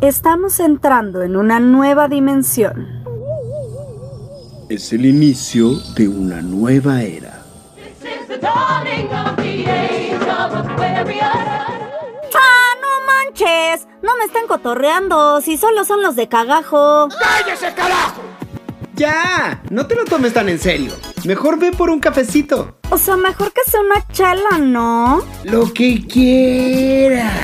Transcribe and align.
Estamos 0.00 0.60
entrando 0.60 1.22
en 1.22 1.36
una 1.36 1.58
nueva 1.58 2.06
dimensión. 2.06 3.04
Es 4.68 4.92
el 4.92 5.04
inicio 5.04 5.70
de 5.96 6.06
una 6.06 6.40
nueva 6.40 7.02
era. 7.02 7.42
¡Ah, 12.34 12.74
no 12.80 13.06
manches! 13.06 13.88
No 14.00 14.16
me 14.18 14.24
están 14.24 14.46
cotorreando, 14.46 15.40
si 15.40 15.56
solo 15.56 15.84
son 15.84 16.00
los 16.02 16.14
de 16.14 16.28
cagajo. 16.28 17.08
¡Cállese, 17.08 17.74
carajo! 17.74 18.22
Ya, 18.94 19.60
no 19.70 19.84
te 19.88 19.96
lo 19.96 20.04
tomes 20.04 20.32
tan 20.32 20.48
en 20.48 20.60
serio. 20.60 20.92
Mejor 21.24 21.58
ve 21.58 21.72
por 21.72 21.90
un 21.90 21.98
cafecito. 21.98 22.78
O 22.90 22.98
sea, 22.98 23.16
mejor 23.16 23.52
que 23.52 23.68
sea 23.68 23.80
una 23.80 24.06
chela, 24.12 24.58
¿no? 24.58 25.24
Lo 25.42 25.72
que 25.72 26.06
quieras. 26.06 27.34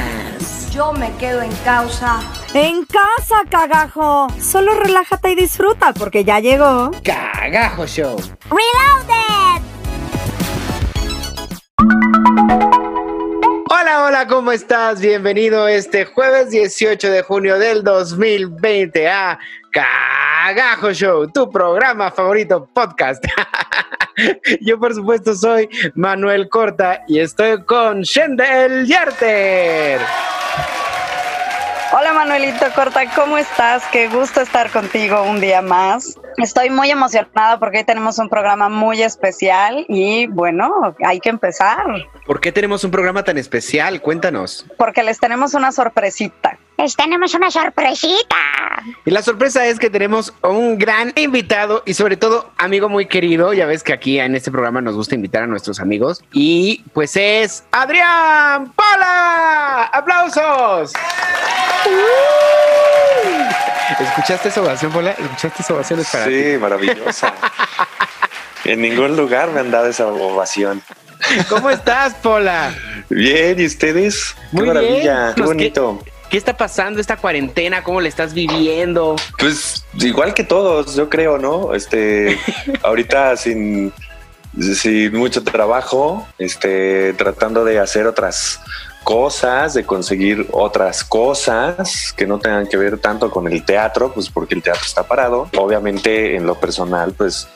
Yo 0.70 0.92
me 0.92 1.12
quedo 1.16 1.42
en 1.42 1.52
causa. 1.64 2.20
En 2.56 2.84
casa, 2.84 3.42
cagajo. 3.50 4.28
Solo 4.40 4.74
relájate 4.74 5.32
y 5.32 5.34
disfruta 5.34 5.92
porque 5.92 6.22
ya 6.22 6.38
llegó. 6.38 6.92
Cagajo 7.02 7.84
Show. 7.84 8.16
Reloaded. 8.44 9.64
Hola, 13.68 14.04
hola, 14.04 14.26
¿cómo 14.28 14.52
estás? 14.52 15.00
Bienvenido 15.00 15.66
este 15.66 16.04
jueves 16.04 16.50
18 16.50 17.10
de 17.10 17.22
junio 17.22 17.58
del 17.58 17.82
2020 17.82 19.08
a 19.08 19.36
Cagajo 19.72 20.92
Show, 20.92 21.32
tu 21.32 21.50
programa 21.50 22.12
favorito 22.12 22.68
podcast. 22.72 23.24
Yo, 24.60 24.78
por 24.78 24.94
supuesto, 24.94 25.34
soy 25.34 25.68
Manuel 25.96 26.48
Corta 26.48 27.02
y 27.08 27.18
estoy 27.18 27.64
con 27.64 28.02
Shendel 28.02 28.86
Yarter. 28.86 30.00
Hola 31.96 32.12
Manuelito 32.12 32.66
Corta, 32.74 33.08
¿cómo 33.14 33.38
estás? 33.38 33.84
Qué 33.92 34.08
gusto 34.08 34.40
estar 34.40 34.68
contigo 34.72 35.22
un 35.22 35.40
día 35.40 35.62
más. 35.62 36.18
Estoy 36.38 36.68
muy 36.68 36.90
emocionada 36.90 37.60
porque 37.60 37.78
hoy 37.78 37.84
tenemos 37.84 38.18
un 38.18 38.28
programa 38.28 38.68
muy 38.68 39.00
especial 39.00 39.86
y 39.88 40.26
bueno, 40.26 40.96
hay 41.06 41.20
que 41.20 41.28
empezar. 41.28 41.84
¿Por 42.26 42.40
qué 42.40 42.50
tenemos 42.50 42.82
un 42.82 42.90
programa 42.90 43.22
tan 43.22 43.38
especial? 43.38 44.00
Cuéntanos. 44.00 44.66
Porque 44.76 45.04
les 45.04 45.20
tenemos 45.20 45.54
una 45.54 45.70
sorpresita. 45.70 46.58
Les 46.78 46.96
tenemos 46.96 47.32
una 47.32 47.52
sorpresita. 47.52 48.36
Y 49.04 49.12
la 49.12 49.22
sorpresa 49.22 49.64
es 49.64 49.78
que 49.78 49.88
tenemos 49.88 50.34
un 50.42 50.76
gran 50.78 51.12
invitado 51.14 51.84
y 51.86 51.94
sobre 51.94 52.16
todo 52.16 52.50
amigo 52.58 52.88
muy 52.88 53.06
querido. 53.06 53.52
Ya 53.52 53.66
ves 53.66 53.84
que 53.84 53.92
aquí 53.92 54.18
en 54.18 54.34
este 54.34 54.50
programa 54.50 54.80
nos 54.80 54.96
gusta 54.96 55.14
invitar 55.14 55.44
a 55.44 55.46
nuestros 55.46 55.78
amigos. 55.78 56.24
Y 56.32 56.84
pues 56.92 57.14
es 57.14 57.62
Adrián 57.70 58.72
Pala. 58.72 59.84
¡Aplausos! 59.92 60.92
¿Escuchaste 64.00 64.48
esa 64.48 64.62
ovación, 64.62 64.92
Pola? 64.92 65.10
¿Escuchaste 65.12 65.62
esa 65.62 65.74
ovación? 65.74 66.00
Es 66.00 66.08
para 66.08 66.24
ti. 66.26 66.42
Sí, 66.52 66.58
maravillosa. 66.58 67.34
en 68.64 68.80
ningún 68.82 69.16
lugar 69.16 69.50
me 69.50 69.60
han 69.60 69.70
dado 69.70 69.86
esa 69.86 70.06
ovación. 70.06 70.82
¿Cómo 71.48 71.70
estás, 71.70 72.14
Pola? 72.14 72.74
Bien, 73.08 73.58
¿y 73.60 73.66
ustedes? 73.66 74.34
Muy 74.52 74.62
qué 74.62 74.68
maravilla, 74.68 75.22
bien. 75.22 75.34
qué 75.34 75.42
Pues, 75.42 75.46
bonito. 75.46 76.02
¿Qué 76.30 76.38
está 76.38 76.56
pasando 76.56 77.00
esta 77.00 77.16
cuarentena? 77.16 77.84
¿Cómo 77.84 78.00
le 78.00 78.08
estás 78.08 78.34
viviendo? 78.34 79.14
Pues 79.38 79.84
igual 79.94 80.34
que 80.34 80.42
todos, 80.42 80.96
yo 80.96 81.08
creo, 81.08 81.38
¿no? 81.38 81.74
Este, 81.74 82.38
ahorita 82.82 83.36
sin, 83.36 83.92
sin 84.58 85.14
mucho 85.16 85.44
trabajo, 85.44 86.26
este, 86.38 87.12
tratando 87.12 87.64
de 87.64 87.78
hacer 87.78 88.06
otras 88.06 88.58
cosas, 89.04 89.74
de 89.74 89.84
conseguir 89.84 90.48
otras 90.50 91.04
cosas 91.04 92.12
que 92.16 92.26
no 92.26 92.38
tengan 92.38 92.66
que 92.66 92.76
ver 92.76 92.98
tanto 92.98 93.30
con 93.30 93.46
el 93.46 93.64
teatro, 93.64 94.12
pues 94.12 94.30
porque 94.30 94.54
el 94.54 94.62
teatro 94.62 94.82
está 94.84 95.04
parado. 95.04 95.48
Obviamente 95.56 96.34
en 96.34 96.46
lo 96.46 96.56
personal, 96.56 97.12
pues 97.12 97.48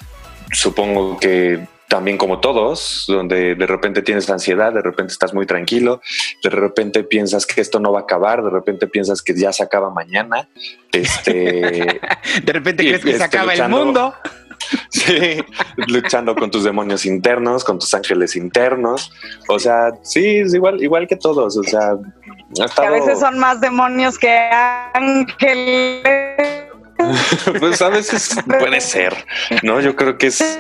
supongo 0.52 1.18
que 1.18 1.66
también 1.88 2.18
como 2.18 2.38
todos, 2.38 3.04
donde 3.08 3.54
de 3.54 3.66
repente 3.66 4.02
tienes 4.02 4.28
ansiedad, 4.28 4.72
de 4.72 4.82
repente 4.82 5.12
estás 5.12 5.32
muy 5.32 5.46
tranquilo, 5.46 6.02
de 6.42 6.50
repente 6.50 7.02
piensas 7.02 7.46
que 7.46 7.62
esto 7.62 7.80
no 7.80 7.92
va 7.92 8.00
a 8.00 8.02
acabar, 8.02 8.44
de 8.44 8.50
repente 8.50 8.86
piensas 8.86 9.22
que 9.22 9.34
ya 9.34 9.52
se 9.52 9.62
acaba 9.62 9.90
mañana. 9.90 10.48
Este, 10.92 11.30
De 12.42 12.52
repente 12.52 12.84
crees 12.84 13.02
que 13.02 13.16
se 13.16 13.24
este, 13.24 13.36
acaba 13.36 13.54
el 13.54 13.68
mundo. 13.68 14.14
sí, 14.90 15.44
luchando 15.86 16.34
con 16.34 16.50
tus 16.50 16.64
demonios 16.64 17.06
internos, 17.06 17.64
con 17.64 17.78
tus 17.78 17.92
ángeles 17.94 18.36
internos. 18.36 19.12
O 19.48 19.58
sea, 19.58 19.92
sí, 20.02 20.38
es 20.38 20.54
igual, 20.54 20.82
igual 20.82 21.06
que 21.06 21.16
todos. 21.16 21.56
O 21.56 21.62
sea, 21.62 21.92
ha 21.92 22.80
Que 22.80 22.86
a 22.86 22.90
veces 22.90 23.20
son 23.20 23.38
más 23.38 23.60
demonios 23.60 24.18
que 24.18 24.30
ángeles. 24.94 26.02
pues 27.60 27.80
a 27.80 27.88
veces 27.90 28.36
puede 28.58 28.80
ser, 28.80 29.14
¿no? 29.62 29.80
Yo 29.80 29.94
creo 29.94 30.18
que 30.18 30.26
es 30.26 30.58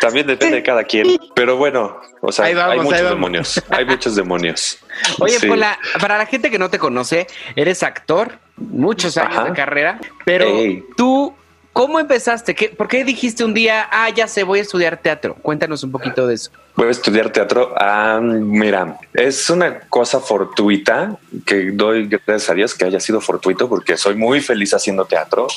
también 0.00 0.26
depende 0.26 0.56
de 0.56 0.62
cada 0.62 0.82
quien. 0.82 1.06
Pero 1.34 1.56
bueno, 1.56 2.00
o 2.22 2.32
sea, 2.32 2.52
vamos, 2.54 2.72
hay 2.72 2.80
muchos 2.80 3.10
demonios. 3.10 3.62
Hay 3.70 3.84
muchos 3.84 4.16
demonios. 4.16 4.78
Oye, 5.20 5.38
Sí. 5.38 5.46
Pola, 5.46 5.78
para 6.00 6.18
la 6.18 6.26
gente 6.26 6.50
que 6.50 6.58
no 6.58 6.70
te 6.70 6.78
conoce, 6.78 7.26
eres 7.54 7.82
actor, 7.82 8.38
muchos 8.56 9.16
años 9.16 9.36
Ajá. 9.36 9.44
de 9.44 9.52
carrera, 9.52 10.00
pero 10.24 10.46
Ey. 10.46 10.84
tú, 10.96 11.34
¿cómo 11.72 11.98
empezaste? 12.00 12.54
¿Qué, 12.54 12.68
¿Por 12.68 12.88
qué 12.88 13.04
dijiste 13.04 13.44
un 13.44 13.54
día, 13.54 13.88
ah, 13.90 14.10
ya 14.10 14.26
sé, 14.26 14.42
voy 14.42 14.58
a 14.58 14.62
estudiar 14.62 14.96
teatro? 14.98 15.34
Cuéntanos 15.42 15.82
un 15.82 15.90
poquito 15.90 16.26
de 16.26 16.34
eso. 16.34 16.50
Voy 16.76 16.88
a 16.88 16.90
estudiar 16.90 17.30
teatro. 17.30 17.74
Ah, 17.76 18.20
mira, 18.22 18.98
es 19.12 19.50
una 19.50 19.80
cosa 19.80 20.20
fortuita 20.20 21.16
que 21.44 21.70
doy 21.72 22.08
gracias 22.08 22.50
a 22.50 22.54
Dios 22.54 22.74
que 22.74 22.84
haya 22.84 23.00
sido 23.00 23.20
fortuito 23.20 23.68
porque 23.68 23.96
soy 23.96 24.14
muy 24.14 24.40
feliz 24.40 24.72
haciendo 24.74 25.04
teatro. 25.04 25.48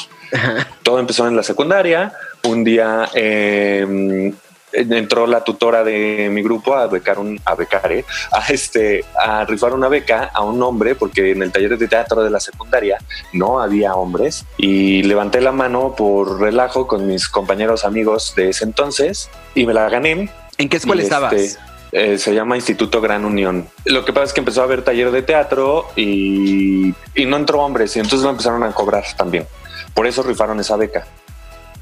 Todo 0.83 0.99
empezó 0.99 1.27
en 1.27 1.35
la 1.35 1.43
secundaria. 1.43 2.13
Un 2.43 2.63
día 2.63 3.09
eh, 3.13 4.33
entró 4.73 5.27
la 5.27 5.43
tutora 5.43 5.83
de 5.83 6.29
mi 6.31 6.41
grupo 6.41 6.75
a 6.75 6.87
becar 6.87 7.19
un, 7.19 7.39
a 7.45 7.55
becar, 7.55 7.91
¿eh? 7.91 8.05
a 8.31 8.45
este, 8.51 9.05
a 9.15 9.45
rifar 9.45 9.73
una 9.73 9.87
beca 9.87 10.31
a 10.33 10.41
un 10.41 10.61
hombre 10.61 10.95
porque 10.95 11.31
en 11.31 11.43
el 11.43 11.51
taller 11.51 11.77
de 11.77 11.87
teatro 11.87 12.23
de 12.23 12.29
la 12.29 12.39
secundaria 12.39 12.97
no 13.31 13.59
había 13.59 13.95
hombres 13.95 14.45
y 14.57 15.03
levanté 15.03 15.41
la 15.41 15.51
mano 15.51 15.95
por 15.95 16.39
relajo 16.39 16.87
con 16.87 17.07
mis 17.07 17.27
compañeros 17.27 17.85
amigos 17.85 18.33
de 18.35 18.49
ese 18.49 18.65
entonces 18.65 19.29
y 19.55 19.65
me 19.65 19.73
la 19.73 19.89
gané 19.89 20.29
¿En 20.57 20.69
qué 20.69 20.77
escuela 20.77 21.01
y, 21.01 21.05
estabas? 21.05 21.33
este, 21.33 21.59
eh, 21.91 22.17
se 22.17 22.33
llama 22.33 22.55
Instituto 22.55 23.01
Gran 23.01 23.25
Unión. 23.25 23.67
Lo 23.85 24.05
que 24.05 24.13
pasa 24.13 24.25
es 24.25 24.33
que 24.33 24.41
empezó 24.41 24.61
a 24.61 24.65
haber 24.65 24.83
taller 24.83 25.11
de 25.11 25.21
teatro 25.21 25.87
y, 25.95 26.93
y 27.15 27.25
no 27.25 27.37
entró 27.37 27.61
hombres 27.61 27.95
y 27.95 27.99
entonces 27.99 28.23
lo 28.23 28.29
empezaron 28.29 28.63
a 28.63 28.71
cobrar 28.71 29.03
también. 29.17 29.47
Por 29.93 30.07
eso 30.07 30.23
rifaron 30.23 30.59
esa 30.59 30.75
beca. 30.75 31.05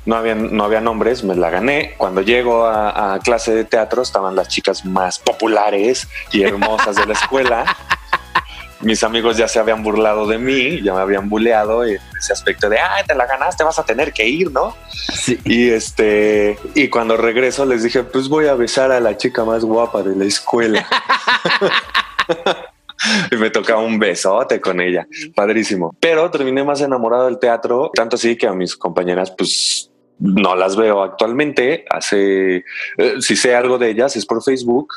No 0.05 0.15
habían, 0.15 0.55
no 0.55 0.63
habían 0.63 0.87
hombres, 0.87 1.23
me 1.23 1.35
la 1.35 1.49
gané. 1.49 1.93
Cuando 1.97 2.21
llego 2.21 2.65
a, 2.65 3.13
a 3.13 3.19
clase 3.19 3.53
de 3.53 3.65
teatro 3.65 4.01
estaban 4.01 4.35
las 4.35 4.47
chicas 4.47 4.83
más 4.85 5.19
populares 5.19 6.07
y 6.31 6.43
hermosas 6.43 6.95
de 6.95 7.05
la 7.05 7.13
escuela. 7.13 7.65
Mis 8.81 9.03
amigos 9.03 9.37
ya 9.37 9.47
se 9.47 9.59
habían 9.59 9.83
burlado 9.83 10.25
de 10.25 10.39
mí, 10.39 10.81
ya 10.81 10.95
me 10.95 11.01
habían 11.01 11.29
buleado 11.29 11.85
en 11.85 11.99
ese 12.17 12.33
aspecto 12.33 12.67
de, 12.67 12.79
ay, 12.79 13.03
te 13.05 13.13
la 13.13 13.27
ganaste, 13.27 13.63
vas 13.63 13.77
a 13.77 13.85
tener 13.85 14.11
que 14.11 14.27
ir, 14.27 14.51
¿no? 14.51 14.75
Sí. 14.89 15.39
Y 15.45 15.69
este, 15.69 16.57
y 16.73 16.87
cuando 16.89 17.15
regreso 17.15 17.63
les 17.65 17.83
dije, 17.83 18.03
pues 18.03 18.27
voy 18.27 18.47
a 18.47 18.55
besar 18.55 18.91
a 18.91 18.99
la 18.99 19.17
chica 19.17 19.45
más 19.45 19.63
guapa 19.63 20.01
de 20.01 20.15
la 20.15 20.25
escuela. 20.25 20.87
y 23.31 23.35
me 23.35 23.51
tocaba 23.51 23.81
un 23.81 23.99
besote 23.99 24.59
con 24.59 24.81
ella, 24.81 25.05
padrísimo. 25.35 25.95
Pero 25.99 26.31
terminé 26.31 26.63
más 26.63 26.81
enamorado 26.81 27.25
del 27.25 27.37
teatro, 27.37 27.91
tanto 27.93 28.15
así 28.15 28.35
que 28.35 28.47
a 28.47 28.53
mis 28.53 28.75
compañeras, 28.75 29.31
pues 29.37 29.90
no 30.21 30.55
las 30.55 30.75
veo 30.75 31.01
actualmente. 31.01 31.85
Hace, 31.89 32.63
eh, 32.97 33.15
si 33.19 33.35
sé 33.35 33.55
algo 33.55 33.77
de 33.77 33.89
ellas 33.89 34.15
es 34.15 34.25
por 34.25 34.41
Facebook 34.43 34.93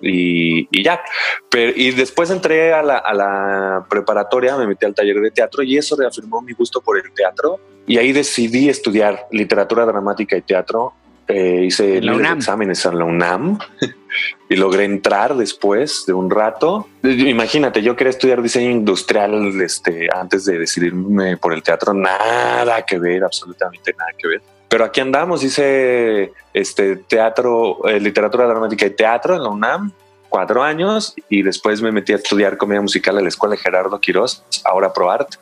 y, 0.00 0.68
y 0.70 0.82
ya. 0.82 1.02
Pero, 1.50 1.72
y 1.74 1.90
después 1.90 2.30
entré 2.30 2.72
a 2.72 2.82
la, 2.82 2.98
a 2.98 3.12
la 3.12 3.86
preparatoria, 3.88 4.56
me 4.56 4.66
metí 4.66 4.86
al 4.86 4.94
taller 4.94 5.20
de 5.20 5.30
teatro 5.30 5.62
y 5.62 5.76
eso 5.76 5.96
reafirmó 5.96 6.40
mi 6.40 6.52
gusto 6.52 6.80
por 6.80 6.96
el 6.96 7.12
teatro. 7.12 7.58
Y 7.86 7.98
ahí 7.98 8.12
decidí 8.12 8.68
estudiar 8.68 9.26
literatura 9.32 9.84
dramática 9.84 10.36
y 10.36 10.42
teatro. 10.42 10.94
Eh, 11.26 11.64
hice 11.66 11.98
UNAM. 11.98 12.38
exámenes 12.38 12.84
en 12.84 12.98
la 12.98 13.04
UNAM 13.04 13.58
y 14.48 14.56
logré 14.56 14.84
entrar 14.84 15.36
después 15.36 16.04
de 16.06 16.12
un 16.12 16.28
rato. 16.28 16.88
Imagínate, 17.04 17.82
yo 17.82 17.94
quería 17.94 18.10
estudiar 18.10 18.42
diseño 18.42 18.70
industrial 18.70 19.60
este, 19.60 20.08
antes 20.12 20.44
de 20.44 20.58
decidirme 20.58 21.36
por 21.36 21.52
el 21.52 21.62
teatro. 21.62 21.94
Nada 21.94 22.82
que 22.84 22.98
ver, 22.98 23.22
absolutamente 23.22 23.94
nada 23.96 24.10
que 24.18 24.28
ver. 24.28 24.42
Pero 24.70 24.84
aquí 24.84 25.00
andamos, 25.00 25.42
hice 25.42 26.32
este 26.54 26.96
teatro, 26.96 27.86
eh, 27.88 28.00
literatura 28.00 28.46
dramática 28.46 28.86
y 28.86 28.90
teatro 28.90 29.34
en 29.34 29.42
la 29.42 29.48
UNAM 29.50 29.92
cuatro 30.28 30.62
años 30.62 31.12
y 31.28 31.42
después 31.42 31.82
me 31.82 31.90
metí 31.90 32.12
a 32.12 32.16
estudiar 32.16 32.56
comedia 32.56 32.80
musical 32.80 33.18
a 33.18 33.20
la 33.20 33.28
escuela 33.28 33.56
de 33.56 33.60
Gerardo 33.62 33.98
Quirós, 33.98 34.44
ahora 34.64 34.92
ProArt, 34.92 35.34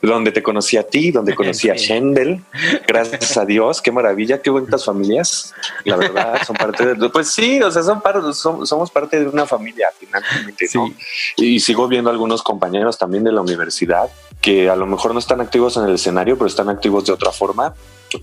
donde 0.00 0.30
te 0.30 0.40
conocí 0.40 0.76
a 0.76 0.84
ti, 0.84 1.10
donde 1.10 1.34
conocí 1.34 1.68
a 1.68 1.74
Shendel. 1.74 2.44
Gracias 2.86 3.36
a 3.36 3.44
Dios, 3.44 3.82
qué 3.82 3.90
maravilla, 3.90 4.40
qué 4.40 4.50
bonitas 4.50 4.84
familias. 4.84 5.52
La 5.84 5.96
verdad, 5.96 6.40
son 6.46 6.54
parte 6.54 6.94
de, 6.94 7.08
pues 7.08 7.28
sí, 7.32 7.60
o 7.60 7.72
sea, 7.72 7.82
son 7.82 8.00
parte, 8.00 8.20
som- 8.20 8.64
somos 8.64 8.88
parte 8.88 9.18
de 9.18 9.28
una 9.28 9.46
familia 9.46 9.88
finalmente, 9.98 10.68
¿no? 10.74 10.94
Y 11.36 11.58
sigo 11.58 11.88
viendo 11.88 12.08
algunos 12.08 12.40
compañeros 12.44 12.96
también 12.96 13.24
de 13.24 13.32
la 13.32 13.40
universidad 13.40 14.08
que 14.40 14.70
a 14.70 14.76
lo 14.76 14.86
mejor 14.86 15.12
no 15.12 15.18
están 15.18 15.40
activos 15.40 15.76
en 15.76 15.86
el 15.86 15.94
escenario, 15.96 16.36
pero 16.38 16.46
están 16.46 16.68
activos 16.68 17.04
de 17.04 17.12
otra 17.12 17.32
forma 17.32 17.74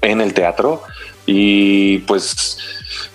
en 0.02 0.22
el 0.22 0.34
teatro 0.34 0.84
y 1.26 2.00
pues 2.00 2.58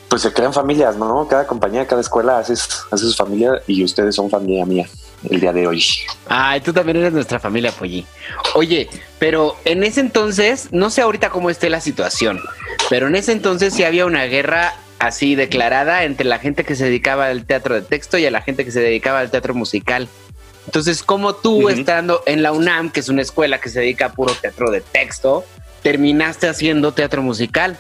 pues 0.09 0.23
se 0.23 0.32
crean 0.32 0.55
familias, 0.55 0.97
¿no? 0.97 1.29
Cada 1.29 1.47
compañía, 1.47 1.87
cada 1.87 2.00
escuela 2.00 2.38
hace, 2.38 2.55
hace 2.55 3.05
su 3.05 3.12
familia 3.12 3.61
y 3.67 3.85
ustedes 3.85 4.15
son 4.15 4.31
familia 4.31 4.65
mía 4.65 4.88
el 5.29 5.41
día 5.41 5.53
de 5.53 5.67
hoy. 5.67 5.85
Ay, 6.29 6.61
tú 6.61 6.73
también 6.73 6.97
eres 6.97 7.12
nuestra 7.12 7.38
familia, 7.38 7.73
Polly. 7.73 8.06
Oye, 8.55 8.88
pero 9.19 9.56
en 9.67 9.85
ese 9.85 10.00
entonces, 10.00 10.69
no 10.73 10.88
sé 10.91 11.03
ahorita 11.03 11.29
cómo 11.31 11.50
esté 11.50 11.69
la 11.69 11.81
situación, 11.81 12.41
pero 12.88 13.09
en 13.09 13.17
ese 13.17 13.32
entonces 13.32 13.75
sí 13.75 13.85
había 13.85 14.06
una 14.06 14.25
guerra 14.25 14.75
así 14.99 15.35
declarada 15.35 16.05
entre 16.05 16.26
la 16.26 16.38
gente 16.38 16.64
que 16.64 16.75
se 16.75 16.85
dedicaba 16.85 17.26
al 17.26 17.44
teatro 17.44 17.75
de 17.75 17.82
texto 17.82 18.17
y 18.17 18.26
a 18.26 18.31
la 18.31 18.41
gente 18.41 18.64
que 18.64 18.71
se 18.71 18.81
dedicaba 18.81 19.21
al 19.21 19.31
teatro 19.31 19.55
musical. 19.55 20.09
Entonces, 20.67 21.03
como 21.03 21.35
tú 21.35 21.61
Ujú. 21.61 21.69
estando 21.71 22.23
en 22.26 22.43
la 22.43 22.53
UNAM, 22.53 22.91
que 22.91 23.00
es 23.00 23.09
una 23.09 23.23
escuela 23.23 23.61
que 23.61 23.69
se 23.69 23.81
dedica 23.81 24.06
a 24.06 24.12
puro 24.12 24.35
teatro 24.35 24.71
de 24.71 24.81
texto, 24.81 25.44
terminaste 25.82 26.48
haciendo 26.48 26.92
teatro 26.92 27.22
musical? 27.22 27.78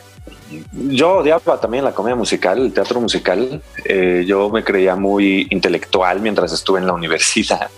Yo 0.72 1.18
odiaba 1.18 1.60
también 1.60 1.84
la 1.84 1.92
comedia 1.92 2.16
musical, 2.16 2.58
el 2.58 2.72
teatro 2.72 3.00
musical. 3.00 3.62
Eh, 3.84 4.24
yo 4.26 4.48
me 4.48 4.64
creía 4.64 4.96
muy 4.96 5.46
intelectual 5.50 6.20
mientras 6.20 6.52
estuve 6.52 6.78
en 6.80 6.86
la 6.86 6.94
universidad. 6.94 7.68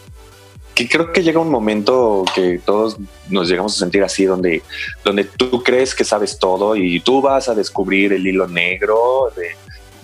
Que 0.75 0.89
creo 0.89 1.13
que 1.13 1.23
llega 1.23 1.41
un 1.41 1.51
momento 1.51 2.25
que 2.35 2.61
todos 2.65 2.97
nos 3.29 3.49
llegamos 3.49 3.75
a 3.77 3.79
sentir 3.81 4.03
así, 4.05 4.25
donde, 4.25 4.63
donde 5.05 5.25
tú 5.25 5.63
crees 5.63 5.95
que 5.95 6.05
sabes 6.05 6.39
todo 6.39 6.77
y 6.77 7.01
tú 7.01 7.21
vas 7.21 7.49
a 7.49 7.55
descubrir 7.55 8.13
el 8.13 8.27
hilo 8.27 8.47
negro 8.47 9.33
de, 9.37 9.57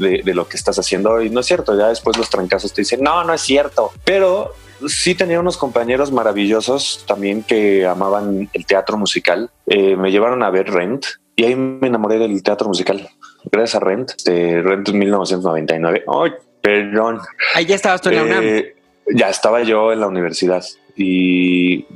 de- 0.04 0.22
de 0.22 0.34
lo 0.34 0.48
que 0.48 0.56
estás 0.56 0.78
haciendo. 0.78 1.22
Y 1.22 1.30
no 1.30 1.40
es 1.40 1.46
cierto, 1.46 1.78
ya 1.78 1.88
después 1.88 2.16
los 2.16 2.28
trancazos 2.28 2.72
te 2.72 2.82
dicen, 2.82 3.00
no, 3.00 3.22
no 3.24 3.32
es 3.32 3.40
cierto. 3.42 3.92
Pero 4.04 4.54
sí 4.88 5.14
tenía 5.14 5.40
unos 5.40 5.56
compañeros 5.56 6.12
maravillosos 6.12 7.04
también 7.06 7.42
que 7.42 7.86
amaban 7.86 8.48
el 8.52 8.66
teatro 8.66 8.96
musical. 8.96 9.50
Eh, 9.66 9.96
me 9.96 10.10
llevaron 10.10 10.42
a 10.42 10.50
ver 10.50 10.70
Rent 10.70 11.06
y 11.34 11.44
ahí 11.44 11.54
me 11.54 11.88
enamoré 11.88 12.18
del 12.18 12.42
teatro 12.42 12.68
musical. 12.68 13.08
Gracias 13.50 13.74
a 13.76 13.84
Rent, 13.84 14.12
de 14.24 14.62
Rent 14.62 14.88
en 14.88 14.98
1999. 14.98 16.04
Ay, 16.06 16.32
perdón. 16.60 17.20
Ahí 17.54 17.66
ya 17.66 17.76
estabas 17.76 18.00
tú 18.00 18.08
en 18.08 18.16
la 18.16 18.22
UNAM. 18.24 18.44
Eh, 18.44 18.76
ya 19.14 19.28
estaba 19.28 19.62
yo 19.62 19.92
en 19.92 20.00
la 20.00 20.08
universidad 20.08 20.64
y 20.96 21.86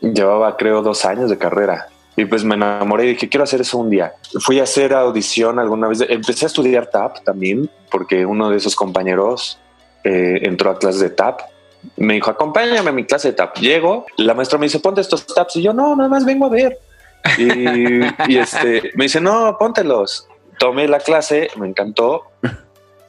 llevaba 0.00 0.56
creo 0.56 0.82
dos 0.82 1.04
años 1.04 1.30
de 1.30 1.38
carrera. 1.38 1.88
Y 2.16 2.24
pues 2.24 2.42
me 2.42 2.56
enamoré 2.56 3.04
y 3.04 3.08
dije, 3.10 3.28
quiero 3.28 3.44
hacer 3.44 3.60
eso 3.60 3.78
un 3.78 3.90
día. 3.90 4.12
Fui 4.40 4.58
a 4.58 4.64
hacer 4.64 4.92
audición 4.92 5.60
alguna 5.60 5.86
vez. 5.86 6.00
Empecé 6.08 6.46
a 6.46 6.48
estudiar 6.48 6.90
TAP 6.90 7.22
también, 7.22 7.70
porque 7.92 8.26
uno 8.26 8.50
de 8.50 8.56
esos 8.56 8.74
compañeros 8.74 9.60
eh, 10.02 10.40
entró 10.42 10.70
a 10.70 10.78
clases 10.78 11.00
de 11.00 11.10
TAP. 11.10 11.42
Me 11.96 12.14
dijo, 12.14 12.30
acompáñame 12.30 12.90
a 12.90 12.92
mi 12.92 13.04
clase 13.04 13.28
de 13.28 13.34
TAP. 13.34 13.56
Llego, 13.58 14.06
la 14.16 14.34
maestra 14.34 14.58
me 14.58 14.66
dice, 14.66 14.80
ponte 14.80 15.00
estos 15.00 15.26
TAPs. 15.26 15.56
Y 15.56 15.62
yo, 15.62 15.72
no, 15.72 15.94
nada 15.96 16.08
más 16.08 16.24
vengo 16.24 16.46
a 16.46 16.50
ver. 16.50 16.78
Y, 17.36 18.32
y 18.32 18.38
este, 18.38 18.92
me 18.94 19.04
dice, 19.04 19.20
no, 19.20 19.56
póntelos. 19.58 20.26
Tomé 20.58 20.88
la 20.88 20.98
clase, 20.98 21.50
me 21.56 21.68
encantó. 21.68 22.24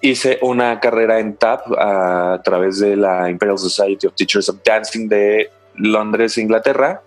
Hice 0.02 0.40
una 0.42 0.80
carrera 0.80 1.20
en 1.20 1.36
TAP 1.36 1.72
a 1.78 2.40
través 2.44 2.80
de 2.80 2.96
la 2.96 3.30
Imperial 3.30 3.58
Society 3.58 4.08
of 4.08 4.14
Teachers 4.14 4.50
of 4.50 4.58
Dancing 4.64 5.10
de 5.10 5.50
Londres, 5.76 6.38
Inglaterra. 6.38 7.02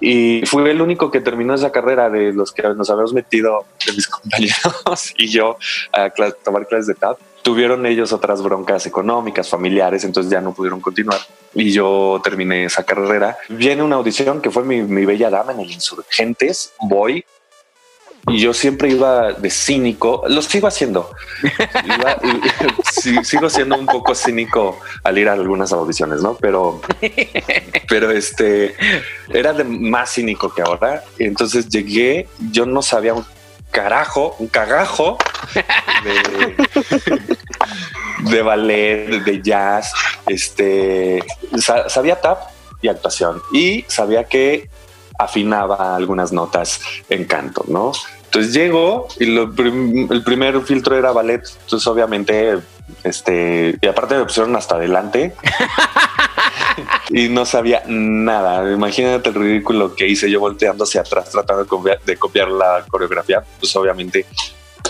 Y 0.00 0.42
fui 0.46 0.68
el 0.68 0.80
único 0.82 1.10
que 1.10 1.20
terminó 1.20 1.54
esa 1.54 1.72
carrera 1.72 2.10
de 2.10 2.32
los 2.32 2.52
que 2.52 2.62
nos 2.62 2.90
habíamos 2.90 3.12
metido 3.14 3.64
de 3.86 3.92
mis 3.92 4.06
compañeros 4.08 5.14
y 5.16 5.28
yo 5.28 5.56
a 5.92 6.10
cla- 6.10 6.34
tomar 6.44 6.66
clases 6.66 6.88
de 6.88 6.94
TAP. 6.94 7.18
Tuvieron 7.42 7.86
ellos 7.86 8.12
otras 8.12 8.42
broncas 8.42 8.86
económicas, 8.86 9.48
familiares, 9.48 10.02
entonces 10.04 10.30
ya 10.32 10.40
no 10.40 10.52
pudieron 10.52 10.80
continuar. 10.80 11.20
Y 11.54 11.70
yo 11.70 12.20
terminé 12.24 12.64
esa 12.64 12.82
carrera. 12.84 13.38
Viene 13.48 13.82
una 13.84 13.96
audición 13.96 14.42
que 14.42 14.50
fue 14.50 14.64
mi, 14.64 14.82
mi 14.82 15.04
bella 15.06 15.30
dama 15.30 15.52
en 15.52 15.60
el 15.60 15.70
Insurgentes. 15.70 16.72
Voy 16.80 17.24
y 18.28 18.38
yo 18.40 18.52
siempre 18.52 18.88
iba 18.90 19.32
de 19.32 19.50
cínico. 19.50 20.24
Lo 20.28 20.42
sigo 20.42 20.66
haciendo. 20.66 21.10
Iba- 21.84 22.18
sigo 23.24 23.48
siendo 23.50 23.76
un 23.76 23.86
poco 23.86 24.14
cínico 24.14 24.80
al 25.04 25.18
ir 25.18 25.28
a 25.28 25.32
algunas 25.34 25.72
audiciones, 25.72 26.20
¿no? 26.22 26.34
Pero, 26.36 26.80
pero 27.88 28.10
este 28.10 28.74
era 29.32 29.52
de 29.52 29.64
más 29.64 30.12
cínico 30.14 30.52
que 30.52 30.62
ahora. 30.62 31.04
Entonces 31.18 31.68
llegué, 31.68 32.28
yo 32.50 32.66
no 32.66 32.82
sabía 32.82 33.14
un 33.14 33.24
carajo, 33.70 34.34
un 34.38 34.48
cagajo 34.48 35.18
de, 38.30 38.42
ballet, 38.42 39.22
de 39.24 39.42
jazz. 39.42 39.92
Este 40.26 41.22
sa- 41.58 41.88
sabía 41.88 42.20
tap 42.20 42.40
y 42.82 42.88
actuación 42.88 43.40
y 43.52 43.84
sabía 43.88 44.24
que 44.24 44.68
afinaba 45.18 45.96
algunas 45.96 46.30
notas 46.32 46.80
en 47.08 47.24
canto, 47.24 47.64
¿no? 47.68 47.92
Entonces 48.36 48.52
llego 48.54 49.08
y 49.18 49.24
lo 49.24 49.50
prim- 49.50 50.12
el 50.12 50.22
primer 50.22 50.60
filtro 50.60 50.94
era 50.94 51.10
ballet. 51.10 51.42
Entonces, 51.64 51.86
obviamente, 51.86 52.58
este, 53.02 53.78
y 53.80 53.86
aparte 53.86 54.14
me 54.14 54.24
pusieron 54.24 54.54
hasta 54.56 54.74
adelante 54.74 55.32
y 57.08 57.30
no 57.30 57.46
sabía 57.46 57.82
nada. 57.86 58.70
Imagínate 58.70 59.30
el 59.30 59.34
ridículo 59.36 59.94
que 59.94 60.06
hice 60.06 60.30
yo 60.30 60.38
volteando 60.38 60.84
hacia 60.84 61.00
atrás 61.00 61.30
tratando 61.30 61.62
de 61.62 61.68
copiar, 61.68 62.00
de 62.04 62.16
copiar 62.18 62.50
la 62.50 62.84
coreografía. 62.90 63.42
Pues 63.58 63.74
obviamente 63.74 64.26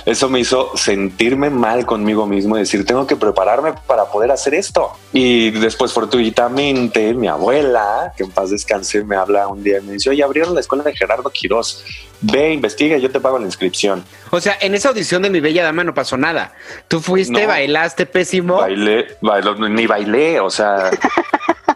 eso 0.07 0.29
me 0.31 0.41
hizo 0.41 0.71
sentirme 0.77 1.51
mal 1.51 1.85
conmigo 1.85 2.27
mismo 2.27 2.57
y 2.57 2.61
decir, 2.61 2.87
tengo 2.87 3.07
que 3.07 3.17
prepararme 3.17 3.75
para 3.87 4.05
poder 4.07 4.31
hacer 4.31 4.55
esto. 4.55 4.93
Y 5.13 5.51
después, 5.51 5.93
fortuitamente, 5.93 7.13
mi 7.13 7.27
abuela, 7.29 8.13
que 8.17 8.23
en 8.23 8.31
paz 8.31 8.51
descanse, 8.51 9.05
me 9.05 9.17
habla 9.17 9.49
un 9.49 9.63
día 9.63 9.79
y 9.79 9.83
me 9.83 9.93
dice, 9.95 10.09
oye, 10.11 10.23
abrieron 10.23 10.55
la 10.55 10.61
escuela 10.61 10.85
de 10.85 10.95
Gerardo 10.97 11.29
Quirós. 11.31 11.85
Ve, 12.21 12.53
investiga, 12.53 12.97
yo 12.97 13.11
te 13.11 13.21
pago 13.21 13.39
la 13.39 13.45
inscripción. 13.47 14.05
O 14.31 14.41
sea, 14.41 14.57
en 14.61 14.75
esa 14.75 14.89
audición 14.91 15.21
de 15.23 15.29
mi 15.29 15.41
bella 15.41 15.65
dama 15.65 15.85
no 15.85 15.93
pasó 15.93 16.17
nada. 16.17 16.55
Tú 16.89 17.01
fuiste, 17.01 17.43
No. 17.43 17.49
bailaste 17.49 18.07
pésimo. 18.07 18.57
Bailé, 18.59 19.19
bailó, 19.21 19.55
ni 19.69 19.87
bailé, 19.87 20.41
o 20.41 20.49
sea, 20.51 20.91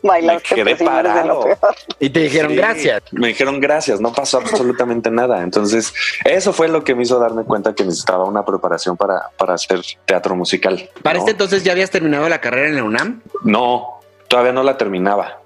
Bailaste 0.02 0.56
Me 0.64 0.74
quedé 0.76 0.84
parado. 0.84 1.40
peor. 1.42 1.58
Y 1.98 2.10
te 2.10 2.20
dijeron 2.20 2.52
Sí, 2.52 2.56
gracias. 2.56 3.02
Me 3.12 3.28
dijeron 3.28 3.60
gracias, 3.60 4.00
no 4.00 4.12
pasó 4.12 4.38
absolutamente 4.38 5.10
nada. 5.10 5.42
Entonces, 5.42 5.92
eso 6.24 6.52
fue 6.52 6.68
lo 6.68 6.82
que 6.84 6.94
me 6.94 7.02
hizo 7.02 7.18
darme 7.18 7.44
cuenta 7.44 7.74
que 7.74 7.84
necesitaba 7.84 8.24
una 8.24 8.44
preparación 8.44 8.96
para, 8.96 9.30
para 9.36 9.54
hacer 9.54 9.80
teatro 10.06 10.34
musical. 10.34 10.88
Para 11.02 11.14
¿no? 11.14 11.18
este 11.20 11.32
entonces 11.32 11.62
ya 11.64 11.72
habías 11.72 11.90
terminado 11.90 12.28
la 12.28 12.40
carrera 12.40 12.68
en 12.68 12.76
la 12.76 12.84
UNAM. 12.84 13.22
No, 13.42 14.00
todavía 14.28 14.52
no 14.52 14.62
la 14.62 14.76
terminaba. 14.76 15.40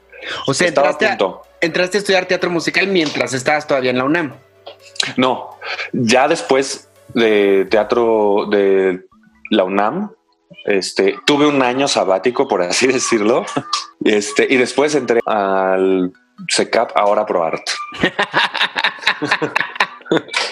O 0.47 0.55
sea, 0.55 0.69
Estaba 0.69 0.91
entraste 0.91 1.07
a, 1.07 1.19
punto. 1.19 1.43
entraste 1.61 1.99
a 1.99 2.01
estudiar 2.01 2.27
teatro 2.27 2.51
musical 2.51 2.87
mientras 2.87 3.35
estabas 3.35 3.67
todavía 3.67 3.91
en 3.91 3.99
la 3.99 4.05
UNAM. 4.05 4.35
No, 5.17 5.51
ya 5.93 6.29
después 6.29 6.89
de 7.13 7.67
teatro 7.71 8.47
de 8.51 9.05
la 9.51 9.65
UNAM, 9.65 10.11
este, 10.65 11.17
tuve 11.27 11.47
un 11.47 11.63
año 11.63 11.89
sabático, 11.89 12.49
por 12.49 12.63
así 12.63 12.87
decirlo, 12.93 13.45
este, 14.05 14.47
y 14.49 14.57
después 14.57 14.95
entré 14.95 15.21
al 15.27 16.13
SECAP, 16.49 16.97
ahora 16.97 17.27
ProArt. 17.27 17.63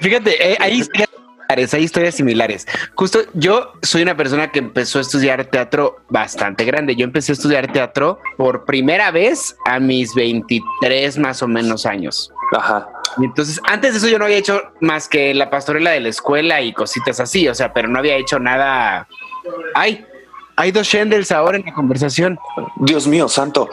Fíjate, 0.00 0.52
eh, 0.52 0.56
hay 0.58 0.78
historias 0.78 1.10
similares, 1.10 1.74
hay 1.74 1.82
historias 1.82 2.14
similares. 2.14 2.66
Justo 2.94 3.20
yo 3.34 3.72
soy 3.82 4.02
una 4.02 4.16
persona 4.16 4.50
que 4.50 4.58
empezó 4.58 4.98
a 4.98 5.02
estudiar 5.02 5.44
teatro 5.46 5.96
bastante 6.08 6.64
grande. 6.64 6.96
Yo 6.96 7.04
empecé 7.04 7.32
a 7.32 7.34
estudiar 7.34 7.72
teatro 7.72 8.20
por 8.36 8.64
primera 8.64 9.10
vez 9.10 9.56
a 9.64 9.78
mis 9.78 10.14
23 10.14 11.18
más 11.18 11.42
o 11.42 11.48
menos 11.48 11.86
años. 11.86 12.32
Ajá. 12.52 12.88
Entonces, 13.22 13.60
antes 13.68 13.92
de 13.92 13.98
eso 13.98 14.08
yo 14.08 14.18
no 14.18 14.26
había 14.26 14.36
hecho 14.36 14.60
más 14.80 15.08
que 15.08 15.34
la 15.34 15.50
pastorela 15.50 15.90
de 15.90 16.00
la 16.00 16.08
escuela 16.08 16.60
y 16.60 16.72
cositas 16.72 17.20
así, 17.20 17.48
o 17.48 17.54
sea, 17.54 17.72
pero 17.72 17.88
no 17.88 17.98
había 17.98 18.16
hecho 18.16 18.38
nada. 18.38 19.08
Ay, 19.74 20.04
hay 20.56 20.72
dos 20.72 20.86
Shendels 20.86 21.30
ahora 21.30 21.58
en 21.58 21.64
la 21.64 21.72
conversación. 21.72 22.38
Dios 22.76 23.06
mío, 23.06 23.28
santo. 23.28 23.68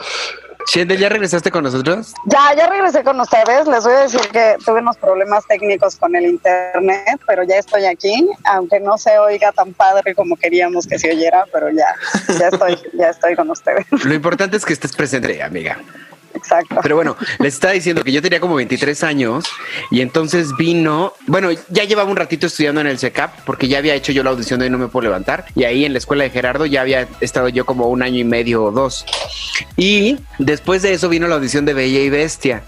Shendel, 0.66 0.98
¿ya 0.98 1.08
regresaste 1.08 1.50
con 1.50 1.64
nosotros? 1.64 2.14
Ya, 2.24 2.54
ya 2.56 2.68
regresé 2.68 3.04
con 3.04 3.20
ustedes. 3.20 3.66
Les 3.66 3.84
voy 3.84 3.92
a 3.92 4.00
decir 4.00 4.20
que 4.32 4.56
tuve 4.64 4.80
unos 4.80 4.96
problemas 4.96 5.46
técnicos 5.46 5.96
con 5.96 6.16
el 6.16 6.24
internet, 6.24 7.20
pero 7.26 7.42
ya 7.44 7.56
estoy 7.56 7.84
aquí, 7.84 8.28
aunque 8.44 8.80
no 8.80 8.96
se 8.96 9.18
oiga 9.18 9.52
tan 9.52 9.74
padre 9.74 10.14
como 10.14 10.36
queríamos 10.36 10.86
que 10.86 10.98
se 10.98 11.10
oyera, 11.10 11.44
pero 11.52 11.68
ya, 11.70 11.94
ya 12.38 12.48
estoy, 12.48 12.78
ya 12.94 13.10
estoy 13.10 13.36
con 13.36 13.50
ustedes. 13.50 13.84
Lo 14.04 14.14
importante 14.14 14.56
es 14.56 14.64
que 14.64 14.72
estés 14.72 14.94
presente, 14.94 15.42
amiga. 15.42 15.78
Exacto. 16.34 16.76
Pero 16.82 16.96
bueno, 16.96 17.16
les 17.38 17.54
estaba 17.54 17.72
diciendo 17.72 18.02
que 18.04 18.12
yo 18.12 18.22
tenía 18.22 18.40
como 18.40 18.54
23 18.56 19.02
años 19.04 19.44
y 19.90 20.00
entonces 20.00 20.54
vino, 20.56 21.14
bueno, 21.26 21.50
ya 21.68 21.84
llevaba 21.84 22.10
un 22.10 22.16
ratito 22.16 22.46
estudiando 22.46 22.80
en 22.80 22.86
el 22.86 22.98
SECAP 22.98 23.40
porque 23.44 23.68
ya 23.68 23.78
había 23.78 23.94
hecho 23.94 24.12
yo 24.12 24.22
la 24.22 24.30
audición 24.30 24.60
de 24.60 24.70
No 24.70 24.78
Me 24.78 24.88
Puedo 24.88 25.04
Levantar 25.04 25.46
y 25.54 25.64
ahí 25.64 25.84
en 25.84 25.92
la 25.92 25.98
escuela 25.98 26.24
de 26.24 26.30
Gerardo 26.30 26.66
ya 26.66 26.80
había 26.80 27.08
estado 27.20 27.48
yo 27.48 27.64
como 27.64 27.88
un 27.88 28.02
año 28.02 28.18
y 28.18 28.24
medio 28.24 28.64
o 28.64 28.70
dos. 28.70 29.04
Y 29.76 30.18
después 30.38 30.82
de 30.82 30.92
eso 30.92 31.08
vino 31.08 31.26
la 31.28 31.36
audición 31.36 31.64
de 31.64 31.74
Bella 31.74 32.00
y 32.00 32.10
Bestia. 32.10 32.62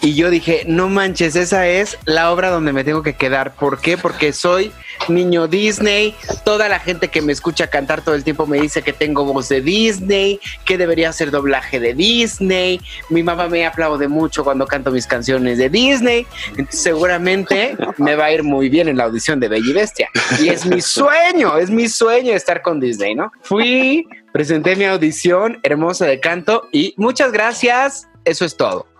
Y 0.00 0.14
yo 0.14 0.30
dije, 0.30 0.64
no 0.66 0.88
manches, 0.88 1.36
esa 1.36 1.66
es 1.66 1.98
la 2.04 2.32
obra 2.32 2.50
donde 2.50 2.72
me 2.72 2.84
tengo 2.84 3.02
que 3.02 3.14
quedar. 3.14 3.54
¿Por 3.54 3.80
qué? 3.80 3.96
Porque 3.96 4.32
soy 4.32 4.72
niño 5.08 5.48
Disney. 5.48 6.14
Toda 6.44 6.68
la 6.68 6.78
gente 6.78 7.08
que 7.08 7.22
me 7.22 7.32
escucha 7.32 7.68
cantar 7.68 8.02
todo 8.02 8.14
el 8.14 8.24
tiempo 8.24 8.46
me 8.46 8.60
dice 8.60 8.82
que 8.82 8.92
tengo 8.92 9.24
voz 9.24 9.48
de 9.48 9.60
Disney, 9.60 10.40
que 10.64 10.78
debería 10.78 11.10
hacer 11.10 11.30
doblaje 11.30 11.80
de 11.80 11.94
Disney. 11.94 12.80
Mi 13.08 13.22
mamá 13.22 13.48
me 13.48 13.66
aplaude 13.66 14.08
mucho 14.08 14.44
cuando 14.44 14.66
canto 14.66 14.90
mis 14.90 15.06
canciones 15.06 15.58
de 15.58 15.68
Disney. 15.68 16.26
Entonces, 16.50 16.80
seguramente 16.80 17.76
me 17.98 18.16
va 18.16 18.26
a 18.26 18.32
ir 18.32 18.42
muy 18.42 18.68
bien 18.68 18.88
en 18.88 18.96
la 18.96 19.04
audición 19.04 19.40
de 19.40 19.48
Bella 19.48 19.70
y 19.70 19.72
Bestia. 19.72 20.08
Y 20.40 20.48
es 20.48 20.66
mi 20.66 20.80
sueño, 20.80 21.56
es 21.56 21.70
mi 21.70 21.88
sueño 21.88 22.34
estar 22.34 22.62
con 22.62 22.80
Disney, 22.80 23.14
¿no? 23.14 23.32
Fui, 23.42 24.06
presenté 24.32 24.76
mi 24.76 24.84
audición 24.84 25.58
hermosa 25.62 26.06
de 26.06 26.20
canto 26.20 26.68
y 26.72 26.94
muchas 26.96 27.32
gracias. 27.32 28.08
Eso 28.24 28.44
es 28.44 28.56
todo. 28.56 28.91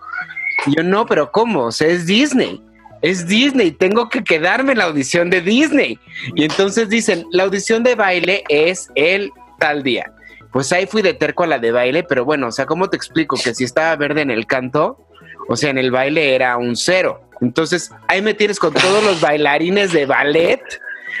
Y 0.65 0.75
Yo 0.75 0.83
no, 0.83 1.05
pero 1.05 1.31
¿cómo? 1.31 1.65
O 1.65 1.71
sea, 1.71 1.87
es 1.87 2.05
Disney. 2.05 2.61
Es 3.01 3.27
Disney, 3.27 3.71
tengo 3.71 4.07
que 4.07 4.23
quedarme 4.23 4.71
en 4.71 4.77
la 4.77 4.85
audición 4.85 5.29
de 5.29 5.41
Disney. 5.41 5.99
Y 6.35 6.43
entonces 6.43 6.87
dicen, 6.87 7.25
la 7.31 7.43
audición 7.43 7.83
de 7.83 7.95
baile 7.95 8.45
es 8.47 8.89
el 8.95 9.31
tal 9.59 9.83
día. 9.83 10.13
Pues 10.53 10.71
ahí 10.71 10.85
fui 10.85 11.01
de 11.01 11.13
terco 11.13 11.43
a 11.43 11.47
la 11.47 11.59
de 11.59 11.71
baile, 11.71 12.03
pero 12.03 12.23
bueno, 12.23 12.47
o 12.47 12.51
sea, 12.51 12.65
¿cómo 12.65 12.89
te 12.89 12.95
explico? 12.95 13.35
Que 13.35 13.53
si 13.53 13.65
estaba 13.65 13.93
verde 13.97 14.21
en 14.21 14.31
el 14.31 14.45
canto, 14.45 15.05
o 15.49 15.57
sea, 15.57 15.69
en 15.69 15.79
el 15.79 15.91
baile 15.91 16.33
era 16.33 16.55
un 16.55 16.77
cero. 16.77 17.21
Entonces 17.41 17.91
ahí 18.07 18.21
me 18.21 18.33
tienes 18.33 18.57
con 18.57 18.73
todos 18.73 19.03
los 19.03 19.19
bailarines 19.19 19.91
de 19.91 20.05
ballet 20.05 20.61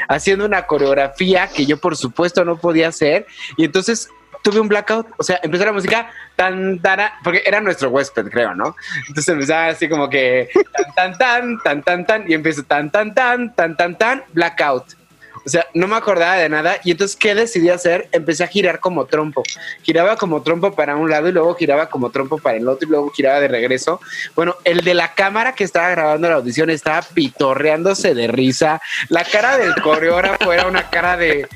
haciendo 0.07 0.45
una 0.45 0.65
coreografía 0.65 1.47
que 1.47 1.65
yo 1.65 1.77
por 1.77 1.97
supuesto 1.97 2.45
no 2.45 2.57
podía 2.57 2.87
hacer. 2.87 3.25
Y 3.57 3.65
entonces 3.65 4.09
tuve 4.43 4.59
un 4.59 4.67
blackout, 4.67 5.07
o 5.17 5.23
sea, 5.23 5.39
empezó 5.41 5.65
la 5.65 5.71
música 5.71 6.11
tan, 6.35 6.79
tan, 6.79 6.99
porque 7.23 7.41
era 7.45 7.61
nuestro 7.61 7.89
huésped, 7.89 8.29
creo, 8.29 8.53
¿no? 8.53 8.75
Entonces 9.07 9.29
empezaba 9.29 9.67
así 9.67 9.89
como 9.89 10.09
que 10.09 10.49
tan, 10.95 11.17
tan, 11.17 11.17
tan, 11.17 11.63
tan, 11.63 11.83
tan, 11.83 12.05
tan, 12.05 12.29
y 12.29 12.33
empezó 12.33 12.63
tan, 12.63 12.91
tan, 12.91 13.15
tan, 13.15 13.55
tan, 13.55 13.75
tan, 13.75 13.97
tan, 13.97 14.23
blackout. 14.33 15.02
O 15.45 15.49
sea, 15.49 15.67
no 15.73 15.87
me 15.87 15.95
acordaba 15.95 16.35
de 16.35 16.49
nada. 16.49 16.77
Y 16.83 16.91
entonces, 16.91 17.17
¿qué 17.17 17.35
decidí 17.35 17.69
hacer? 17.69 18.07
Empecé 18.11 18.43
a 18.43 18.47
girar 18.47 18.79
como 18.79 19.05
trompo. 19.05 19.43
Giraba 19.81 20.15
como 20.15 20.41
trompo 20.41 20.73
para 20.73 20.95
un 20.95 21.09
lado 21.09 21.29
y 21.29 21.31
luego 21.31 21.55
giraba 21.55 21.89
como 21.89 22.09
trompo 22.09 22.37
para 22.37 22.57
el 22.57 22.67
otro 22.67 22.87
y 22.87 22.91
luego 22.91 23.11
giraba 23.11 23.39
de 23.39 23.47
regreso. 23.47 23.99
Bueno, 24.35 24.55
el 24.63 24.81
de 24.81 24.93
la 24.93 25.13
cámara 25.13 25.53
que 25.53 25.63
estaba 25.63 25.89
grabando 25.89 26.29
la 26.29 26.35
audición 26.35 26.69
estaba 26.69 27.01
pitorreándose 27.01 28.13
de 28.13 28.27
risa. 28.27 28.81
La 29.09 29.23
cara 29.23 29.57
del 29.57 29.75
coreógrafo 29.75 30.53
era 30.53 30.67
una 30.67 30.89
cara 30.89 31.17
de 31.17 31.47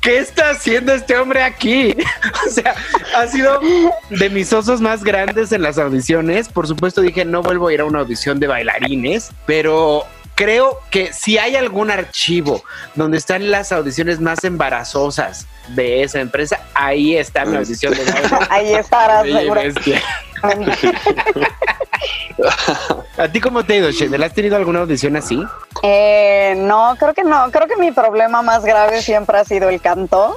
¿qué 0.00 0.18
está 0.18 0.50
haciendo 0.50 0.92
este 0.92 1.16
hombre 1.16 1.42
aquí? 1.42 1.94
o 2.46 2.50
sea, 2.50 2.74
ha 3.16 3.26
sido 3.26 3.60
de 4.10 4.30
mis 4.30 4.52
osos 4.52 4.80
más 4.80 5.04
grandes 5.04 5.52
en 5.52 5.62
las 5.62 5.78
audiciones. 5.78 6.48
Por 6.48 6.66
supuesto, 6.66 7.00
dije, 7.00 7.24
no 7.24 7.42
vuelvo 7.42 7.68
a 7.68 7.74
ir 7.74 7.80
a 7.80 7.84
una 7.84 8.00
audición 8.00 8.40
de 8.40 8.46
bailarines, 8.46 9.30
pero 9.46 10.04
creo 10.38 10.78
que 10.92 11.12
si 11.12 11.36
hay 11.36 11.56
algún 11.56 11.90
archivo 11.90 12.62
donde 12.94 13.18
están 13.18 13.50
las 13.50 13.72
audiciones 13.72 14.20
más 14.20 14.44
embarazosas 14.44 15.48
de 15.70 16.04
esa 16.04 16.20
empresa, 16.20 16.60
ahí 16.74 17.16
está 17.16 17.44
mi 17.44 17.56
audición 17.56 17.92
de 17.92 18.04
baile. 18.04 18.28
Ahí 18.48 18.74
estarás, 18.74 19.26
seguro. 19.32 19.60
¿A 23.18 23.32
ti 23.32 23.40
cómo 23.40 23.64
te 23.64 23.72
ha 23.72 23.76
ido, 23.78 23.90
Shendel? 23.90 24.22
¿Has 24.22 24.32
tenido 24.32 24.54
alguna 24.54 24.78
audición 24.78 25.16
así? 25.16 25.42
Eh, 25.82 26.54
no, 26.56 26.94
creo 27.00 27.14
que 27.14 27.24
no. 27.24 27.50
Creo 27.50 27.66
que 27.66 27.76
mi 27.76 27.90
problema 27.90 28.40
más 28.40 28.64
grave 28.64 29.02
siempre 29.02 29.38
ha 29.38 29.44
sido 29.44 29.68
el 29.68 29.80
canto. 29.80 30.36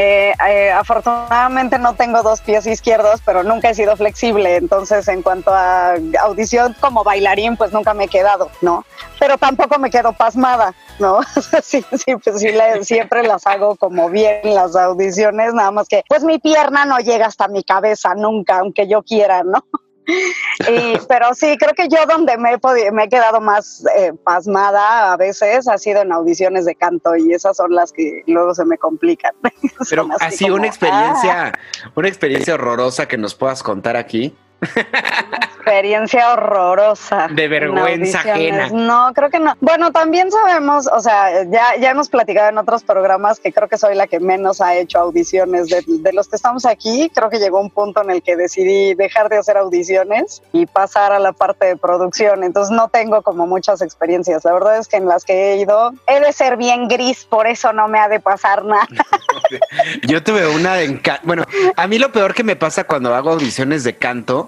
Eh, 0.00 0.32
eh, 0.48 0.70
afortunadamente 0.70 1.76
no 1.76 1.96
tengo 1.96 2.22
dos 2.22 2.40
pies 2.40 2.68
izquierdos, 2.68 3.20
pero 3.24 3.42
nunca 3.42 3.70
he 3.70 3.74
sido 3.74 3.96
flexible. 3.96 4.54
Entonces, 4.54 5.08
en 5.08 5.22
cuanto 5.22 5.52
a 5.52 5.94
audición 6.20 6.76
como 6.78 7.02
bailarín, 7.02 7.56
pues 7.56 7.72
nunca 7.72 7.94
me 7.94 8.04
he 8.04 8.08
quedado, 8.08 8.48
¿no? 8.62 8.84
Pero 9.18 9.38
tampoco 9.38 9.76
me 9.80 9.90
quedo 9.90 10.12
pasmada, 10.12 10.72
¿no? 11.00 11.18
pues 11.34 12.86
siempre 12.86 13.24
las 13.24 13.44
hago 13.44 13.74
como 13.74 14.08
bien 14.08 14.54
las 14.54 14.76
audiciones, 14.76 15.52
nada 15.52 15.72
más 15.72 15.88
que, 15.88 16.04
pues 16.08 16.22
mi 16.22 16.38
pierna 16.38 16.84
no 16.84 17.00
llega 17.00 17.26
hasta 17.26 17.48
mi 17.48 17.64
cabeza 17.64 18.14
nunca, 18.14 18.60
aunque 18.60 18.86
yo 18.86 19.02
quiera, 19.02 19.42
¿no? 19.42 19.64
Y- 20.08 20.98
pero 21.08 21.34
sí, 21.34 21.56
creo 21.58 21.74
que 21.74 21.88
yo 21.88 21.98
donde 22.06 22.36
me 22.38 22.52
he, 22.54 22.58
podi- 22.58 22.90
me 22.90 23.04
he 23.04 23.08
quedado 23.08 23.40
más 23.40 23.84
eh, 23.96 24.12
pasmada 24.24 25.12
a 25.12 25.16
veces 25.16 25.68
ha 25.68 25.78
sido 25.78 26.02
en 26.02 26.12
audiciones 26.12 26.64
de 26.64 26.74
canto 26.74 27.14
y 27.16 27.32
esas 27.32 27.56
son 27.56 27.74
las 27.74 27.92
que 27.92 28.22
luego 28.26 28.54
se 28.54 28.64
me 28.64 28.78
complican. 28.78 29.34
Pero 29.90 30.08
así 30.20 30.44
como, 30.44 30.56
una 30.56 30.64
ah, 30.64 30.68
experiencia, 30.68 31.58
una 31.94 32.08
experiencia 32.08 32.54
horrorosa 32.54 33.06
que 33.06 33.18
nos 33.18 33.34
puedas 33.34 33.62
contar 33.62 33.96
aquí. 33.96 34.34
Experiencia 34.60 36.32
horrorosa. 36.32 37.28
De 37.28 37.44
en 37.44 37.50
vergüenza 37.50 38.20
ajena. 38.20 38.68
No, 38.70 39.12
creo 39.14 39.30
que 39.30 39.38
no. 39.38 39.54
Bueno, 39.60 39.92
también 39.92 40.30
sabemos, 40.30 40.86
o 40.86 41.00
sea, 41.00 41.44
ya, 41.44 41.76
ya 41.76 41.90
hemos 41.90 42.08
platicado 42.08 42.48
en 42.48 42.58
otros 42.58 42.82
programas 42.82 43.40
que 43.40 43.52
creo 43.52 43.68
que 43.68 43.78
soy 43.78 43.94
la 43.94 44.06
que 44.06 44.20
menos 44.20 44.60
ha 44.60 44.74
hecho 44.76 44.98
audiciones. 44.98 45.68
De, 45.68 45.82
de 45.86 46.12
los 46.12 46.28
que 46.28 46.36
estamos 46.36 46.64
aquí, 46.64 47.10
creo 47.14 47.30
que 47.30 47.38
llegó 47.38 47.60
un 47.60 47.70
punto 47.70 48.02
en 48.02 48.10
el 48.10 48.22
que 48.22 48.36
decidí 48.36 48.94
dejar 48.94 49.28
de 49.28 49.38
hacer 49.38 49.56
audiciones 49.56 50.42
y 50.52 50.66
pasar 50.66 51.12
a 51.12 51.18
la 51.18 51.32
parte 51.32 51.66
de 51.66 51.76
producción. 51.76 52.44
Entonces 52.44 52.74
no 52.74 52.88
tengo 52.88 53.22
como 53.22 53.46
muchas 53.46 53.82
experiencias. 53.82 54.44
La 54.44 54.52
verdad 54.52 54.78
es 54.78 54.88
que 54.88 54.96
en 54.96 55.06
las 55.06 55.24
que 55.24 55.52
he 55.52 55.56
ido, 55.56 55.92
he 56.06 56.20
de 56.20 56.32
ser 56.32 56.56
bien 56.56 56.88
gris, 56.88 57.24
por 57.24 57.46
eso 57.46 57.72
no 57.72 57.88
me 57.88 57.98
ha 57.98 58.08
de 58.08 58.20
pasar 58.20 58.64
nada. 58.64 58.86
Yo 60.02 60.22
tuve 60.22 60.46
una 60.46 60.74
de 60.74 61.00
Bueno, 61.22 61.44
a 61.76 61.86
mí 61.86 61.98
lo 61.98 62.12
peor 62.12 62.34
que 62.34 62.44
me 62.44 62.56
pasa 62.56 62.84
cuando 62.84 63.14
hago 63.14 63.30
audiciones 63.30 63.84
de 63.84 63.96
canto 63.96 64.47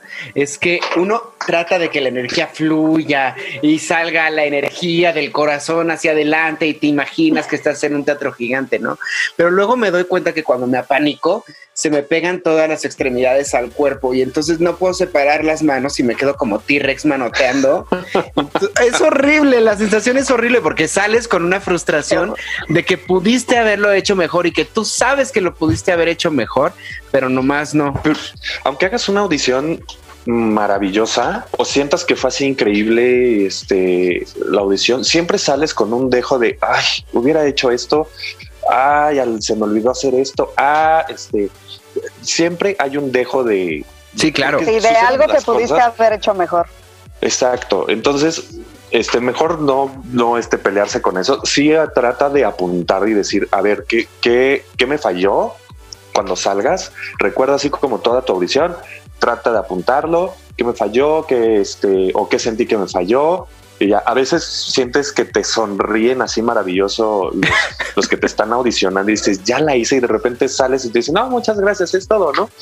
es 0.35 0.57
que 0.57 0.79
uno 0.95 1.33
trata 1.45 1.79
de 1.79 1.89
que 1.89 2.01
la 2.01 2.09
energía 2.09 2.47
fluya 2.47 3.35
y 3.61 3.79
salga 3.79 4.29
la 4.29 4.45
energía 4.45 5.13
del 5.13 5.31
corazón 5.31 5.91
hacia 5.91 6.11
adelante 6.11 6.67
y 6.67 6.73
te 6.73 6.87
imaginas 6.87 7.47
que 7.47 7.55
estás 7.55 7.83
en 7.83 7.95
un 7.95 8.05
teatro 8.05 8.31
gigante, 8.31 8.79
¿no? 8.79 8.97
Pero 9.35 9.51
luego 9.51 9.75
me 9.77 9.91
doy 9.91 10.05
cuenta 10.05 10.33
que 10.33 10.43
cuando 10.43 10.67
me 10.67 10.77
apanico, 10.77 11.43
se 11.73 11.89
me 11.89 12.03
pegan 12.03 12.41
todas 12.41 12.69
las 12.69 12.85
extremidades 12.85 13.55
al 13.55 13.71
cuerpo 13.71 14.13
y 14.13 14.21
entonces 14.21 14.59
no 14.59 14.75
puedo 14.75 14.93
separar 14.93 15.43
las 15.43 15.63
manos 15.63 15.99
y 15.99 16.03
me 16.03 16.15
quedo 16.15 16.35
como 16.35 16.59
T-Rex 16.59 17.05
manoteando. 17.05 17.87
es 18.85 19.01
horrible, 19.01 19.61
la 19.61 19.77
sensación 19.77 20.17
es 20.17 20.29
horrible 20.29 20.61
porque 20.61 20.87
sales 20.87 21.27
con 21.27 21.43
una 21.43 21.59
frustración 21.59 22.35
de 22.67 22.85
que 22.85 22.97
pudiste 22.97 23.57
haberlo 23.57 23.91
hecho 23.91 24.15
mejor 24.15 24.47
y 24.47 24.51
que 24.51 24.65
tú 24.65 24.85
sabes 24.85 25.31
que 25.31 25.41
lo 25.41 25.55
pudiste 25.55 25.91
haber 25.91 26.09
hecho 26.09 26.29
mejor, 26.29 26.73
pero 27.09 27.29
nomás 27.29 27.73
no. 27.73 27.99
Aunque 28.63 28.85
hagas 28.85 29.07
una 29.09 29.21
audición 29.21 29.83
maravillosa 30.25 31.45
o 31.57 31.65
sientas 31.65 32.05
que 32.05 32.15
fue 32.15 32.27
así 32.29 32.45
increíble 32.45 33.45
este 33.45 34.25
la 34.49 34.61
audición, 34.61 35.03
siempre 35.03 35.37
sales 35.37 35.73
con 35.73 35.93
un 35.93 36.09
dejo 36.09 36.37
de 36.39 36.57
ay, 36.61 36.83
hubiera 37.13 37.45
hecho 37.45 37.71
esto, 37.71 38.07
ay, 38.69 39.19
al- 39.19 39.41
se 39.41 39.55
me 39.55 39.63
olvidó 39.63 39.91
hacer 39.91 40.13
esto, 40.15 40.53
ah, 40.57 41.05
este 41.09 41.49
siempre 42.21 42.75
hay 42.79 42.97
un 42.97 43.11
dejo 43.11 43.43
de 43.43 43.85
Sí, 44.15 44.31
claro. 44.33 44.59
Sí, 44.59 44.79
de 44.79 44.89
algo 44.89 45.25
que 45.25 45.39
pudiste 45.41 45.69
cosas. 45.73 45.93
haber 45.97 46.13
hecho 46.13 46.33
mejor. 46.33 46.67
Exacto. 47.21 47.85
Entonces, 47.87 48.43
este, 48.91 49.21
mejor 49.21 49.61
no, 49.61 50.03
no 50.11 50.37
este, 50.37 50.57
pelearse 50.57 51.01
con 51.01 51.17
eso. 51.17 51.39
Sí 51.45 51.71
eh, 51.71 51.79
trata 51.95 52.29
de 52.29 52.43
apuntar 52.43 53.07
y 53.07 53.13
decir, 53.13 53.47
a 53.53 53.61
ver, 53.61 53.85
¿qué, 53.87 54.09
qué, 54.19 54.65
qué 54.77 54.85
me 54.85 54.97
falló 54.97 55.53
cuando 56.13 56.35
salgas? 56.35 56.91
Recuerda 57.19 57.55
así 57.55 57.69
como 57.69 57.99
toda 57.99 58.21
tu 58.23 58.33
audición, 58.33 58.75
trata 59.21 59.51
de 59.51 59.59
apuntarlo, 59.59 60.33
qué 60.57 60.63
me 60.63 60.73
falló, 60.73 61.25
qué, 61.27 61.61
este, 61.61 62.11
o 62.15 62.27
qué 62.27 62.39
sentí 62.39 62.65
que 62.65 62.75
me 62.77 62.87
falló. 62.87 63.45
Y 63.79 63.87
ya, 63.87 63.99
a 63.99 64.13
veces 64.13 64.43
sientes 64.43 65.11
que 65.11 65.25
te 65.25 65.43
sonríen 65.43 66.21
así 66.21 66.41
maravilloso 66.43 67.31
los, 67.33 67.51
los 67.95 68.07
que 68.07 68.17
te 68.17 68.25
están 68.27 68.51
audicionando 68.53 69.09
y 69.09 69.13
dices, 69.15 69.43
ya 69.43 69.59
la 69.59 69.75
hice 69.75 69.95
y 69.95 69.99
de 69.99 70.07
repente 70.07 70.47
sales 70.49 70.85
y 70.85 70.89
te 70.91 70.99
dicen, 70.99 71.15
no, 71.15 71.29
muchas 71.29 71.59
gracias, 71.59 71.93
es 71.93 72.07
todo, 72.07 72.33
¿no? 72.33 72.49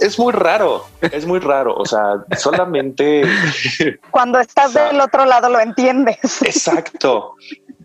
Es 0.00 0.18
muy 0.18 0.32
raro, 0.32 0.86
es 1.02 1.26
muy 1.26 1.40
raro. 1.40 1.74
O 1.76 1.84
sea, 1.84 2.24
solamente 2.38 3.22
Cuando 4.10 4.38
estás 4.38 4.70
Exacto. 4.70 4.92
del 4.92 5.00
otro 5.02 5.24
lado 5.26 5.50
lo 5.50 5.60
entiendes. 5.60 6.40
Exacto. 6.42 7.34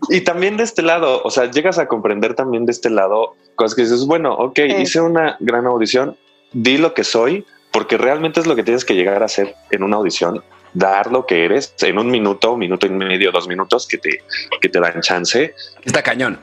Y 0.08 0.22
también 0.22 0.56
de 0.56 0.62
este 0.62 0.82
lado, 0.82 1.20
o 1.24 1.30
sea, 1.30 1.50
llegas 1.50 1.78
a 1.78 1.86
comprender 1.88 2.34
también 2.34 2.64
de 2.64 2.72
este 2.72 2.90
lado 2.90 3.34
cosas 3.54 3.74
que 3.74 3.82
dices, 3.82 4.06
bueno, 4.06 4.32
ok, 4.34 4.54
Sí. 4.56 4.72
hice 4.82 5.00
una 5.00 5.36
gran 5.40 5.66
audición, 5.66 6.16
di 6.52 6.78
lo 6.78 6.94
que 6.94 7.04
soy, 7.04 7.44
porque 7.76 7.98
realmente 7.98 8.40
es 8.40 8.46
lo 8.46 8.56
que 8.56 8.62
tienes 8.62 8.86
que 8.86 8.94
llegar 8.94 9.20
a 9.20 9.26
hacer 9.26 9.54
en 9.70 9.82
una 9.82 9.96
audición, 9.98 10.42
dar 10.72 11.12
lo 11.12 11.26
que 11.26 11.44
eres 11.44 11.74
en 11.82 11.98
un 11.98 12.10
minuto, 12.10 12.56
minuto 12.56 12.86
y 12.86 12.88
medio, 12.88 13.30
dos 13.30 13.46
minutos 13.46 13.86
que 13.86 13.98
te, 13.98 14.22
que 14.62 14.70
te 14.70 14.80
dan 14.80 15.02
chance. 15.02 15.54
Está 15.84 16.02
cañón. 16.02 16.40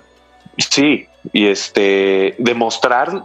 Sí, 0.60 1.08
y 1.32 1.48
este, 1.48 2.36
demostrar 2.38 3.24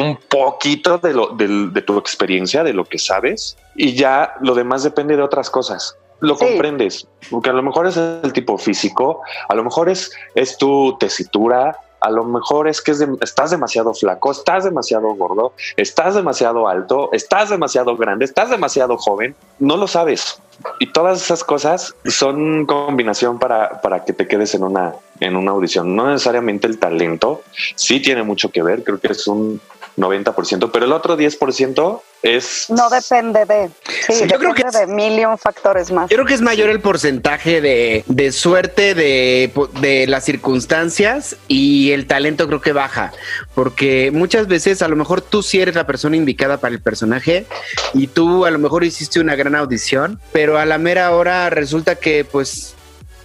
un 0.00 0.18
poquito 0.28 0.98
de, 0.98 1.14
lo, 1.14 1.28
del- 1.28 1.72
de 1.72 1.82
tu 1.82 1.96
experiencia, 1.96 2.64
de 2.64 2.72
lo 2.72 2.84
que 2.84 2.98
sabes, 2.98 3.56
y 3.76 3.94
ya 3.94 4.34
lo 4.40 4.56
demás 4.56 4.82
depende 4.82 5.14
de 5.16 5.22
otras 5.22 5.48
cosas. 5.48 5.96
Lo 6.18 6.34
Sí. 6.36 6.44
comprendes, 6.44 7.06
porque 7.30 7.50
a 7.50 7.52
lo 7.52 7.62
mejor 7.62 7.86
es 7.86 7.96
el 7.96 8.32
tipo 8.32 8.58
físico, 8.58 9.20
a 9.48 9.54
lo 9.54 9.62
mejor 9.62 9.88
es, 9.88 10.10
es 10.34 10.58
tu 10.58 10.96
tesitura, 10.98 11.78
a 12.00 12.10
lo 12.10 12.24
mejor 12.24 12.68
es 12.68 12.80
que 12.80 12.92
es 12.92 13.04
estás 13.20 13.50
demasiado 13.50 13.94
flaco, 13.94 14.30
estás 14.30 14.64
demasiado 14.64 15.08
gordo, 15.14 15.52
estás 15.76 16.14
demasiado 16.14 16.68
alto, 16.68 17.10
estás 17.12 17.50
demasiado 17.50 17.96
grande, 17.96 18.24
estás 18.24 18.50
demasiado 18.50 18.96
joven, 18.96 19.34
no 19.58 19.76
lo 19.76 19.86
sabes. 19.86 20.40
Y 20.78 20.92
todas 20.92 21.22
esas 21.22 21.44
cosas 21.44 21.94
son 22.06 22.64
combinación 22.64 23.38
para, 23.38 23.80
para 23.82 24.04
que 24.04 24.12
te 24.12 24.26
quedes 24.26 24.54
en 24.54 24.64
una, 24.64 24.94
en 25.20 25.36
una 25.36 25.50
audición. 25.50 25.94
No 25.94 26.08
necesariamente 26.08 26.66
el 26.66 26.78
talento, 26.78 27.42
sí 27.74 28.00
tiene 28.00 28.22
mucho 28.22 28.50
que 28.50 28.62
ver, 28.62 28.82
creo 28.82 28.98
que 28.98 29.12
es 29.12 29.26
un 29.26 29.60
90%, 29.96 30.70
pero 30.72 30.84
el 30.84 30.92
otro 30.92 31.16
10% 31.16 32.00
es... 32.22 32.66
No 32.68 32.88
depende 32.90 33.44
de. 33.44 33.70
Sí, 34.06 34.12
Sí, 34.12 34.26
yo 34.28 34.38
creo 34.38 34.54
que 34.54 34.64
depende 34.64 34.86
de 34.86 34.94
mil 34.94 35.18
y 35.18 35.24
un 35.24 35.38
factores 35.38 35.90
más. 35.90 36.10
Yo 36.10 36.16
creo 36.16 36.26
que 36.26 36.34
es 36.34 36.40
mayor 36.40 36.70
el 36.70 36.80
porcentaje 36.80 37.60
de, 37.60 38.04
de 38.06 38.32
suerte 38.32 38.94
de, 38.94 39.52
de 39.80 40.06
las 40.06 40.24
circunstancias 40.24 41.36
y 41.48 41.92
el 41.92 42.06
talento 42.06 42.46
creo 42.46 42.60
que 42.60 42.72
baja, 42.72 43.12
porque 43.54 44.10
muchas 44.12 44.46
veces 44.48 44.82
a 44.82 44.88
lo 44.88 44.96
mejor 44.96 45.20
tú 45.20 45.42
sí 45.42 45.60
eres 45.60 45.74
la 45.74 45.86
persona 45.86 46.16
indicada 46.16 46.58
para 46.58 46.74
el 46.74 46.80
personaje 46.80 47.46
y 47.94 48.08
tú 48.08 48.44
a 48.44 48.50
lo 48.50 48.58
mejor 48.58 48.84
hiciste 48.84 49.20
una 49.20 49.34
gran 49.34 49.54
audición, 49.54 50.20
pero 50.32 50.58
a 50.58 50.64
la 50.64 50.78
mera 50.78 51.10
hora 51.12 51.50
resulta 51.50 51.96
que 51.96 52.24
pues 52.24 52.74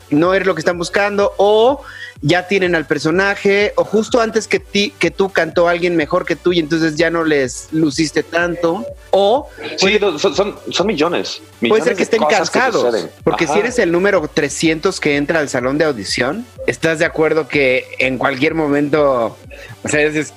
no 0.10 0.34
eres 0.34 0.48
lo 0.48 0.56
que 0.56 0.60
están 0.60 0.78
buscando 0.78 1.34
o 1.38 1.82
ya 2.22 2.48
tienen 2.48 2.76
al 2.76 2.86
personaje 2.86 3.74
o 3.76 3.84
justo 3.84 4.22
antes 4.22 4.48
que 4.48 4.60
ti 4.60 4.94
que 5.00 5.12
tú 5.12 5.30
cantó 5.30 5.68
alguien 5.68 5.96
mejor 5.96 6.26
que 6.26 6.36
tú 6.36 6.52
y 6.54 6.60
entonces 6.60 6.96
ya 6.96 7.10
no 7.10 7.24
les 7.24 7.70
luciste 7.72 8.24
tanto 8.24 8.86
o 9.12 9.50
Sí, 9.78 10.00
son, 10.18 10.36
son, 10.36 10.56
son 10.70 10.88
millones. 10.88 11.42
Puede 11.60 11.84
ser 11.84 11.96
que 11.96 12.04
estén 12.04 12.22
que 12.28 12.36
suceden. 12.72 13.10
porque 13.24 13.46
Ajá. 13.46 13.54
si 13.54 13.60
eres 13.60 13.80
el 13.80 13.92
número 13.92 14.28
300 14.28 15.00
que 15.00 15.18
entra 15.18 15.40
al 15.40 15.50
salón 15.50 15.78
de 15.78 15.86
audición, 15.86 16.46
estás 16.68 17.00
de 17.00 17.06
acuerdo 17.06 17.48
que 17.48 17.86
en 18.00 18.18
cualquier 18.18 18.54
momento, 18.54 19.38
o 19.84 19.88
sea, 19.88 20.08
dices, 20.08 20.34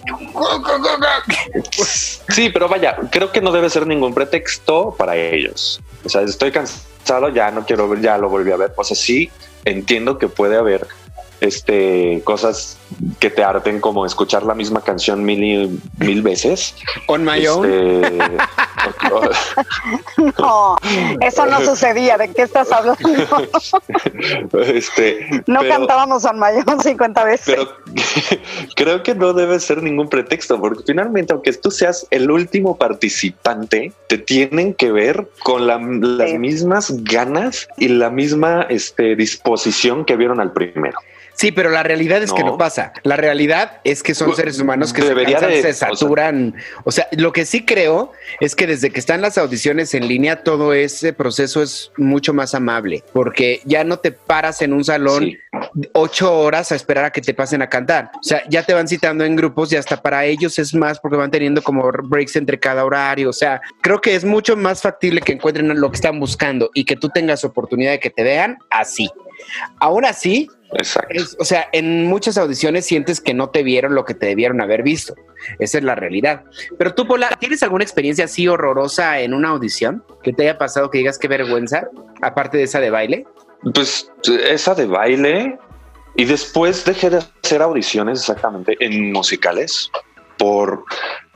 Sí, 2.29 2.51
pero 2.51 2.69
vaya, 2.69 2.97
creo 3.11 3.31
que 3.33 3.41
no 3.41 3.53
debe 3.53 3.71
ser 3.71 3.87
ningún 3.87 4.15
pretexto 4.15 4.95
para 4.97 5.17
ellos. 5.17 5.81
O 6.05 6.09
sea, 6.09 6.23
estoy 6.23 6.51
cansado, 6.51 7.29
ya 7.29 7.51
no 7.51 7.65
quiero 7.65 7.89
ver, 7.89 8.01
ya 8.01 8.19
lo 8.19 8.29
volví 8.29 8.51
a 8.53 8.57
ver. 8.57 8.73
O 8.77 8.85
sea, 8.85 8.97
sí 8.97 9.31
entiendo 9.65 10.19
que 10.19 10.29
puede 10.29 10.57
haber 10.57 10.87
este 11.41 12.21
cosas 12.25 12.79
que 13.19 13.31
te 13.31 13.43
harten 13.43 13.81
como 13.81 14.07
escuchar 14.07 14.45
la 14.45 14.55
misma 14.55 14.83
canción 14.83 15.25
mil 15.25 15.43
y 15.43 15.81
mil 15.99 16.23
veces. 16.23 16.77
on 17.09 17.25
my 17.25 17.45
own. 17.47 17.65
Este, 17.71 18.19
No, 20.39 20.77
eso 21.21 21.47
no 21.47 21.61
sucedía. 21.65 22.17
¿De 22.19 22.29
qué 22.33 22.43
estás 22.43 22.71
hablando? 22.71 23.09
este, 24.67 25.27
No 25.47 25.61
pero- 25.61 25.75
cantábamos 25.75 26.23
San 26.23 26.39
Mayón 26.39 26.81
50 26.81 27.25
veces. 27.25 27.47
Pero 27.47 27.69
creo 28.77 29.03
que 29.03 29.15
no 29.15 29.33
debe 29.33 29.59
ser 29.61 29.83
ningún 29.83 30.09
pretexto, 30.09 30.61
porque 30.61 30.83
finalmente, 30.87 31.33
aunque 31.33 31.53
tú 31.55 31.71
seas 31.71 32.07
el 32.11 32.31
último 32.31 32.77
participante, 32.77 33.93
te 34.09 34.19
tienen 34.19 34.75
que 34.75 34.93
ver 34.93 35.29
con 35.43 35.67
la- 35.67 35.79
las 35.79 36.31
Sí. 36.31 36.39
mismas 36.39 37.05
ganas 37.05 37.69
y 37.77 37.89
la 37.89 38.11
misma 38.11 38.67
este, 38.69 39.17
disposición 39.17 40.05
que 40.05 40.17
vieron 40.17 40.41
al 40.41 40.53
primero. 40.53 40.99
Sí, 41.37 41.51
pero 41.53 41.71
la 41.71 41.83
realidad 41.83 42.23
es 42.23 42.33
que 42.33 42.45
No. 42.45 42.57
pasa. 42.57 42.93
La 43.03 43.17
realidad 43.17 43.81
es 43.85 44.03
que 44.03 44.15
son 44.15 44.29
Pues, 44.29 44.37
seres 44.39 44.61
humanos 44.61 44.93
que 44.93 45.03
se, 45.03 45.15
cansan, 45.15 45.51
de- 45.51 45.63
se 45.63 45.73
saturan. 45.73 46.55
O 46.85 46.93
sea, 46.93 47.09
lo 47.13 47.33
que 47.33 47.45
sí 47.45 47.65
creo 47.65 48.13
es 48.41 48.55
que 48.55 48.67
desde 48.67 48.91
que 48.91 49.01
están 49.01 49.21
las 49.21 49.37
audiciones 49.37 49.95
en 49.95 50.07
línea, 50.07 50.43
todo 50.45 50.73
ese 50.73 51.13
proceso 51.13 51.63
es 51.63 51.91
mucho 51.97 52.33
más 52.33 52.55
amable, 52.55 53.03
porque 53.13 53.61
ya 53.65 53.83
no 53.85 53.99
te 53.99 54.13
paras 54.13 54.63
en 54.63 54.73
un 54.73 54.85
salón 54.85 55.25
Sí. 55.25 55.39
ocho 55.93 56.39
horas 56.39 56.71
a 56.73 56.77
esperar 56.77 57.05
a 57.07 57.11
que 57.11 57.21
te 57.21 57.35
pasen 57.35 57.63
a 57.63 57.69
cantar. 57.69 58.11
O 58.19 58.23
sea, 58.23 58.43
ya 58.49 58.63
te 58.63 58.73
van 58.75 58.87
citando 58.89 59.25
en 59.25 59.35
grupos 59.37 59.73
y 59.73 59.77
hasta 59.77 60.01
para 60.01 60.25
ellos 60.25 60.59
es 60.59 60.75
más 60.75 61.01
porque 61.01 61.17
van 61.17 61.31
teniendo 61.31 61.63
como 61.63 61.91
breaks 62.05 62.37
entre 62.37 62.59
cada 62.61 62.85
horario. 62.85 63.29
O 63.31 63.33
sea, 63.33 63.61
creo 63.81 64.01
que 64.01 64.15
es 64.15 64.25
mucho 64.25 64.57
más 64.57 64.83
factible 64.83 65.21
que 65.21 65.33
encuentren 65.33 65.81
lo 65.81 65.91
que 65.91 65.97
están 65.97 66.21
buscando 66.21 66.71
y 66.75 66.85
que 66.85 66.97
tú 66.97 67.09
tengas 67.09 67.45
oportunidad 67.45 67.91
de 67.93 68.01
que 68.01 68.11
te 68.11 68.23
vean 68.23 68.59
así. 68.71 69.11
Aún 69.81 70.05
así, 70.05 70.49
Exacto. 70.75 71.09
es- 71.15 71.37
o 71.39 71.45
sea, 71.45 71.69
en 71.73 72.07
muchas 72.07 72.37
audiciones 72.39 72.87
sientes 72.87 73.21
que 73.21 73.35
no 73.35 73.51
te 73.51 73.63
vieron 73.63 73.95
lo 73.95 74.05
que 74.05 74.15
te 74.15 74.27
debieron 74.27 74.61
haber 74.61 74.83
visto. 74.83 75.15
Esa 75.59 75.79
es 75.79 75.85
la 75.85 75.95
realidad. 75.95 76.43
Pero 76.79 76.95
tú, 76.95 77.07
Pola, 77.07 77.29
¿tienes 77.39 77.63
alguna 77.63 77.85
experiencia 77.85 78.25
así 78.25 78.49
horrorosa 78.49 79.21
en 79.21 79.35
una 79.35 79.51
audición 79.51 80.03
que 80.23 80.33
te 80.33 80.43
haya 80.43 80.59
pasado 80.59 80.91
que 80.91 80.99
digas 80.99 81.19
qué 81.19 81.29
vergüenza, 81.29 81.89
aparte 82.23 82.59
de 82.59 82.65
esa 82.65 82.81
de 82.81 82.91
baile? 82.91 83.27
Pues 83.75 84.11
esa 84.27 84.75
de 84.75 84.87
baile 84.87 85.59
y 86.17 86.25
después 86.25 86.85
dejé 86.85 87.11
de 87.11 87.19
hacer 87.43 87.63
audiciones 87.63 88.21
exactamente 88.21 88.77
en 88.81 89.13
musicales 89.13 89.91
por 90.39 90.85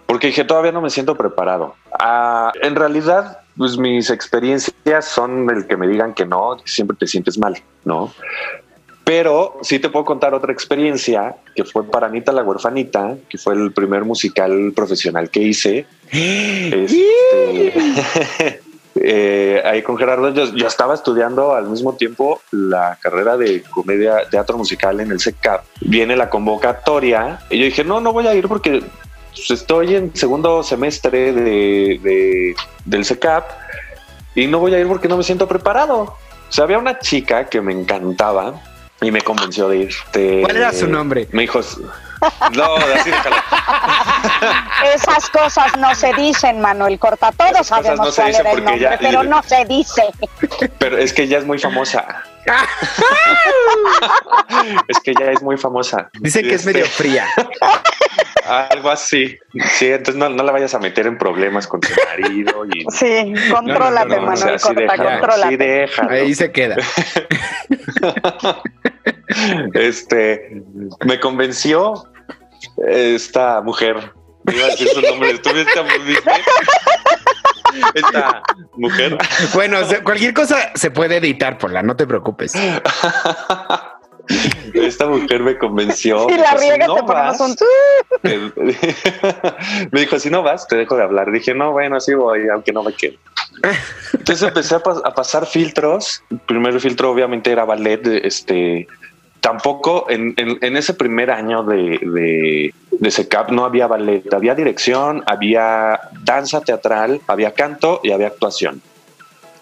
porque 0.07 0.29
dije 0.29 0.45
todavía 0.45 0.73
no 0.73 0.81
me 0.81 0.89
siento 0.89 1.17
preparado. 1.17 1.75
Ah, 2.01 2.51
en 2.63 2.77
realidad, 2.77 3.41
pues 3.59 3.77
mis 3.77 4.09
experiencias 4.09 5.05
son 5.05 5.51
el 5.51 5.67
que 5.67 5.77
me 5.77 5.87
digan 5.87 6.15
que 6.15 6.25
no, 6.25 6.57
siempre 6.65 6.97
te 6.99 7.07
sientes 7.07 7.37
mal, 7.39 7.63
¿no? 7.85 8.13
Pero 9.09 9.57
sí 9.63 9.79
te 9.79 9.89
puedo 9.89 10.05
contar 10.05 10.35
otra 10.35 10.53
experiencia 10.53 11.37
que 11.57 11.65
fue 11.65 11.83
para 11.83 12.09
Anita 12.09 12.31
la 12.31 12.43
huerfanita, 12.43 13.17
que 13.31 13.39
fue 13.39 13.55
el 13.55 13.73
primer 13.73 14.05
musical 14.05 14.71
profesional 14.77 15.31
que 15.31 15.41
hice. 15.41 15.87
Este, 16.13 17.73
eh, 19.01 19.63
ahí 19.65 19.81
con 19.81 19.97
Gerardo, 19.97 20.29
yo, 20.35 20.55
yo 20.55 20.67
estaba 20.67 20.93
estudiando 20.93 21.55
al 21.55 21.71
mismo 21.71 21.95
tiempo 21.95 22.43
la 22.51 22.99
carrera 23.01 23.39
de 23.39 23.63
comedia, 23.63 24.29
teatro 24.31 24.59
musical 24.59 25.01
en 25.01 25.11
el 25.11 25.21
CECAP. 25.21 25.65
Viene 25.81 26.15
la 26.15 26.29
convocatoria 26.29 27.39
y 27.49 27.61
yo 27.61 27.65
dije, 27.65 27.85
no, 27.85 28.03
no 28.03 28.13
voy 28.13 28.27
a 28.27 28.35
ir 28.35 28.47
porque 28.47 28.83
pues, 29.35 29.51
estoy 29.51 29.95
en 29.95 30.15
segundo 30.15 30.63
semestre 30.63 31.33
de, 31.33 31.99
de- 32.03 32.55
del 32.85 33.07
CECAP 33.07 33.49
y 34.35 34.47
no 34.49 34.59
voy 34.59 34.75
a 34.75 34.81
ir 34.81 34.87
porque 34.87 35.09
no 35.09 35.17
me 35.17 35.23
siento 35.25 35.49
preparado. 35.49 36.01
O 36.03 36.53
sea, 36.53 36.65
había 36.65 36.79
una 36.79 36.99
chica 36.99 37.47
que 37.47 37.63
me 37.63 37.73
encantaba 37.73 38.61
y 39.01 39.11
me 39.11 39.21
convenció 39.23 39.69
de 39.69 39.77
ir. 39.79 39.89
Este, 39.89 40.41
¿Cuál 40.43 40.57
era 40.57 40.73
su 40.73 40.87
nombre? 40.89 41.29
Me 41.33 41.43
dijo, 41.43 41.61
no, 42.53 42.77
así 42.77 43.11
déjalo. 43.11 43.37
Esas 44.95 45.29
cosas 45.31 45.77
no 45.79 45.95
se 45.95 46.13
dicen, 46.15 46.61
Manuel 46.61 46.99
Corta. 46.99 47.31
Todos 47.33 47.53
Esas 47.53 47.67
sabemos 47.69 48.09
no 48.09 48.15
cuál 48.15 48.35
era 48.35 48.51
el 48.51 48.65
nombre, 48.65 48.79
ya- 48.81 48.99
pero 49.01 49.23
no 49.23 49.43
se 49.43 49.65
dice. 49.67 50.03
Pero 50.79 50.99
es 50.99 51.13
que 51.13 51.23
ella 51.23 51.39
es 51.39 51.47
muy 51.47 51.59
famosa. 51.59 52.23
es 54.89 54.99
que 55.01 55.11
ella 55.13 55.33
es 55.33 55.43
muy 55.43 55.57
famosa. 55.57 56.11
Dicen 56.21 56.43
que 56.43 56.55
es 56.55 56.61
Este, 56.67 56.73
medio 56.73 56.87
fría. 56.87 57.27
Algo 58.71 58.91
así. 58.91 59.39
Sí, 59.75 59.87
entonces 59.89 60.17
no, 60.17 60.29
no 60.31 60.43
la 60.43 60.53
vayas 60.53 60.75
a 60.75 60.79
meter 60.79 61.07
en 61.07 61.19
problemas 61.19 61.67
con 61.67 61.81
tu 61.81 61.89
marido 62.09 62.65
y 62.73 62.85
Sí, 62.91 63.35
contrólate, 63.51 64.17
no, 64.17 64.23
no, 64.23 64.27
Manuel 64.29 64.45
o 64.55 64.57
sea, 64.59 64.59
sí 64.59 64.67
Corta, 64.69 64.81
déjalo, 64.81 65.11
contrólate. 65.11 65.49
sí 65.51 65.57
déjalo. 65.57 66.11
Ahí 66.11 66.35
se 66.35 66.53
queda. 66.53 66.77
Este 69.75 70.63
me 71.05 71.21
convenció 71.21 72.11
esta 72.87 73.61
mujer. 73.61 74.13
Iba 74.51 74.65
a 74.65 74.69
decir 74.69 74.89
su 74.89 75.03
nombre. 75.03 75.37
¿Tú 75.39 75.51
viste? 75.53 75.71
Esta 77.95 78.43
mujer. 78.77 79.17
Bueno, 79.55 79.79
cualquier 80.05 80.35
cosa 80.35 80.57
se 80.75 80.91
puede 80.91 81.17
editar, 81.17 81.59
Pola, 81.59 81.83
no 81.83 81.97
te 81.97 82.07
preocupes. 82.07 82.53
Esta 84.75 85.07
mujer 85.07 85.41
me 85.43 85.57
convenció. 85.57 86.21
Si 86.29 86.35
me 86.35 86.39
la 86.39 86.55
dijo, 86.55 86.73
"Si 86.75 86.79
no 86.87 86.95
te 86.97 87.03
vas, 87.03 87.41
un... 87.41 87.57
me 89.93 90.01
dijo, 90.01 90.19
si 90.19 90.29
no 90.31 90.43
vas, 90.43 90.67
te 90.69 90.77
dejo 90.77 90.97
de 90.97 91.03
hablar. 91.03 91.31
Dije, 91.33 91.55
no, 91.55 91.73
bueno, 91.73 91.97
así 91.97 92.13
voy, 92.15 92.49
aunque 92.53 92.73
no 92.73 92.83
me 92.83 92.93
quede. 92.93 93.19
Entonces 94.13 94.47
empecé 94.47 94.75
a, 94.75 94.83
pas- 94.83 95.01
a 95.05 95.15
pasar 95.15 95.47
filtros. 95.47 96.23
El 96.31 96.41
primer 96.41 96.79
filtro 96.81 97.11
obviamente 97.11 97.51
era 97.51 97.65
ballet. 97.65 98.07
Este, 98.23 98.87
tampoco 99.41 100.07
en, 100.09 100.35
ese 100.77 100.95
primer 100.95 101.31
año 101.31 101.63
de, 101.63 101.99
de, 102.03 102.75
de 102.91 103.11
SECAP 103.11 103.51
no 103.51 103.65
había 103.65 103.87
ballet. 103.87 104.33
Había 104.33 104.55
dirección, 104.55 105.23
había 105.27 106.01
danza 106.23 106.61
teatral, 106.61 107.21
había 107.27 107.53
canto 107.55 108.01
y 108.03 108.13
había 108.13 108.29
actuación. 108.29 108.83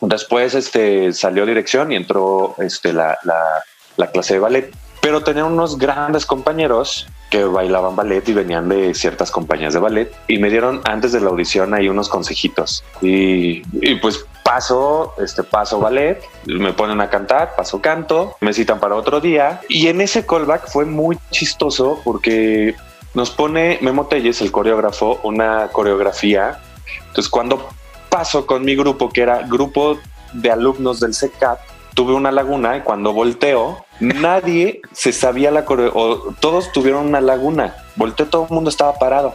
Después 0.00 0.54
este, 0.54 1.12
salió 1.12 1.46
dirección 1.46 1.92
y 1.92 1.96
entró 1.96 2.54
este, 2.58 2.92
la, 2.92 3.18
la- 3.24 3.62
la 3.96 4.10
clase 4.10 4.34
de 4.34 4.40
ballet. 4.40 4.74
Pero 5.00 5.22
tenía 5.22 5.44
unos 5.44 5.78
grandes 5.78 6.26
compañeros 6.26 7.06
que 7.30 7.44
bailaban 7.44 7.96
ballet 7.96 8.28
y 8.28 8.32
venían 8.32 8.68
de 8.68 8.94
ciertas 8.94 9.30
compañías 9.30 9.74
de 9.74 9.80
ballet 9.80 10.12
y 10.28 10.38
me 10.38 10.50
dieron 10.50 10.80
antes 10.84 11.12
de 11.12 11.20
la 11.20 11.30
audición 11.30 11.74
ahí 11.74 11.88
unos 11.88 12.08
consejitos 12.08 12.84
y, 13.00 13.62
pues 13.96 14.24
paso, 14.44 15.14
este 15.18 15.42
paso 15.42 15.80
ballet, 15.80 16.22
me 16.46 16.72
ponen 16.72 17.00
a 17.00 17.10
cantar, 17.10 17.56
paso 17.56 17.80
canto, 17.80 18.36
me 18.40 18.52
citan 18.52 18.78
para 18.78 18.94
otro 18.94 19.20
día 19.20 19.60
y 19.68 19.88
en 19.88 20.00
ese 20.00 20.24
callback 20.24 20.68
fue 20.68 20.84
muy 20.84 21.18
chistoso 21.30 22.00
porque 22.04 22.76
nos 23.14 23.30
pone 23.30 23.78
Memo 23.80 24.06
Telles, 24.06 24.40
el 24.42 24.52
coreógrafo, 24.52 25.20
una 25.22 25.68
coreografía. 25.68 26.60
Entonces, 27.08 27.30
cuando 27.30 27.66
paso 28.10 28.46
con 28.46 28.64
mi 28.64 28.76
grupo, 28.76 29.08
que 29.08 29.22
era 29.22 29.42
grupo 29.42 29.98
de 30.34 30.50
alumnos 30.50 31.00
del 31.00 31.14
CECAT, 31.14 31.58
tuve 31.96 32.12
una 32.12 32.30
laguna 32.30 32.76
y 32.76 32.82
cuando 32.82 33.14
volteo, 33.14 33.84
nadie 34.00 34.82
se 34.92 35.12
sabía 35.14 35.50
la 35.50 35.64
coreografía, 35.64 36.36
todos 36.40 36.70
tuvieron 36.70 37.06
una 37.06 37.22
laguna. 37.22 37.74
Volteé, 37.96 38.26
todo 38.26 38.44
el 38.44 38.50
mundo 38.50 38.68
estaba 38.68 38.98
parado. 38.98 39.34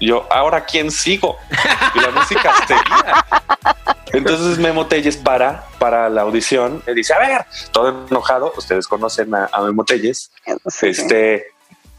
Yo, 0.00 0.26
¿ahora 0.30 0.64
quién 0.64 0.90
sigo? 0.90 1.36
Y 1.94 2.00
la 2.00 2.10
música 2.10 2.52
seguía. 2.66 3.24
Entonces 4.12 4.58
Memo 4.58 4.86
Telles 4.86 5.16
para, 5.16 5.64
para 5.78 6.08
la 6.08 6.22
audición, 6.22 6.82
me 6.84 6.94
dice, 6.94 7.14
a 7.14 7.18
ver, 7.20 7.46
todo 7.70 8.06
enojado, 8.10 8.52
ustedes 8.56 8.88
conocen 8.88 9.32
a, 9.32 9.48
a 9.52 9.60
Memo 9.62 9.84
Telles, 9.84 10.32
Sí. 10.66 10.88
este, 10.88 11.46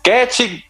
¿qué 0.03 0.27
chi 0.29 0.63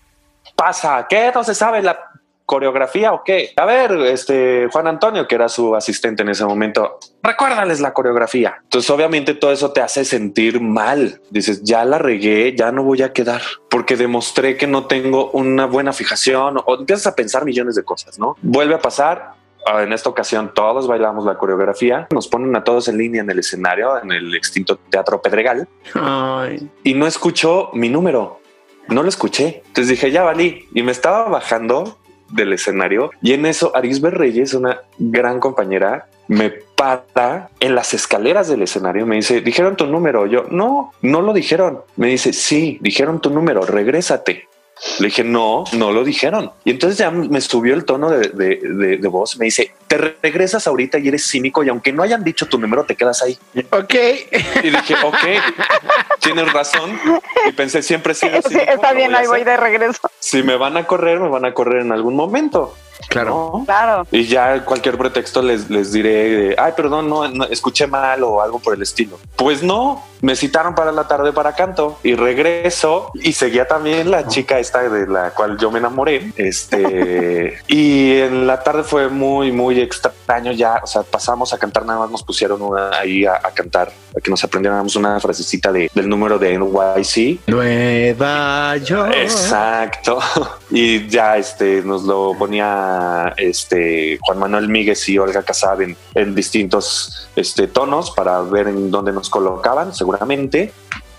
pasa? 0.55 1.05
¿Qué 1.09 1.31
no 1.33 1.43
se 1.43 1.55
sabe 1.55 1.81
la 1.81 1.99
coreografía 2.45 3.13
o 3.13 3.23
qué? 3.23 3.51
A 3.55 3.65
ver, 3.65 3.91
este 4.01 4.67
Juan 4.71 4.87
Antonio, 4.87 5.27
que 5.27 5.35
era 5.35 5.49
su 5.49 5.75
asistente 5.75 6.21
en 6.23 6.29
ese 6.29 6.45
momento, 6.45 6.99
recuérdales 7.23 7.79
la 7.79 7.93
coreografía. 7.93 8.57
Entonces, 8.63 8.89
obviamente, 8.91 9.33
todo 9.33 9.51
eso 9.51 9.71
te 9.71 9.81
hace 9.81 10.05
sentir 10.05 10.61
mal. 10.61 11.21
Dices, 11.31 11.63
ya 11.63 11.83
la 11.85 11.97
regué, 11.97 12.55
ya 12.55 12.71
no 12.71 12.83
voy 12.83 13.01
a 13.01 13.13
quedar 13.13 13.41
porque 13.69 13.97
demostré 13.97 14.57
que 14.57 14.67
no 14.67 14.85
tengo 14.85 15.31
una 15.31 15.65
buena 15.65 15.91
fijación 15.93 16.57
o 16.65 16.75
empiezas 16.79 17.07
a 17.07 17.15
pensar 17.15 17.45
millones 17.45 17.75
de 17.75 17.83
cosas, 17.83 18.19
¿no? 18.19 18.35
Vuelve 18.41 18.75
a 18.75 18.79
pasar. 18.79 19.33
Ah, 19.67 19.81
En 19.81 19.91
esta 19.93 20.09
ocasión 20.11 20.51
todos 20.53 20.85
bailamos 20.87 21.25
la 21.25 21.39
coreografía, 21.39 22.07
nos 22.11 22.27
ponen 22.27 22.55
a 22.55 22.63
todos 22.63 22.87
en 22.87 22.99
línea 22.99 23.23
en 23.23 23.29
el 23.31 23.39
escenario, 23.39 23.99
en 23.99 24.11
el 24.11 24.35
extinto 24.35 24.77
Teatro 24.77 25.19
Pedregal, 25.23 25.67
Ay. 25.95 26.69
y 26.83 26.93
no 26.93 27.07
escuchó 27.07 27.71
mi 27.73 27.89
número. 27.89 28.41
No 28.87 29.01
lo 29.01 29.09
escuché. 29.09 29.63
Entonces 29.65 29.87
dije, 29.89 30.11
ya 30.11 30.21
valí. 30.21 30.67
Y 30.75 30.83
me 30.83 30.91
estaba 30.91 31.27
bajando 31.27 31.97
del 32.29 32.53
escenario. 32.53 33.11
Y 33.21 33.33
en 33.33 33.45
eso, 33.45 33.75
Arisbe 33.75 34.09
Reyes, 34.11 34.53
una 34.53 34.81
gran 34.97 35.39
compañera, 35.39 36.07
me 36.27 36.51
para 36.75 37.49
en 37.59 37.75
las 37.75 37.93
escaleras 37.93 38.47
del 38.47 38.61
escenario. 38.63 39.05
Me 39.05 39.15
dice, 39.15 39.41
dijeron 39.41 39.75
tu 39.75 39.87
número. 39.87 40.25
Yo, 40.25 40.45
no, 40.49 40.93
no 41.01 41.21
lo 41.21 41.33
dijeron. 41.33 41.81
Me 41.95 42.07
dice, 42.07 42.33
sí, 42.33 42.77
dijeron 42.81 43.21
tu 43.21 43.29
número, 43.29 43.61
regrésate. 43.61 44.47
Le 44.99 45.07
dije, 45.07 45.23
no, 45.23 45.63
no 45.73 45.91
lo 45.91 46.03
dijeron. 46.03 46.51
Y 46.65 46.71
entonces 46.71 46.97
ya 46.97 47.09
me 47.09 47.39
subió 47.41 47.73
el 47.73 47.85
tono 47.85 48.09
de, 48.09 48.27
de- 48.29 48.59
de- 48.61 48.97
de 48.97 49.07
voz. 49.07 49.37
Me 49.37 49.45
dice, 49.45 49.73
te 49.87 49.97
regresas 49.97 50.67
ahorita 50.67 50.99
y 50.99 51.07
eres 51.07 51.25
cínico 51.27 51.63
y 51.63 51.69
aunque 51.69 51.93
no 51.93 52.03
hayan 52.03 52.23
dicho 52.23 52.45
tu 52.47 52.57
número, 52.59 52.83
te 52.83 52.95
quedas 52.95 53.21
ahí. 53.23 53.37
Ok. 53.71 53.93
Y 54.63 54.69
dije, 54.69 54.95
ok, 55.03 55.17
tienes 56.19 56.51
razón. 56.51 56.99
Y 57.47 57.51
pensé, 57.53 57.81
siempre 57.81 58.13
Sí, 58.15 58.27
está 58.27 58.93
bien, 58.93 59.15
ahí 59.15 59.27
voy 59.27 59.43
de 59.43 59.57
regreso. 59.57 59.99
Si 60.19 60.43
me 60.43 60.55
van 60.57 60.75
a 60.77 60.85
correr, 60.85 61.19
me 61.19 61.29
van 61.29 61.45
a 61.45 61.53
correr 61.53 61.81
en 61.81 61.91
algún 61.91 62.15
momento. 62.15 62.75
Claro. 63.21 63.51
¿no? 63.53 63.65
Claro. 63.65 64.07
Y 64.11 64.25
ya 64.25 64.63
cualquier 64.65 64.97
pretexto 64.97 65.41
les, 65.41 65.69
les 65.69 65.91
diré, 65.91 66.29
de, 66.29 66.55
ay, 66.57 66.73
perdón, 66.75 67.09
no, 67.09 67.27
no, 67.27 67.45
escuché 67.45 67.87
mal 67.87 68.23
o 68.23 68.41
algo 68.41 68.59
por 68.59 68.73
el 68.75 68.81
estilo. 68.81 69.17
Pues 69.35 69.63
no, 69.63 70.03
me 70.21 70.35
citaron 70.35 70.75
para 70.75 70.91
la 70.91 71.07
tarde 71.07 71.31
para 71.33 71.53
canto 71.53 71.97
y 72.03 72.15
regreso 72.15 73.11
y 73.15 73.33
seguía 73.33 73.67
también 73.67 74.09
la 74.09 74.27
chica 74.27 74.59
esta 74.59 74.87
de 74.89 75.07
la 75.07 75.31
cual 75.31 75.57
yo 75.57 75.71
me 75.71 75.79
enamoré. 75.79 76.31
Este, 76.35 77.57
y 77.67 78.17
en 78.17 78.47
la 78.47 78.61
tarde 78.63 78.83
fue 78.83 79.09
muy, 79.09 79.51
muy 79.51 79.79
extraño 79.79 80.51
ya, 80.51 80.79
o 80.83 80.87
sea, 80.87 81.03
pasamos 81.03 81.53
a 81.53 81.57
cantar, 81.57 81.85
nada 81.85 81.99
más 81.99 82.09
nos 82.11 82.23
pusieron 82.23 82.61
una- 82.61 82.89
ahí 82.97 83.25
a, 83.25 83.35
a 83.35 83.51
cantar, 83.51 83.91
a 84.15 84.19
que 84.21 84.29
nos 84.31 84.43
aprendiéramos 84.43 84.95
una 84.95 85.19
frasecita 85.19 85.71
de, 85.71 85.89
del 85.93 86.09
número 86.09 86.37
de 86.39 86.57
NYC 86.57 87.39
Nueva 87.47 88.77
York. 88.77 89.13
Exacto. 89.15 90.19
Y 90.71 91.07
ya 91.07 91.37
este 91.37 91.83
nos 91.83 92.03
lo 92.03 92.33
ponía 92.37 93.04
este 93.37 94.17
Juan 94.21 94.39
Manuel 94.39 94.67
Míguez 94.69 95.07
y 95.09 95.17
Olga 95.17 95.43
Casab 95.43 95.81
en, 95.81 95.97
en 96.13 96.35
distintos 96.35 97.29
este, 97.35 97.67
tonos 97.67 98.11
para 98.11 98.41
ver 98.41 98.67
en 98.67 98.91
dónde 98.91 99.11
nos 99.11 99.29
colocaban, 99.29 99.93
seguramente. 99.93 100.71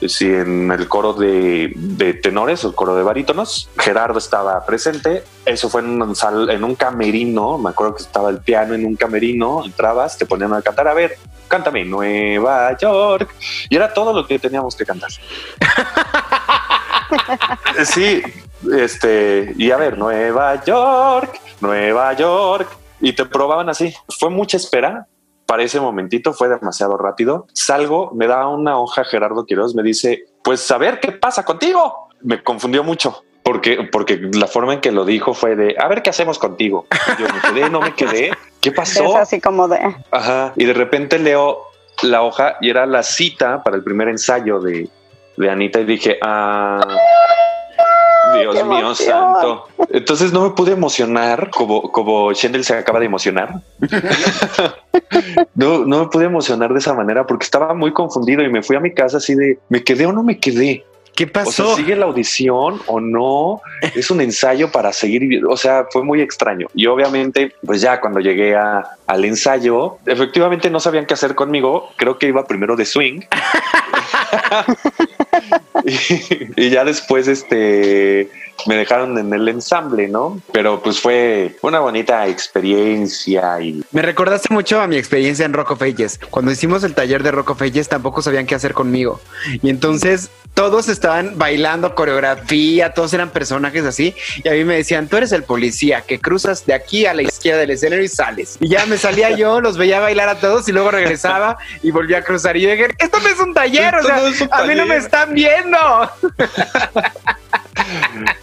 Si 0.07 0.27
en 0.27 0.71
el 0.71 0.89
coro 0.89 1.15
de, 1.15 1.73
de 1.75 2.13
tenores 2.13 2.63
o 2.65 2.69
el 2.69 2.75
coro 2.75 2.95
de 2.95 3.03
barítonos, 3.03 3.71
Gerardo 3.79 4.19
estaba 4.19 4.63
presente. 4.67 5.25
Eso 5.47 5.71
fue 5.71 5.81
en 5.81 6.03
un, 6.03 6.15
sal- 6.15 6.51
en 6.51 6.65
un 6.65 6.75
camerino. 6.75 7.57
Me 7.57 7.71
acuerdo 7.71 7.95
que 7.95 8.03
estaba 8.03 8.29
el 8.29 8.39
piano 8.41 8.75
en 8.75 8.85
un 8.85 8.95
camerino. 8.97 9.65
Entrabas, 9.65 10.19
te 10.19 10.27
ponían 10.27 10.53
a 10.53 10.61
cantar. 10.61 10.87
A 10.89 10.93
ver, 10.93 11.17
cántame 11.49 11.83
Nueva 11.87 12.77
York. 12.77 13.35
Y 13.71 13.77
era 13.77 13.95
todo 13.95 14.13
lo 14.13 14.27
que 14.27 14.39
teníamos 14.39 14.77
que 14.77 14.85
cantar. 14.85 15.09
Sí, 17.85 18.23
este, 18.77 19.55
y 19.57 19.71
a 19.71 19.77
ver, 19.77 19.97
Nueva 19.99 20.63
York, 20.65 21.39
Nueva 21.61 22.13
York, 22.15 22.69
y 23.01 23.13
te 23.13 23.25
probaban 23.25 23.69
así. 23.69 23.95
Fue 24.19 24.31
mucha 24.31 24.57
espera 24.57 25.07
para 25.47 25.63
ese 25.63 25.81
momentito, 25.81 26.33
fue 26.33 26.49
demasiado 26.49 26.97
rápido. 26.97 27.47
Salgo, 27.53 28.11
me 28.15 28.27
da 28.27 28.49
una 28.49 28.79
hoja 28.79 29.05
Gerardo 29.05 29.47
Quiroz, 29.47 29.75
me 29.75 29.83
dice, 29.83 30.25
pues 30.43 30.69
a 30.71 30.79
ver 30.79 30.99
qué 31.01 31.13
pasa 31.13 31.45
contigo. 31.45 32.09
Me 32.23 32.43
confundió 32.43 32.83
mucho. 32.83 33.23
Porque, 33.43 33.89
porque 33.93 34.17
la 34.33 34.49
forma 34.49 34.75
en 34.75 34.81
que 34.81 34.91
lo 34.91 35.05
dijo 35.05 35.33
fue 35.33 35.55
de 35.55 35.77
a 35.79 35.87
ver 35.87 36.03
qué 36.03 36.11
hacemos 36.11 36.37
contigo. 36.37 36.87
Y 37.17 37.23
Yo 37.23 37.29
me 37.33 37.41
quedé, 37.41 37.71
no 37.71 37.81
me 37.81 37.95
quedé. 37.95 38.33
¿Qué 38.61 38.71
Es 38.71 38.75
pasó? 38.75 39.17
así 39.17 39.41
como 39.41 39.69
de. 39.69 39.79
Ajá. 40.11 40.53
Y 40.57 40.65
de 40.65 40.73
repente 40.73 41.21
leo 41.21 41.63
la 42.03 42.23
hoja 42.23 42.57
y 42.61 42.71
era 42.71 42.87
la 42.87 43.05
cita 43.05 43.63
para 43.63 43.77
el 43.77 43.85
primer 43.85 44.09
ensayo 44.09 44.59
de, 44.59 44.89
de 45.37 45.49
Anita 45.51 45.79
y 45.79 45.85
dije, 45.85 46.19
ah, 46.23 46.81
Dios 48.35 48.55
¡Qué 48.55 48.65
mío 48.65 48.79
emoción! 48.79 49.35
santo. 49.35 49.69
Entonces 49.91 50.33
no 50.33 50.43
me 50.43 50.51
pude 50.51 50.73
emocionar 50.73 51.51
como, 51.51 51.91
como 51.93 52.33
Shendel 52.33 52.65
se 52.65 52.75
acaba 52.75 53.01
de 53.01 53.07
emocionar. 53.07 53.61
no, 55.55 55.85
no 55.85 56.01
me 56.01 56.07
pude 56.09 56.25
emocionar 56.25 56.73
de 56.73 56.79
esa 56.79 56.95
manera 56.95 57.27
porque 57.27 57.45
estaba 57.45 57.75
muy 57.75 57.93
confundido 57.93 58.43
y 58.43 58.51
me 58.51 58.63
fui 58.63 58.77
a 58.77 58.81
mi 58.81 58.93
casa 58.93 59.19
así 59.19 59.35
de, 59.35 59.59
¿me 59.69 59.83
quedé 59.83 60.07
o 60.07 60.13
no 60.13 60.23
me 60.23 60.39
quedé? 60.39 60.85
¿Qué 61.17 61.25
O 61.25 61.33
pasó? 61.33 61.67
sea, 61.69 61.77
sigue 61.77 61.97
la 61.97 62.05
audición 62.07 62.81
o 62.87 63.01
no, 63.01 63.61
es 63.95 64.11
un 64.11 64.21
ensayo 64.21 64.71
para 64.71 64.93
seguir. 64.93 65.45
O 65.47 65.57
sea, 65.57 65.87
fue 65.91 66.05
muy 66.05 66.21
extraño. 66.21 66.69
Y 66.75 66.87
obviamente, 66.87 67.55
pues 67.65 67.81
ya 67.81 68.01
cuando 68.01 68.21
llegué 68.21 68.55
a- 68.55 68.85
al 69.07 69.25
ensayo, 69.25 69.99
efectivamente 70.07 70.69
no 70.71 70.79
sabían 70.79 71.07
qué 71.07 71.15
hacer 71.15 71.35
conmigo. 71.35 71.91
Creo 71.97 72.19
que 72.19 72.29
iba 72.29 72.47
primero 72.47 72.77
de 72.77 72.85
swing. 72.85 73.21
y, 75.85 76.67
y 76.67 76.71
ya 76.71 76.85
después, 76.85 77.29
este, 77.29 78.29
me 78.67 78.77
dejaron 78.77 79.19
en 79.19 79.33
el 79.33 79.49
ensamble, 79.49 80.09
¿no? 80.09 80.41
Pero 80.53 80.83
pues 80.83 81.01
fue 81.01 81.57
una 81.63 81.81
bonita 81.81 82.27
experiencia 82.27 83.61
y 83.61 83.83
Me 83.93 84.03
recordaste 84.03 84.53
mucho 84.53 84.81
a 84.81 84.87
mi 84.87 84.97
experiencia 84.97 85.45
en 85.45 85.53
Rock 85.53 85.73
of 85.73 85.83
Ages. 85.83 86.19
Cuando 86.31 86.51
hicimos 86.53 86.83
el 86.85 86.95
taller 86.95 87.23
de 87.23 87.31
Rock 87.31 87.51
of 87.51 87.63
Ages 87.63 87.89
tampoco 87.89 88.23
sabían 88.23 88.47
qué 88.47 88.55
hacer 88.55 88.73
conmigo. 88.73 89.21
Y 89.63 89.71
entonces 89.71 90.31
todos 90.55 90.89
estaban 90.89 91.37
bailando 91.37 91.95
coreografía, 91.95 92.95
todos 92.95 93.13
eran 93.13 93.31
personajes 93.31 93.85
así. 93.85 94.15
Y 94.43 94.49
a 94.49 94.53
mí 94.53 94.65
me 94.65 94.77
decían, 94.77 95.09
tú 95.09 95.19
eres 95.19 95.33
el 95.33 95.43
policía 95.43 96.01
que 96.01 96.19
cruzas 96.19 96.65
de 96.65 96.73
aquí 96.75 97.05
a 97.07 97.15
la 97.15 97.23
izquierda 97.23 97.61
del 97.61 97.71
escenario 97.71 98.05
y 98.05 98.09
sales. 98.09 98.57
Y 98.61 98.69
ya 98.69 98.87
me 98.87 98.97
salía 98.97 99.31
yo, 99.33 99.61
los 99.61 99.77
veía 99.77 100.01
bailar 100.01 100.29
a 100.29 100.37
todos 100.37 100.67
y 100.69 100.73
luego 100.73 100.91
regresaba 100.91 101.59
y 101.83 101.91
volvía 101.91 102.19
a 102.19 102.23
cruzar. 102.23 102.57
Y 102.57 102.63
yo 102.63 102.71
dije, 102.71 102.89
esto 102.99 103.19
no 103.21 103.29
es 103.29 103.39
un 103.39 103.53
taller, 103.53 103.97
o 103.97 104.03
sea, 104.03 104.17
no 104.17 104.55
a 104.55 104.65
mí 104.65 104.75
no 104.75 104.87
me 104.87 104.97
están 104.97 105.35
viendo. 105.35 105.77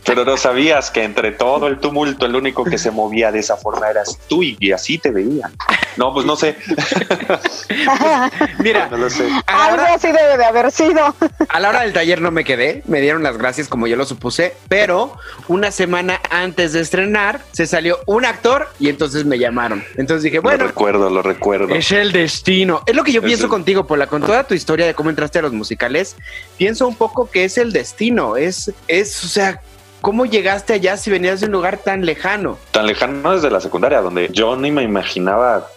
Pero 0.05 0.25
no 0.25 0.37
sabías 0.37 0.91
que 0.91 1.03
entre 1.03 1.31
todo 1.31 1.67
el 1.67 1.79
tumulto, 1.79 2.25
el 2.25 2.35
único 2.35 2.63
que 2.63 2.77
se 2.77 2.91
movía 2.91 3.31
de 3.31 3.39
esa 3.39 3.57
forma 3.57 3.89
eras 3.89 4.17
tú 4.27 4.43
y 4.43 4.71
así 4.71 4.97
te 4.97 5.11
veían. 5.11 5.51
No, 5.97 6.13
pues 6.13 6.25
no 6.25 6.35
sé, 6.35 6.55
Mira, 8.59 8.87
no 8.89 8.97
lo 8.97 9.09
sé. 9.09 9.27
Algo 9.47 9.73
hora- 9.83 9.93
así 9.93 10.07
debe 10.07 10.37
de 10.37 10.45
haber 10.45 10.71
sido. 10.71 11.15
A 11.49 11.59
la 11.59 11.69
hora 11.69 11.81
del 11.81 11.93
taller 11.93 12.21
no 12.21 12.31
me 12.31 12.43
quedé, 12.43 12.83
me 12.85 13.01
dieron 13.01 13.23
las 13.23 13.37
gracias 13.37 13.67
como 13.67 13.87
yo 13.87 13.95
lo 13.95 14.05
supuse, 14.05 14.55
pero 14.67 15.15
una 15.47 15.71
semana 15.71 16.19
antes 16.29 16.73
de 16.73 16.81
estrenar 16.81 17.41
se 17.51 17.65
salió 17.67 17.99
un 18.05 18.25
actor 18.25 18.69
y 18.79 18.89
entonces 18.89 19.25
me 19.25 19.37
llamaron. 19.37 19.83
Entonces 19.97 20.23
dije, 20.23 20.37
lo 20.37 20.43
bueno, 20.43 20.65
recuerdo, 20.67 21.09
lo 21.09 21.21
recuerdo. 21.21 21.73
es 21.73 21.91
el 21.91 22.11
destino. 22.11 22.81
Es 22.85 22.95
lo 22.95 23.03
que 23.03 23.11
yo 23.11 23.19
Es 23.21 23.25
pienso 23.25 23.45
el- 23.45 23.49
contigo, 23.49 23.85
Pola, 23.85 24.07
con 24.07 24.21
toda 24.21 24.43
tu 24.45 24.53
historia 24.53 24.85
de 24.85 24.93
cómo 24.93 25.09
entraste 25.09 25.39
a 25.39 25.41
los 25.41 25.53
musicales, 25.53 26.15
pienso 26.57 26.87
un 26.87 26.95
poco 26.95 27.29
que 27.29 27.45
es 27.45 27.57
el 27.57 27.71
destino, 27.71 28.35
es, 28.37 28.71
es, 28.87 29.09
o 29.23 29.27
sea, 29.27 29.61
¿cómo 30.01 30.25
llegaste 30.25 30.73
allá 30.73 30.97
si 30.97 31.09
venías 31.09 31.39
de 31.39 31.47
un 31.47 31.53
lugar 31.53 31.77
tan 31.77 32.05
lejano? 32.05 32.57
Tan 32.71 32.87
lejano 32.87 33.33
desde 33.33 33.49
la 33.49 33.59
secundaria, 33.59 34.01
donde 34.01 34.29
yo 34.31 34.55
ni 34.55 34.71
me 34.71 34.83
imaginaba 34.83 35.67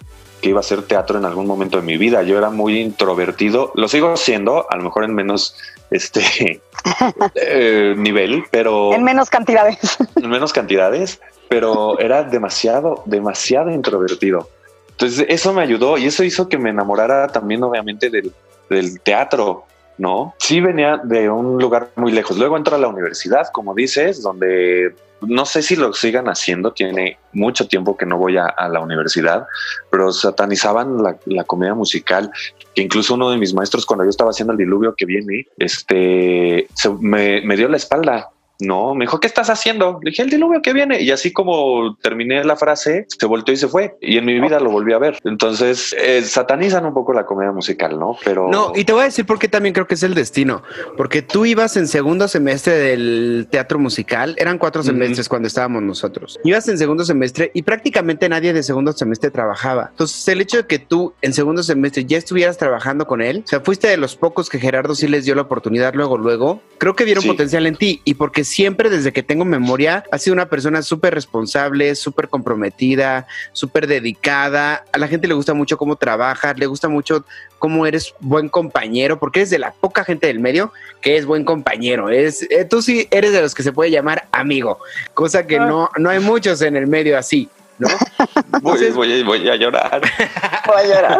que 0.40 0.50
iba 0.50 0.60
a 0.60 0.62
ser 0.62 0.82
teatro 0.82 1.18
en 1.18 1.24
algún 1.24 1.46
momento 1.46 1.78
de 1.78 1.84
mi 1.84 1.96
vida. 1.96 2.22
Yo 2.22 2.38
era 2.38 2.50
muy 2.50 2.78
introvertido, 2.80 3.72
lo 3.74 3.88
sigo 3.88 4.16
siendo, 4.16 4.66
a 4.70 4.76
lo 4.76 4.82
mejor 4.82 5.04
en 5.04 5.14
menos 5.14 5.56
este 5.90 6.60
eh, 7.34 7.94
nivel, 7.96 8.44
pero 8.50 8.92
En 8.92 9.04
menos 9.04 9.30
cantidades. 9.30 9.96
en 10.16 10.28
menos 10.28 10.52
cantidades, 10.52 11.20
pero 11.48 11.98
era 11.98 12.22
demasiado, 12.24 13.02
demasiado 13.06 13.70
introvertido. 13.70 14.48
Entonces 14.90 15.26
eso 15.28 15.52
me 15.52 15.62
ayudó 15.62 15.98
y 15.98 16.06
eso 16.06 16.24
hizo 16.24 16.48
que 16.48 16.58
me 16.58 16.70
enamorara 16.70 17.28
también 17.28 17.62
obviamente 17.62 18.10
del, 18.10 18.32
del 18.70 19.00
teatro. 19.00 19.64
¿No? 19.98 20.34
Sí 20.38 20.60
venía 20.60 21.00
de 21.02 21.30
un 21.30 21.58
lugar 21.58 21.90
muy 21.96 22.12
lejos. 22.12 22.38
Luego 22.38 22.56
entró 22.56 22.76
a 22.76 22.78
la 22.78 22.88
universidad, 22.88 23.48
como 23.52 23.74
dices, 23.74 24.22
donde 24.22 24.94
no 25.22 25.46
sé 25.46 25.62
si 25.62 25.76
lo 25.76 25.92
sigan 25.94 26.28
haciendo, 26.28 26.72
tiene 26.72 27.18
mucho 27.32 27.66
tiempo 27.66 27.96
que 27.96 28.04
no 28.04 28.18
voy 28.18 28.36
a, 28.36 28.54
la 28.68 28.80
universidad, 28.80 29.46
pero 29.90 30.12
satanizaban 30.12 31.02
la, 31.02 31.16
la, 31.24 31.44
comedia 31.44 31.74
musical, 31.74 32.30
que 32.74 32.82
incluso 32.82 33.14
uno 33.14 33.30
de 33.30 33.38
mis 33.38 33.54
maestros 33.54 33.86
cuando 33.86 34.04
yo 34.04 34.10
estaba 34.10 34.30
haciendo 34.30 34.52
el 34.52 34.58
diluvio 34.58 34.94
que 34.94 35.06
viene, 35.06 35.46
este, 35.56 36.68
se, 36.74 36.90
me 36.90 37.56
dio 37.56 37.68
la 37.68 37.78
espalda 37.78 38.30
no, 38.60 38.94
me 38.94 39.04
dijo, 39.04 39.20
¿qué 39.20 39.26
estás 39.26 39.50
haciendo? 39.50 39.98
Le 40.02 40.10
dije, 40.10 40.22
el 40.22 40.30
diluvio 40.30 40.62
que 40.62 40.72
viene. 40.72 41.00
Y 41.00 41.10
así 41.10 41.32
como 41.32 41.96
terminé 41.96 42.42
la 42.44 42.56
frase, 42.56 43.06
se 43.08 43.26
volteó 43.26 43.52
y 43.52 43.56
se 43.56 43.68
fue. 43.68 43.96
Y 44.00 44.18
en 44.18 44.24
mi 44.24 44.40
vida 44.40 44.60
lo 44.60 44.70
volví 44.70 44.92
a 44.92 44.98
ver. 44.98 45.18
Entonces, 45.24 45.94
eh, 45.98 46.22
satanizan 46.22 46.86
un 46.86 46.94
poco 46.94 47.12
la 47.12 47.26
comedia 47.26 47.52
musical, 47.52 47.98
¿no? 47.98 48.16
Pero... 48.24 48.48
No, 48.48 48.72
y 48.74 48.84
te 48.84 48.92
voy 48.92 49.02
a 49.02 49.04
decir 49.06 49.26
por 49.26 49.38
qué 49.38 49.48
también 49.48 49.74
creo 49.74 49.86
que 49.86 49.94
es 49.94 50.02
el 50.02 50.14
destino. 50.14 50.62
Porque 50.96 51.22
tú 51.22 51.44
ibas 51.44 51.76
en 51.76 51.86
segundo 51.88 52.28
semestre 52.28 52.74
del 52.74 53.48
teatro 53.50 53.78
musical. 53.78 54.34
Eran 54.38 54.58
cuatro 54.58 54.82
semestres 54.82 55.18
uh 55.18 55.22
-huh. 55.22 55.28
cuando 55.28 55.48
estábamos 55.48 55.82
nosotros. 55.82 56.38
Ibas 56.44 56.68
en 56.68 56.78
segundo 56.78 57.04
semestre 57.04 57.50
y 57.54 57.62
prácticamente 57.62 58.28
nadie 58.28 58.52
de 58.52 58.62
segundo 58.62 58.92
semestre 58.92 59.30
trabajaba. 59.30 59.88
Entonces, 59.90 60.26
el 60.28 60.40
hecho 60.40 60.58
de 60.58 60.66
que 60.66 60.78
tú 60.78 61.14
en 61.22 61.32
segundo 61.32 61.62
semestre 61.62 62.04
ya 62.04 62.18
estuvieras 62.18 62.56
trabajando 62.56 63.06
con 63.06 63.20
él, 63.20 63.42
o 63.44 63.48
sea, 63.48 63.60
fuiste 63.60 63.88
de 63.88 63.96
los 63.96 64.16
pocos 64.16 64.48
que 64.48 64.58
Gerardo 64.58 64.94
sí 64.94 65.08
les 65.08 65.24
dio 65.24 65.34
la 65.34 65.42
oportunidad 65.42 65.94
luego, 65.94 66.16
luego, 66.16 66.62
creo 66.78 66.94
que 66.94 67.04
vieron 67.04 67.22
sí. 67.22 67.28
potencial 67.28 67.66
en 67.66 67.76
ti. 67.76 68.00
Y 68.04 68.14
porque 68.14 68.44
siempre 68.46 68.90
desde 68.90 69.12
que 69.12 69.22
tengo 69.22 69.44
memoria 69.44 70.04
ha 70.10 70.18
sido 70.18 70.34
una 70.34 70.48
persona 70.48 70.82
súper 70.82 71.14
responsable, 71.14 71.94
súper 71.94 72.28
comprometida, 72.28 73.26
súper 73.52 73.86
dedicada. 73.86 74.84
A 74.92 74.98
la 74.98 75.08
gente 75.08 75.28
le 75.28 75.34
gusta 75.34 75.54
mucho 75.54 75.76
cómo 75.76 75.96
trabajas, 75.96 76.58
le 76.58 76.66
gusta 76.66 76.88
mucho 76.88 77.24
cómo 77.58 77.86
eres 77.86 78.14
buen 78.20 78.48
compañero, 78.48 79.18
porque 79.18 79.40
eres 79.40 79.50
de 79.50 79.58
la 79.58 79.72
poca 79.72 80.04
gente 80.04 80.26
del 80.26 80.40
medio 80.40 80.72
que 81.00 81.16
es 81.16 81.26
buen 81.26 81.44
compañero. 81.44 82.10
Es, 82.10 82.42
eh, 82.50 82.64
tú 82.64 82.82
sí 82.82 83.08
eres 83.10 83.32
de 83.32 83.42
los 83.42 83.54
que 83.54 83.62
se 83.62 83.72
puede 83.72 83.90
llamar 83.90 84.28
amigo, 84.32 84.78
cosa 85.14 85.46
que 85.46 85.58
no, 85.58 85.90
no 85.98 86.10
hay 86.10 86.20
muchos 86.20 86.62
en 86.62 86.76
el 86.76 86.86
medio 86.86 87.18
así. 87.18 87.48
¿No? 87.78 87.88
Entonces, 88.52 88.94
voy, 88.94 89.22
voy, 89.22 89.40
voy, 89.40 89.48
a 89.48 89.56
llorar. 89.56 90.00
Voy 90.66 90.76
a 90.76 90.86
llorar. 90.86 91.18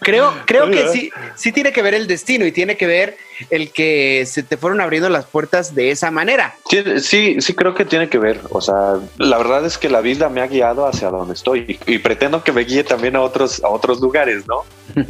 creo, 0.00 0.32
creo 0.44 0.70
que 0.70 0.88
sí, 0.88 1.10
sí 1.36 1.52
tiene 1.52 1.72
que 1.72 1.82
ver 1.82 1.94
el 1.94 2.06
destino 2.06 2.44
y 2.44 2.52
tiene 2.52 2.76
que 2.76 2.86
ver 2.86 3.16
el 3.50 3.70
que 3.70 4.24
se 4.26 4.42
te 4.42 4.56
fueron 4.56 4.80
abriendo 4.80 5.08
las 5.08 5.26
puertas 5.26 5.74
de 5.74 5.90
esa 5.90 6.10
manera. 6.10 6.54
Sí, 6.68 6.82
sí, 7.00 7.40
sí 7.40 7.54
creo 7.54 7.74
que 7.74 7.84
tiene 7.84 8.08
que 8.08 8.18
ver. 8.18 8.40
O 8.50 8.60
sea, 8.60 8.96
la 9.18 9.38
verdad 9.38 9.64
es 9.64 9.78
que 9.78 9.88
la 9.88 10.00
vida 10.00 10.28
me 10.28 10.40
ha 10.40 10.46
guiado 10.46 10.86
hacia 10.86 11.10
donde 11.10 11.34
estoy 11.34 11.78
y, 11.86 11.94
y 11.94 11.98
pretendo 11.98 12.42
que 12.42 12.52
me 12.52 12.62
guíe 12.62 12.84
también 12.84 13.16
a 13.16 13.22
otros, 13.22 13.62
a 13.62 13.68
otros 13.68 14.00
lugares, 14.00 14.46
¿no? 14.46 14.64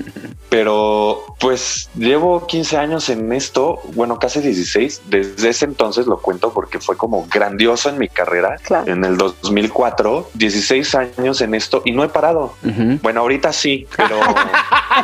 Pero 0.48 1.24
pues 1.40 1.88
llevo 1.96 2.46
15 2.46 2.76
años 2.76 3.08
en 3.08 3.32
esto, 3.32 3.80
bueno, 3.94 4.18
casi 4.18 4.40
16. 4.40 5.02
Desde 5.06 5.48
ese 5.48 5.64
entonces 5.64 6.06
lo 6.06 6.20
cuento 6.20 6.52
porque 6.52 6.78
fue 6.78 6.96
como 6.96 7.26
grandioso 7.26 7.88
en 7.88 7.98
mi 7.98 8.08
carrera. 8.08 8.56
Claro. 8.62 8.92
En 8.92 9.02
el 9.04 9.16
2004, 9.16 10.30
16 10.34 10.71
años 10.94 11.40
en 11.40 11.54
esto 11.54 11.82
y 11.84 11.92
no 11.92 12.04
he 12.04 12.08
parado. 12.08 12.54
Uh 12.62 12.68
-huh. 12.68 13.00
Bueno, 13.02 13.20
ahorita 13.20 13.52
sí, 13.52 13.86
pero... 13.96 14.20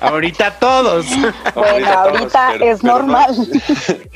ahorita 0.00 0.58
todos. 0.58 1.06
Bueno, 1.54 1.88
ahorita, 1.88 2.48
pero, 2.52 2.64
es 2.64 2.80
pero 2.80 2.94
normal. 2.94 3.34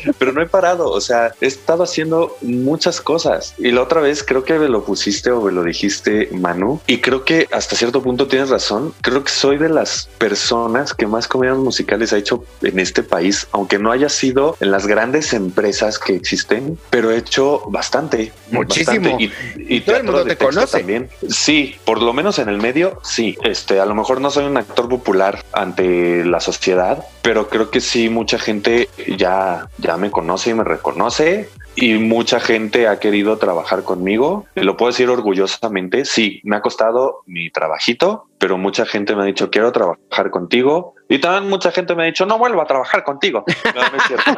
No, 0.04 0.12
pero 0.18 0.32
no 0.32 0.42
he 0.42 0.46
parado, 0.46 0.90
o 0.90 1.00
sea, 1.00 1.32
he 1.40 1.46
estado 1.46 1.82
haciendo 1.82 2.36
muchas 2.40 3.00
cosas. 3.00 3.54
Y 3.58 3.72
la 3.72 3.82
otra 3.82 4.00
vez 4.00 4.22
creo 4.22 4.44
que 4.44 4.58
me 4.58 4.68
lo 4.68 4.84
pusiste 4.84 5.30
o 5.30 5.42
me 5.42 5.52
lo 5.52 5.64
dijiste, 5.64 6.28
Manu, 6.32 6.80
y 6.86 7.00
creo 7.00 7.24
que 7.24 7.48
hasta 7.52 7.76
cierto 7.76 8.02
punto 8.02 8.28
tienes 8.28 8.50
razón. 8.50 8.94
Creo 9.02 9.24
que 9.24 9.30
soy 9.30 9.58
de 9.58 9.68
las 9.68 10.08
personas 10.18 10.94
que 10.94 11.06
más 11.06 11.26
comedias 11.26 11.58
musicales 11.58 12.12
ha 12.12 12.18
hecho 12.18 12.44
en 12.62 12.78
este 12.78 13.02
país, 13.02 13.48
aunque 13.52 13.78
no 13.78 13.90
haya 13.90 14.08
sido 14.08 14.56
en 14.60 14.70
las 14.70 14.86
grandes 14.86 15.32
empresas 15.32 15.98
que 15.98 16.14
existen, 16.14 16.78
pero 16.90 17.10
he 17.10 17.16
hecho 17.16 17.62
bastante. 17.68 18.32
Muchísimo. 18.50 19.10
Bastante. 19.10 19.32
Y, 19.66 19.76
y, 19.76 19.80
todo 19.80 20.01
el 20.06 20.12
mundo 20.12 20.24
te 20.24 20.36
conoce. 20.36 20.78
También. 20.78 21.10
Sí, 21.28 21.76
por 21.84 22.02
lo 22.02 22.12
menos 22.12 22.38
en 22.38 22.48
el 22.48 22.58
medio, 22.58 23.00
sí. 23.02 23.36
Este, 23.42 23.80
a 23.80 23.86
lo 23.86 23.94
mejor 23.94 24.20
no 24.20 24.30
soy 24.30 24.44
un 24.44 24.56
actor 24.56 24.88
popular 24.88 25.44
ante 25.52 26.24
la 26.24 26.40
sociedad, 26.40 27.04
pero 27.22 27.48
creo 27.48 27.70
que 27.70 27.80
sí, 27.80 28.08
mucha 28.08 28.38
gente 28.38 28.88
ya, 29.16 29.68
ya 29.78 29.96
me 29.96 30.10
conoce 30.10 30.50
y 30.50 30.54
me 30.54 30.64
reconoce 30.64 31.48
y 31.74 31.94
mucha 31.94 32.38
gente 32.40 32.86
ha 32.86 32.98
querido 32.98 33.38
trabajar 33.38 33.82
conmigo. 33.82 34.46
Lo 34.54 34.76
puedo 34.76 34.92
decir 34.92 35.08
orgullosamente. 35.08 36.04
Sí, 36.04 36.40
me 36.44 36.56
ha 36.56 36.60
costado 36.60 37.22
mi 37.26 37.50
trabajito, 37.50 38.26
pero 38.38 38.58
mucha 38.58 38.84
gente 38.84 39.16
me 39.16 39.22
ha 39.22 39.26
dicho 39.26 39.50
quiero 39.50 39.72
trabajar 39.72 40.30
contigo. 40.30 40.94
Y 41.08 41.18
también 41.18 41.48
mucha 41.48 41.72
gente 41.72 41.94
me 41.94 42.02
ha 42.02 42.06
dicho 42.06 42.26
no 42.26 42.38
vuelvo 42.38 42.60
a 42.60 42.66
trabajar 42.66 43.04
contigo. 43.04 43.44
No, 43.74 43.82
no 43.90 43.96
es 43.96 44.04
cierto. 44.04 44.30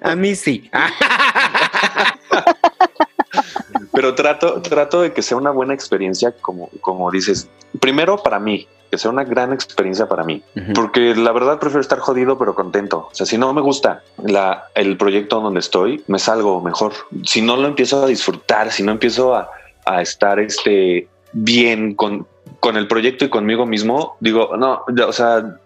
a 0.02 0.14
mí 0.14 0.34
sí. 0.34 0.70
pero 3.92 4.14
trato, 4.14 4.60
trato 4.62 5.02
de 5.02 5.12
que 5.12 5.22
sea 5.22 5.36
una 5.36 5.50
buena 5.50 5.74
experiencia, 5.74 6.32
como, 6.40 6.70
como 6.80 7.10
dices. 7.10 7.48
Primero 7.80 8.18
para 8.18 8.38
mí, 8.38 8.66
que 8.90 8.98
sea 8.98 9.10
una 9.10 9.24
gran 9.24 9.52
experiencia 9.52 10.08
para 10.08 10.24
mí, 10.24 10.42
uh 10.56 10.58
-huh. 10.60 10.72
porque 10.74 11.14
la 11.14 11.32
verdad 11.32 11.58
prefiero 11.58 11.80
estar 11.80 11.98
jodido 12.00 12.36
pero 12.38 12.54
contento. 12.54 13.08
O 13.10 13.14
sea, 13.14 13.26
si 13.26 13.38
no 13.38 13.52
me 13.52 13.60
gusta 13.60 14.02
la, 14.24 14.64
el 14.74 14.96
proyecto 14.96 15.40
donde 15.40 15.60
estoy, 15.60 16.02
me 16.08 16.18
salgo 16.18 16.60
mejor. 16.60 16.92
Si 17.24 17.40
no 17.40 17.56
lo 17.56 17.68
empiezo 17.68 18.02
a 18.02 18.06
disfrutar, 18.06 18.72
si 18.72 18.82
no 18.82 18.92
empiezo 18.92 19.34
a, 19.34 19.48
a 19.84 20.02
estar 20.02 20.40
este, 20.40 21.08
bien 21.32 21.94
con, 21.94 22.26
con 22.58 22.76
el 22.76 22.86
proyecto 22.88 23.24
y 23.24 23.28
conmigo 23.28 23.64
mismo, 23.64 24.16
digo, 24.20 24.56
no, 24.56 24.84
o 25.06 25.12
sea, 25.12 25.56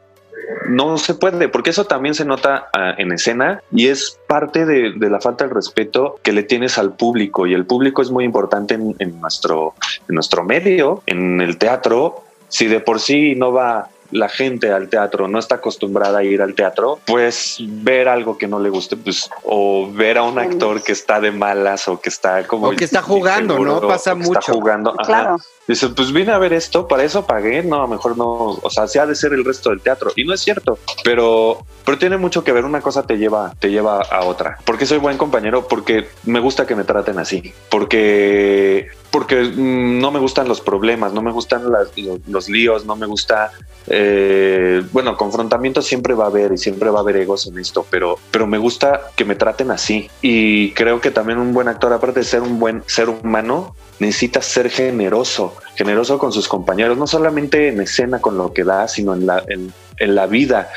no 0.68 0.98
se 0.98 1.14
puede, 1.14 1.48
porque 1.48 1.70
eso 1.70 1.86
también 1.86 2.14
se 2.14 2.24
nota 2.24 2.68
uh, 2.74 3.00
en 3.00 3.12
escena 3.12 3.62
y 3.70 3.88
es 3.88 4.18
parte 4.26 4.66
de, 4.66 4.92
de, 4.96 5.10
la 5.10 5.20
falta 5.20 5.46
de 5.46 5.54
respeto 5.54 6.18
que 6.22 6.32
le 6.32 6.42
tienes 6.42 6.78
al 6.78 6.94
público 6.94 7.46
y 7.46 7.54
el 7.54 7.66
público 7.66 8.02
es 8.02 8.10
muy 8.10 8.24
importante 8.24 8.74
en, 8.74 8.94
en 8.98 9.20
nuestro, 9.20 9.74
en 10.08 10.14
nuestro 10.14 10.44
medio, 10.44 11.02
en 11.06 11.40
el 11.40 11.58
teatro, 11.58 12.24
si 12.48 12.66
de 12.66 12.80
por 12.80 13.00
sí 13.00 13.34
no 13.34 13.52
va 13.52 13.88
la 14.10 14.28
gente 14.28 14.70
al 14.70 14.88
teatro, 14.88 15.26
no 15.26 15.38
está 15.38 15.56
acostumbrada 15.56 16.20
a 16.20 16.22
ir 16.22 16.40
al 16.40 16.54
teatro, 16.54 17.00
pues 17.04 17.56
ver 17.60 18.08
algo 18.08 18.38
que 18.38 18.46
no 18.46 18.60
le 18.60 18.70
guste, 18.70 18.96
pues, 18.96 19.28
o 19.42 19.90
ver 19.92 20.18
a 20.18 20.22
un 20.22 20.38
actor 20.38 20.82
que 20.82 20.92
está 20.92 21.20
de 21.20 21.32
malas 21.32 21.88
o 21.88 22.00
que 22.00 22.10
está 22.10 22.46
como. 22.46 22.68
O 22.68 22.70
que 22.76 22.84
está 22.84 23.02
jugando, 23.02 23.54
seguro, 23.54 23.80
¿no? 23.80 23.88
Pasa 23.88 24.14
mucho. 24.14 24.38
Está 24.38 24.52
jugando. 24.52 24.94
Claro. 24.94 25.34
Ajá. 25.34 25.44
Dice, 25.66 25.88
pues 25.88 26.12
vine 26.12 26.30
a 26.32 26.38
ver 26.38 26.52
esto, 26.52 26.86
para 26.86 27.04
eso 27.04 27.26
pagué, 27.26 27.62
no, 27.62 27.82
a 27.82 27.86
mejor 27.86 28.18
no, 28.18 28.58
o 28.60 28.70
sea, 28.70 28.86
se 28.86 29.00
ha 29.00 29.06
de 29.06 29.14
ser 29.14 29.32
el 29.32 29.44
resto 29.44 29.70
del 29.70 29.80
teatro. 29.80 30.12
Y 30.14 30.24
no 30.24 30.34
es 30.34 30.40
cierto, 30.40 30.78
pero, 31.02 31.64
pero 31.86 31.96
tiene 31.96 32.18
mucho 32.18 32.44
que 32.44 32.52
ver, 32.52 32.66
una 32.66 32.82
cosa 32.82 33.06
te 33.06 33.16
lleva, 33.16 33.54
te 33.58 33.70
lleva 33.70 34.02
a 34.02 34.24
otra. 34.24 34.58
Porque 34.64 34.84
soy 34.84 34.98
buen 34.98 35.16
compañero, 35.16 35.66
porque 35.66 36.08
me 36.24 36.40
gusta 36.40 36.66
que 36.66 36.76
me 36.76 36.84
traten 36.84 37.18
así, 37.18 37.54
porque, 37.70 38.88
porque 39.10 39.42
mmm, 39.42 40.00
no 40.00 40.10
me 40.10 40.18
gustan 40.18 40.48
los 40.48 40.60
problemas, 40.60 41.14
no 41.14 41.22
me 41.22 41.32
gustan 41.32 41.62
los, 41.64 41.88
los, 42.26 42.48
líos, 42.50 42.84
no 42.84 42.94
me 42.94 43.06
gusta, 43.06 43.52
eh, 43.86 44.82
bueno, 44.92 45.16
confrontamiento 45.16 45.80
siempre 45.80 46.12
va 46.12 46.24
a 46.24 46.28
haber 46.28 46.52
y 46.52 46.58
siempre 46.58 46.90
va 46.90 46.98
a 46.98 47.02
haber 47.02 47.16
egos 47.16 47.46
en 47.46 47.58
esto, 47.58 47.86
pero, 47.88 48.18
pero 48.30 48.46
me 48.46 48.58
gusta 48.58 49.12
que 49.16 49.24
me 49.24 49.34
traten 49.34 49.70
así. 49.70 50.10
Y 50.20 50.72
creo 50.72 51.00
que 51.00 51.10
también 51.10 51.38
un 51.38 51.54
buen 51.54 51.68
actor, 51.68 51.90
aparte 51.94 52.20
de 52.20 52.26
ser 52.26 52.42
un 52.42 52.58
buen 52.58 52.82
ser 52.86 53.08
humano, 53.08 53.74
necesita 53.98 54.42
ser 54.42 54.70
generoso, 54.70 55.56
generoso 55.76 56.18
con 56.18 56.32
sus 56.32 56.48
compañeros, 56.48 56.98
no 56.98 57.06
solamente 57.06 57.68
en 57.68 57.80
escena 57.80 58.20
con 58.20 58.36
lo 58.36 58.52
que 58.52 58.64
da, 58.64 58.88
sino 58.88 59.14
en 59.14 59.26
la, 59.26 59.44
en, 59.48 60.14
la 60.14 60.26
vida. 60.26 60.70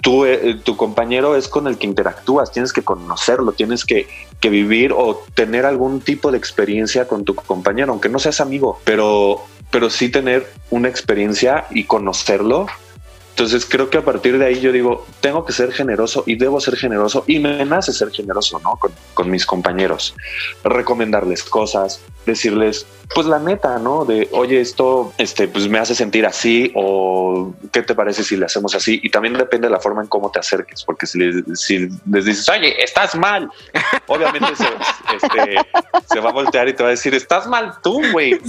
Tú, 0.00 0.24
eh, 0.24 0.58
tu 0.62 0.76
compañero 0.76 1.36
es 1.36 1.48
con 1.48 1.66
el 1.66 1.76
que 1.76 1.86
interactúas, 1.86 2.52
tienes 2.52 2.72
que 2.72 2.82
conocerlo, 2.82 3.52
tienes 3.52 3.84
que, 3.84 4.08
que, 4.40 4.48
vivir 4.48 4.92
o 4.92 5.24
tener 5.34 5.66
algún 5.66 6.00
tipo 6.00 6.30
de 6.30 6.38
experiencia 6.38 7.08
con 7.08 7.24
tu 7.24 7.34
compañero, 7.34 7.92
aunque 7.92 8.08
no 8.08 8.18
seas 8.18 8.40
amigo, 8.40 8.80
pero, 8.84 9.44
pero 9.70 9.90
sí 9.90 10.08
tener 10.08 10.50
una 10.70 10.88
experiencia 10.88 11.66
y 11.70 11.84
conocerlo 11.84 12.66
entonces 13.38 13.66
creo 13.70 13.88
que 13.88 13.98
a 13.98 14.04
partir 14.04 14.36
de 14.36 14.46
ahí 14.46 14.58
yo 14.58 14.72
digo, 14.72 15.06
tengo 15.20 15.44
que 15.44 15.52
ser 15.52 15.70
generoso 15.70 16.24
y 16.26 16.34
debo 16.34 16.60
ser 16.60 16.74
generoso 16.74 17.22
y 17.28 17.38
me 17.38 17.64
nace 17.64 17.92
ser 17.92 18.10
generoso, 18.10 18.58
¿no? 18.58 18.74
Con, 18.74 18.90
con, 19.14 19.30
mis 19.30 19.46
compañeros, 19.46 20.16
recomendarles 20.64 21.44
cosas, 21.44 22.00
decirles, 22.26 22.84
pues 23.14 23.26
la 23.26 23.38
neta, 23.38 23.78
¿no? 23.78 24.04
De, 24.04 24.28
oye, 24.32 24.60
esto, 24.60 25.12
este, 25.18 25.48
pues 25.48 25.68
me 25.68 25.78
hace 25.78 25.94
sentir 25.94 26.26
así 26.26 26.72
o 26.74 27.54
qué 27.72 27.82
te 27.82 27.94
parece 27.94 28.22
si 28.22 28.36
le 28.36 28.46
hacemos 28.46 28.74
así. 28.74 29.00
Y 29.02 29.10
también 29.10 29.34
depende 29.34 29.68
de 29.68 29.72
la 29.72 29.80
forma 29.80 30.02
en 30.02 30.08
cómo 30.08 30.30
te 30.30 30.38
acerques, 30.38 30.84
porque 30.84 31.06
si 31.06 31.18
les, 31.18 31.60
si 31.60 31.88
les 32.10 32.24
dices, 32.24 32.48
oye, 32.48 32.82
estás 32.82 33.14
mal, 33.14 33.50
obviamente 34.06 34.48
se, 34.56 34.64
este, 35.14 35.56
se, 36.12 36.20
va 36.20 36.30
a 36.30 36.32
voltear 36.32 36.68
y 36.68 36.74
te 36.74 36.82
va 36.82 36.90
a 36.90 36.92
decir, 36.92 37.14
estás 37.14 37.46
mal 37.46 37.74
tú, 37.82 38.00
güey. 38.12 38.32
¿no? 38.32 38.40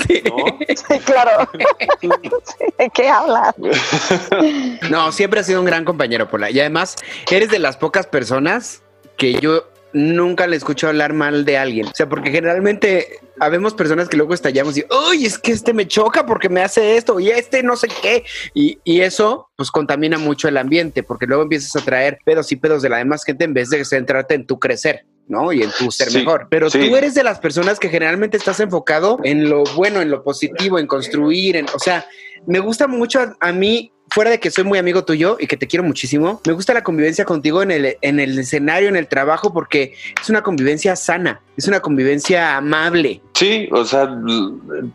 Sí, 0.67 0.99
claro. 1.05 1.49
¿De 2.77 2.89
qué 2.89 3.07
hablas? 3.07 3.55
No, 4.89 5.11
siempre 5.11 5.39
has 5.39 5.47
sido 5.47 5.59
un 5.59 5.65
gran 5.65 5.85
compañero, 5.85 6.29
Pola. 6.29 6.49
Y 6.51 6.59
además, 6.59 6.95
eres 7.29 7.49
de 7.49 7.59
las 7.59 7.77
pocas 7.77 8.07
personas 8.07 8.83
que 9.17 9.33
yo 9.33 9.69
nunca 9.93 10.47
le 10.47 10.55
escucho 10.55 10.87
hablar 10.87 11.13
mal 11.13 11.45
de 11.45 11.57
alguien. 11.57 11.87
O 11.87 11.91
sea, 11.93 12.07
porque 12.07 12.31
generalmente 12.31 13.19
habemos 13.39 13.73
personas 13.73 14.07
que 14.09 14.17
luego 14.17 14.33
estallamos 14.33 14.77
y, 14.77 14.85
uy, 15.09 15.25
es 15.25 15.37
que 15.37 15.51
este 15.51 15.73
me 15.73 15.87
choca 15.87 16.25
porque 16.25 16.49
me 16.49 16.61
hace 16.61 16.97
esto 16.97 17.19
y 17.19 17.29
este 17.29 17.63
no 17.63 17.75
sé 17.75 17.87
qué. 18.01 18.23
Y, 18.53 18.79
y 18.83 19.01
eso 19.01 19.49
pues 19.55 19.71
contamina 19.71 20.17
mucho 20.17 20.47
el 20.47 20.57
ambiente 20.57 21.03
porque 21.03 21.25
luego 21.25 21.43
empiezas 21.43 21.75
a 21.75 21.85
traer 21.85 22.19
pedos 22.23 22.51
y 22.51 22.55
pedos 22.57 22.81
de 22.81 22.89
la 22.89 22.97
demás 22.97 23.23
gente 23.23 23.45
en 23.45 23.53
vez 23.53 23.69
de 23.69 23.83
centrarte 23.85 24.35
en 24.35 24.45
tu 24.45 24.59
crecer. 24.59 25.05
¿no? 25.27 25.53
Y 25.53 25.61
en 25.61 25.69
tu 25.71 25.91
ser 25.91 26.09
Sí, 26.09 26.17
mejor. 26.17 26.47
Pero 26.49 26.71
sí. 26.71 26.79
tú 26.79 26.95
eres 26.95 27.13
de 27.13 27.23
las 27.23 27.39
personas 27.39 27.79
que 27.79 27.87
generalmente 27.87 28.35
estás 28.35 28.59
enfocado 28.59 29.19
en 29.23 29.47
lo 29.47 29.63
bueno, 29.75 30.01
en 30.01 30.09
lo 30.09 30.23
positivo, 30.23 30.79
en 30.79 30.87
construir, 30.87 31.55
en, 31.55 31.67
o 31.73 31.77
sea, 31.77 32.07
me 32.47 32.57
gusta 32.57 32.87
mucho 32.87 33.19
a, 33.19 33.37
a 33.39 33.51
mí, 33.51 33.91
fuera 34.11 34.29
de 34.29 34.39
que 34.39 34.51
soy 34.51 34.63
muy 34.63 34.79
amigo 34.79 35.03
tuyo 35.05 35.37
y 35.39 35.47
que 35.47 35.57
te 35.57 35.67
quiero 35.67 35.83
muchísimo, 35.83 36.41
me 36.45 36.53
gusta 36.53 36.73
la 36.73 36.83
convivencia 36.83 37.25
contigo 37.25 37.61
en 37.61 37.71
el, 37.71 37.97
en 38.01 38.19
el 38.19 38.37
escenario, 38.39 38.89
en 38.89 38.95
el 38.95 39.07
trabajo, 39.07 39.53
porque 39.53 39.93
es 40.21 40.29
una 40.29 40.41
convivencia 40.41 40.95
sana, 40.95 41.41
es 41.57 41.67
una 41.67 41.79
convivencia 41.79 42.57
amable. 42.57 43.21
Sí, 43.33 43.69
o 43.71 43.85
sea, 43.85 44.09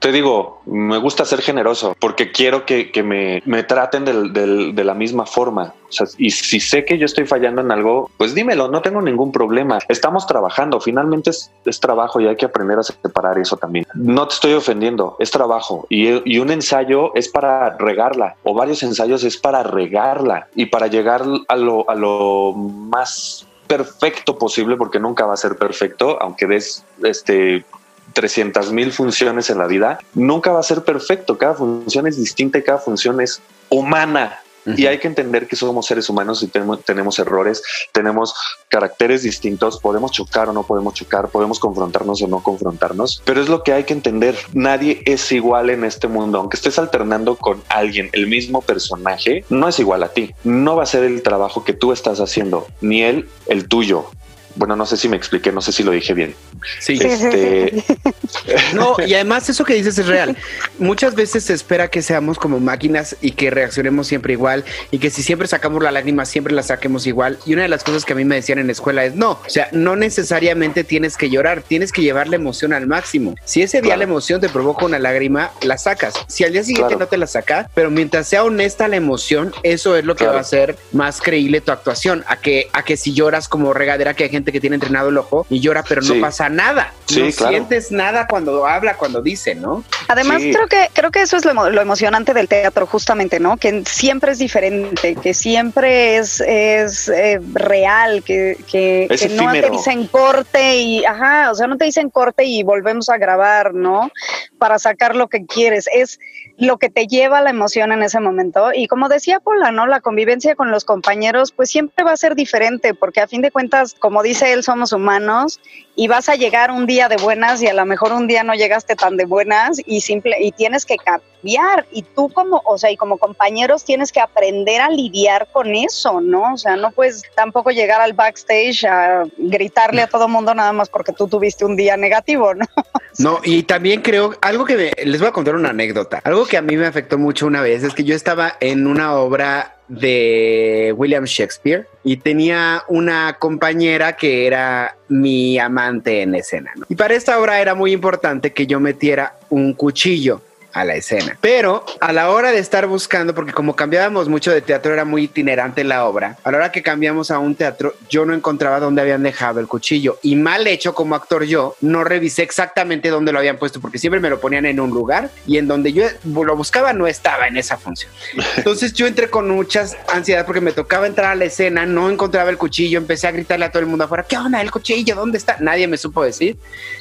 te 0.00 0.12
digo, 0.12 0.60
me 0.66 0.98
gusta 0.98 1.24
ser 1.24 1.40
generoso 1.40 1.96
porque 1.98 2.30
quiero 2.32 2.66
que, 2.66 2.90
que 2.90 3.02
me, 3.02 3.42
me 3.46 3.62
traten 3.62 4.04
de 4.04 4.84
la 4.84 4.94
misma 4.94 5.24
forma. 5.24 5.74
O 5.88 5.92
sea, 5.92 6.06
y 6.18 6.30
si 6.30 6.58
sé 6.58 6.84
que 6.84 6.98
yo 6.98 7.06
estoy 7.06 7.24
fallando 7.24 7.60
en 7.60 7.70
algo, 7.70 8.10
pues 8.16 8.34
dímelo, 8.34 8.68
no 8.68 8.82
tengo 8.82 9.00
ningún 9.00 9.30
problema. 9.30 9.78
Estamos 9.88 10.26
trabajando, 10.26 10.80
finalmente 10.80 11.30
es, 11.30 11.52
es 11.64 11.78
trabajo 11.80 12.20
y 12.20 12.26
hay 12.26 12.36
que 12.36 12.46
aprender 12.46 12.78
a 12.78 12.82
separar 12.82 13.38
eso 13.38 13.56
también. 13.56 13.86
No 13.94 14.26
te 14.26 14.34
estoy 14.34 14.52
ofendiendo, 14.54 15.16
es 15.20 15.30
trabajo 15.30 15.86
y, 15.88 16.20
y 16.30 16.38
un 16.38 16.50
ensayo 16.50 17.14
es 17.14 17.28
para 17.28 17.76
regarla 17.78 18.36
o 18.42 18.54
varios 18.54 18.82
ensayos 18.82 19.03
es 19.04 19.36
para 19.36 19.62
regarla 19.62 20.48
y 20.54 20.66
para 20.66 20.86
llegar 20.86 21.24
a 21.48 21.56
lo, 21.56 21.88
a 21.88 21.94
lo 21.94 22.52
más 22.52 23.46
perfecto 23.66 24.38
posible 24.38 24.76
porque 24.76 24.98
nunca 24.98 25.26
va 25.26 25.34
a 25.34 25.36
ser 25.36 25.56
perfecto, 25.56 26.20
aunque 26.20 26.46
des 26.46 26.84
este 27.02 27.64
300 28.12 28.72
mil 28.72 28.92
funciones 28.92 29.50
en 29.50 29.58
la 29.58 29.66
vida, 29.66 29.98
nunca 30.14 30.52
va 30.52 30.60
a 30.60 30.62
ser 30.62 30.84
perfecto. 30.84 31.36
Cada 31.36 31.54
función 31.54 32.06
es 32.06 32.16
distinta 32.16 32.58
y 32.58 32.62
cada 32.62 32.78
función 32.78 33.20
es 33.20 33.40
humana. 33.68 34.40
Y 34.66 34.86
hay 34.86 34.98
que 34.98 35.08
entender 35.08 35.46
que 35.46 35.56
somos 35.56 35.86
seres 35.86 36.08
humanos 36.08 36.42
y 36.42 36.48
tenemos, 36.48 36.84
tenemos 36.84 37.18
errores, 37.18 37.62
tenemos 37.92 38.34
caracteres 38.68 39.22
distintos, 39.22 39.78
podemos 39.78 40.12
chocar 40.12 40.48
o 40.48 40.52
no 40.52 40.62
podemos 40.62 40.94
chocar, 40.94 41.28
podemos 41.28 41.58
confrontarnos 41.58 42.22
o 42.22 42.28
no 42.28 42.42
confrontarnos, 42.42 43.22
pero 43.24 43.40
es 43.40 43.48
lo 43.48 43.62
que 43.62 43.72
hay 43.72 43.84
que 43.84 43.92
entender. 43.92 44.36
Nadie 44.52 45.02
es 45.04 45.30
igual 45.32 45.70
en 45.70 45.84
este 45.84 46.08
mundo, 46.08 46.38
aunque 46.38 46.56
estés 46.56 46.78
alternando 46.78 47.36
con 47.36 47.62
alguien 47.68 48.10
el 48.12 48.26
mismo 48.26 48.62
personaje, 48.62 49.44
no 49.50 49.68
es 49.68 49.78
igual 49.78 50.02
a 50.02 50.08
ti, 50.08 50.34
no 50.44 50.76
va 50.76 50.84
a 50.84 50.86
ser 50.86 51.04
el 51.04 51.22
trabajo 51.22 51.64
que 51.64 51.72
tú 51.72 51.92
estás 51.92 52.20
haciendo, 52.20 52.66
ni 52.80 53.02
él 53.02 53.28
el 53.46 53.68
tuyo. 53.68 54.06
Bueno, 54.56 54.76
no 54.76 54.86
sé 54.86 54.96
si 54.96 55.08
me 55.08 55.16
expliqué, 55.16 55.50
no 55.52 55.60
sé 55.60 55.72
si 55.72 55.82
lo 55.82 55.90
dije 55.92 56.14
bien. 56.14 56.34
Sí. 56.80 56.98
Este, 57.02 57.82
No, 58.74 58.96
y 59.06 59.14
además 59.14 59.48
eso 59.48 59.64
que 59.64 59.74
dices 59.74 59.98
es 59.98 60.06
real. 60.06 60.36
Muchas 60.78 61.14
veces 61.14 61.44
se 61.44 61.54
espera 61.54 61.88
que 61.88 62.02
seamos 62.02 62.38
como 62.38 62.60
máquinas 62.60 63.16
y 63.20 63.32
que 63.32 63.50
reaccionemos 63.50 64.06
siempre 64.06 64.32
igual 64.32 64.64
y 64.90 64.98
que 64.98 65.10
si 65.10 65.22
siempre 65.22 65.48
sacamos 65.48 65.82
la 65.82 65.90
lágrima, 65.90 66.24
siempre 66.24 66.52
la 66.54 66.62
saquemos 66.62 67.06
igual. 67.06 67.38
Y 67.46 67.54
una 67.54 67.62
de 67.62 67.68
las 67.68 67.84
cosas 67.84 68.04
que 68.04 68.12
a 68.12 68.16
mí 68.16 68.24
me 68.24 68.36
decían 68.36 68.58
en 68.58 68.66
la 68.66 68.72
escuela 68.72 69.04
es 69.04 69.14
no, 69.14 69.32
o 69.32 69.48
sea, 69.48 69.68
no 69.72 69.96
necesariamente 69.96 70.84
tienes 70.84 71.16
que 71.16 71.30
llorar, 71.30 71.62
tienes 71.62 71.92
que 71.92 72.02
llevar 72.02 72.28
la 72.28 72.36
emoción 72.36 72.72
al 72.72 72.86
máximo. 72.86 73.34
Si 73.44 73.62
ese 73.62 73.78
día 73.80 73.94
Claro. 73.94 73.98
la 73.98 74.04
emoción 74.04 74.40
te 74.40 74.48
provoca 74.48 74.84
una 74.84 74.98
lágrima, 74.98 75.52
la 75.62 75.78
sacas. 75.78 76.14
Si 76.26 76.44
al 76.44 76.52
día 76.52 76.62
siguiente 76.64 76.88
Claro. 76.94 77.00
no 77.00 77.06
te 77.06 77.16
la 77.18 77.26
saca, 77.26 77.70
pero 77.74 77.90
mientras 77.90 78.26
sea 78.28 78.44
honesta 78.44 78.88
la 78.88 78.96
emoción, 78.96 79.52
eso 79.62 79.96
es 79.96 80.04
lo 80.04 80.14
que 80.14 80.24
Claro. 80.24 80.32
va 80.34 80.38
a 80.38 80.42
hacer 80.42 80.76
más 80.92 81.20
creíble 81.20 81.60
tu 81.60 81.70
actuación. 81.72 82.24
A 82.26 82.36
que, 82.36 82.68
a 82.72 82.82
que 82.84 82.96
si 82.96 83.12
lloras 83.14 83.48
como 83.48 83.72
regadera, 83.72 84.14
que 84.14 84.24
hay 84.24 84.30
gente 84.30 84.43
que 84.52 84.60
tiene 84.60 84.74
entrenado 84.74 85.08
el 85.08 85.18
ojo 85.18 85.46
y 85.50 85.60
llora, 85.60 85.82
pero 85.88 86.00
no 86.02 86.14
Sí. 86.14 86.20
pasa 86.20 86.48
nada. 86.48 86.92
Sí, 87.06 87.22
no 87.22 87.30
claro. 87.30 87.52
sientes 87.52 87.90
nada 87.92 88.26
cuando 88.26 88.66
habla, 88.66 88.96
cuando 88.96 89.22
dice, 89.22 89.54
¿no? 89.54 89.84
Además, 90.08 90.42
Sí. 90.42 90.52
creo 90.52 90.66
que 90.66 90.88
creo 90.92 91.10
que 91.10 91.22
eso 91.22 91.36
es 91.36 91.44
lo, 91.44 91.70
lo 91.70 91.80
emocionante 91.80 92.34
del 92.34 92.48
teatro, 92.48 92.86
justamente, 92.86 93.40
¿no? 93.40 93.56
Que 93.56 93.82
siempre 93.86 94.32
es 94.32 94.38
diferente, 94.38 95.14
que 95.16 95.34
siempre 95.34 96.16
es, 96.16 96.40
es 96.40 97.08
eh, 97.08 97.40
real, 97.52 98.22
que, 98.22 98.56
que, 98.70 99.06
Es 99.10 99.22
que 99.22 99.28
no 99.30 99.50
te 99.52 99.70
dicen 99.70 100.06
corte 100.06 100.76
y, 100.76 101.04
ajá, 101.04 101.50
o 101.50 101.54
sea, 101.54 101.66
no 101.66 101.76
te 101.76 101.84
dicen 101.84 102.10
corte 102.10 102.44
y 102.44 102.62
volvemos 102.62 103.08
a 103.10 103.18
grabar, 103.18 103.74
¿no? 103.74 104.10
Para 104.58 104.78
sacar 104.78 105.14
lo 105.16 105.28
que 105.28 105.44
quieres. 105.46 105.88
Es 105.92 106.18
lo 106.56 106.78
que 106.78 106.88
te 106.88 107.06
lleva 107.06 107.38
a 107.38 107.42
la 107.42 107.50
emoción 107.50 107.90
en 107.92 108.02
ese 108.02 108.20
momento. 108.20 108.70
Y 108.72 108.86
como 108.86 109.08
decía 109.08 109.40
Paula, 109.40 109.72
¿no? 109.72 109.86
La 109.86 110.00
convivencia 110.00 110.54
con 110.54 110.70
los 110.70 110.84
compañeros, 110.84 111.50
pues 111.52 111.68
siempre 111.70 112.04
va 112.04 112.12
a 112.12 112.16
ser 112.16 112.34
diferente, 112.36 112.94
porque 112.94 113.20
a 113.20 113.26
fin 113.26 113.42
de 113.42 113.50
cuentas, 113.50 113.94
como 113.98 114.22
dice 114.22 114.33
él, 114.42 114.62
somos 114.62 114.92
humanos 114.92 115.60
y 115.96 116.08
vas 116.08 116.28
a 116.28 116.34
llegar 116.34 116.70
un 116.70 116.86
día 116.86 117.08
de 117.08 117.16
buenas 117.16 117.62
y 117.62 117.66
a 117.66 117.74
lo 117.74 117.84
mejor 117.86 118.12
un 118.12 118.26
día 118.26 118.42
no 118.42 118.54
llegaste 118.54 118.96
tan 118.96 119.16
de 119.16 119.24
buenas 119.24 119.80
y 119.84 120.00
simple 120.00 120.36
y 120.40 120.52
tienes 120.52 120.84
que 120.84 120.96
cambiar 121.44 121.86
y 121.92 122.02
tú 122.02 122.30
como, 122.30 122.62
o 122.64 122.78
sea, 122.78 122.90
y 122.90 122.96
como 122.96 123.18
compañeros 123.18 123.84
tienes 123.84 124.10
que 124.12 124.20
aprender 124.20 124.80
a 124.80 124.88
lidiar 124.88 125.46
con 125.52 125.74
eso, 125.74 126.20
¿no? 126.20 126.54
O 126.54 126.56
sea, 126.56 126.76
no 126.76 126.90
puedes 126.90 127.22
tampoco 127.34 127.70
llegar 127.70 128.00
al 128.00 128.14
backstage 128.14 128.84
a 128.84 129.24
gritarle 129.36 130.02
a 130.02 130.06
todo 130.06 130.26
mundo 130.26 130.54
nada 130.54 130.72
más 130.72 130.88
porque 130.88 131.12
tú 131.12 131.28
tuviste 131.28 131.64
un 131.64 131.76
día 131.76 131.96
negativo, 131.96 132.54
¿no? 132.54 132.64
No, 133.16 133.38
y 133.44 133.62
también 133.62 134.02
creo 134.02 134.34
algo 134.42 134.64
que 134.64 134.74
me- 134.76 135.04
les 135.04 135.20
voy 135.20 135.28
a 135.28 135.32
contar 135.32 135.54
una 135.54 135.70
anécdota. 135.70 136.20
Algo 136.24 136.46
que 136.46 136.56
a 136.56 136.62
mí 136.62 136.76
me 136.76 136.84
afectó 136.84 137.16
mucho 137.16 137.46
una 137.46 137.60
vez 137.62 137.84
es 137.84 137.94
que 137.94 138.02
yo 138.02 138.16
estaba 138.16 138.56
en 138.58 138.88
una 138.88 139.14
obra 139.14 139.76
de 139.86 140.92
William 140.96 141.22
Shakespeare 141.22 141.86
y 142.02 142.16
tenía 142.16 142.82
una 142.88 143.36
compañera 143.38 144.16
que 144.16 144.48
era 144.48 144.96
mi 145.06 145.60
amante 145.60 146.22
en 146.22 146.34
escena. 146.34 146.72
¿no? 146.74 146.86
Y 146.88 146.96
para 146.96 147.14
esta 147.14 147.38
obra 147.38 147.60
era 147.60 147.76
muy 147.76 147.92
importante 147.92 148.52
que 148.52 148.66
yo 148.66 148.80
metiera 148.80 149.38
un 149.48 149.74
cuchillo 149.74 150.40
a 150.74 150.84
la 150.84 150.94
escena. 150.96 151.38
Pero 151.40 151.84
a 152.00 152.12
la 152.12 152.30
hora 152.30 152.50
de 152.50 152.58
estar 152.58 152.86
buscando, 152.86 153.34
porque 153.34 153.52
como 153.52 153.74
cambiábamos 153.74 154.28
mucho 154.28 154.50
de 154.50 154.60
teatro, 154.60 154.92
era 154.92 155.04
muy 155.04 155.24
itinerante 155.24 155.84
la 155.84 156.04
obra, 156.04 156.36
a 156.42 156.50
la 156.50 156.58
hora 156.58 156.72
que 156.72 156.82
cambiamos 156.82 157.30
a 157.30 157.38
un 157.38 157.54
teatro, 157.54 157.94
yo 158.10 158.26
no 158.26 158.34
encontraba 158.34 158.80
dónde 158.80 159.00
habían 159.00 159.22
dejado 159.22 159.60
el 159.60 159.68
cuchillo. 159.68 160.18
Y 160.22 160.36
mal 160.36 160.66
hecho 160.66 160.94
como 160.94 161.14
actor 161.14 161.44
yo, 161.44 161.76
no 161.80 162.04
revisé 162.04 162.42
exactamente 162.42 163.08
dónde 163.08 163.32
lo 163.32 163.38
habían 163.38 163.56
puesto, 163.56 163.80
porque 163.80 163.98
siempre 163.98 164.20
me 164.20 164.28
lo 164.28 164.40
ponían 164.40 164.66
en 164.66 164.80
un 164.80 164.90
lugar 164.90 165.30
y 165.46 165.58
en 165.58 165.68
donde 165.68 165.92
yo 165.92 166.04
lo 166.24 166.56
buscaba 166.56 166.92
no 166.92 167.06
estaba 167.06 167.46
en 167.46 167.56
esa 167.56 167.76
función. 167.76 168.10
Entonces 168.56 168.92
yo 168.92 169.06
entré 169.06 169.30
con 169.30 169.48
mucha 169.48 169.86
ansiedad 170.12 170.44
porque 170.44 170.60
me 170.60 170.72
tocaba 170.72 171.06
entrar 171.06 171.32
a 171.32 171.34
la 171.36 171.44
escena, 171.44 171.86
no 171.86 172.10
encontraba 172.10 172.50
el 172.50 172.58
cuchillo, 172.58 172.98
empecé 172.98 173.28
a 173.28 173.30
gritarle 173.30 173.66
a 173.66 173.70
todo 173.70 173.80
el 173.80 173.86
mundo 173.86 174.04
afuera, 174.04 174.24
¿qué 174.28 174.36
onda? 174.36 174.60
¿El 174.60 174.70
cuchillo? 174.70 175.14
¿Dónde 175.14 175.38
está? 175.38 175.56
Nadie 175.60 175.86
me 175.86 175.96
supo 175.96 176.24
decir. 176.24 176.56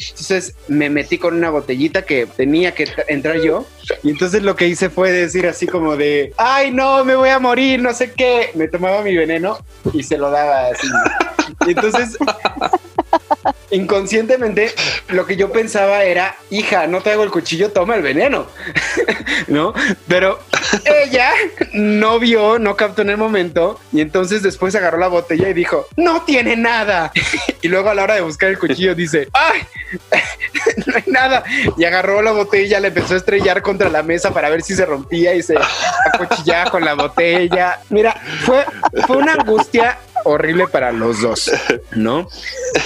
Entonces 0.10 0.56
me 0.68 0.90
metí 0.90 1.18
con 1.18 1.36
una 1.36 1.50
botellita 1.50 2.04
que 2.04 2.26
tenía 2.26 2.74
que 2.74 2.88
entrar 3.08 3.40
yo. 3.42 3.63
out. 3.64 3.83
Y 4.04 4.10
entonces 4.10 4.44
lo 4.44 4.56
que 4.56 4.68
hice 4.68 4.90
fue 4.90 5.12
decir 5.12 5.48
así 5.48 5.68
como 5.68 5.96
de, 5.96 6.34
ay 6.38 6.72
no, 6.72 7.04
me 7.04 7.16
voy 7.16 7.30
a 7.30 7.40
morir, 7.40 7.82
no 7.82 7.94
sé 7.94 8.14
qué. 8.14 8.52
Me 8.56 8.68
tomaba 8.68 9.02
mi 9.02 9.16
veneno 9.16 9.58
y 9.94 10.04
se 10.04 10.18
lo 10.18 10.30
daba 10.30 10.68
así. 10.68 10.88
Y 11.66 11.72
entonces 11.72 12.18
inconscientemente 13.72 14.72
lo 15.10 15.26
que 15.26 15.36
yo 15.36 15.52
pensaba 15.52 16.04
era, 16.04 16.36
hija, 16.50 16.88
no 16.88 17.02
traigo 17.02 17.24
el 17.24 17.32
cuchillo, 17.32 17.72
toma 17.72 17.96
el 17.96 18.02
veneno, 18.02 18.48
¿no? 19.48 19.74
Pero 20.08 20.40
ella 20.86 21.32
no 21.74 22.20
vio, 22.20 22.60
no 22.60 22.76
captó 22.76 23.02
en 23.02 23.10
el 23.10 23.18
momento 23.18 23.80
y 23.92 24.02
entonces 24.02 24.44
después 24.44 24.76
agarró 24.76 24.98
la 24.98 25.08
botella 25.08 25.50
y 25.50 25.54
dijo, 25.54 25.88
no 25.98 26.24
tiene 26.24 26.56
nada. 26.56 27.12
Y 27.62 27.68
luego 27.68 27.90
a 27.90 27.96
la 27.96 28.04
hora 28.04 28.16
de 28.16 28.22
buscar 28.22 28.50
el 28.50 28.60
cuchillo 28.60 28.96
dice, 28.96 29.28
ay, 29.34 29.62
no 30.86 30.96
hay 30.96 31.04
nada. 31.08 31.44
Y 31.78 31.84
agarró 31.84 32.22
la 32.22 32.32
botella, 32.32 32.80
le 32.80 32.90
empezó 32.90 33.14
a 33.16 33.18
estrellar 33.18 33.62
contra 33.74 33.90
la 33.90 34.04
mesa 34.04 34.32
para 34.32 34.50
ver 34.50 34.62
si 34.62 34.76
se 34.76 34.86
rompía 34.86 35.34
y 35.34 35.42
se 35.42 35.56
acuchillaba 36.14 36.70
con 36.70 36.86
la 36.86 36.94
botella. 36.94 37.80
Mira, 37.90 38.16
fue, 38.42 38.64
fue 39.08 39.18
una 39.18 39.34
angustia 39.34 39.98
horrible 40.26 40.68
para 40.68 40.92
los 40.92 41.22
dos, 41.22 41.52
¿no? 41.92 42.28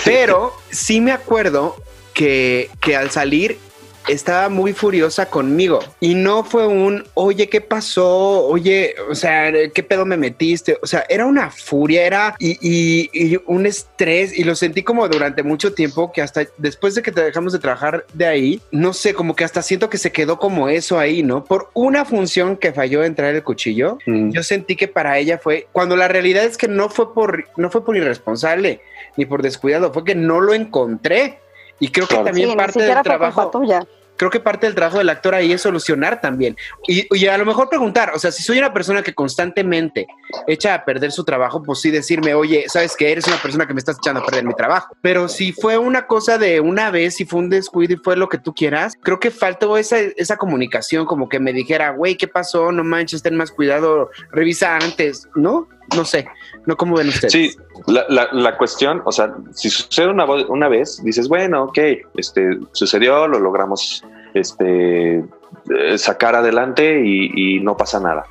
Pero 0.05 0.55
sí 0.71 1.01
me 1.01 1.11
acuerdo 1.11 1.75
que, 2.13 2.71
que 2.79 2.95
al 2.95 3.11
salir 3.11 3.59
estaba 4.07 4.49
muy 4.49 4.73
furiosa 4.73 5.29
conmigo 5.29 5.79
y 5.99 6.15
no 6.15 6.43
fue 6.43 6.65
un, 6.67 7.03
oye, 7.13 7.49
¿qué 7.49 7.61
pasó? 7.61 8.45
Oye, 8.47 8.95
o 9.09 9.15
sea, 9.15 9.51
¿qué 9.73 9.83
pedo 9.83 10.05
me 10.05 10.17
metiste? 10.17 10.77
O 10.81 10.87
sea, 10.87 11.05
era 11.09 11.25
una 11.25 11.49
furia, 11.51 12.05
era 12.05 12.35
y, 12.39 12.57
y- 12.61 13.09
y 13.13 13.39
un 13.45 13.65
estrés 13.65 14.37
y 14.37 14.43
lo 14.43 14.55
sentí 14.55 14.83
como 14.83 15.07
durante 15.07 15.43
mucho 15.43 15.73
tiempo 15.73 16.11
que 16.11 16.21
hasta 16.21 16.45
después 16.57 16.95
de 16.95 17.01
que 17.01 17.11
te 17.11 17.23
dejamos 17.23 17.53
de 17.53 17.59
trabajar 17.59 18.05
de 18.13 18.25
ahí, 18.25 18.61
no 18.71 18.93
sé, 18.93 19.13
como 19.13 19.35
que 19.35 19.43
hasta 19.43 19.61
siento 19.61 19.89
que 19.89 19.97
se 19.97 20.11
quedó 20.11 20.39
como 20.39 20.69
eso 20.69 20.97
ahí, 20.99 21.23
¿no? 21.23 21.43
Por 21.43 21.69
una 21.73 22.05
función 22.05 22.57
que 22.57 22.73
falló 22.73 23.03
en 23.03 23.15
traer 23.15 23.35
el 23.35 23.43
cuchillo, 23.43 23.97
Mm. 24.05 24.31
yo 24.31 24.43
sentí 24.43 24.75
que 24.75 24.87
para 24.87 25.17
ella 25.17 25.37
fue 25.37 25.67
cuando 25.71 25.95
la 25.95 26.07
realidad 26.07 26.43
es 26.45 26.57
que 26.57 26.67
no 26.67 26.89
fue 26.89 27.13
por 27.13 27.45
no 27.57 27.69
fue 27.69 27.83
por 27.83 27.97
irresponsable 27.97 28.81
ni 29.17 29.25
por 29.25 29.41
descuidado, 29.41 29.91
fue 29.93 30.03
que 30.03 30.15
no 30.15 30.39
lo 30.39 30.53
encontré. 30.53 31.39
Y 31.79 31.89
creo 31.89 32.07
que 32.07 32.15
Claro. 32.15 32.25
también 32.25 32.49
Sí, 32.51 32.55
parte 32.55 32.81
del 32.81 33.01
trabajo 33.03 33.49
tuya. 33.51 33.85
Creo 34.17 34.31
que 34.31 34.39
parte 34.39 34.65
del 34.65 34.75
trabajo 34.75 34.97
del 34.97 35.09
actor 35.09 35.35
ahí 35.35 35.51
es 35.51 35.61
solucionar 35.61 36.21
también. 36.21 36.57
Y, 36.87 37.07
y 37.15 37.27
a 37.27 37.37
lo 37.37 37.45
mejor 37.45 37.69
preguntar, 37.69 38.11
o 38.13 38.19
sea, 38.19 38.31
si 38.31 38.43
soy 38.43 38.57
una 38.57 38.73
persona 38.73 39.03
que 39.03 39.13
constantemente 39.13 40.07
echa 40.47 40.73
a 40.73 40.85
perder 40.85 41.11
su 41.11 41.23
trabajo, 41.23 41.63
pues 41.63 41.81
sí 41.81 41.91
decirme, 41.91 42.33
oye, 42.33 42.65
sabes 42.67 42.95
que 42.95 43.11
eres 43.11 43.27
una 43.27 43.41
persona 43.41 43.67
que 43.67 43.73
me 43.73 43.79
estás 43.79 43.97
echando 43.97 44.21
a 44.21 44.25
perder 44.25 44.43
mi 44.43 44.53
trabajo. 44.53 44.95
Pero 45.01 45.27
si 45.27 45.53
fue 45.53 45.77
una 45.77 46.07
cosa 46.07 46.37
de 46.37 46.59
una 46.59 46.91
vez, 46.91 47.15
si 47.15 47.25
fue 47.25 47.39
un 47.39 47.49
descuido 47.49 47.93
y 47.93 47.97
fue 47.97 48.17
lo 48.17 48.29
que 48.29 48.37
tú 48.37 48.53
quieras, 48.53 48.95
creo 49.01 49.19
que 49.19 49.31
faltó 49.31 49.77
esa, 49.77 49.99
esa 49.99 50.37
comunicación, 50.37 51.05
como 51.05 51.29
que 51.29 51.39
me 51.39 51.53
dijera, 51.53 51.91
güey, 51.91 52.15
¿qué 52.15 52.27
pasó? 52.27 52.71
No 52.71 52.83
manches, 52.83 53.21
ten 53.21 53.35
más 53.35 53.51
cuidado, 53.51 54.09
revisa 54.31 54.75
antes, 54.75 55.27
¿no? 55.35 55.67
No 55.95 56.03
sé, 56.05 56.27
¿no 56.65 56.75
cómo 56.75 56.97
ven 56.97 57.07
ustedes? 57.09 57.31
Sí, 57.31 57.55
la, 57.87 58.05
la, 58.09 58.27
la 58.31 58.57
cuestión, 58.57 59.01
o 59.05 59.11
sea, 59.11 59.33
si 59.53 59.69
sucede 59.69 60.09
una, 60.09 60.25
una 60.25 60.67
vez, 60.67 61.01
dices, 61.03 61.27
bueno, 61.29 61.63
ok, 61.65 61.77
este, 62.15 62.59
sucedió, 62.73 63.27
lo 63.27 63.39
logramos 63.39 64.03
este, 64.33 65.19
eh, 65.19 65.97
sacar 65.97 66.35
adelante 66.35 67.01
y, 67.05 67.55
y 67.55 67.59
no 67.61 67.77
pasa 67.77 67.99
nada. 67.99 68.25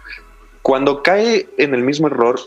Cuando 0.63 1.03
cae 1.03 1.49
en 1.59 1.75
el 1.75 1.83
mismo 1.83 2.09
error 2.09 2.39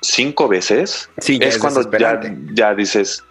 cinco 0.00 0.48
veces, 0.48 1.10
Sí, 1.18 1.38
ya 1.38 1.48
es, 1.48 1.56
es 1.56 1.60
cuando 1.60 1.90
ya, 1.98 2.20
ya 2.54 2.74
dices, 2.74 3.24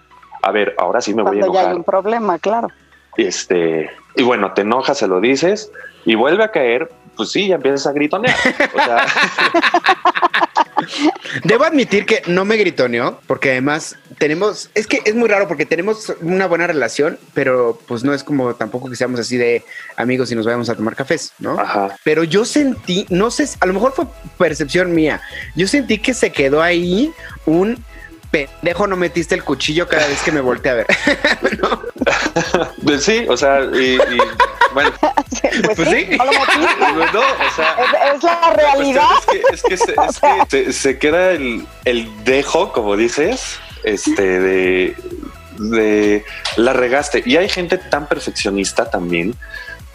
a 0.44 0.52
ver, 0.52 0.76
ahora 0.78 1.02
sí 1.02 1.14
me 1.14 1.24
voy 1.24 1.38
a 1.38 1.40
Cuando 1.40 1.54
ya 1.54 1.60
hay 1.60 1.66
enojar. 1.66 1.78
un 1.78 1.84
problema, 1.84 2.38
claro. 2.40 2.68
Este, 3.16 3.90
y 4.16 4.24
bueno, 4.24 4.54
te 4.54 4.62
enojas, 4.62 4.98
se 5.00 5.08
lo 5.08 5.20
dices 5.20 5.72
y 6.06 6.16
vuelve 6.16 6.44
a 6.44 6.52
caer, 6.52 6.92
pues 7.16 7.32
sí, 7.32 7.48
ya 7.48 7.56
empiezas 7.56 7.88
a 7.88 7.94
gritonear. 7.94 8.36
O 8.76 8.84
sea, 8.84 9.06
Debo 11.44 11.64
admitir 11.64 12.06
que 12.06 12.22
no 12.28 12.46
me 12.46 12.58
gritoneó, 12.58 13.20
porque 13.28 13.52
además 13.52 13.98
tenemos, 14.18 14.70
es 14.76 14.88
que 14.88 15.02
es 15.06 15.16
muy 15.16 15.30
raro 15.30 15.48
porque 15.48 15.66
tenemos 15.66 16.14
una 16.22 16.48
buena 16.48 16.68
relación, 16.68 17.20
pero 17.34 17.80
pues 17.88 18.04
no 18.04 18.14
es 18.14 18.24
como 18.24 18.56
tampoco 18.56 18.90
que 18.90 18.96
seamos 18.96 19.20
así 19.20 19.38
de 19.38 19.64
amigos 19.96 20.32
y 20.32 20.36
nos 20.36 20.46
vayamos 20.46 20.70
a 20.70 20.76
tomar 20.76 20.96
cafés, 20.96 21.34
¿no? 21.40 21.60
ajá. 21.60 21.96
Pero 22.04 22.24
yo 22.24 22.46
sentí, 22.46 23.06
no 23.10 23.32
sé, 23.32 23.48
a 23.60 23.66
lo 23.66 23.74
mejor 23.74 23.94
fue 23.94 24.06
percepción 24.38 24.94
mía, 24.94 25.22
yo 25.56 25.68
sentí 25.68 26.00
que 26.00 26.14
se 26.14 26.32
quedó 26.32 26.62
ahí 26.62 27.12
un 27.46 27.84
pendejo, 28.32 28.88
no 28.88 28.98
metiste 28.98 29.36
el 29.36 29.44
cuchillo 29.44 29.88
cada 29.88 30.08
vez 30.08 30.22
que 30.22 30.32
me 30.32 30.42
volteé 30.42 30.72
a 30.72 30.76
ver. 30.76 30.88
Pues 32.84 33.04
sí, 33.04 33.26
o 33.28 33.36
sea, 33.36 33.62
y, 33.74 33.96
y, 33.96 34.18
bueno, 34.74 34.92
pues, 35.02 35.76
Pues 35.76 35.90
sí, 35.90 36.08
no 36.18 37.20
o 37.20 37.56
sea, 37.56 37.76
Es, 38.12 38.16
es 38.16 38.24
la 38.24 38.54
realidad. 38.54 39.04
es 39.20 39.26
que, 39.26 39.42
es 39.54 39.64
que 39.64 39.78
se, 39.78 39.92
es 40.10 40.20
que 40.20 40.64
se- 40.66 40.74
se 40.74 41.00
queda 41.00 41.32
el, 41.32 41.66
el 41.86 42.24
dejo, 42.24 42.72
como 42.74 42.96
dices, 42.96 43.60
este 43.84 44.22
de, 44.40 44.96
de 45.58 46.26
la 46.58 46.74
regaste. 46.74 47.24
Y 47.26 47.38
hay 47.38 47.50
gente 47.50 47.78
tan 47.78 48.08
perfeccionista 48.08 48.90
también. 48.90 49.36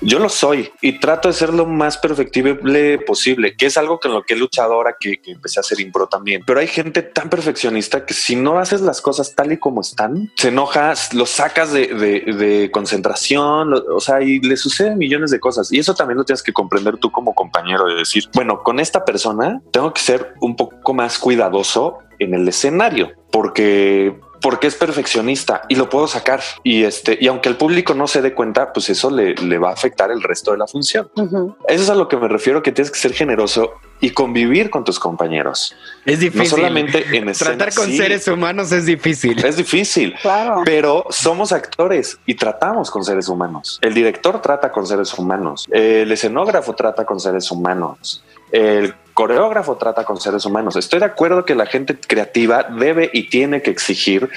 Yo 0.05 0.19
lo 0.19 0.29
soy 0.29 0.71
y 0.81 0.99
trato 0.99 1.29
de 1.29 1.35
ser 1.35 1.55
lo 1.55 1.65
más 1.65 1.97
perfectible 1.97 2.99
posible, 2.99 3.57
que 3.57 3.67
es 3.67 3.77
algo 3.77 4.01
con 4.01 4.13
lo 4.13 4.25
que 4.25 4.35
he 4.35 4.37
luchado 4.37 4.75
ahora 4.75 4.97
que, 4.99 5.21
empecé 5.27 5.61
a 5.61 5.63
hacer 5.63 5.81
impro 5.81 6.09
también. 6.09 6.43
Pero 6.45 6.59
hay 6.59 6.67
gente 6.67 7.03
tan 7.03 7.31
perfeccionista 7.31 8.05
que 8.05 8.13
si 8.13 8.35
no 8.35 8.59
haces 8.59 8.81
las 8.81 9.01
cosas 9.01 9.35
tal 9.35 9.53
y 9.53 9.59
como 9.59 9.81
están, 9.81 10.33
se 10.37 10.49
enoja, 10.49 10.95
lo 11.13 11.25
sacas 11.25 11.73
de, 11.73 12.71
concentración, 12.73 13.75
o 13.75 14.01
sea, 14.01 14.21
y 14.23 14.41
le 14.41 14.57
suceden 14.57 14.99
millones 14.99 15.31
de 15.31 15.39
cosas. 15.39 15.73
Y 15.73 15.79
eso 15.79 15.95
también 15.95 16.19
lo 16.19 16.25
tienes 16.25 16.43
que 16.43 16.53
comprender 16.53 16.97
tú 16.97 17.13
como 17.13 17.35
compañero, 17.35 17.87
de 17.87 17.95
decir, 17.95 18.25
bueno, 18.35 18.63
con 18.63 18.81
esta 18.81 19.05
persona 19.05 19.61
tengo 19.71 19.93
que 19.93 20.01
ser 20.01 20.35
un 20.41 20.57
poco 20.57 20.95
más 20.95 21.19
cuidadoso 21.19 21.99
en 22.19 22.35
el 22.35 22.49
escenario, 22.49 23.13
porque 23.31 24.19
porque 24.43 24.67
es 24.67 24.75
perfeccionista 24.75 25.63
y 25.69 25.77
lo 25.77 25.89
puedo 25.89 26.09
sacar. 26.09 26.41
Y 26.63 26.85
este, 26.85 27.17
y 27.21 27.29
aunque 27.29 27.49
el 27.49 27.57
público 27.57 27.95
no 27.95 28.09
se 28.09 28.21
dé 28.21 28.35
cuenta, 28.35 28.73
pues 28.73 28.91
eso 28.91 29.11
le, 29.11 29.35
le 29.35 29.59
va 29.59 29.71
a 29.71 29.73
afectar 29.73 30.11
el 30.11 30.23
resto 30.23 30.53
de 30.53 30.59
la 30.59 30.67
función. 30.67 31.11
Ujú. 31.17 31.57
Eso 31.69 31.83
es 31.85 31.91
a 31.91 31.95
lo 31.95 32.09
que 32.09 32.17
me 32.17 32.29
refiero, 32.29 32.63
que 32.63 32.73
tienes 32.73 32.91
que 32.91 32.99
ser 32.99 33.15
generoso 33.15 33.75
y 34.01 34.11
convivir 34.11 34.69
con 34.69 34.85
tus 34.85 34.99
compañeros. 34.99 35.75
Es 36.05 36.19
difícil. 36.19 36.51
No 36.51 36.57
solamente 36.57 37.17
en 37.17 37.29
escena. 37.31 37.57
Tratar 37.57 37.73
con 37.73 37.87
sí, 37.87 37.97
seres 37.97 38.27
humanos 38.27 38.73
es 38.73 38.85
difícil. 38.85 39.43
es 39.45 39.57
difícil. 39.57 40.15
Claro. 40.21 40.63
Pero 40.65 41.07
somos 41.11 41.53
actores 41.53 42.19
y 42.27 42.35
tratamos 42.35 42.91
con 42.91 43.05
seres 43.05 43.29
humanos. 43.29 43.79
El 43.81 43.95
director 43.95 44.43
trata 44.43 44.73
con 44.73 44.87
seres 44.87 45.17
humanos. 45.17 45.69
El 45.71 46.11
escenógrafo 46.11 46.75
trata 46.75 47.05
con 47.05 47.21
seres 47.21 47.49
humanos. 47.51 48.25
El 48.53 48.95
coreógrafo 49.15 49.77
trata 49.77 50.05
con 50.05 50.21
seres 50.21 50.45
humanos. 50.45 50.77
Estoy 50.77 51.01
de 51.01 51.07
acuerdo 51.07 51.45
que 51.45 51.55
la 51.55 51.67
gente 51.67 51.99
creativa 51.99 52.65
debe 52.65 53.11
y 53.13 53.29
tiene 53.29 53.63
que 53.63 53.71
exigir 53.71 54.31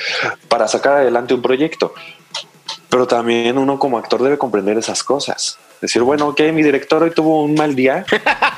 para 0.47 0.67
sacar 0.67 0.97
adelante 0.97 1.33
un 1.33 1.41
proyecto. 1.41 1.93
Pero 2.89 3.05
también 3.05 3.57
uno 3.57 3.77
como 3.77 3.97
actor 3.97 4.23
debe 4.23 4.37
comprender 4.37 4.77
esas 4.77 5.03
cosas. 5.03 5.59
Decir, 5.81 6.01
bueno, 6.01 6.29
ok, 6.29 6.39
mi 6.53 6.63
director 6.63 7.03
hoy 7.03 7.11
tuvo 7.11 7.43
un 7.43 7.55
mal 7.55 7.75
día. 7.75 8.05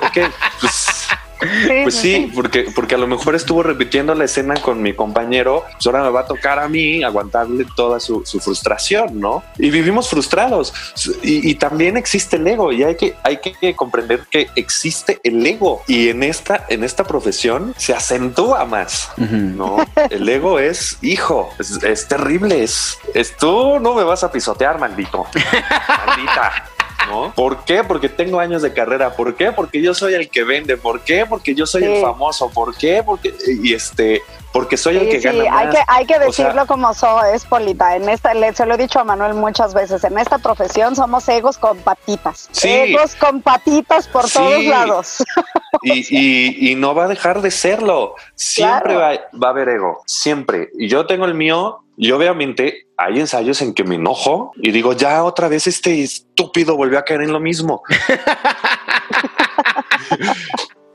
Ok, 0.02 0.32
pues 0.62 1.08
Sí, 1.40 1.70
pues 1.84 1.96
sí, 1.96 2.32
porque, 2.34 2.68
porque 2.74 2.96
a 2.96 2.98
lo 2.98 3.08
mejor 3.08 3.36
estuvo 3.36 3.64
repitiendo 3.64 4.16
la 4.16 4.26
escena 4.26 4.56
con 4.56 4.82
mi 4.82 4.94
compañero, 4.94 5.64
pues 5.72 5.86
ahora 5.86 6.04
me 6.04 6.10
va 6.10 6.22
a 6.22 6.26
tocar 6.26 6.60
a 6.60 6.68
mí 6.68 7.04
aguantarle 7.04 7.66
toda 7.76 8.00
su, 8.00 8.26
su 8.26 8.40
frustración, 8.40 9.20
¿no? 9.20 9.44
Y 9.58 9.70
vivimos 9.70 10.10
frustrados. 10.10 10.74
Y, 11.22 11.50
y 11.50 11.56
también 11.56 11.98
existe 11.98 12.38
el 12.38 12.48
ego 12.48 12.72
y 12.72 12.84
hay 12.84 12.96
que, 12.96 13.16
hay 13.24 13.38
que 13.38 13.76
comprender 13.76 14.22
que 14.30 14.48
existe 14.56 15.20
el 15.24 15.46
ego 15.46 15.84
y 15.88 16.10
en 16.10 16.24
esta, 16.24 16.66
en 16.70 16.84
esta 16.84 17.04
profesión 17.04 17.74
se 17.78 17.94
acentúa 17.94 18.66
más. 18.66 19.12
No, 19.18 19.78
el 20.10 20.28
ego 20.28 20.60
es 20.60 20.98
hijo, 21.02 21.50
es, 21.60 21.84
es 21.84 22.08
terrible. 22.08 22.64
Es, 22.64 22.98
es 23.14 23.36
tú 23.38 23.80
no 23.80 23.94
me 23.94 24.04
vas 24.04 24.24
a 24.24 24.32
pisotear, 24.32 24.80
maldito, 24.80 25.26
maldita. 26.06 26.77
¿No? 27.08 27.34
¿Por 27.34 27.64
qué? 27.66 27.84
Porque 27.84 28.10
tengo 28.10 28.40
años 28.40 28.62
de 28.62 28.74
carrera. 28.74 29.16
¿Por 29.16 29.36
qué? 29.36 29.52
Porque 29.52 29.82
yo 29.82 29.94
soy 29.94 30.14
el 30.14 30.30
que 30.30 30.44
vende. 30.44 30.78
¿Por 30.78 31.02
qué? 31.02 31.26
Porque 31.26 31.56
yo 31.56 31.66
soy 31.66 31.84
el 31.84 32.02
famoso. 32.02 32.50
¿Por 32.50 32.76
qué? 32.76 33.02
Porque 33.06 33.34
y 33.48 33.74
este, 33.74 34.22
porque 34.54 34.78
soy 34.78 34.98
el 34.98 35.10
que 35.10 35.20
sí, 35.20 35.24
gana 35.28 35.50
más. 35.52 35.62
hay 35.66 35.70
que, 35.70 35.78
hay 35.88 36.06
que 36.06 36.16
O 36.16 36.32
sea- 36.32 36.46
decirlo 36.46 36.66
como 36.68 36.94
so, 36.94 37.24
es 37.26 37.46
Polita. 37.46 37.96
En 37.96 38.10
esta, 38.10 38.34
le, 38.34 38.54
se 38.54 38.66
lo 38.66 38.76
he 38.76 38.78
dicho 38.78 39.00
a 39.00 39.04
Manuel 39.04 39.34
muchas 39.36 39.74
veces, 39.74 40.04
en 40.04 40.18
esta 40.18 40.38
profesión 40.40 40.96
somos 40.96 41.28
egos 41.30 41.58
con 41.58 41.78
patitas. 41.80 42.50
Sí. 42.52 42.70
Egos 42.70 43.16
con 43.16 43.42
patitas 43.42 44.08
por 44.08 44.28
Sí. 44.28 44.38
todos 44.40 44.64
lados. 44.66 45.24
y, 45.84 46.00
y- 46.10 46.72
y 46.72 46.76
no 46.76 46.96
va 46.96 47.06
a 47.06 47.08
dejar 47.08 47.42
de 47.42 47.52
serlo. 47.52 48.16
Siempre 48.36 48.96
Claro. 48.96 49.00
va, 49.00 49.40
va 49.44 49.48
a 49.48 49.52
haber 49.52 49.70
ego, 49.70 50.02
siempre. 50.06 50.70
Y 50.78 50.88
yo 50.88 51.06
tengo 51.06 51.26
el 51.26 51.34
mío. 51.34 51.80
Y 52.00 52.12
obviamente 52.12 52.86
hay 52.96 53.20
ensayos 53.20 53.60
en 53.64 53.74
que 53.74 53.84
me 53.84 53.96
enojo 53.96 54.52
y 54.58 54.70
digo, 54.72 54.94
ya 54.94 55.24
otra 55.24 55.48
vez 55.48 55.66
este 55.66 56.04
estúpido 56.04 56.78
volvió 56.78 57.00
a 57.00 57.04
caer 57.04 57.24
en 57.24 57.34
lo 57.34 57.40
mismo. 57.40 57.82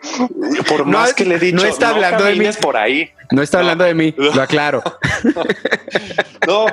Por 0.69 0.87
No, 0.87 0.99
más 0.99 1.15
que 1.15 1.25
le 1.25 1.37
he 1.37 1.39
dicho, 1.39 1.57
no 1.57 1.65
está 1.65 1.91
hablando 1.91 2.25
de 2.25 2.35
mí". 2.35 2.47
por 2.61 2.77
ahí. 2.77 3.11
No 3.31 3.43
está 3.43 3.59
No. 3.59 3.63
hablando 3.63 3.85
de 3.85 3.95
mí, 3.95 4.15
lo 4.17 4.43
aclaro. 4.43 4.83
No, 6.47 6.67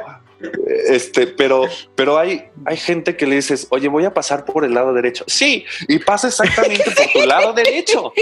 este, 0.87 1.27
pero, 1.27 1.65
pero 1.95 2.17
hay, 2.17 2.45
hay 2.65 2.77
gente 2.77 3.15
que 3.15 3.27
le 3.27 3.35
dices, 3.35 3.67
oye, 3.69 3.87
voy 3.87 4.05
a 4.05 4.13
pasar 4.13 4.45
por 4.45 4.63
el 4.65 4.73
lado 4.73 4.93
derecho. 4.93 5.23
Sí, 5.27 5.65
y 5.87 5.99
pasa 5.99 6.29
exactamente 6.29 6.85
por 6.91 7.21
tu 7.21 7.27
lado 7.27 7.53
derecho. 7.53 8.13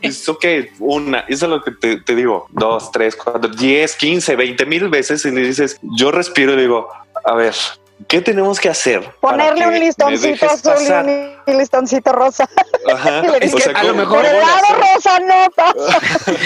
Es 0.00 0.28
ok, 0.28 0.44
una, 0.78 1.20
eso 1.28 1.46
es 1.46 1.50
lo 1.50 1.62
que 1.62 1.72
te, 1.72 2.00
te 2.00 2.14
digo, 2.14 2.46
dos, 2.50 2.90
tres, 2.92 3.16
cuatro, 3.16 3.50
diez, 3.50 3.96
quince, 3.96 4.36
veinte 4.36 4.64
mil 4.66 4.88
veces 4.88 5.24
y 5.24 5.30
le 5.30 5.42
dices, 5.42 5.78
yo 5.82 6.10
respiro 6.10 6.54
y 6.54 6.60
digo, 6.62 6.88
a 7.24 7.34
ver, 7.34 7.54
¿qué 8.08 8.20
tenemos 8.20 8.60
que 8.60 8.68
hacer? 8.68 9.02
para 9.20 9.48
Ponerle 9.48 9.60
que 9.62 9.68
un 9.68 9.80
listoncito 9.80 10.46
azul? 10.46 11.33
Y 11.46 11.52
listoncito 11.52 12.12
rosa. 12.12 12.48
Ajá. 12.92 13.22
Dices, 13.40 13.64
sea, 13.64 13.72
a 13.74 13.82
lo 13.84 13.90
¿cómo- 13.90 14.00
mejor 14.02 14.24
el 14.24 14.38
lado 14.38 14.62
rosa 14.94 15.18
no 15.20 15.50
pasa. 15.54 15.98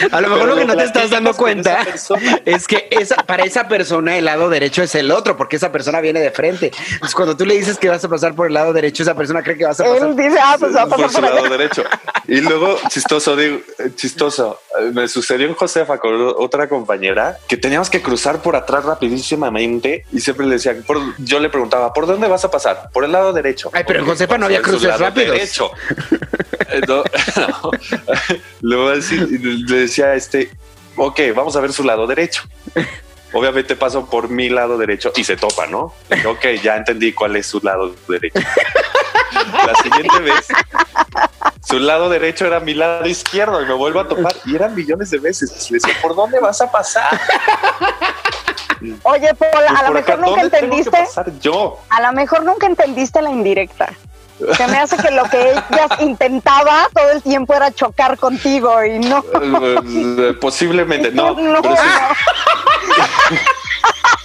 A 0.13 0.21
lo 0.21 0.29
mejor 0.29 0.41
Pero 0.45 0.55
lo 0.55 0.57
que 0.61 0.65
no 0.67 0.77
te 0.77 0.85
estás 0.85 1.11
dando 1.11 1.35
cuenta 1.35 1.79
es 2.45 2.67
que 2.67 2.89
esa, 2.91 3.17
para 3.25 3.45
esa 3.45 3.69
persona 3.69 4.17
el 4.17 4.25
lado 4.25 4.49
derecho 4.49 4.83
es 4.83 4.95
el 4.95 5.11
otro, 5.11 5.37
porque 5.37 5.57
esa 5.57 5.71
persona 5.73 6.01
viene 6.01 6.21
de 6.21 6.31
frente. 6.31 6.73
Entonces, 6.93 7.15
cuando 7.15 7.37
tú 7.37 7.45
le 7.45 7.55
dices 7.55 7.79
que 7.79 7.89
vas 7.89 8.05
a 8.05 8.09
pasar 8.09 8.35
por 8.35 8.47
el 8.47 8.55
lado 8.55 8.73
derecho, 8.73 9.03
esa 9.03 9.15
persona 9.15 9.43
cree 9.43 9.57
que 9.59 9.65
vas 9.67 9.81
a 9.81 9.85
pasar. 9.85 10.09
Él 10.09 10.17
dice, 10.17 10.39
ah, 10.43 10.57
pues 10.59 10.75
va 10.75 10.83
a 10.83 10.87
por 10.87 10.97
pasar 10.97 11.11
su 11.11 11.21
por 11.21 11.25
lado 11.31 11.39
allá. 11.47 11.49
derecho. 11.57 11.85
Y 12.27 12.41
luego, 12.41 12.77
chistoso, 12.89 13.37
digo, 13.37 13.59
eh, 13.79 13.91
chistoso, 13.95 14.61
eh, 14.79 14.91
me 14.93 15.09
sucedió 15.09 15.47
en 15.49 15.55
Josefa 15.55 15.99
con 15.99 16.15
otra 16.39 16.69
compañera 16.69 17.39
que 17.49 17.57
teníamos 17.57 17.91
que 17.91 18.01
cruzar 18.03 18.41
por 18.41 18.57
atrás 18.57 18.85
rapidísimamente 18.85 20.05
y 20.13 20.21
siempre 20.21 20.47
le 20.47 20.55
decía, 20.55 20.75
por- 20.87 21.01
yo 21.19 21.41
le 21.41 21.49
preguntaba, 21.51 21.93
¿por 21.93 22.07
dónde 22.07 22.29
vas 22.29 22.45
a 22.45 22.51
pasar? 22.51 22.91
Por 22.93 23.05
el 23.05 23.13
lado 23.13 23.33
derecho. 23.33 23.71
Ay, 23.73 23.85
pero 23.87 24.01
en 24.01 24.07
Josefa 24.07 24.39
no 24.39 24.47
había 24.47 24.59
a 24.59 24.63
lado 24.89 25.05
rápidos. 25.05 25.33
Derecho. 25.37 25.71
Eh, 26.71 26.81
no, 26.87 27.03
no. 27.37 27.71
Luego 28.61 28.91
así, 28.91 29.17
le 29.17 29.77
decía 29.79 30.07
a 30.07 30.15
este, 30.15 30.51
ok, 30.97 31.21
vamos 31.35 31.57
a 31.57 31.61
ver 31.61 31.73
su 31.73 31.85
lado 31.85 32.07
derecho. 32.07 32.43
Obviamente 33.33 33.77
paso 33.77 34.07
por 34.07 34.29
mi 34.31 34.49
lado 34.49 34.79
derecho 34.79 35.13
y 35.17 35.23
se 35.25 35.37
topa, 35.37 35.67
¿no? 35.67 35.93
Ok, 36.27 36.47
ya 36.63 36.77
entendí 36.77 37.13
cuál 37.13 37.37
es 37.37 37.47
su 37.47 37.61
lado 37.61 37.95
derecho. 38.09 38.41
La 39.67 39.75
siguiente 39.83 40.19
vez, 40.21 40.47
su 41.67 41.79
lado 41.79 42.09
derecho 42.09 42.47
era 42.47 42.59
mi 42.61 42.73
lado 42.75 43.07
izquierdo 43.07 43.63
y 43.63 43.67
me 43.67 43.75
vuelvo 43.75 44.01
a 44.01 44.09
topar 44.09 44.35
y 44.47 44.55
eran 44.55 44.75
millones 44.75 45.11
de 45.11 45.19
veces. 45.19 45.71
Le 45.71 45.77
decía, 45.79 45.95
¿por 46.01 46.15
dónde 46.17 46.41
vas 46.41 46.61
a 46.63 46.71
pasar? 46.71 47.21
Oye, 49.03 49.35
Paul, 49.35 49.51
Pues 49.53 49.71
a 49.71 49.83
lo 49.83 49.89
por 49.89 49.97
acá, 49.99 50.17
mejor 50.17 50.19
nunca 50.21 50.43
¿dónde 50.43 50.51
tengo 50.51 50.51
que 50.51 50.57
entendiste, 50.57 50.91
pasar 50.91 51.39
yo? 51.41 51.81
a 51.91 52.01
lo 52.01 52.13
mejor 52.13 52.45
nunca 52.45 52.67
entendiste 52.67 53.21
la 53.21 53.31
indirecta. 53.31 53.93
Se 54.57 54.67
me 54.69 54.79
hace 54.79 54.97
que 54.97 55.11
lo 55.11 55.25
que 55.25 55.51
ella 55.51 55.89
intentaba 56.01 56.89
todo 56.95 57.11
el 57.11 57.23
tiempo 57.23 57.55
era 57.55 57.73
chocar 57.73 58.17
contigo 58.19 58.85
y 58.85 58.99
no. 59.01 59.25
Eh, 59.43 60.35
Posiblemente, 60.41 61.11
no. 61.11 61.35
no, 61.41 61.63
pero 61.63 61.77
sí, 61.77 61.83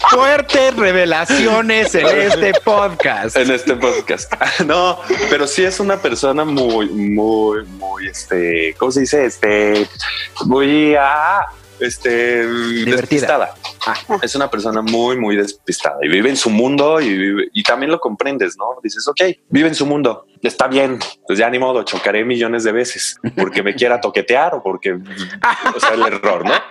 Fuertes 0.09 0.76
revelaciones 0.76 1.95
en 1.95 2.05
este 2.05 2.53
podcast. 2.64 3.36
en 3.36 3.49
este 3.51 3.76
podcast. 3.76 4.32
No, 4.66 4.99
pero 5.30 5.47
sí 5.47 5.64
es 5.64 5.80
una 5.80 5.97
persona 5.97 6.45
muy, 6.45 6.88
muy, 6.89 7.66
muy, 7.66 8.07
este, 8.07 8.76
¿cómo 8.78 8.91
se 8.91 9.01
dice? 9.01 9.26
Este, 9.26 9.88
muy, 10.45 10.95
ah, 10.95 11.47
este, 11.86 12.45
despistada. 12.86 13.53
Ah. 13.86 13.95
Es 14.21 14.36
una 14.36 14.49
persona 14.49 14.81
muy, 14.81 15.17
muy 15.17 15.36
despistada 15.36 15.97
y 16.01 16.07
vive 16.07 16.29
en 16.29 16.38
su 16.38 16.49
mundo 16.49 16.99
y, 17.01 17.09
vive- 17.17 17.49
y 17.53 17.63
también 17.63 17.91
lo 17.91 17.99
comprendes, 17.99 18.55
¿no? 18.57 18.65
Dices, 18.81 19.07
ok, 19.07 19.21
vive 19.49 19.67
en 19.67 19.75
su 19.75 19.86
mundo, 19.86 20.25
está 20.41 20.67
bien, 20.67 20.99
pues 21.27 21.38
ya 21.39 21.49
ni 21.49 21.59
modo, 21.59 21.84
chocaré 21.84 22.23
millones 22.25 22.63
de 22.63 22.71
veces 22.71 23.17
porque 23.36 23.61
me 23.63 23.75
quiera 23.75 23.99
toquetear 24.01 24.55
o 24.55 24.63
porque, 24.63 24.93
o 24.93 25.79
sea, 25.79 25.93
el 25.93 26.01
error, 26.03 26.45
¿no? 26.45 26.53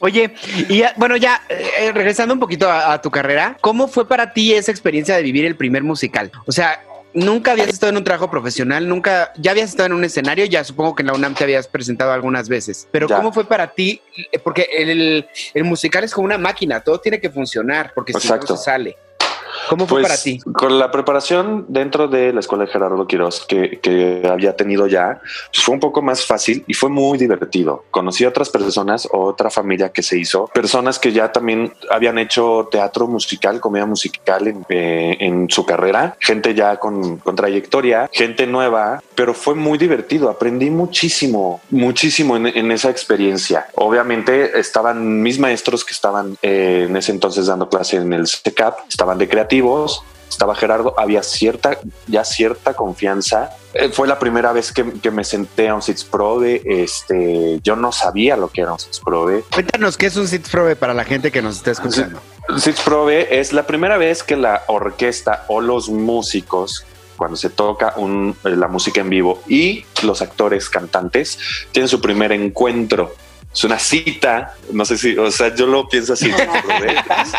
Oye, 0.00 0.34
y 0.68 0.78
ya- 0.78 0.92
bueno, 0.96 1.16
ya 1.16 1.42
eh, 1.48 1.90
regresando 1.92 2.34
un 2.34 2.40
poquito 2.40 2.68
a, 2.70 2.92
a 2.94 3.00
tu 3.02 3.10
carrera, 3.10 3.56
¿cómo 3.60 3.88
fue 3.88 4.06
para 4.06 4.32
ti 4.32 4.52
esa 4.52 4.70
experiencia 4.70 5.16
de 5.16 5.22
vivir 5.22 5.44
el 5.46 5.56
primer 5.56 5.82
musical? 5.82 6.30
O 6.46 6.52
sea, 6.52 6.82
nunca 7.14 7.52
habías 7.52 7.68
estado 7.68 7.90
en 7.90 7.96
un 7.96 8.04
trabajo 8.04 8.30
profesional, 8.30 8.88
nunca, 8.88 9.32
ya 9.38 9.52
habías 9.52 9.70
estado 9.70 9.86
en 9.86 9.92
un 9.94 10.04
escenario, 10.04 10.44
ya 10.44 10.62
supongo 10.64 10.94
que 10.94 11.02
en 11.02 11.06
la 11.06 11.14
UNAM 11.14 11.34
te 11.34 11.44
habías 11.44 11.66
presentado 11.68 12.12
algunas 12.12 12.48
veces, 12.48 12.86
pero 12.90 13.08
Ya. 13.08 13.16
¿cómo 13.16 13.32
fue 13.32 13.44
para 13.44 13.72
ti? 13.72 14.02
Porque 14.42 14.68
el, 14.76 15.26
el 15.54 15.64
musical 15.64 16.04
es 16.04 16.12
como 16.12 16.26
una 16.26 16.38
máquina, 16.38 16.80
todo 16.80 17.00
tiene 17.00 17.20
que 17.20 17.30
funcionar, 17.30 17.92
porque 17.94 18.12
si 18.12 18.28
no 18.28 18.42
se 18.46 18.56
sale. 18.56 18.96
¿Cómo 19.68 19.86
fue 19.86 20.00
Pues, 20.00 20.12
para 20.12 20.22
ti? 20.22 20.40
Con 20.52 20.78
la 20.78 20.90
preparación 20.90 21.66
dentro 21.68 22.08
de 22.08 22.32
la 22.32 22.40
escuela 22.40 22.64
de 22.64 22.70
Gerardo 22.70 23.06
Quiroz 23.06 23.46
que, 23.46 23.78
que 23.80 24.22
había 24.28 24.56
tenido 24.56 24.86
ya, 24.86 25.20
pues 25.52 25.64
fue 25.64 25.74
un 25.74 25.80
poco 25.80 26.02
más 26.02 26.26
fácil 26.26 26.64
y 26.66 26.74
fue 26.74 26.90
muy 26.90 27.18
divertido. 27.18 27.84
Conocí 27.90 28.24
a 28.24 28.28
otras 28.28 28.50
personas, 28.50 29.08
otra 29.12 29.50
familia 29.50 29.90
que 29.90 30.02
se 30.02 30.18
hizo, 30.18 30.46
personas 30.52 30.98
que 30.98 31.12
ya 31.12 31.32
también 31.32 31.72
habían 31.90 32.18
hecho 32.18 32.68
teatro 32.70 33.06
musical, 33.06 33.60
comedia 33.60 33.86
musical 33.86 34.46
en, 34.48 34.64
eh, 34.68 35.16
en 35.20 35.48
su 35.50 35.64
carrera, 35.64 36.16
gente 36.20 36.54
ya 36.54 36.76
con, 36.78 37.18
con 37.18 37.36
trayectoria, 37.36 38.08
gente 38.12 38.46
nueva, 38.46 39.02
pero 39.14 39.34
fue 39.34 39.54
muy 39.54 39.78
divertido. 39.78 40.28
Aprendí 40.30 40.70
muchísimo, 40.70 41.60
muchísimo 41.70 42.36
en, 42.36 42.46
en 42.46 42.70
esa 42.72 42.90
experiencia. 42.90 43.66
Obviamente 43.74 44.58
estaban 44.58 45.22
mis 45.22 45.38
maestros 45.38 45.84
que 45.84 45.92
estaban 45.92 46.36
eh, 46.42 46.86
en 46.88 46.96
ese 46.96 47.12
entonces 47.12 47.46
dando 47.46 47.68
clase 47.68 47.96
en 47.96 48.12
el 48.12 48.26
CECAP, 48.26 48.80
estaban 48.88 49.18
de 49.18 49.28
creativos, 49.48 50.02
estaba 50.28 50.54
Gerardo, 50.54 50.94
había 50.98 51.22
cierta, 51.22 51.78
ya 52.06 52.24
cierta 52.24 52.74
confianza. 52.74 53.50
Eh, 53.72 53.90
fue 53.90 54.08
la 54.08 54.18
primera 54.18 54.52
vez 54.52 54.72
que, 54.72 54.84
que 55.00 55.10
me 55.10 55.22
senté 55.24 55.68
a 55.68 55.74
un 55.74 55.82
SITS 55.82 56.04
Probe. 56.04 56.62
Este, 56.64 57.60
yo 57.62 57.76
no 57.76 57.92
sabía 57.92 58.36
lo 58.36 58.48
que 58.48 58.62
era 58.62 58.72
un 58.72 58.78
SITS 58.78 59.00
Probe. 59.00 59.44
Cuéntanos 59.52 59.96
qué 59.96 60.06
es 60.06 60.16
un 60.16 60.26
sit 60.26 60.48
probe 60.48 60.76
para 60.76 60.94
la 60.94 61.04
gente 61.04 61.30
que 61.30 61.42
nos 61.42 61.56
está 61.56 61.70
escuchando. 61.72 62.20
SITS 62.56 62.80
Probe 62.80 63.38
es 63.40 63.52
la 63.52 63.66
primera 63.66 63.96
vez 63.96 64.22
que 64.22 64.36
la 64.36 64.62
orquesta 64.66 65.44
o 65.48 65.60
los 65.60 65.88
músicos 65.88 66.84
cuando 67.16 67.36
se 67.36 67.48
toca 67.50 67.94
un- 67.96 68.36
eh, 68.44 68.50
la 68.56 68.66
música 68.66 69.00
en 69.00 69.10
vivo 69.10 69.40
y 69.46 69.84
los 70.02 70.20
actores 70.20 70.68
cantantes 70.68 71.38
tienen 71.70 71.88
su 71.88 72.00
primer 72.00 72.32
encuentro. 72.32 73.14
Es 73.54 73.62
una 73.62 73.78
cita, 73.78 74.54
no 74.72 74.84
sé 74.84 74.98
si, 74.98 75.16
o 75.16 75.30
sea, 75.30 75.54
yo 75.54 75.66
lo 75.66 75.88
pienso 75.88 76.14
así. 76.14 76.28
Es, 76.28 77.32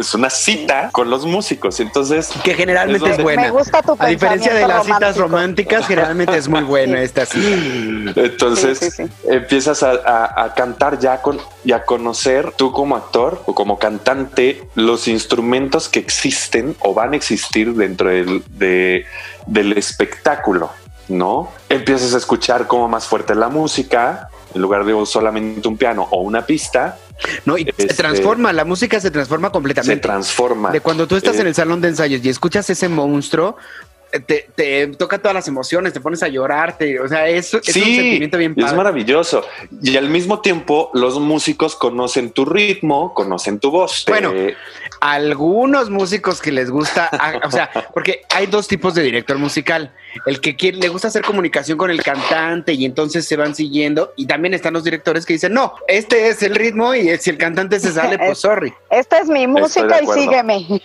es 0.00 0.14
una 0.14 0.28
cita 0.28 0.88
con 0.90 1.08
los 1.08 1.24
músicos. 1.24 1.78
Entonces, 1.78 2.28
Que 2.42 2.54
generalmente 2.54 3.06
Es 3.06 3.12
es 3.12 3.18
Me 3.18 3.22
buena. 3.22 3.50
gusta 3.50 3.80
tu 3.80 3.94
A 3.96 4.06
diferencia 4.08 4.52
de 4.52 4.66
las 4.66 4.84
citas 4.84 5.16
románticas, 5.16 5.86
generalmente 5.86 6.36
es 6.36 6.48
muy 6.48 6.62
buena 6.62 7.00
esta 7.02 7.24
cita. 7.24 7.46
Entonces 8.20 8.78
Sí, 8.80 8.90
sí, 8.90 9.04
sí. 9.06 9.12
empiezas 9.28 9.84
a, 9.84 9.92
a- 9.92 10.44
a 10.44 10.54
cantar 10.54 10.98
ya 10.98 11.22
con 11.22 11.38
y 11.64 11.70
a 11.70 11.84
conocer 11.84 12.50
tú 12.56 12.72
como 12.72 12.96
actor 12.96 13.40
o 13.46 13.54
como 13.54 13.78
cantante 13.78 14.68
los 14.74 15.06
instrumentos 15.06 15.88
que 15.88 16.00
existen 16.00 16.74
o 16.80 16.94
van 16.94 17.12
a 17.12 17.16
existir 17.16 17.72
dentro 17.74 18.08
del, 18.08 18.42
de- 18.48 19.06
del 19.46 19.72
espectáculo, 19.78 20.70
¿no? 21.08 21.52
Empiezas 21.68 22.12
a 22.14 22.16
escuchar 22.18 22.66
cómo 22.66 22.88
más 22.88 23.06
fuerte 23.06 23.34
es 23.34 23.38
la 23.38 23.48
música 23.48 24.28
en 24.54 24.62
lugar 24.62 24.84
de 24.84 25.06
solamente 25.06 25.66
un 25.68 25.76
piano 25.76 26.06
o 26.10 26.22
una 26.22 26.44
pista, 26.46 26.98
No, 27.44 27.56
y 27.56 27.62
se 27.64 27.70
Este- 27.70 27.94
transforma, 27.94 28.52
la 28.52 28.64
música 28.64 28.98
se 28.98 29.08
transforma 29.10 29.48
se 29.48 29.52
completamente. 29.52 30.00
transforma. 30.02 30.72
De 30.72 30.80
cuando 30.80 31.06
tú 31.06 31.14
estás 31.14 31.36
Eh, 31.36 31.42
en 31.42 31.46
el 31.46 31.54
salón 31.54 31.80
de 31.80 31.88
ensayos 31.88 32.20
y 32.24 32.28
escuchas 32.28 32.68
ese 32.70 32.88
monstruo, 32.88 33.56
eh, 33.56 33.93
te, 34.20 34.48
te 34.54 34.86
toca 34.88 35.18
todas 35.18 35.34
las 35.34 35.48
emociones, 35.48 35.92
te 35.92 36.00
pones 36.00 36.22
a 36.22 36.28
llorar, 36.28 36.76
te- 36.78 36.98
o 37.00 37.08
sea, 37.08 37.28
es, 37.28 37.52
es 37.54 37.54
un 37.54 37.62
sentimiento 37.62 38.38
bien 38.38 38.54
y 38.56 38.60
es 38.60 38.64
padre. 38.66 38.76
maravilloso. 38.76 39.44
Y 39.82 39.96
al 39.96 40.08
mismo 40.08 40.40
tiempo, 40.40 40.90
los 40.94 41.18
músicos 41.18 41.76
conocen 41.76 42.30
tu 42.30 42.44
ritmo, 42.44 43.12
conocen 43.14 43.58
tu 43.58 43.70
voz. 43.70 44.04
Bueno, 44.08 44.32
Eh, 44.34 44.54
Algunos 45.00 45.90
músicos 45.90 46.40
que 46.40 46.50
les 46.52 46.70
gusta, 46.70 47.08
ah, 47.12 47.40
o 47.44 47.50
sea, 47.50 47.70
porque 47.92 48.22
hay 48.34 48.46
dos 48.46 48.68
tipos 48.68 48.94
de 48.94 49.02
director 49.02 49.36
musical. 49.38 49.92
El 50.26 50.40
que 50.40 50.56
quiere, 50.56 50.78
le 50.78 50.88
gusta 50.88 51.08
hacer 51.08 51.22
comunicación 51.22 51.76
con 51.76 51.90
el 51.90 52.02
cantante 52.02 52.72
y 52.72 52.84
entonces 52.84 53.26
se 53.26 53.36
van 53.36 53.54
siguiendo. 53.54 54.12
Y 54.16 54.26
también 54.26 54.54
están 54.54 54.72
los 54.72 54.84
directores 54.84 55.26
que 55.26 55.34
dicen, 55.34 55.52
no, 55.52 55.74
este 55.88 56.28
es 56.28 56.42
el 56.42 56.54
ritmo 56.54 56.94
y 56.94 57.16
si 57.18 57.30
el 57.30 57.36
cantante 57.38 57.80
se 57.80 57.92
sale, 57.92 58.16
pues 58.18 58.38
sorry. 58.44 58.72
Esta 58.90 59.18
es 59.18 59.28
mi 59.28 59.46
música 59.46 60.00
y 60.02 60.06
sígueme. 60.06 60.66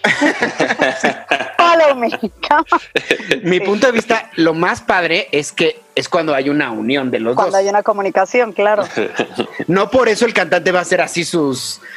Mi 3.44 3.60
punto 3.60 3.88
de 3.88 3.94
vista, 3.94 4.30
lo 4.36 4.54
más 4.54 4.82
padre 4.82 5.28
es 5.32 5.52
que 5.52 5.82
es 5.96 6.08
cuando 6.10 6.34
hay 6.34 6.50
una 6.50 6.72
unión 6.72 7.12
de 7.12 7.20
los 7.20 7.36
Cuando 7.36 7.52
dos. 7.52 7.60
hay 7.62 7.68
una 7.70 7.84
comunicación, 7.84 8.54
claro. 8.54 8.84
No 9.68 9.90
por 9.92 10.08
eso 10.10 10.26
el 10.26 10.34
cantante 10.34 10.72
va 10.72 10.80
a 10.80 10.82
hacer 10.84 11.02
así 11.02 11.24
sus. 11.26 11.82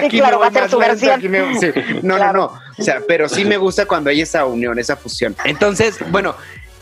Sí, 0.00 0.08
claro, 0.08 0.38
me 0.38 0.42
va 0.42 0.46
a 0.48 0.52
ser 0.52 0.70
su 0.70 0.78
lento, 0.80 0.88
versión. 0.88 1.12
aquí 1.14 1.28
me- 1.28 1.58
sí. 1.58 1.66
No, 2.02 2.16
Claro. 2.16 2.32
no, 2.38 2.46
no. 2.46 2.60
O 2.78 2.82
sea, 2.82 3.00
pero 3.06 3.28
sí 3.28 3.44
me 3.44 3.56
gusta 3.56 3.84
cuando 3.86 4.10
hay 4.10 4.20
esa 4.20 4.44
unión, 4.46 4.78
esa 4.78 4.96
fusión. 4.96 5.34
Entonces, 5.44 5.98
bueno, 6.10 6.34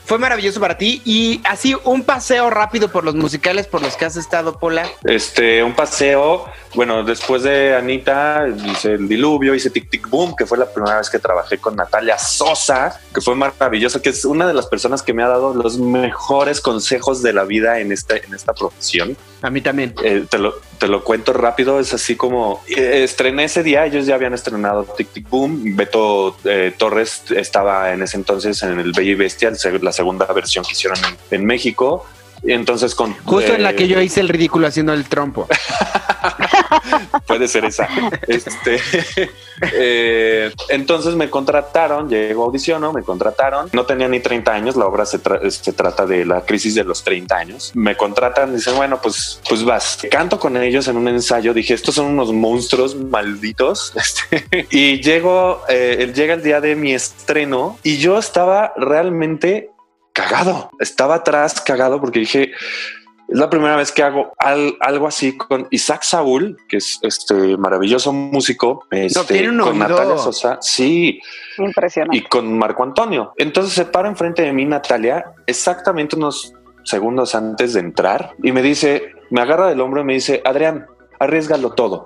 fue 0.05 0.19
maravilloso 0.19 0.61
para 0.61 0.77
ti. 0.77 1.03
Y 1.05 1.41
así 1.45 1.77
un 1.85 2.03
paseo 2.03 2.51
rápido 2.51 2.89
por 2.89 3.05
los 3.05 3.15
musicales 3.15 3.67
por 3.67 3.83
los 3.83 3.97
que 3.97 4.05
has 4.05 4.17
estado, 4.17 4.59
Pola. 4.59 4.89
Este, 5.05 5.63
un 5.63 5.75
paseo. 5.75 6.47
Bueno, 6.75 7.05
después 7.05 7.43
de 7.43 7.77
Anita, 7.77 8.47
hice 8.49 8.93
el 8.93 9.09
diluvio, 9.09 9.55
hice 9.55 9.71
Tic 9.71 9.89
Tic 9.89 10.09
Boom, 10.09 10.35
que 10.37 10.45
fue 10.45 10.59
la 10.59 10.67
primera 10.67 10.99
vez 10.99 11.09
que 11.09 11.19
trabajé 11.19 11.59
con 11.59 11.77
Natalia 11.77 12.19
Sosa, 12.19 13.01
que 13.15 13.21
fue 13.21 13.35
maravilloso, 13.35 14.03
que 14.03 14.11
es 14.11 14.25
una 14.25 14.47
de 14.47 14.55
las 14.55 14.67
personas 14.67 15.03
que 15.03 15.13
me 15.13 15.23
ha 15.23 15.29
dado 15.29 15.55
los 15.55 15.79
mejores 15.79 16.61
consejos 16.61 17.23
de 17.23 17.33
la 17.33 17.45
vida 17.45 17.79
en 17.81 17.93
esta, 17.93 18.17
en 18.17 18.35
esta 18.35 18.53
profesión. 18.53 19.17
A 19.45 19.51
mí 19.51 19.61
también. 19.61 19.95
Eh, 20.03 20.25
te, 20.27 20.39
lo, 20.39 20.55
te 20.79 20.89
lo 20.89 21.05
cuento 21.05 21.35
rápido, 21.35 21.79
es 21.79 21.93
así 21.93 22.17
como 22.17 22.63
eh, 22.67 23.03
estrené 23.05 23.45
ese 23.45 23.63
día, 23.63 23.85
ellos 23.85 24.07
ya 24.07 24.15
habían 24.15 24.33
estrenado 24.33 24.85
Tic 24.85 25.09
Tic 25.13 25.29
Boom, 25.29 25.77
Beto 25.77 26.35
eh, 26.45 26.73
Torres 26.79 27.25
estaba 27.29 27.93
en 27.93 28.01
ese 28.01 28.17
entonces 28.17 28.63
en 28.63 28.81
el 28.81 28.93
Bella 28.93 29.11
y 29.11 29.15
Bestia, 29.15 29.53
la 29.83 29.93
segunda 29.93 30.25
versión 30.33 30.65
que 30.65 30.73
hicieron 30.73 30.99
en, 31.31 31.41
en 31.41 31.45
México. 31.45 32.07
Entonces 32.43 32.95
con 32.95 33.15
Justo 33.25 33.55
en 33.55 33.63
la 33.63 33.71
eh, 33.71 33.77
que 33.77 33.89
yo 33.89 34.01
hice 34.01 34.21
el 34.21 34.29
ridículo 34.29 34.67
haciendo 34.67 34.93
el 34.93 35.05
trompo. 35.05 35.47
puede 37.27 37.49
ser 37.49 37.65
esa. 37.65 37.89
Este, 38.27 38.81
eh, 39.73 40.53
entonces 40.69 41.15
me 41.15 41.31
contrataron, 41.31 42.09
llegó 42.09 42.45
audiciono, 42.45 42.93
me 42.93 43.03
contrataron. 43.03 43.69
No 43.73 43.87
tenía 43.87 44.09
ni 44.09 44.21
30 44.21 44.53
años, 44.53 44.77
la 44.77 44.87
obra 44.87 45.07
se, 45.07 45.23
tra- 45.23 45.49
se 45.51 45.73
trata 45.73 46.07
de 46.07 46.25
la 46.25 46.43
crisis 46.43 46.75
de 46.75 46.85
los 46.85 47.03
30 47.05 47.37
años. 47.37 47.73
Me 47.75 47.97
contratan, 47.97 48.55
dicen, 48.55 48.77
bueno, 48.77 49.01
pues, 49.01 49.41
pues 49.49 49.65
vas. 49.65 49.99
Canto 50.11 50.39
con 50.39 50.57
ellos 50.57 50.89
en 50.89 50.97
un 50.97 51.09
ensayo, 51.09 51.55
dije, 51.55 51.75
estos 51.75 51.95
son 51.95 52.07
unos 52.07 52.33
monstruos 52.33 52.95
malditos. 52.97 53.93
Este, 54.05 54.67
y 54.71 55.01
llego, 55.01 55.63
eh, 55.69 56.13
llega 56.15 56.35
el 56.35 56.43
día 56.43 56.61
de 56.61 56.77
mi 56.77 56.93
estreno 56.93 57.79
y 57.83 57.97
yo 57.97 58.19
estaba 58.19 58.73
realmente 58.77 59.71
cagado. 60.15 60.71
Estaba 60.81 61.17
atrás 61.17 61.61
cagado 61.61 62.01
porque 62.01 62.21
dije, 62.21 62.53
es 63.29 63.39
la 63.39 63.51
primera 63.51 63.77
vez 63.77 63.91
que 63.93 64.03
hago 64.03 64.33
al- 64.39 64.77
algo 64.81 65.07
así 65.07 65.37
con 65.37 65.67
Isaac 65.71 66.03
Saúl, 66.03 66.57
que 66.69 66.79
es 66.79 66.99
este 67.03 67.57
maravilloso 67.59 68.13
músico. 68.13 68.85
Este, 68.91 69.35
tiene 69.35 69.51
un 69.51 69.59
con. 69.61 69.79
Natalia 69.79 70.17
Sosa. 70.19 70.59
Sí, 70.61 71.21
Impresionante. 71.59 72.17
y 72.17 72.23
con 72.23 72.57
Marco 72.57 72.83
Antonio. 72.83 73.33
Entonces 73.37 73.75
se 73.75 73.85
para 73.87 74.09
enfrente 74.09 74.43
de 74.43 74.53
mí 74.53 74.65
Natalia, 74.65 75.25
exactamente 75.47 76.17
unos 76.17 76.55
segundos 76.85 77.35
antes 77.35 77.73
de 77.73 77.81
entrar, 77.81 78.33
y 78.43 78.53
me 78.53 78.61
dice, 78.63 79.13
me 79.31 79.41
agarra 79.41 79.69
del 79.69 79.81
hombro 79.81 80.03
y 80.03 80.05
me 80.05 80.13
dice, 80.13 80.43
Adrián, 80.45 80.87
arriesgalo 81.19 81.71
todo, 81.71 82.05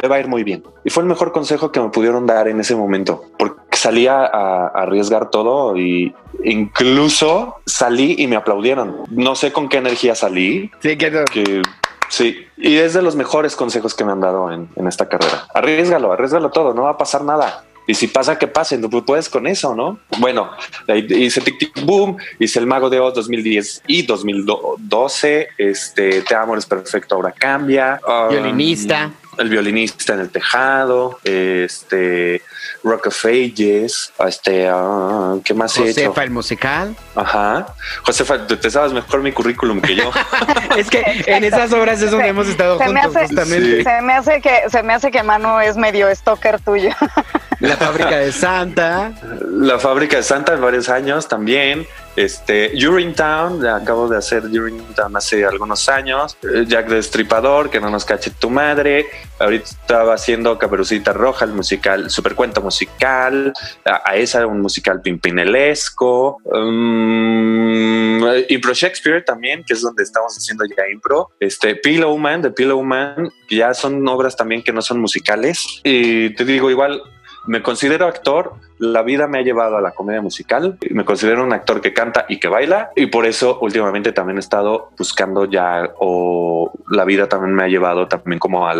te 0.00 0.08
va 0.08 0.16
a 0.16 0.20
ir 0.20 0.26
muy 0.26 0.42
bien. 0.42 0.64
Y 0.84 0.90
fue 0.90 1.04
el 1.04 1.08
mejor 1.08 1.30
consejo 1.30 1.70
que 1.70 1.78
me 1.80 1.90
pudieron 1.90 2.26
dar 2.26 2.48
en 2.48 2.58
ese 2.58 2.74
momento, 2.74 3.22
porque 3.38 3.60
salía 3.86 4.24
a, 4.24 4.66
a 4.66 4.82
arriesgar 4.82 5.30
todo 5.30 5.76
y 5.76 6.12
incluso 6.42 7.56
salí 7.66 8.16
y 8.18 8.26
me 8.26 8.34
aplaudieron. 8.34 9.04
No 9.10 9.36
sé 9.36 9.52
con 9.52 9.68
qué 9.68 9.76
energía 9.76 10.16
salí, 10.16 10.70
Sí, 10.80 10.96
que 10.96 11.24
que 11.32 11.62
Sí, 12.08 12.46
y 12.56 12.76
es 12.76 12.94
de 12.94 13.02
los 13.02 13.14
mejores 13.16 13.54
consejos 13.54 13.94
que 13.94 14.04
me 14.04 14.12
han 14.12 14.20
dado 14.20 14.50
en, 14.52 14.68
en 14.76 14.86
esta 14.88 15.08
carrera. 15.08 15.46
Arriesgalo, 15.54 16.12
arriesgalo 16.12 16.50
todo, 16.50 16.74
no 16.74 16.82
va 16.82 16.90
a 16.90 16.98
pasar 16.98 17.22
nada. 17.22 17.64
Y 17.88 17.94
si 17.94 18.08
pasa, 18.08 18.36
que 18.36 18.48
pase, 18.48 18.76
no 18.78 18.90
puedes 18.90 19.28
con 19.28 19.46
eso, 19.46 19.74
¿no? 19.76 20.00
Bueno, 20.18 20.50
hice 20.88 21.40
Tic 21.40 21.58
Tic 21.58 21.84
Boom, 21.84 22.16
hice 22.40 22.58
El 22.58 22.66
Mago 22.66 22.90
de 22.90 22.98
Oz 22.98 23.14
2010 23.14 23.82
y 23.86 24.02
2012, 24.02 25.48
este, 25.58 26.22
Te 26.22 26.34
amo, 26.34 26.56
es 26.56 26.66
perfecto, 26.66 27.14
ahora 27.14 27.30
cambia. 27.30 28.00
Um, 28.06 28.30
Violinista. 28.30 29.12
El 29.38 29.50
violinista 29.50 30.14
en 30.14 30.20
el 30.20 30.30
tejado, 30.30 31.18
este, 31.22 32.40
Rock 32.86 33.08
of 33.08 33.24
Ages, 33.24 34.12
este, 34.26 34.68
ah, 34.70 35.34
¿qué 35.44 35.52
más 35.54 35.76
he 35.76 35.82
hecho? 35.90 36.00
Josefa, 36.02 36.22
el 36.22 36.30
musical. 36.30 36.94
Ajá. 37.16 37.66
Josefa, 38.04 38.46
te, 38.46 38.56
te 38.56 38.70
sabes 38.70 38.92
mejor 38.92 39.22
mi 39.22 39.32
currículum 39.32 39.80
que 39.80 39.96
yo. 39.96 40.10
es 40.76 40.88
que 40.88 41.02
en 41.26 41.42
esas 41.44 41.72
obras 41.72 42.00
es 42.00 42.10
donde 42.12 42.26
Se- 42.26 42.30
hemos 42.30 42.46
estado 42.46 42.78
se 42.78 42.88
me 42.88 43.02
juntos, 43.02 43.16
hace- 43.16 43.26
justamente. 43.34 43.76
Sí. 43.78 43.82
Se 43.84 44.02
me 44.02 44.12
hace 44.12 44.40
que 44.40 44.60
se 44.70 44.82
me 44.84 44.92
hace 44.94 45.10
que 45.10 45.22
Manu 45.24 45.58
es 45.60 45.76
medio 45.76 46.14
stalker 46.14 46.60
tuyo. 46.60 46.90
La 47.60 47.76
fábrica 47.76 48.16
de 48.18 48.30
Santa. 48.32 49.12
La 49.50 49.78
fábrica 49.78 50.18
de 50.18 50.22
Santa 50.22 50.54
en 50.54 50.60
varios 50.60 50.88
años 50.88 51.26
también. 51.26 51.86
Este, 52.16 52.72
Urinetown, 52.74 53.62
ya 53.62 53.76
acabo 53.76 54.08
de 54.08 54.16
hacer 54.16 54.44
Urinetown 54.44 55.14
hace 55.16 55.44
algunos 55.44 55.88
años. 55.88 56.36
Eh, 56.42 56.64
Jack 56.66 56.88
Destripador, 56.88 57.68
que 57.68 57.78
no 57.78 57.90
nos 57.90 58.06
cache 58.06 58.30
tu 58.30 58.48
madre. 58.48 59.06
Ahorita 59.38 59.64
estaba 59.66 60.14
haciendo 60.14 60.58
Caperucita 60.58 61.12
Roja, 61.12 61.44
el 61.44 61.52
musical, 61.52 62.08
supercuento 62.08 62.62
musical. 62.62 63.52
A, 63.84 64.10
a 64.10 64.16
esa, 64.16 64.46
un 64.46 64.62
musical 64.62 65.02
pimpinelesco. 65.02 66.38
Um, 66.44 68.22
impro 68.48 68.72
Shakespeare 68.72 69.22
también, 69.22 69.62
que 69.64 69.74
es 69.74 69.82
donde 69.82 70.02
estamos 70.02 70.34
haciendo 70.34 70.64
ya 70.64 70.88
impro. 70.90 71.30
Este, 71.38 71.76
Pillow 71.76 72.16
Man, 72.16 72.40
de 72.40 72.50
Pillow 72.50 72.82
Man, 72.82 73.30
ya 73.50 73.74
son 73.74 74.06
obras 74.08 74.36
también 74.36 74.62
que 74.62 74.72
no 74.72 74.80
son 74.80 75.00
musicales. 75.00 75.82
Y 75.84 76.30
te 76.30 76.46
digo, 76.46 76.70
igual 76.70 77.02
me 77.46 77.62
considero 77.62 78.06
actor, 78.06 78.54
la 78.78 79.02
vida 79.02 79.26
me 79.26 79.38
ha 79.38 79.42
llevado 79.42 79.76
a 79.76 79.80
la 79.80 79.92
comedia 79.92 80.20
musical, 80.20 80.78
me 80.90 81.04
considero 81.04 81.42
un 81.42 81.52
actor 81.52 81.80
que 81.80 81.92
canta 81.92 82.26
y 82.28 82.38
que 82.38 82.48
baila 82.48 82.90
y 82.94 83.06
por 83.06 83.26
eso 83.26 83.58
últimamente 83.60 84.12
también 84.12 84.36
he 84.36 84.40
estado 84.40 84.90
buscando 84.98 85.44
ya 85.46 85.90
o 85.98 86.72
la 86.90 87.04
vida 87.04 87.28
también 87.28 87.54
me 87.54 87.64
ha 87.64 87.68
llevado 87.68 88.08
también 88.08 88.38
como 88.38 88.68
a 88.68 88.74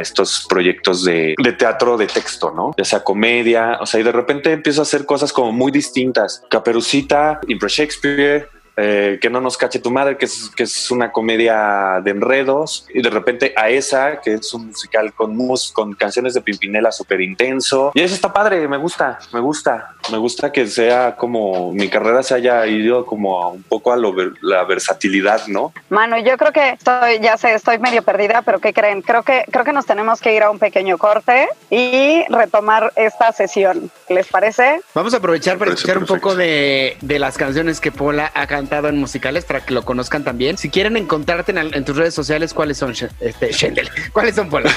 estos 0.00 0.46
proyectos 0.48 1.04
de, 1.04 1.34
de 1.42 1.52
teatro 1.52 1.96
de 1.96 2.06
texto, 2.06 2.52
¿no? 2.54 2.72
Ya 2.76 2.84
sea 2.84 3.02
comedia, 3.02 3.78
o 3.80 3.86
sea, 3.86 4.00
y 4.00 4.02
de 4.02 4.12
repente 4.12 4.52
empiezo 4.52 4.82
a 4.82 4.84
hacer 4.84 5.06
cosas 5.06 5.32
como 5.32 5.52
muy 5.52 5.72
distintas. 5.72 6.44
Caperucita, 6.50 7.40
Impro 7.48 7.68
Shakespeare, 7.68 8.48
eh, 8.76 9.18
que 9.20 9.30
no 9.30 9.40
nos 9.40 9.56
cache 9.56 9.78
tu 9.78 9.90
madre, 9.90 10.16
que 10.16 10.26
es, 10.26 10.50
que 10.54 10.64
es 10.64 10.90
una 10.90 11.12
comedia 11.12 12.00
de 12.02 12.10
enredos, 12.10 12.86
y 12.92 13.02
de 13.02 13.10
repente 13.10 13.52
a 13.56 13.68
esa, 13.70 14.20
que 14.20 14.34
es 14.34 14.54
un 14.54 14.68
musical 14.68 15.12
con 15.12 15.36
mus, 15.36 15.72
con 15.72 15.94
canciones 15.94 16.34
de 16.34 16.40
Pimpinela 16.40 16.92
súper 16.92 17.20
intenso. 17.20 17.92
Y 17.94 18.00
eso 18.00 18.14
está 18.14 18.32
padre, 18.32 18.66
me 18.68 18.76
gusta, 18.76 19.18
me 19.32 19.40
gusta, 19.40 19.94
me 20.10 20.18
gusta 20.18 20.52
que 20.52 20.66
sea 20.66 21.16
como 21.16 21.72
mi 21.72 21.88
carrera 21.88 22.22
se 22.22 22.34
haya 22.34 22.66
ido 22.66 23.06
como 23.06 23.42
a 23.42 23.48
un 23.48 23.62
poco 23.62 23.92
a 23.92 23.96
lo 23.96 24.14
la 24.40 24.64
versatilidad, 24.64 25.46
¿no? 25.46 25.72
Manu, 25.88 26.18
yo 26.18 26.36
creo 26.36 26.52
que 26.52 26.70
estoy, 26.70 27.20
ya 27.20 27.36
sé, 27.36 27.54
estoy 27.54 27.78
medio 27.78 28.02
perdida, 28.02 28.42
pero 28.42 28.58
¿qué 28.58 28.72
creen? 28.72 29.02
Creo 29.02 29.22
que, 29.22 29.44
creo 29.50 29.64
que 29.64 29.72
nos 29.72 29.86
tenemos 29.86 30.20
que 30.20 30.34
ir 30.34 30.42
a 30.42 30.50
un 30.50 30.58
pequeño 30.58 30.98
corte 30.98 31.48
y 31.70 32.24
retomar 32.28 32.92
esta 32.96 33.32
sesión. 33.32 33.90
¿Les 34.08 34.26
parece? 34.26 34.80
Vamos 34.94 35.14
a 35.14 35.18
aprovechar 35.18 35.58
para 35.58 35.72
escuchar 35.72 35.98
un 35.98 36.04
perfecto. 36.04 36.28
poco 36.28 36.36
de, 36.36 36.96
de 37.00 37.18
las 37.18 37.38
canciones 37.38 37.80
que 37.80 37.92
Pola 37.92 38.30
ha 38.34 38.46
cantado 38.60 38.88
en 38.88 38.98
musicales 38.98 39.46
para 39.46 39.60
que 39.60 39.72
lo 39.72 39.86
conozcan 39.86 40.22
también. 40.22 40.58
Si 40.58 40.68
quieren 40.68 40.98
encontrarte 40.98 41.52
en, 41.58 41.84
tus 41.84 41.96
redes 41.96 42.12
sociales, 42.12 42.52
¿cuáles 42.52 42.76
son, 42.76 42.94
este, 43.20 43.52
Shendel? 43.52 43.88
¿Cuáles 44.12 44.34
son, 44.34 44.50
Pola? 44.50 44.70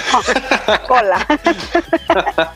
Hola. 0.89 1.27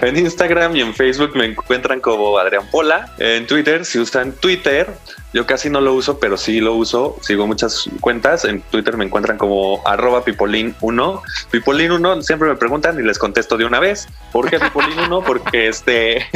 En 0.00 0.16
Instagram 0.16 0.74
y 0.76 0.80
en 0.80 0.94
Facebook 0.94 1.36
me 1.36 1.44
encuentran 1.44 2.00
como 2.00 2.38
Adrián 2.38 2.66
Pola. 2.70 3.12
En 3.18 3.46
Twitter, 3.46 3.84
si 3.84 3.98
usan 3.98 4.32
Twitter, 4.32 4.88
yo 5.34 5.44
casi 5.44 5.68
no 5.68 5.82
lo 5.82 5.92
uso, 5.92 6.18
pero 6.18 6.38
sí 6.38 6.60
lo 6.60 6.72
uso. 6.72 7.18
Sigo 7.20 7.46
muchas 7.46 7.84
cuentas. 8.00 8.46
En 8.46 8.62
Twitter 8.62 8.96
me 8.96 9.04
encuentran 9.04 9.36
como 9.36 9.86
arroba 9.86 10.24
pipolín1. 10.24 11.20
Pipolín1 11.52 12.22
siempre 12.22 12.48
me 12.48 12.56
preguntan 12.56 12.98
y 12.98 13.02
les 13.02 13.18
contesto 13.18 13.58
de 13.58 13.66
una 13.66 13.78
vez. 13.78 14.08
¿Por 14.32 14.48
qué 14.48 14.58
Pipolín1? 14.58 15.22
Porque 15.22 15.68
este... 15.68 16.26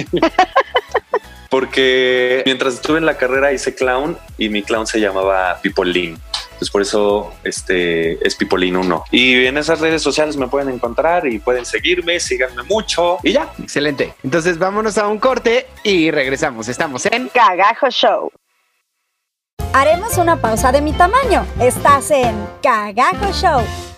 Porque 1.51 2.42
mientras 2.46 2.74
estuve 2.74 2.98
en 2.98 3.07
la 3.07 3.16
carrera 3.18 3.53
hice 3.53 3.74
clown 3.74 4.16
y 4.38 4.48
mi 4.48 4.62
clown 4.62 4.86
se 4.86 5.01
llamaba 5.01 5.59
Pipolín. 5.61 6.18
Entonces 6.53 6.70
por 6.70 6.82
eso 6.82 7.32
este 7.42 8.24
es 8.26 8.36
Pipolín 8.36 8.76
1. 8.76 9.05
Y 9.11 9.46
en 9.46 9.59
esas 9.59 9.80
redes 9.80 10.03
sociales 10.03 10.36
me 10.36 10.46
pueden 10.46 10.68
encontrar 10.68 11.26
y 11.26 11.38
pueden 11.38 11.64
seguirme, 11.64 12.20
síganme 12.20 12.62
mucho 12.62 13.18
y 13.22 13.32
ya. 13.32 13.53
Excelente. 13.61 14.14
Entonces 14.22 14.59
vámonos 14.59 14.96
a 14.96 15.09
un 15.09 15.18
corte 15.18 15.66
y 15.82 16.11
regresamos. 16.11 16.68
Estamos 16.68 17.07
en 17.07 17.28
Cagajo 17.28 17.90
Show. 17.90 18.30
Haremos 19.72 20.18
una 20.18 20.36
pausa 20.36 20.70
de 20.70 20.80
mi 20.80 20.92
tamaño. 20.92 21.46
Estás 21.61 22.11
en 22.11 22.36
Cagajo 22.62 23.32
Show. 23.32 23.89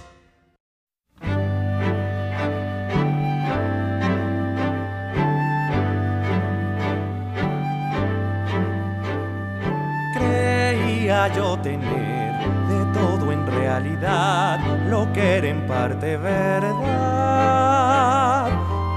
Yo 11.12 11.56
tener 11.58 12.32
de 12.68 12.84
todo 12.98 13.30
en 13.32 13.46
realidad, 13.46 14.58
lo 14.88 15.12
que 15.12 15.36
era 15.36 15.46
en 15.46 15.66
parte 15.66 16.16
verdad. 16.16 16.80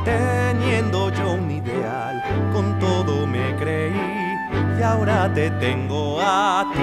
Teniendo 0.05 1.09
yo 1.11 1.33
un 1.33 1.51
ideal, 1.51 2.23
con 2.53 2.79
todo 2.79 3.27
me 3.27 3.53
creí 3.57 4.37
y 4.79 4.81
ahora 4.81 5.29
te 5.33 5.51
tengo 5.51 6.19
a 6.21 6.65
ti. 6.73 6.79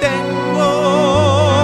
Tengo 0.00 1.60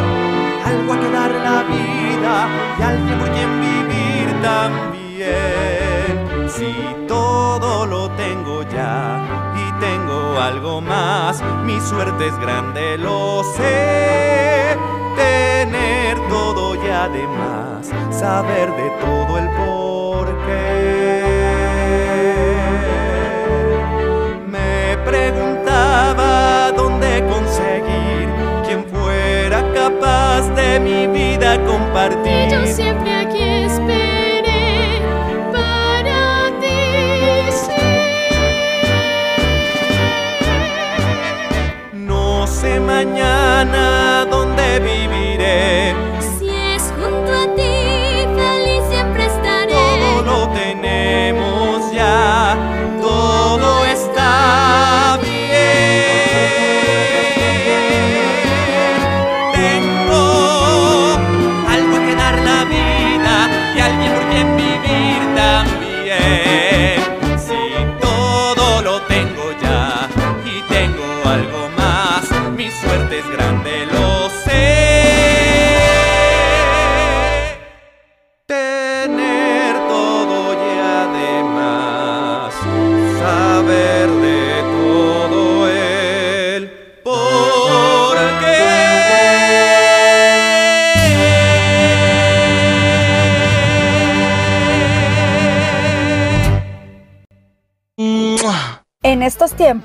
algo 0.64 0.92
a 0.92 1.00
que 1.00 1.10
dar 1.10 1.32
la 1.32 1.64
vida 1.64 2.48
y 2.78 2.82
alguien 2.82 3.18
por 3.18 3.30
quien 3.32 3.60
vivir 3.60 4.28
también. 4.42 6.14
Si 6.48 6.72
todo 7.06 7.84
lo 7.84 8.10
tengo 8.12 8.62
ya 8.62 9.47
tengo 9.80 10.40
algo 10.40 10.80
más, 10.80 11.42
mi 11.64 11.80
suerte 11.80 12.26
es 12.28 12.38
grande, 12.38 12.98
lo 12.98 13.42
sé. 13.56 14.76
Tener 15.16 16.18
todo 16.28 16.74
y 16.74 16.88
además 16.88 17.90
saber 18.10 18.70
de 18.72 18.90
todo 19.00 19.38
el 19.38 19.48
porqué. 19.50 21.24
Me 24.46 24.96
preguntaba 25.04 26.72
dónde 26.72 27.24
conseguir 27.28 28.28
quien 28.66 28.84
fuera 28.84 29.62
capaz 29.74 30.42
de 30.54 30.80
mi 30.80 31.06
vida 31.06 31.58
compartir. 31.64 32.48
Yo 32.50 32.66
siempre 32.66 33.14
aquí 33.14 33.47
mañana 42.88 44.24
dónde 44.30 44.80
viviré. 44.80 46.17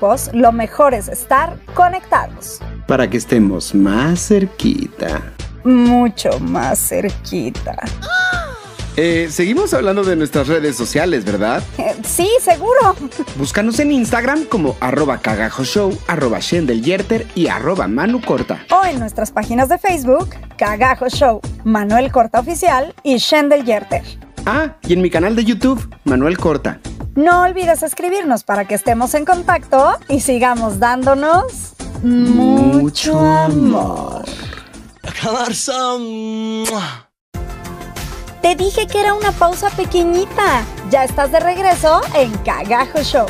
Tiempos, 0.04 0.30
lo 0.32 0.52
mejor 0.52 0.94
es 0.94 1.08
estar 1.08 1.56
conectados. 1.74 2.60
para 2.86 3.08
que 3.08 3.16
estemos 3.16 3.74
más 3.74 4.28
cerquita. 4.28 5.22
Mucho 5.64 6.38
más 6.40 6.78
cerquita. 6.78 7.76
Eh, 8.96 9.28
seguimos 9.30 9.72
hablando 9.72 10.04
de 10.04 10.14
nuestras 10.14 10.46
redes 10.48 10.76
sociales, 10.76 11.24
¿verdad? 11.24 11.62
Eh, 11.78 11.96
sí, 12.04 12.28
seguro. 12.40 12.94
Búscanos 13.36 13.80
en 13.80 13.90
Instagram 13.90 14.44
como 14.44 14.76
arroba 14.80 15.18
cagajoshow, 15.18 15.96
arroba 16.06 16.40
y 17.34 17.46
arroba 17.48 17.88
manucorta. 17.88 18.60
O 18.70 18.84
en 18.84 19.00
nuestras 19.00 19.32
páginas 19.32 19.68
de 19.70 19.78
Facebook, 19.78 20.30
Cagajo 20.58 21.08
Show, 21.08 21.40
Manuel 21.64 22.12
Corta 22.12 22.40
Oficial 22.40 22.94
y 23.02 23.16
Shendel 23.16 23.64
Yerter. 23.64 24.02
Ah, 24.44 24.76
y 24.82 24.92
en 24.92 25.00
mi 25.00 25.08
canal 25.08 25.34
de 25.34 25.44
YouTube, 25.44 25.88
Manuel 26.04 26.36
Corta. 26.36 26.78
No 27.16 27.42
olvides 27.42 27.84
escribirnos 27.84 28.42
para 28.42 28.66
que 28.66 28.74
estemos 28.74 29.14
en 29.14 29.24
contacto 29.24 29.92
y 30.08 30.20
sigamos 30.20 30.80
dándonos 30.80 31.74
mucho 32.02 33.18
amor. 33.20 34.24
Te 38.42 38.56
dije 38.56 38.88
que 38.88 39.00
era 39.00 39.14
una 39.14 39.30
pausa 39.30 39.70
pequeñita. 39.70 40.64
Ya 40.90 41.04
estás 41.04 41.30
de 41.30 41.38
regreso 41.38 42.00
en 42.14 42.32
Cagajo 42.38 43.02
Show. 43.02 43.26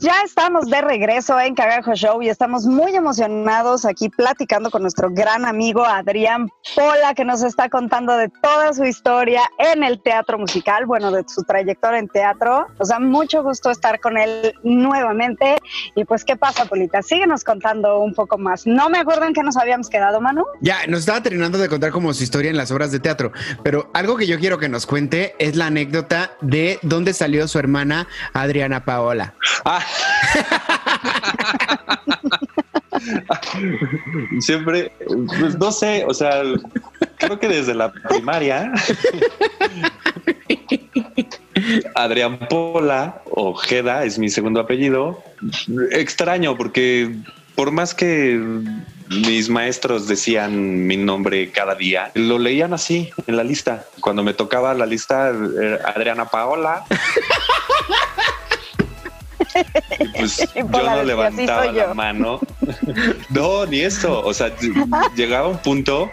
Pues 0.00 0.14
ya 0.14 0.22
estamos 0.24 0.64
de 0.70 0.80
regreso 0.80 1.38
en 1.38 1.54
Cagajo 1.54 1.94
Show 1.94 2.22
y 2.22 2.30
estamos 2.30 2.64
muy 2.64 2.96
emocionados 2.96 3.84
aquí 3.84 4.08
platicando 4.08 4.70
con 4.70 4.80
nuestro 4.80 5.10
gran 5.10 5.44
amigo 5.44 5.84
Adrián 5.84 6.48
Pola, 6.74 7.12
que 7.14 7.26
nos 7.26 7.42
está 7.42 7.68
contando 7.68 8.16
de 8.16 8.30
toda 8.42 8.72
su 8.72 8.86
historia 8.86 9.42
en 9.58 9.84
el 9.84 10.00
teatro 10.00 10.38
musical, 10.38 10.86
bueno, 10.86 11.10
de 11.10 11.24
su 11.28 11.42
trayectoria 11.42 11.98
en 11.98 12.08
teatro. 12.08 12.66
Nos 12.78 12.88
da 12.88 12.98
mucho 12.98 13.42
gusto 13.42 13.70
estar 13.70 14.00
con 14.00 14.16
él 14.16 14.54
nuevamente. 14.62 15.58
Y 15.94 16.06
pues, 16.06 16.24
¿qué 16.24 16.34
pasa, 16.34 16.64
Polita? 16.64 17.02
Síguenos 17.02 17.44
contando 17.44 17.98
un 17.98 18.14
poco 18.14 18.38
más. 18.38 18.66
No 18.66 18.88
me 18.88 18.98
acuerdo 18.98 19.26
en 19.26 19.34
qué 19.34 19.42
nos 19.42 19.58
habíamos 19.58 19.90
quedado, 19.90 20.18
Manu. 20.18 20.44
Ya, 20.62 20.86
nos 20.86 21.00
estaba 21.00 21.22
terminando 21.22 21.58
de 21.58 21.68
contar 21.68 21.90
como 21.90 22.14
su 22.14 22.22
historia 22.22 22.50
en 22.50 22.56
las 22.56 22.70
obras 22.70 22.90
de 22.90 23.00
teatro, 23.00 23.32
pero 23.62 23.90
algo 23.92 24.16
que 24.16 24.26
yo 24.26 24.38
quiero 24.38 24.56
que 24.56 24.70
nos 24.70 24.86
cuente 24.86 25.34
es 25.38 25.56
la 25.56 25.66
anécdota 25.66 26.30
de 26.40 26.78
dónde 26.80 27.12
salió 27.12 27.46
su 27.48 27.58
hermana 27.58 28.08
Adriana 28.32 28.86
Paola. 28.86 29.34
Ah. 29.66 29.89
Siempre, 34.40 34.92
pues 35.38 35.58
no 35.58 35.72
sé, 35.72 36.04
o 36.06 36.14
sea, 36.14 36.42
creo 37.18 37.38
que 37.38 37.48
desde 37.48 37.74
la 37.74 37.92
primaria, 37.92 38.72
Adrián 41.94 42.38
Pola 42.48 43.22
Ojeda 43.30 44.04
es 44.04 44.18
mi 44.18 44.28
segundo 44.28 44.60
apellido. 44.60 45.22
Extraño 45.92 46.56
porque 46.56 47.14
por 47.54 47.70
más 47.70 47.94
que 47.94 48.40
mis 49.08 49.48
maestros 49.48 50.06
decían 50.06 50.86
mi 50.86 50.96
nombre 50.96 51.50
cada 51.50 51.74
día, 51.74 52.10
lo 52.14 52.38
leían 52.38 52.72
así 52.72 53.10
en 53.26 53.36
la 53.36 53.44
lista. 53.44 53.86
Cuando 54.00 54.22
me 54.22 54.34
tocaba 54.34 54.74
la 54.74 54.86
lista, 54.86 55.30
eh, 55.30 55.78
Adriana 55.84 56.26
Paola. 56.26 56.84
Y 59.98 60.08
pues 60.18 60.48
Y 60.54 60.58
yo 60.58 60.64
no 60.64 60.78
decía, 60.80 61.00
"Sí, 61.00 61.06
levantaba 61.06 61.64
la 61.66 61.72
yo". 61.88 61.94
mano. 61.94 62.40
No, 63.30 63.66
ni 63.66 63.80
eso. 63.80 64.20
O 64.24 64.32
sea, 64.34 64.52
llegaba 65.16 65.48
un 65.48 65.58
punto 65.58 66.10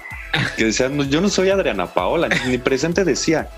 que 0.57 0.65
decían, 0.65 0.97
"No, 0.97 1.03
yo 1.03 1.21
no 1.21 1.30
soy 1.30 1.49
Adriana 1.49 1.88
Paola, 1.88 2.30
ni- 2.30 2.51
ni 2.51 2.57
presente 2.57 3.03
decía. 3.03 3.49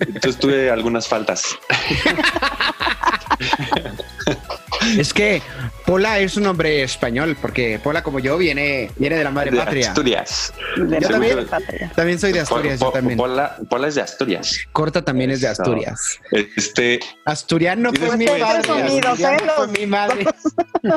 Entonces 0.00 0.38
tuve 0.40 0.70
algunas 0.70 1.06
faltas. 1.08 1.56
Es 4.98 5.12
que 5.14 5.42
Pola 5.84 6.18
es 6.18 6.36
un 6.36 6.44
nombre 6.44 6.82
español, 6.82 7.36
porque 7.40 7.78
Pola 7.82 8.02
como 8.02 8.18
yo 8.18 8.36
viene, 8.38 8.90
viene 8.96 9.16
de 9.16 9.24
la 9.24 9.30
madre 9.30 9.50
de 9.50 9.56
patria. 9.58 9.88
Asturias. 9.88 10.52
De 10.76 11.00
Yo 11.00 11.08
también. 11.08 11.46
También 11.94 12.18
soy 12.18 12.32
de 12.32 12.40
Asturias, 12.40 12.78
Po- 12.78 12.86
yo 12.86 12.92
también. 12.92 13.18
Pola, 13.18 13.56
Pola 13.68 13.88
es 13.88 13.94
de 13.96 14.02
Asturias. 14.02 14.58
Corta 14.72 15.02
también 15.02 15.30
es 15.30 15.40
de. 15.40 15.48
Asturias. 15.48 16.18
Este, 16.56 17.00
Asturiano 17.24 17.90
fue 17.92 18.16
mi 18.16 18.24
después 18.24 18.42
madre. 18.42 18.62
presumidos, 18.62 19.10
Asturiano 19.20 19.44
¿eh? 19.44 19.50
fue 19.56 19.66
Los- 19.66 19.78
mi 19.78 19.86
madre. 19.86 20.24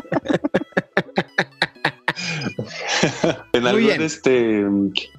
en 3.54 3.62
Muy 3.64 3.70
algún 3.70 3.86
bien. 3.86 4.02
este 4.02 4.66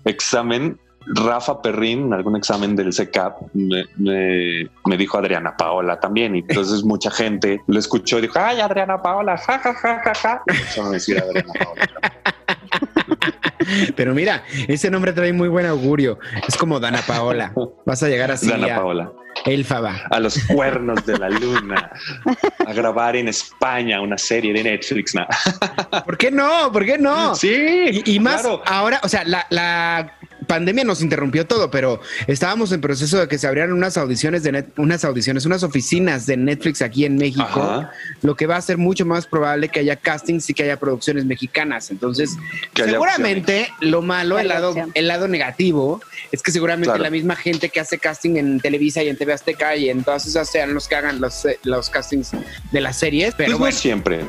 examen, 0.05 0.79
Rafa 1.07 1.63
Perrín, 1.63 2.07
en 2.07 2.13
algún 2.15 2.37
examen 2.37 2.77
del 2.77 2.93
CECAP, 2.93 3.41
me, 3.55 3.85
me- 3.97 4.69
me 4.85 4.97
dijo 4.97 5.19
Adriana 5.19 5.57
Paola 5.57 5.99
también. 5.99 6.37
Y 6.37 6.39
entonces 6.41 6.85
mucha 6.85 7.11
gente 7.11 7.61
lo 7.67 7.79
escuchó 7.79 8.19
y 8.19 8.23
dijo, 8.23 8.39
ay, 8.39 8.61
Adriana 8.61 9.01
Paola, 9.03 9.37
ja, 9.39 9.59
ja, 9.59 9.75
ja, 9.75 10.01
ja, 10.05 10.15
ja. 10.15 10.43
Empezaron 10.47 10.91
a 10.91 10.93
decir 10.93 11.19
Adriana 11.23 11.53
Paola. 11.59 11.91
Pero 13.97 14.15
mira, 14.15 14.43
ese 14.69 14.91
nombre 14.91 15.13
trae 15.13 15.33
muy 15.33 15.49
buen 15.49 15.67
augurio. 15.67 16.19
Es 16.49 16.57
como 16.57 16.81
Dana 16.81 17.01
Paola. 17.07 17.53
Vas 17.87 18.03
a 18.03 18.09
llegar 18.09 18.31
así 18.31 18.49
Dana 18.49 18.75
a 18.75 18.77
Paola. 18.77 19.13
Elfaba. 19.45 19.95
A 20.11 20.19
los 20.19 20.39
cuernos 20.45 21.07
de 21.07 21.17
la 21.19 21.31
luna. 21.31 21.91
A 22.67 22.73
grabar 22.73 23.17
en 23.17 23.29
España 23.29 24.01
una 24.01 24.19
serie 24.19 24.53
de 24.53 24.65
Netflix. 24.65 25.15
¿no? 25.15 25.27
¿Por 26.05 26.19
qué 26.19 26.31
no? 26.31 26.73
¿Por 26.73 26.85
qué 26.85 26.99
no? 26.99 27.35
Sí. 27.35 28.03
Y, 28.05 28.17
y 28.17 28.21
más 28.21 28.43
claro. 28.43 28.63
ahora, 28.67 29.01
o 29.05 29.09
sea, 29.09 29.23
la, 29.25 29.47
la 29.51 30.13
pandemia 30.51 30.83
nos 30.85 31.01
interrumpió 31.01 31.47
todo, 31.47 31.71
pero 31.71 32.01
estábamos 32.27 32.73
en 32.73 32.81
proceso 32.81 33.19
de 33.21 33.29
que 33.29 33.39
se 33.39 33.47
abrieran 33.47 33.73
unas 33.73 33.97
audiciones 33.97 34.43
de 34.43 34.51
net, 34.51 34.67
unas 34.79 35.05
audiciones, 35.05 35.47
unas 35.47 35.63
oficinas 35.63 36.27
de 36.27 36.37
Netflix 36.37 36.83
aquí 36.83 37.05
en 37.05 37.17
México, 37.17 37.45
Ajá. 37.63 37.93
lo 38.23 38.35
que 38.35 38.47
va 38.47 38.57
a 38.57 38.61
ser 38.61 38.77
mucho 38.77 39.07
más 39.07 39.27
probable 39.29 39.69
que 39.69 39.79
haya 39.79 39.95
castings 39.95 40.51
y 40.51 40.55
que 40.55 40.65
haya 40.65 40.77
producciones 40.79 41.25
mexicanas. 41.25 41.91
Entonces, 41.93 42.37
seguramente 42.75 43.69
lo 43.81 44.03
malo, 44.03 44.39
el 44.39 44.49
lado, 44.49 44.71
opción. 44.71 44.91
el 44.95 45.07
lado 45.09 45.29
negativo, 45.29 46.01
es 46.33 46.43
que 46.43 46.51
seguramente 46.53 46.91
Claro. 46.91 47.03
la 47.05 47.11
misma 47.11 47.37
gente 47.37 47.69
que 47.69 47.79
hace 47.79 47.99
casting 47.99 48.37
en 48.37 48.59
Televisa 48.61 49.03
y 49.05 49.09
en 49.09 49.17
TV 49.17 49.33
Azteca 49.33 49.77
y 49.77 49.89
en 49.91 50.03
todas 50.03 50.27
esas 50.27 50.51
sean 50.51 50.75
los 50.75 50.89
que 50.89 50.97
hagan 50.97 51.21
los, 51.21 51.45
eh, 51.45 51.59
los 51.63 51.91
castings 51.91 52.31
de 52.73 52.81
las 52.81 52.99
series, 52.99 53.35
pero 53.37 53.51
Pues 53.51 53.59
bueno. 53.59 53.75
no 53.75 53.81
siempre. 53.81 54.21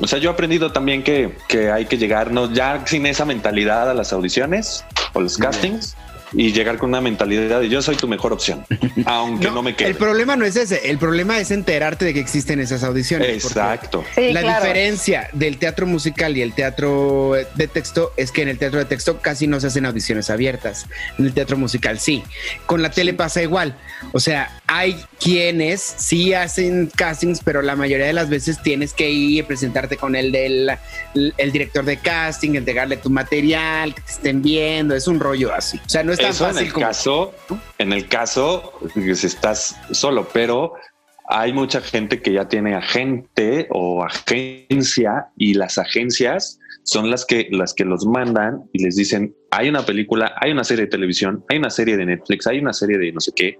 O 0.00 0.06
sea, 0.06 0.18
yo 0.18 0.30
he 0.30 0.32
aprendido 0.32 0.72
también 0.72 1.02
que, 1.02 1.36
que 1.48 1.70
hay 1.70 1.86
que 1.86 1.98
llegarnos 1.98 2.52
ya 2.52 2.86
sin 2.86 3.06
esa 3.06 3.24
mentalidad 3.24 3.90
a 3.90 3.94
las 3.94 4.12
audiciones 4.12 4.84
o 5.12 5.20
los 5.20 5.36
castings 5.36 5.96
y 6.32 6.52
llegar 6.52 6.78
con 6.78 6.90
una 6.90 7.00
mentalidad 7.00 7.60
de 7.60 7.68
yo 7.68 7.82
soy 7.82 7.96
tu 7.96 8.06
mejor 8.06 8.32
opción, 8.32 8.64
aunque 9.06 9.50
no, 9.50 9.62
me 9.62 9.74
quede. 9.74 9.88
El 9.88 9.96
problema 9.96 10.36
no 10.36 10.44
es 10.44 10.56
ese, 10.56 10.90
el 10.90 10.98
problema 10.98 11.38
es 11.38 11.50
enterarte 11.50 12.04
de 12.04 12.14
que 12.14 12.20
existen 12.20 12.60
esas 12.60 12.84
audiciones. 12.84 13.28
Exacto. 13.44 14.04
Sí, 14.14 14.32
la 14.32 14.40
claro. 14.40 14.64
diferencia 14.64 15.28
del 15.32 15.58
teatro 15.58 15.86
musical 15.86 16.36
y 16.36 16.42
el 16.42 16.52
teatro 16.52 17.32
de 17.54 17.68
texto 17.68 18.12
es 18.16 18.30
que 18.32 18.42
en 18.42 18.48
el 18.48 18.58
teatro 18.58 18.78
de 18.78 18.84
texto 18.84 19.20
casi 19.20 19.46
no 19.46 19.60
se 19.60 19.68
hacen 19.68 19.86
audiciones 19.86 20.30
abiertas. 20.30 20.86
En 21.18 21.26
el 21.26 21.34
teatro 21.34 21.56
musical 21.56 21.98
sí. 21.98 22.22
Con 22.66 22.82
la 22.82 22.90
tele 22.90 23.14
pasa 23.14 23.42
igual. 23.42 23.76
O 24.12 24.20
sea, 24.20 24.59
hay 24.72 25.04
quienes 25.18 25.80
sí 25.82 26.32
hacen 26.32 26.92
castings, 26.94 27.40
pero 27.42 27.60
la 27.60 27.74
mayoría 27.74 28.06
de 28.06 28.12
las 28.12 28.30
veces 28.30 28.62
tienes 28.62 28.92
que 28.92 29.10
ir 29.10 29.40
y 29.40 29.42
presentarte 29.42 29.96
con 29.96 30.14
el 30.14 30.30
del 30.30 30.70
el 31.14 31.50
director 31.50 31.84
de 31.84 31.96
casting, 31.96 32.54
entregarle 32.54 32.96
tu 32.96 33.10
material, 33.10 33.92
que 33.92 34.00
te 34.00 34.12
estén 34.12 34.42
viendo. 34.42 34.94
Es 34.94 35.08
un 35.08 35.18
rollo 35.18 35.52
así. 35.52 35.80
O 35.84 35.88
sea, 35.88 36.04
no 36.04 36.12
es 36.12 36.20
tan 36.20 36.30
Eso 36.30 36.44
en 36.44 36.52
fácil 36.52 36.66
el 36.68 36.72
como. 36.72 36.86
caso, 36.86 37.34
en 37.78 37.92
el 37.92 38.06
caso 38.06 38.72
si 38.94 39.26
estás 39.26 39.74
solo, 39.90 40.28
pero 40.32 40.74
hay 41.28 41.52
mucha 41.52 41.80
gente 41.80 42.22
que 42.22 42.32
ya 42.32 42.46
tiene 42.46 42.76
agente 42.76 43.66
o 43.70 44.04
agencia 44.04 45.30
y 45.36 45.54
las 45.54 45.78
agencias 45.78 46.59
son 46.90 47.08
las 47.08 47.24
que 47.24 47.46
las 47.52 47.72
que 47.72 47.84
los 47.84 48.04
mandan 48.04 48.62
y 48.72 48.82
les 48.82 48.96
dicen 48.96 49.32
hay 49.52 49.68
una 49.68 49.84
película, 49.84 50.32
hay 50.40 50.50
una 50.52 50.64
serie 50.64 50.84
de 50.86 50.90
televisión, 50.90 51.44
hay 51.48 51.58
una 51.58 51.70
serie 51.70 51.96
de 51.96 52.04
Netflix, 52.06 52.46
hay 52.48 52.58
una 52.58 52.72
serie 52.72 52.98
de 52.98 53.12
no 53.12 53.20
sé 53.20 53.30
qué, 53.34 53.58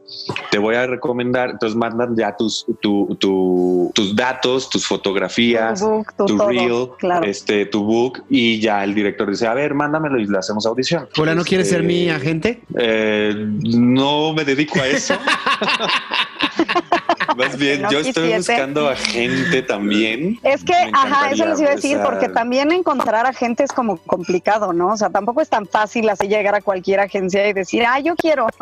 te 0.51 0.59
voy 0.59 0.75
a 0.77 0.87
recomendar, 0.87 1.51
entonces 1.51 1.77
mandan 1.77 2.17
ya 2.17 2.35
tus 2.37 2.65
tu- 2.81 3.17
tu- 3.21 3.91
tus 3.95 4.15
datos, 4.17 4.69
tus 4.69 4.85
fotografías, 4.87 5.79
Tu 5.81 5.87
book, 5.89 6.07
tu 6.17 6.27
tu 6.27 6.37
todo, 6.39 6.49
reel, 6.49 6.89
claro. 6.99 7.25
este 7.25 7.67
tu 7.67 7.85
book 7.85 8.25
y 8.29 8.61
ya 8.61 8.83
el 8.83 8.95
director 8.95 9.31
dice 9.31 9.47
a 9.47 9.55
ver 9.55 9.75
mándamelo 9.75 10.19
y 10.21 10.27
le 10.27 10.39
hacemos 10.39 10.67
audición. 10.67 11.09
Hola, 11.17 11.35
¿no 11.37 11.45
quieres 11.45 11.69
ser 11.69 11.83
mi 11.85 12.03
Este, 12.09 12.11
agente? 12.13 12.63
eh, 12.79 13.33
no 13.63 14.33
me 14.33 14.45
dedico 14.45 14.81
a 14.81 14.89
eso. 14.89 15.15
Más 17.37 17.57
bien, 17.57 17.83
no 17.83 17.91
yo 17.91 18.01
estoy 18.01 18.35
buscando 18.35 18.89
a 18.89 18.97
gente 18.97 19.63
también. 19.63 20.39
Es 20.43 20.65
que, 20.65 20.75
ajá, 20.75 21.31
eso 21.31 21.47
les 21.47 21.61
iba 21.61 21.71
a 21.71 21.75
decir, 21.77 21.99
porque 22.05 22.29
también 22.29 22.73
encontrar 22.73 23.27
a 23.27 23.33
gente 23.33 23.63
es 23.63 23.73
como 23.73 23.97
complicado, 23.99 24.73
¿no? 24.73 24.89
O 24.89 24.97
sea, 24.97 25.11
tampoco 25.11 25.41
es 25.41 25.49
tan 25.49 25.67
fácil 25.67 26.09
así 26.09 26.27
llegar 26.29 26.55
a 26.55 26.61
cualquier 26.61 27.01
agencia 27.01 27.47
y 27.49 27.53
decir, 27.53 27.85
ah, 27.87 28.01
yo 28.01 28.15
quiero. 28.17 28.47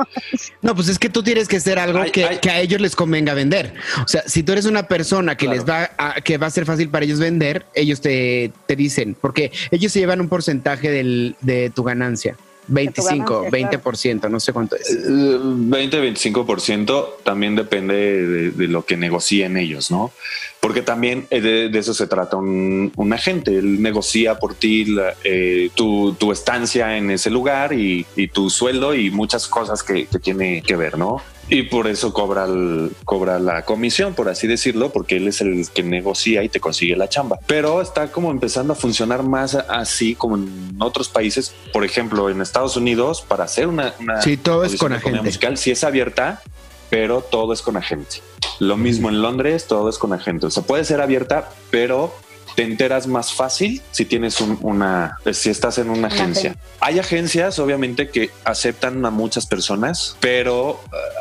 No, 0.61 0.75
pues 0.75 0.89
es 0.89 0.99
que 0.99 1.09
tú 1.09 1.23
tienes 1.23 1.47
que 1.49 1.61
ser 1.61 1.79
algo 1.79 2.01
Ay, 2.01 2.11
que, 2.11 2.25
ay. 2.25 2.39
que 2.39 2.51
a 2.51 2.61
ellos 2.61 2.81
les 2.81 2.97
convenga 2.97 3.33
vender. 3.35 3.75
O 4.05 4.09
sea, 4.09 4.23
si 4.27 4.43
tú 4.43 4.53
eres 4.53 4.67
una 4.67 4.85
persona 4.89 5.37
que 5.37 5.47
Claro. 5.47 5.57
les 5.61 5.69
va 5.69 5.91
a, 5.97 6.21
que 6.21 6.37
va 6.37 6.49
a 6.49 6.51
ser 6.51 6.67
fácil 6.67 6.89
para 6.91 7.05
ellos 7.05 7.19
vender, 7.21 7.65
ellos 7.75 8.01
te, 8.01 8.53
te 8.67 8.75
dicen, 8.77 9.17
porque 9.21 9.53
ellos 9.71 9.93
se 9.93 10.01
llevan 10.01 10.21
un 10.21 10.29
porcentaje 10.29 10.91
del, 10.91 11.37
de 11.41 11.71
tu 11.71 11.85
ganancia. 11.85 12.37
25, 12.69 13.43
ganancia, 13.51 13.81
20%, 13.83 14.29
no 14.31 14.39
sé 14.41 14.53
cuánto 14.53 14.77
es. 14.77 14.91
Eh, 14.91 15.39
20-25% 15.39 17.17
también 17.25 17.57
depende 17.57 17.95
de, 17.95 18.51
de 18.51 18.69
lo 18.69 18.85
que 18.85 18.97
negocien 18.97 19.57
ellos, 19.57 19.91
¿no? 19.91 20.13
Porque 20.61 20.83
también 20.83 21.27
eh, 21.31 21.41
de, 21.41 21.69
de 21.69 21.79
eso 21.79 21.95
se 21.95 22.07
trata 22.07 22.37
un, 22.37 22.93
un 22.97 23.13
agente. 23.13 23.57
Él 23.57 23.81
negocia 23.83 24.37
por 24.39 24.55
ti 24.55 24.85
la- 24.87 25.15
eh, 25.25 25.71
tu, 25.75 26.15
tu 26.19 26.33
estancia 26.33 26.97
en 26.97 27.11
ese 27.11 27.31
lugar 27.31 27.73
y, 27.73 28.07
y 28.17 28.29
tu 28.29 28.51
sueldo 28.51 28.95
y 28.95 29.11
muchas 29.11 29.47
cosas 29.47 29.83
que, 29.83 30.07
que 30.07 30.19
tiene 30.19 30.63
que 30.63 30.77
ver, 30.77 30.99
¿no? 30.99 31.23
Y 31.51 31.63
por 31.63 31.87
eso 31.87 32.13
cobra, 32.13 32.45
el- 32.45 32.93
cobra 33.05 33.39
la 33.39 33.65
comisión, 33.65 34.15
por 34.15 34.29
así 34.29 34.47
decirlo, 34.47 34.91
porque 34.93 35.17
él 35.17 35.29
es 35.29 35.41
el 35.41 35.67
que 35.73 35.83
negocia 35.83 36.43
y 36.43 36.49
te 36.51 36.61
consigue 36.61 36.95
la 36.95 37.09
chamba. 37.09 37.39
Pero 37.47 37.81
está 37.81 38.13
como 38.13 38.31
empezando 38.31 38.75
a 38.75 38.77
funcionar 38.77 39.23
más 39.23 39.55
así 39.55 40.15
como 40.15 40.37
en 40.37 40.77
otros 40.79 41.09
países. 41.09 41.55
Por 41.73 41.85
ejemplo, 41.85 42.29
en 42.29 42.43
Estados 42.43 42.77
Unidos, 42.77 43.23
para 43.27 43.45
hacer 43.45 43.67
una, 43.67 43.95
una 43.99 44.21
Sí, 44.21 44.37
todo 44.37 44.65
es 44.65 44.77
con 44.77 44.93
agente. 44.93 45.23
musical, 45.23 45.57
sí 45.57 45.71
es 45.71 45.85
abierta, 45.85 46.43
pero 46.91 47.23
todo 47.23 47.53
es 47.55 47.63
con 47.63 47.77
agente. 47.79 48.17
Lo 48.61 48.77
mismo 48.77 49.09
en 49.09 49.23
Londres, 49.23 49.67
todo 49.67 49.89
es 49.89 49.97
con 49.99 50.13
agente. 50.13 50.47
O 50.47 50.51
sea, 50.51 50.63
puede 50.65 50.85
ser 50.85 51.01
abierta, 51.01 51.49
pero 51.71 52.15
te 52.59 52.65
enteras 52.65 53.07
más 53.07 53.33
fácil 53.33 53.81
si 53.93 54.05
tienes 54.05 54.41
un- 54.41 54.59
una, 54.63 55.17
si 55.33 55.49
estás 55.49 55.79
en 55.79 55.91
una 55.91 56.09
agencia. 56.09 56.57
Hay 56.81 56.99
agencias, 56.99 57.61
obviamente, 57.61 58.09
que 58.09 58.31
aceptan 58.43 59.07
a 59.07 59.11
muchas 59.11 59.47
personas, 59.47 60.17
pero 60.19 60.81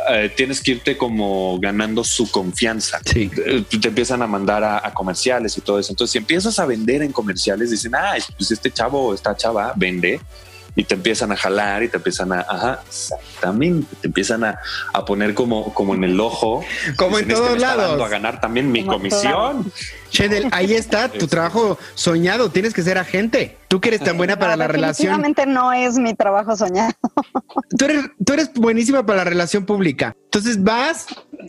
eh, 0.09 0.31
tienes 0.35 0.61
que 0.61 0.71
irte 0.71 0.97
como 0.97 1.59
ganando 1.59 2.03
su 2.03 2.31
confianza. 2.31 2.99
Sí. 3.05 3.29
Eh, 3.45 3.63
Te 3.79 3.89
empiezan 3.89 4.23
a 4.23 4.27
mandar 4.27 4.63
a, 4.63 4.77
a 4.87 4.91
comerciales 4.95 5.55
y 5.59 5.61
todo 5.61 5.77
eso. 5.77 5.91
Entonces, 5.91 6.13
si 6.13 6.17
empiezas 6.17 6.57
a 6.57 6.65
vender 6.65 7.03
en 7.03 7.11
comerciales, 7.11 7.69
dicen, 7.69 7.93
ah, 7.93 8.15
pues 8.35 8.49
este 8.49 8.71
chavo 8.71 9.09
o 9.09 9.13
esta 9.13 9.37
chava 9.37 9.73
vende 9.75 10.19
y 10.77 10.83
te 10.83 10.93
empiezan 10.93 11.31
a 11.31 11.35
jalar 11.35 11.81
y 11.81 11.89
te 11.89 11.97
empiezan 11.97 12.31
a, 12.31 12.41
ajá, 12.41 12.81
exactamente, 12.87 13.87
te 13.99 14.07
empiezan 14.07 14.43
a, 14.43 14.59
a 14.93 15.03
poner 15.05 15.33
como, 15.33 15.73
como 15.73 15.95
en 15.95 16.03
el 16.03 16.19
ojo. 16.19 16.63
Como 16.95 17.17
en 17.17 17.27
Dicen, 17.27 17.31
"Es 17.31 17.49
que 17.49 17.55
todos 17.55 17.59
lados". 17.61 17.89
dando 17.89 18.05
a 18.05 18.09
ganar 18.09 18.39
también 18.39 18.71
mi 18.71 18.81
Como 18.85 18.97
comisión. 18.99 19.71
Shendel, 20.11 20.47
ahí 20.51 20.75
está 20.75 21.09
tu 21.09 21.25
trabajo 21.27 21.79
soñado. 21.95 22.51
Tienes 22.51 22.75
que 22.75 22.83
ser 22.83 22.99
agente. 22.99 23.57
Tú 23.67 23.81
que 23.81 23.89
eres 23.89 24.01
tan 24.03 24.17
buena 24.17 24.37
para 24.37 24.53
No, 24.53 24.59
la 24.59 24.67
relación. 24.67 25.19
definitivamente 25.19 25.45
no 25.47 25.73
es 25.73 25.97
mi 25.97 26.13
trabajo 26.13 26.55
soñado. 26.55 26.93
Tú 27.77 27.85
eres, 27.85 28.05
tú 28.23 28.33
eres 28.33 28.53
buenísima 28.53 29.03
para 29.05 29.17
la 29.17 29.23
relación 29.25 29.65
pública. 29.65 30.15
Entonces 30.25 30.63
vas, 30.63 31.07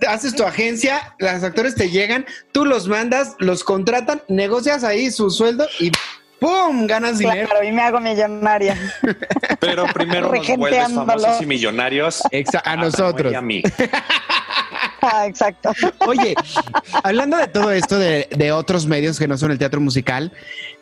haces 0.08 0.34
tu 0.34 0.42
agencia, 0.42 1.14
los 1.18 1.44
actores 1.44 1.74
te 1.74 1.90
llegan, 1.90 2.24
tú 2.50 2.64
los 2.64 2.88
mandas, 2.88 3.36
los 3.38 3.62
contratan, 3.62 4.22
negocias 4.28 4.82
ahí 4.84 5.10
su 5.10 5.30
sueldo 5.30 5.66
y 5.78 5.92
¡pum! 6.40 6.86
ganas 6.86 7.18
dinero. 7.18 7.48
Claro, 7.48 7.64
y 7.66 7.72
me 7.72 7.82
hago 7.82 8.00
millonaria. 8.00 8.76
Pero 9.60 9.86
primero 9.92 10.32
nos 10.32 10.56
vuelves 10.56 10.92
famosos 10.92 11.42
y 11.42 11.46
millonarios 11.46 12.22
Exa- 12.32 12.62
a 12.64 12.72
Ana 12.72 12.82
nosotros. 12.84 13.32
y 13.32 13.36
a 13.36 13.42
mí. 13.42 13.62
Ah, 15.00 15.26
exacto. 15.28 15.70
Oye, 16.08 16.34
hablando 17.04 17.36
de 17.36 17.46
todo 17.46 17.70
esto 17.70 17.98
de, 18.00 18.26
de 18.36 18.50
otros 18.50 18.86
medios 18.86 19.16
que 19.18 19.28
no 19.28 19.38
son 19.38 19.52
el 19.52 19.58
teatro 19.58 19.80
musical, 19.80 20.32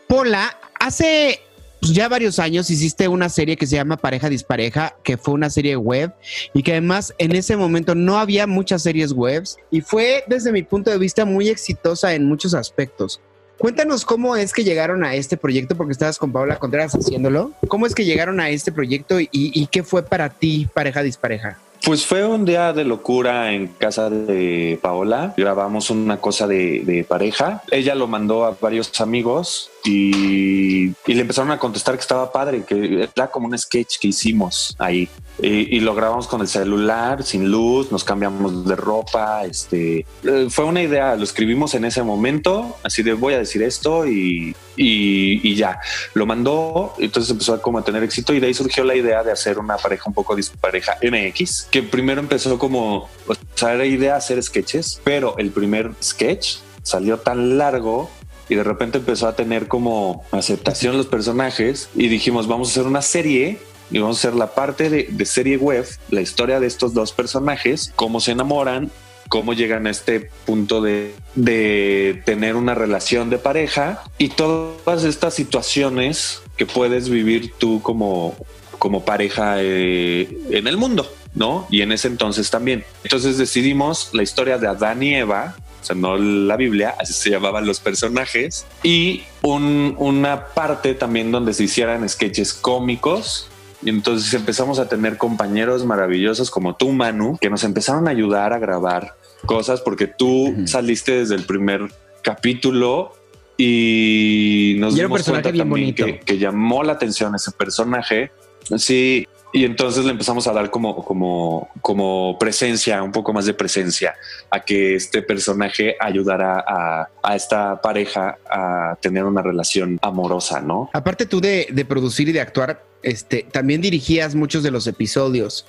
Pola, 0.09 0.57
hace 0.81 1.41
pues, 1.81 1.93
ya 1.93 2.09
varios 2.09 2.39
años 2.39 2.71
hiciste 2.71 3.09
una 3.09 3.29
serie 3.29 3.57
que 3.59 3.67
se 3.67 3.77
llama 3.77 3.99
Pareja 3.99 4.31
Dispareja, 4.31 4.95
que 5.05 5.19
fue 5.19 5.35
una 5.35 5.51
serie 5.51 5.77
web 5.77 6.15
y 6.55 6.63
que 6.63 6.73
además 6.73 7.15
en 7.19 7.37
ese 7.37 7.59
momento 7.59 7.95
no 7.95 8.19
había 8.19 8.47
muchas 8.47 8.83
series 8.83 9.13
webs 9.13 9.59
y 9.71 9.83
fue 9.83 10.25
desde 10.27 10.51
mi 10.51 10.63
punto 10.63 10.91
de 10.91 10.97
vista 10.99 11.27
muy 11.27 11.51
exitosa 11.51 12.15
en 12.15 12.25
muchos 12.27 12.55
aspectos. 12.55 13.21
Cuéntanos 13.59 14.05
cómo 14.05 14.37
es 14.37 14.53
que 14.53 14.65
llegaron 14.65 15.05
a 15.05 15.15
este 15.15 15.37
proyecto, 15.37 15.77
porque 15.77 15.93
estabas 15.93 16.19
con 16.19 16.33
Paola 16.33 16.59
Contreras 16.59 16.95
haciéndolo. 16.95 17.53
¿Cómo 17.69 17.87
es 17.87 17.95
que 17.95 18.05
llegaron 18.05 18.39
a 18.41 18.51
este 18.51 18.71
proyecto 18.71 19.21
y, 19.21 19.29
y 19.33 19.67
qué 19.69 19.83
fue 19.83 20.03
para 20.03 20.29
ti 20.29 20.69
Pareja 20.75 21.03
Dispareja? 21.03 21.59
Pues 21.87 22.05
fue 22.05 22.26
un 22.26 22.45
día 22.45 22.72
de 22.72 22.82
locura 22.82 23.53
en 23.53 23.68
casa 23.68 24.11
de 24.11 24.76
Paola. 24.82 25.34
Grabamos 25.37 25.89
una 25.89 26.16
cosa 26.16 26.49
de, 26.49 27.07
pareja. 27.09 27.62
Ella 27.70 27.95
lo 27.95 28.09
mandó 28.09 28.45
a 28.45 28.57
varios 28.61 29.01
amigos 29.01 29.70
y, 29.84 30.87
y 30.89 31.14
le 31.14 31.20
empezaron 31.20 31.53
a 31.53 31.61
contestar 31.61 31.95
que 31.95 32.01
estaba 32.01 32.32
padre, 32.32 32.64
que 32.64 33.09
era 33.14 33.28
como 33.28 33.47
un 33.47 33.57
sketch 33.57 34.01
que 34.01 34.09
hicimos 34.09 34.74
ahí. 34.80 35.09
Y, 35.41 35.76
y 35.76 35.78
lo 35.78 35.95
grabamos 35.95 36.26
con 36.26 36.41
el 36.41 36.49
celular, 36.49 37.22
sin 37.22 37.53
luz, 37.53 37.93
nos 37.93 38.03
cambiamos 38.03 38.66
de 38.66 38.74
ropa. 38.74 39.45
Este 39.45 40.05
eh, 40.24 40.49
fue 40.51 40.64
una 40.64 40.82
idea, 40.82 41.14
lo 41.14 41.22
escribimos 41.22 41.76
en 41.76 41.84
ese 41.84 42.03
momento, 42.03 42.78
así 42.82 43.05
de 43.05 43.12
voy 43.12 43.34
a 43.34 43.39
decir 43.39 43.62
esto 43.62 44.09
y, 44.09 44.57
y, 44.77 45.55
ya 45.55 45.81
lo 46.14 46.27
mandó. 46.27 46.95
Entonces 46.99 47.31
empezó 47.31 47.55
a 47.55 47.62
como 47.62 47.79
a 47.79 47.85
tener 47.85 48.03
éxito 48.03 48.35
y 48.35 48.41
de 48.41 48.49
ahí 48.49 48.55
surgió 48.55 48.85
la 48.85 48.95
idea 48.95 49.22
de 49.22 49.33
hacer 49.33 49.59
una 49.59 49.77
pareja 49.77 50.05
un 50.07 50.14
poco 50.14 50.37
dispareja 50.37 50.97
MX, 51.03 51.68
que 51.70 51.83
primero 51.83 52.20
empezó 52.20 52.59
como, 52.59 53.09
o 53.27 53.35
sea, 53.55 53.74
era 53.74 53.87
idea 53.87 54.16
hacer 54.16 54.43
sketches, 54.43 55.01
pero 55.05 55.37
el 55.39 55.51
primer 55.51 55.93
sketch 56.03 56.59
salió 56.83 57.18
tan 57.18 57.59
largo 57.59 58.11
y 58.49 58.55
de 58.55 58.62
repente 58.62 58.99
empezó 58.99 59.27
a 59.27 59.35
tener 59.35 59.66
como 59.66 60.24
aceptación 60.31 60.97
los 60.97 61.07
personajes 61.07 61.89
y 61.97 62.07
dijimos 62.07 62.47
vamos 62.47 62.68
a 62.68 62.70
hacer 62.72 62.87
una 62.87 63.03
serie 63.03 63.59
y 63.91 63.99
vamos 63.99 64.16
a 64.16 64.20
hacer 64.20 64.39
la 64.39 64.55
parte 64.55 64.89
de, 64.89 65.09
de 65.11 65.27
serie 65.27 65.57
web, 65.57 65.87
la 66.11 66.20
historia 66.20 66.61
de 66.61 66.66
estos 66.66 66.95
dos 66.95 67.12
personajes, 67.12 67.93
cómo 67.97 68.20
se 68.20 68.33
enamoran, 68.33 68.91
cómo 69.29 69.53
llegan 69.53 69.87
a 69.87 69.91
este 69.91 70.31
punto 70.45 70.81
de, 70.81 71.14
de 71.35 72.22
tener 72.24 72.57
una 72.57 72.74
relación 72.74 73.31
de 73.31 73.39
pareja 73.39 74.03
y 74.18 74.29
todas 74.29 75.05
estas 75.05 75.35
situaciones 75.35 76.43
que 76.57 76.66
puedes 76.66 77.09
vivir 77.09 77.53
tú 77.59 77.83
como, 77.83 78.37
como 78.79 79.05
pareja 79.05 79.57
eh, 79.59 80.29
en 80.51 80.66
el 80.66 80.77
mundo, 80.77 81.11
¿no? 81.35 81.66
Y 81.70 81.83
en 81.83 81.93
ese 81.93 82.09
entonces 82.09 82.51
también. 82.51 82.85
Entonces 83.05 83.37
decidimos 83.39 84.11
la 84.12 84.22
historia 84.22 84.59
de 84.59 84.68
Adán 84.68 85.03
y 85.03 85.14
Eva, 85.14 85.57
o 85.83 85.85
sea, 85.85 85.95
no 85.97 86.16
la 86.16 86.57
Biblia, 86.57 86.95
así 86.99 87.12
se 87.12 87.31
llamaban 87.31 87.66
los 87.66 87.79
personajes, 87.81 88.66
y 88.83 89.22
un- 89.43 89.95
una 89.99 90.47
parte 90.49 90.95
también 90.95 91.31
donde 91.31 91.53
se 91.53 91.64
hicieran 91.64 92.09
sketches 92.09 92.55
cómicos. 92.55 93.49
Y 93.83 93.91
entonces 93.91 94.33
empezamos 94.33 94.79
a 94.79 94.89
tener 94.89 95.18
compañeros 95.18 95.85
maravillosos 95.85 96.51
como 96.51 96.74
tú, 96.74 96.91
Manu, 96.93 97.37
que 97.39 97.51
nos 97.51 97.62
empezaron 97.62 98.09
a 98.09 98.11
ayudar 98.11 98.55
a 98.55 98.59
grabar 98.59 99.16
cosas 99.45 99.80
porque 99.80 100.07
tú 100.07 100.55
saliste 100.66 101.18
desde 101.18 101.34
el 101.34 101.45
primer 101.45 101.82
capítulo 102.22 103.12
y 103.57 104.76
nos 104.78 104.95
Y 104.97 105.01
dimos 105.01 105.22
cuenta 105.22 105.53
también 105.53 105.95
que, 105.95 106.20
que 106.20 106.39
llamó 106.39 106.82
la 106.82 106.95
atención 106.95 107.34
ese 107.34 107.53
personaje. 107.53 108.30
Sí, 108.76 109.26
y 109.53 109.64
entonces 109.64 110.05
le 110.05 110.11
empezamos 110.11 110.47
a 110.49 110.53
dar 110.53 110.70
como, 110.70 111.03
como, 111.05 111.70
como 111.80 112.37
presencia, 112.39 113.03
un 113.03 113.12
poco 113.12 113.32
más 113.32 113.47
de 113.47 113.55
presencia, 113.55 114.14
a 114.51 114.61
que 114.61 114.97
este 114.97 115.22
personaje 115.22 115.97
ayudara 115.99 116.62
a, 116.66 117.09
a 117.22 117.37
esta 117.37 117.80
pareja 117.80 118.37
a 118.51 118.99
tener 119.01 119.24
una 119.24 119.41
relación 119.41 119.99
amorosa, 120.03 120.61
¿no? 120.61 120.91
Aparte 120.93 121.24
tú 121.24 121.41
de, 121.41 121.68
de 121.72 121.84
producir 121.87 122.28
y 122.28 122.32
de 122.32 122.41
actuar, 122.43 122.84
este, 123.07 123.47
también 123.53 123.81
dirigías 123.81 124.35
muchos 124.35 124.63
de 124.65 124.73
los 124.73 124.87
episodios. 124.89 125.65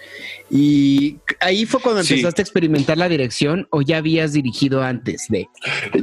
Y 0.49 1.17
ahí 1.39 1.65
fue 1.65 1.79
cuando 1.79 2.03
Sí. 2.03 2.15
empezaste 2.15 2.41
a 2.41 2.43
experimentar 2.43 2.97
la 2.97 3.07
dirección 3.07 3.67
o 3.69 3.81
ya 3.83 3.97
habías 3.97 4.33
dirigido 4.33 4.81
antes 4.81 5.27
de. 5.29 5.47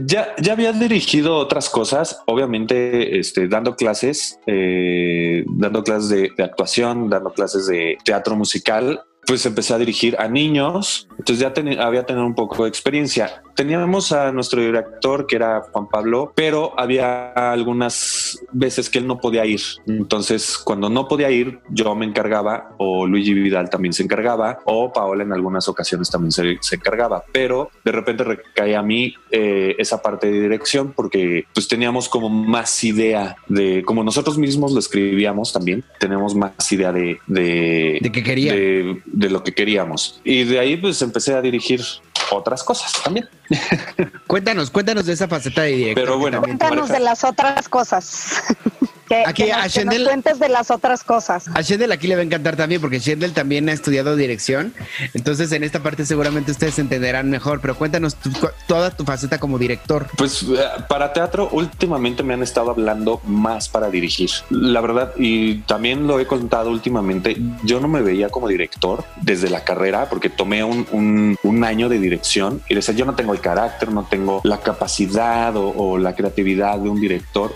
Ya, 0.07 0.35
ya 0.41 0.53
había 0.53 0.73
dirigido 0.73 1.37
otras 1.37 1.69
cosas, 1.69 2.21
obviamente 2.27 3.19
este, 3.19 3.49
dando 3.49 3.75
clases, 3.75 4.39
eh, 4.47 5.45
dando 5.49 5.83
clases 5.83 6.09
de, 6.09 6.31
de 6.37 6.45
actuación, 6.45 7.11
dando 7.11 7.33
clases 7.33 7.67
de 7.67 7.99
teatro 8.05 8.37
musical. 8.37 9.03
Pues 9.27 9.45
empecé 9.47 9.73
a 9.75 9.79
dirigir 9.79 10.17
a 10.19 10.29
niños, 10.29 11.09
entonces 11.19 11.39
ya 11.39 11.53
ten- 11.53 11.81
había 11.81 12.05
tenido 12.05 12.27
un 12.27 12.35
poco 12.35 12.65
de 12.65 12.69
experiencia. 12.69 13.43
Teníamos 13.57 14.13
a 14.13 14.33
nuestro 14.33 14.61
director 14.61 15.27
que 15.27 15.37
era 15.37 15.63
Juan 15.73 15.89
Pablo, 15.89 16.33
pero 16.35 16.73
había 16.79 17.29
algunas 17.33 18.39
veces 18.53 18.91
que 18.91 18.99
él 18.99 19.07
no 19.07 19.19
podía 19.19 19.47
ir. 19.47 19.61
Entonces, 19.87 20.59
cuando 20.59 20.91
no 20.91 21.09
podía 21.09 21.31
ir, 21.31 21.61
yo 21.71 21.95
me 21.95 22.05
encargaba, 22.05 22.73
o 22.79 23.07
Luigi 23.07 23.33
Vidal 23.33 23.71
también 23.71 23.93
se 23.93 24.03
encargaba, 24.03 24.59
o 24.65 24.93
Paola 24.93 25.23
en 25.23 25.33
algunas 25.33 25.69
ocasiones 25.69 26.11
también 26.11 26.33
se, 26.33 26.59
se 26.61 26.77
encargaba, 26.77 27.25
pero 27.33 27.71
de 27.85 27.93
repente 27.93 28.25
recaía 28.25 28.81
a 28.81 28.83
mí 28.83 29.15
eh, 29.31 29.75
esa 29.79 30.03
parte 30.03 30.31
de 30.31 30.41
dirección 30.41 30.93
porque 30.95 31.45
pues 31.55 31.69
teníamos 31.69 32.09
como 32.09 32.29
más 32.29 32.83
idea 32.85 33.37
de, 33.49 33.83
como 33.85 34.03
nosotros 34.05 34.37
mismos 34.37 34.73
lo 34.73 34.79
escribíamos 34.81 35.53
también, 35.53 35.85
tenemos 36.01 36.35
más 36.35 36.71
idea 36.73 36.93
de, 36.93 37.19
de, 37.27 37.99
De 38.03 38.13
que 38.13 38.23
quería. 38.23 38.53
de, 38.53 39.01
de 39.17 39.31
lo 39.31 39.43
que 39.43 39.53
queríamos. 39.53 40.21
Y 40.25 40.45
de 40.45 40.59
ahí 40.59 40.77
pues 40.77 41.01
empecé 41.03 41.35
a 41.35 41.41
dirigir 41.41 41.83
otras 42.31 42.63
cosas 42.63 42.93
también. 43.03 43.29
Cuéntanos, 44.27 44.71
cuéntanos 44.71 45.07
de 45.07 45.13
esa 45.13 45.29
faceta 45.29 45.63
de 45.63 45.73
director. 45.73 46.05
Pero 46.05 46.19
bueno, 46.19 46.41
Cuéntanos 46.41 46.89
de 46.89 47.01
las 47.01 47.25
otras 47.25 47.69
cosas. 47.69 48.43
que, 49.09 49.23
Aquí 49.27 49.45
que 49.45 49.53
a 49.53 49.65
nos, 49.65 49.75
que 49.75 49.85
nos 49.85 49.95
Shendel- 49.95 50.05
cuentes 50.07 50.39
de 50.39 50.49
las 50.49 50.71
otras 50.71 51.05
cosas. 51.05 51.45
A 51.55 51.61
Shendel 51.61 51.93
aquí 51.93 52.07
le 52.07 52.15
va 52.15 52.23
a 52.23 52.25
encantar 52.25 52.57
también 52.57 52.81
porque 52.81 52.99
Shendel 52.99 53.33
también 53.35 53.69
ha 53.69 53.73
estudiado 53.73 54.17
dirección. 54.17 54.73
Entonces 55.13 55.53
en 55.53 55.63
esta 55.63 55.83
parte 55.83 56.07
seguramente 56.07 56.51
ustedes 56.53 56.79
entenderán 56.79 57.29
mejor, 57.31 57.61
pero 57.61 57.77
cuéntanos 57.77 58.15
tu- 58.17 58.31
toda 58.67 58.91
tu 58.91 59.05
faceta 59.05 59.39
como 59.39 59.59
director. 59.59 60.07
Pues 60.17 60.43
eh, 60.43 60.57
para 60.89 61.13
teatro 61.13 61.51
últimamente 61.53 62.23
me 62.23 62.33
han 62.35 62.43
estado 62.43 62.71
hablando 62.71 63.21
más 63.27 63.69
para 63.69 63.91
dirigir. 63.91 64.31
La 64.49 64.81
verdad, 64.81 65.13
y 65.19 65.57
también 65.61 66.07
lo 66.07 66.19
he 66.19 66.27
contado 66.27 66.71
últimamente, 66.71 67.37
yo 67.63 67.79
no 67.81 67.89
me 67.89 68.01
veía 68.01 68.31
como 68.31 68.49
director 68.49 69.04
desde 69.21 69.49
la 69.51 69.65
carrera 69.65 70.09
porque 70.09 70.29
tomé 70.31 70.65
un, 70.65 70.87
un- 70.93 71.37
un 71.43 71.65
año 71.65 71.89
de 71.89 71.99
dirección 71.99 72.61
y 72.69 72.75
decía, 72.75 72.95
yo 72.95 73.05
no 73.05 73.15
tengo 73.15 73.33
el 73.33 73.41
carácter, 73.41 73.91
no 73.93 74.05
tengo 74.05 74.41
la 74.45 74.61
capacidad 74.61 75.55
o, 75.57 75.99
la 75.99 76.15
creatividad 76.15 76.79
de 76.79 76.89
un 76.89 77.01
director 77.01 77.53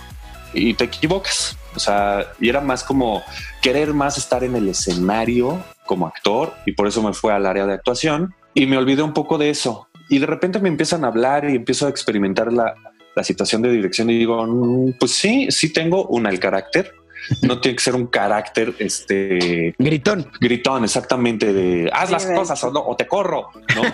y 0.55 0.75
te 0.75 0.85
equivocas. 0.85 1.57
O 1.77 1.81
sea, 1.81 2.27
y 2.41 2.49
era 2.49 2.61
más 2.61 2.83
como 2.85 3.23
querer 3.63 3.93
más 3.95 4.19
estar 4.19 4.43
en 4.45 4.57
el 4.57 4.69
escenario 4.69 5.63
como 5.87 6.07
actor 6.07 6.55
y 6.67 6.73
por 6.73 6.87
eso 6.89 7.03
me 7.03 7.13
fue 7.13 7.33
al 7.33 7.47
área 7.47 7.67
de 7.67 7.75
actuación 7.75 8.35
y 8.55 8.67
me 8.67 8.77
olvidé 8.77 9.03
un 9.03 9.13
poco 9.13 9.39
de 9.39 9.51
eso. 9.51 9.89
Y 10.09 10.19
de 10.19 10.27
repente 10.27 10.59
me 10.59 10.69
empiezan 10.69 11.05
a 11.05 11.09
hablar 11.09 11.49
y 11.49 11.55
empiezo 11.57 11.87
a 11.87 11.91
experimentar 11.91 12.53
la, 12.53 12.75
la 13.15 13.23
situación 13.25 13.63
de 13.63 13.71
dirección 13.71 14.09
y 14.11 14.19
digo, 14.19 14.45
"Mm, 14.47 14.95
pues 14.99 15.13
sí, 15.13 15.49
sí 15.51 15.73
tengo 15.73 16.07
una, 16.07 16.31
el 16.31 16.41
carácter. 16.41 16.93
No 17.43 17.61
tiene 17.61 17.77
que 17.77 17.83
ser 17.83 17.95
un 17.95 18.07
carácter 18.07 18.75
este 18.79 19.75
Gritón. 19.79 20.31
gritón, 20.41 20.85
exactamente 20.85 21.53
de 21.53 21.91
haz 21.93 22.09
Sí, 22.09 22.13
las 22.13 22.27
cosas 22.27 22.65
o 22.65 22.71
no, 22.71 22.81
o 22.81 22.97
te 22.97 23.07
corro, 23.07 23.51
¿no? 23.75 23.83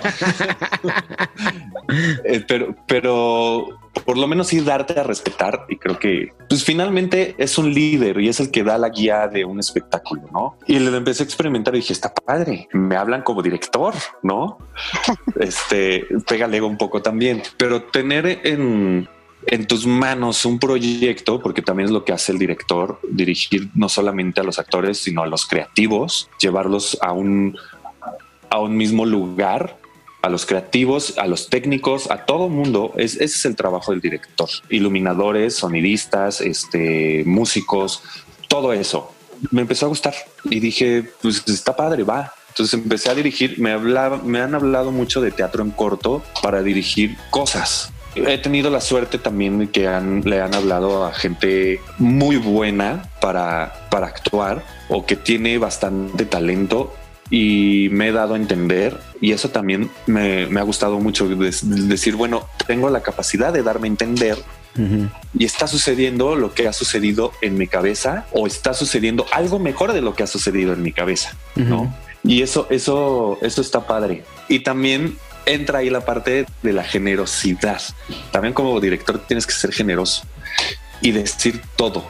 Eh, 2.24 2.42
pero, 2.48 2.74
pero 2.86 3.78
por 4.04 4.18
lo 4.18 4.26
menos 4.26 4.48
sí 4.48 4.60
darte 4.60 4.98
a 4.98 5.02
respetar 5.02 5.66
y 5.68 5.76
creo 5.76 5.98
que 5.98 6.32
pues 6.48 6.64
finalmente 6.64 7.34
es 7.38 7.58
un 7.58 7.72
líder 7.72 8.20
y 8.20 8.28
es 8.28 8.40
el 8.40 8.50
que 8.50 8.64
da 8.64 8.78
la 8.78 8.88
guía 8.88 9.28
de 9.28 9.44
un 9.44 9.60
espectáculo, 9.60 10.22
¿no? 10.32 10.56
Y 10.66 10.78
le 10.78 10.94
empecé 10.96 11.22
a 11.22 11.26
experimentar 11.26 11.74
y 11.74 11.78
dije, 11.78 11.92
está 11.92 12.12
padre, 12.12 12.68
me 12.72 12.96
hablan 12.96 13.22
como 13.22 13.42
director, 13.42 13.94
¿no? 14.22 14.58
este, 15.40 16.06
pega 16.26 16.46
el 16.46 16.54
ego 16.54 16.66
un 16.66 16.78
poco 16.78 17.02
también, 17.02 17.42
pero 17.56 17.84
tener 17.84 18.40
en, 18.44 19.08
en 19.46 19.66
tus 19.66 19.86
manos 19.86 20.44
un 20.44 20.58
proyecto, 20.58 21.40
porque 21.40 21.62
también 21.62 21.86
es 21.86 21.92
lo 21.92 22.04
que 22.04 22.12
hace 22.12 22.32
el 22.32 22.38
director, 22.38 22.98
dirigir 23.08 23.68
no 23.74 23.88
solamente 23.88 24.40
a 24.40 24.44
los 24.44 24.58
actores, 24.58 24.98
sino 24.98 25.22
a 25.22 25.26
los 25.26 25.46
creativos, 25.46 26.30
llevarlos 26.40 26.98
a 27.00 27.12
un, 27.12 27.56
a 28.50 28.60
un 28.60 28.76
mismo 28.76 29.04
lugar, 29.04 29.78
a 30.22 30.30
los 30.30 30.46
creativos, 30.46 31.18
a 31.18 31.26
los 31.26 31.50
técnicos, 31.50 32.10
a 32.10 32.24
todo 32.24 32.48
mundo. 32.48 32.92
Es, 32.96 33.14
ese 33.16 33.24
es 33.24 33.44
el 33.44 33.56
trabajo 33.56 33.92
del 33.92 34.00
director. 34.00 34.48
Iluminadores, 34.70 35.54
sonidistas, 35.54 36.40
este, 36.40 37.24
músicos, 37.26 38.02
todo 38.48 38.72
eso. 38.72 39.12
Me 39.50 39.60
empezó 39.60 39.86
a 39.86 39.88
gustar 39.90 40.14
y 40.44 40.60
dije, 40.60 41.04
pues 41.20 41.46
está 41.46 41.76
padre, 41.76 42.04
va. 42.04 42.32
Entonces 42.48 42.74
empecé 42.74 43.10
a 43.10 43.14
dirigir, 43.14 43.58
me, 43.58 43.72
hablaba, 43.72 44.18
me 44.18 44.40
han 44.40 44.54
hablado 44.54 44.92
mucho 44.92 45.20
de 45.20 45.32
teatro 45.32 45.62
en 45.62 45.72
corto 45.72 46.22
para 46.40 46.62
dirigir 46.62 47.16
cosas. 47.30 47.92
He 48.16 48.38
tenido 48.38 48.70
la 48.70 48.80
suerte 48.80 49.18
también 49.18 49.58
de 49.58 49.70
que 49.70 49.88
han- 49.88 50.22
le 50.24 50.40
han 50.40 50.54
hablado 50.54 51.04
a 51.04 51.12
gente 51.12 51.80
muy 51.98 52.36
buena 52.36 53.08
para, 53.20 53.88
para 53.90 54.06
actuar 54.06 54.62
o 54.88 55.04
que 55.06 55.16
tiene 55.16 55.58
bastante 55.58 56.24
talento 56.24 56.94
y 57.30 57.88
me 57.90 58.08
he 58.08 58.12
dado 58.12 58.34
a 58.34 58.36
entender 58.36 59.00
y 59.20 59.32
eso 59.32 59.48
también 59.50 59.90
me, 60.06 60.46
me 60.46 60.60
ha 60.60 60.62
gustado 60.62 60.98
mucho 61.00 61.26
des- 61.28 61.62
decir, 61.88 62.14
bueno, 62.16 62.46
tengo 62.66 62.90
la 62.90 63.02
capacidad 63.02 63.52
de 63.52 63.62
darme 63.62 63.88
a 63.88 63.90
entender 63.90 64.38
y 65.38 65.44
está 65.44 65.68
sucediendo 65.68 66.34
lo 66.34 66.52
que 66.52 66.66
ha 66.66 66.72
sucedido 66.72 67.30
en 67.42 67.56
mi 67.56 67.68
cabeza 67.68 68.26
o 68.32 68.46
está 68.46 68.74
sucediendo 68.74 69.24
algo 69.32 69.58
mejor 69.60 69.92
de 69.92 70.00
lo 70.00 70.14
que 70.14 70.24
ha 70.24 70.26
sucedido 70.26 70.72
en 70.72 70.82
mi 70.82 70.90
cabeza, 70.92 71.36
¿no? 71.54 71.94
Y 72.24 72.42
eso, 72.42 72.66
eso, 72.70 73.38
eso 73.42 73.60
está 73.60 73.86
padre. 73.86 74.24
Y 74.48 74.60
también 74.60 75.16
entra 75.46 75.80
ahí 75.80 75.90
la 75.90 76.04
parte 76.04 76.46
de 76.62 76.72
la 76.72 76.84
generosidad. 76.84 77.80
También 78.30 78.54
como 78.54 78.80
director 78.80 79.18
tienes 79.26 79.46
que 79.46 79.52
ser 79.52 79.72
generoso 79.72 80.24
y 81.00 81.12
decir 81.12 81.60
todo, 81.76 82.04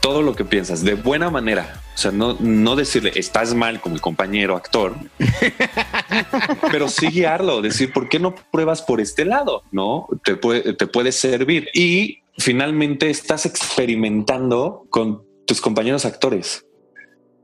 todo 0.00 0.22
lo 0.22 0.34
que 0.34 0.44
piensas 0.44 0.82
de 0.84 0.94
buena 0.94 1.30
manera. 1.30 1.80
O 1.94 1.98
sea, 1.98 2.10
no, 2.10 2.36
no 2.40 2.74
decirle 2.74 3.12
estás 3.14 3.54
mal 3.54 3.80
como 3.80 3.94
el 3.94 4.00
compañero 4.00 4.56
actor, 4.56 4.96
pero 6.72 6.88
sí 6.88 7.06
guiarlo, 7.06 7.62
decir 7.62 7.92
por 7.92 8.08
qué 8.08 8.18
no 8.18 8.34
pruebas 8.34 8.82
por 8.82 9.00
este 9.00 9.24
lado, 9.24 9.62
no 9.70 10.08
te 10.24 10.34
puede, 10.34 10.74
te 10.74 10.88
puede 10.88 11.12
servir 11.12 11.68
y 11.72 12.22
finalmente 12.36 13.10
estás 13.10 13.46
experimentando 13.46 14.86
con 14.90 15.22
tus 15.46 15.60
compañeros 15.60 16.04
actores. 16.04 16.66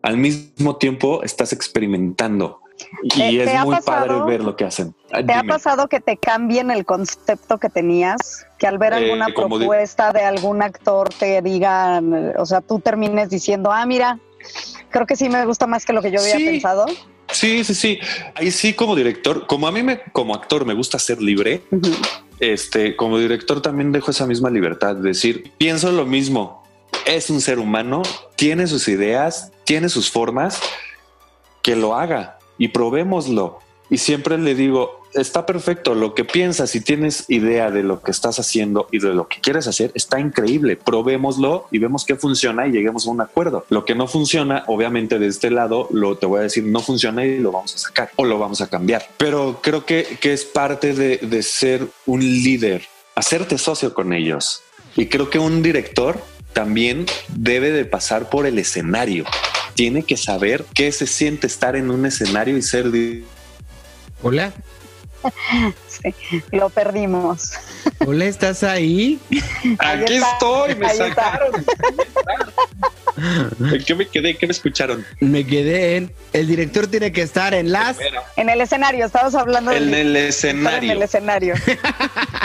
Al 0.02 0.16
mismo 0.16 0.76
tiempo 0.76 1.22
estás 1.22 1.52
experimentando 1.52 2.60
y 3.02 3.08
¿Te- 3.08 3.42
es 3.42 3.50
te 3.50 3.56
ha 3.56 3.64
muy 3.64 3.76
pasado? 3.76 4.06
padre 4.06 4.20
ver 4.30 4.42
lo 4.42 4.56
que 4.56 4.64
hacen. 4.64 4.94
Ah, 5.12 5.22
¿Te 5.24 5.32
ha 5.32 5.42
dime. 5.42 5.48
pasado 5.52 5.88
que 5.88 6.00
te 6.00 6.16
cambien 6.16 6.70
el 6.70 6.84
concepto 6.84 7.58
que 7.58 7.68
tenías? 7.68 8.18
Que 8.58 8.66
al 8.66 8.78
ver 8.78 8.92
Eh, 8.92 8.96
alguna 8.96 9.26
propuesta 9.34 10.12
de 10.12 10.22
algún 10.22 10.62
actor 10.62 11.08
te 11.10 11.42
digan, 11.42 12.14
eh, 12.14 12.32
o 12.38 12.46
sea, 12.46 12.60
tú 12.60 12.80
termines 12.80 13.30
diciendo, 13.30 13.72
ah, 13.72 13.84
mira, 13.86 14.18
creo 14.90 15.06
que 15.06 15.16
sí 15.16 15.28
me 15.28 15.44
gusta 15.46 15.66
más 15.66 15.84
que 15.84 15.92
lo 15.92 16.02
que 16.02 16.10
yo 16.10 16.20
había 16.20 16.36
Sí. 16.36 16.44
pensado. 16.44 16.86
Sí, 17.32 17.62
sí, 17.62 17.74
sí. 17.74 18.00
Ahí 18.34 18.50
sí, 18.50 18.72
como 18.74 18.96
director, 18.96 19.46
como 19.46 19.68
a 19.68 19.72
mí 19.72 19.82
me, 19.84 20.00
como 20.12 20.34
actor 20.34 20.64
me 20.64 20.74
gusta 20.74 20.98
ser 20.98 21.22
libre, 21.22 21.62
este, 22.40 22.96
como 22.96 23.18
director 23.18 23.62
también 23.62 23.92
dejo 23.92 24.10
esa 24.10 24.26
misma 24.26 24.50
libertad 24.50 24.96
de 24.96 25.10
decir, 25.10 25.52
pienso 25.56 25.92
lo 25.92 26.06
mismo. 26.06 26.64
Es 27.06 27.30
un 27.30 27.40
ser 27.40 27.58
humano, 27.60 28.02
tiene 28.36 28.66
sus 28.66 28.88
ideas, 28.88 29.52
tiene 29.64 29.88
sus 29.88 30.10
formas, 30.10 30.60
que 31.62 31.76
lo 31.76 31.94
haga 31.94 32.38
y 32.60 32.68
probémoslo. 32.68 33.58
Y 33.88 33.98
siempre 33.98 34.38
le 34.38 34.54
digo, 34.54 35.00
está 35.14 35.46
perfecto, 35.46 35.96
lo 35.96 36.14
que 36.14 36.24
piensas 36.24 36.76
y 36.76 36.80
tienes 36.80 37.24
idea 37.28 37.72
de 37.72 37.82
lo 37.82 38.02
que 38.02 38.12
estás 38.12 38.38
haciendo 38.38 38.86
y 38.92 39.00
de 39.00 39.14
lo 39.14 39.26
que 39.26 39.40
quieres 39.40 39.66
hacer, 39.66 39.90
está 39.94 40.20
increíble. 40.20 40.76
Probémoslo 40.76 41.66
y 41.72 41.78
vemos 41.78 42.04
qué 42.04 42.14
funciona 42.14 42.68
y 42.68 42.70
lleguemos 42.70 43.08
a 43.08 43.10
un 43.10 43.20
acuerdo. 43.22 43.64
Lo 43.70 43.84
que 43.84 43.96
no 43.96 44.06
funciona, 44.06 44.62
obviamente 44.68 45.18
de 45.18 45.26
este 45.26 45.50
lado, 45.50 45.88
lo 45.90 46.16
te 46.16 46.26
voy 46.26 46.40
a 46.40 46.42
decir, 46.42 46.64
no 46.64 46.80
funciona 46.80 47.24
y 47.24 47.38
lo 47.38 47.50
vamos 47.50 47.74
a 47.74 47.78
sacar 47.78 48.10
o 48.14 48.24
lo 48.24 48.38
vamos 48.38 48.60
a 48.60 48.68
cambiar. 48.68 49.08
Pero 49.16 49.60
creo 49.62 49.84
que, 49.84 50.18
que 50.20 50.34
es 50.34 50.44
parte 50.44 50.94
de, 50.94 51.16
de 51.16 51.42
ser 51.42 51.88
un 52.06 52.20
líder, 52.20 52.82
hacerte 53.16 53.58
socio 53.58 53.94
con 53.94 54.12
ellos. 54.12 54.62
Y 54.96 55.06
creo 55.06 55.30
que 55.30 55.38
un 55.38 55.62
director 55.62 56.22
también 56.52 57.06
debe 57.28 57.72
de 57.72 57.86
pasar 57.86 58.28
por 58.28 58.46
el 58.46 58.58
escenario. 58.58 59.24
Tiene 59.74 60.02
que 60.02 60.16
saber 60.16 60.64
qué 60.74 60.90
se 60.92 61.06
siente 61.06 61.46
estar 61.46 61.76
en 61.76 61.90
un 61.90 62.04
escenario 62.06 62.56
y 62.56 62.62
ser 62.62 62.86
Hola, 64.22 64.52
Sí, 65.88 66.14
lo 66.52 66.70
perdimos. 66.70 67.52
hola, 68.06 68.24
¿estás 68.26 68.62
ahí? 68.62 69.18
Ahí 69.78 70.02
Aquí 70.02 70.14
está, 70.14 70.32
estoy, 70.32 70.74
me 70.76 70.94
sacaron. 70.94 71.64
¿En 73.72 73.84
qué 73.84 73.94
me 73.94 74.06
quedé? 74.08 74.36
¿Qué 74.36 74.46
me 74.46 74.52
escucharon? 74.52 75.04
Me 75.20 75.46
quedé 75.46 75.96
en. 75.96 76.12
El 76.32 76.46
director 76.46 76.86
tiene 76.86 77.12
que 77.12 77.20
estar 77.22 77.52
en 77.52 77.70
las. 77.72 77.98
En 78.36 78.48
el 78.48 78.60
escenario, 78.62 79.04
estabas 79.04 79.34
hablando 79.34 79.72
En 79.72 79.90
del- 79.90 79.94
el 79.94 80.16
estar 80.16 80.50
en 80.50 80.56
escenario. 80.56 80.92
el 80.92 81.02
escenario. 81.02 81.54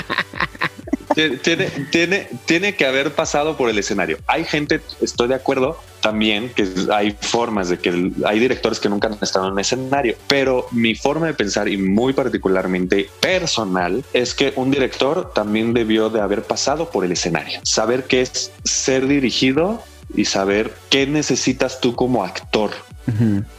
Tiene, 1.16 1.38
tiene, 1.92 2.28
tiene, 2.46 2.76
que 2.76 2.86
haber 2.86 3.14
pasado 3.14 3.56
por 3.56 3.70
el 3.70 3.80
escenario. 3.80 4.18
Hay 4.28 4.44
gente, 4.44 4.82
estoy 5.02 5.30
de 5.30 5.36
acuerdo 5.36 5.80
también, 6.02 6.50
que 6.50 6.68
hay 6.94 7.16
formas 7.20 7.70
de 7.70 7.80
que 7.80 8.12
hay 8.26 8.40
directores 8.40 8.80
que 8.80 8.90
nunca 8.90 9.08
han 9.08 9.18
estado 9.22 9.48
en 9.48 9.54
un 9.54 9.60
escenario, 9.60 10.18
pero 10.28 10.68
mi 10.72 10.94
forma 10.94 11.28
de 11.28 11.34
pensar 11.34 11.68
y 11.68 11.78
muy 11.78 12.14
particularmente 12.14 13.10
personal 13.20 14.04
es 14.14 14.36
que 14.36 14.54
un 14.56 14.70
director 14.70 15.32
también 15.34 15.74
debió 15.74 16.10
de 16.10 16.22
haber 16.22 16.44
pasado 16.44 16.90
por 16.90 17.06
el 17.06 17.12
escenario, 17.14 17.60
saber 17.64 18.04
qué 18.04 18.22
es 18.22 18.52
ser 18.64 19.08
dirigido 19.08 19.82
y 20.16 20.26
saber 20.26 20.74
qué 20.90 21.08
necesitas 21.08 21.80
tú 21.80 21.96
como 21.96 22.24
actor 22.24 22.72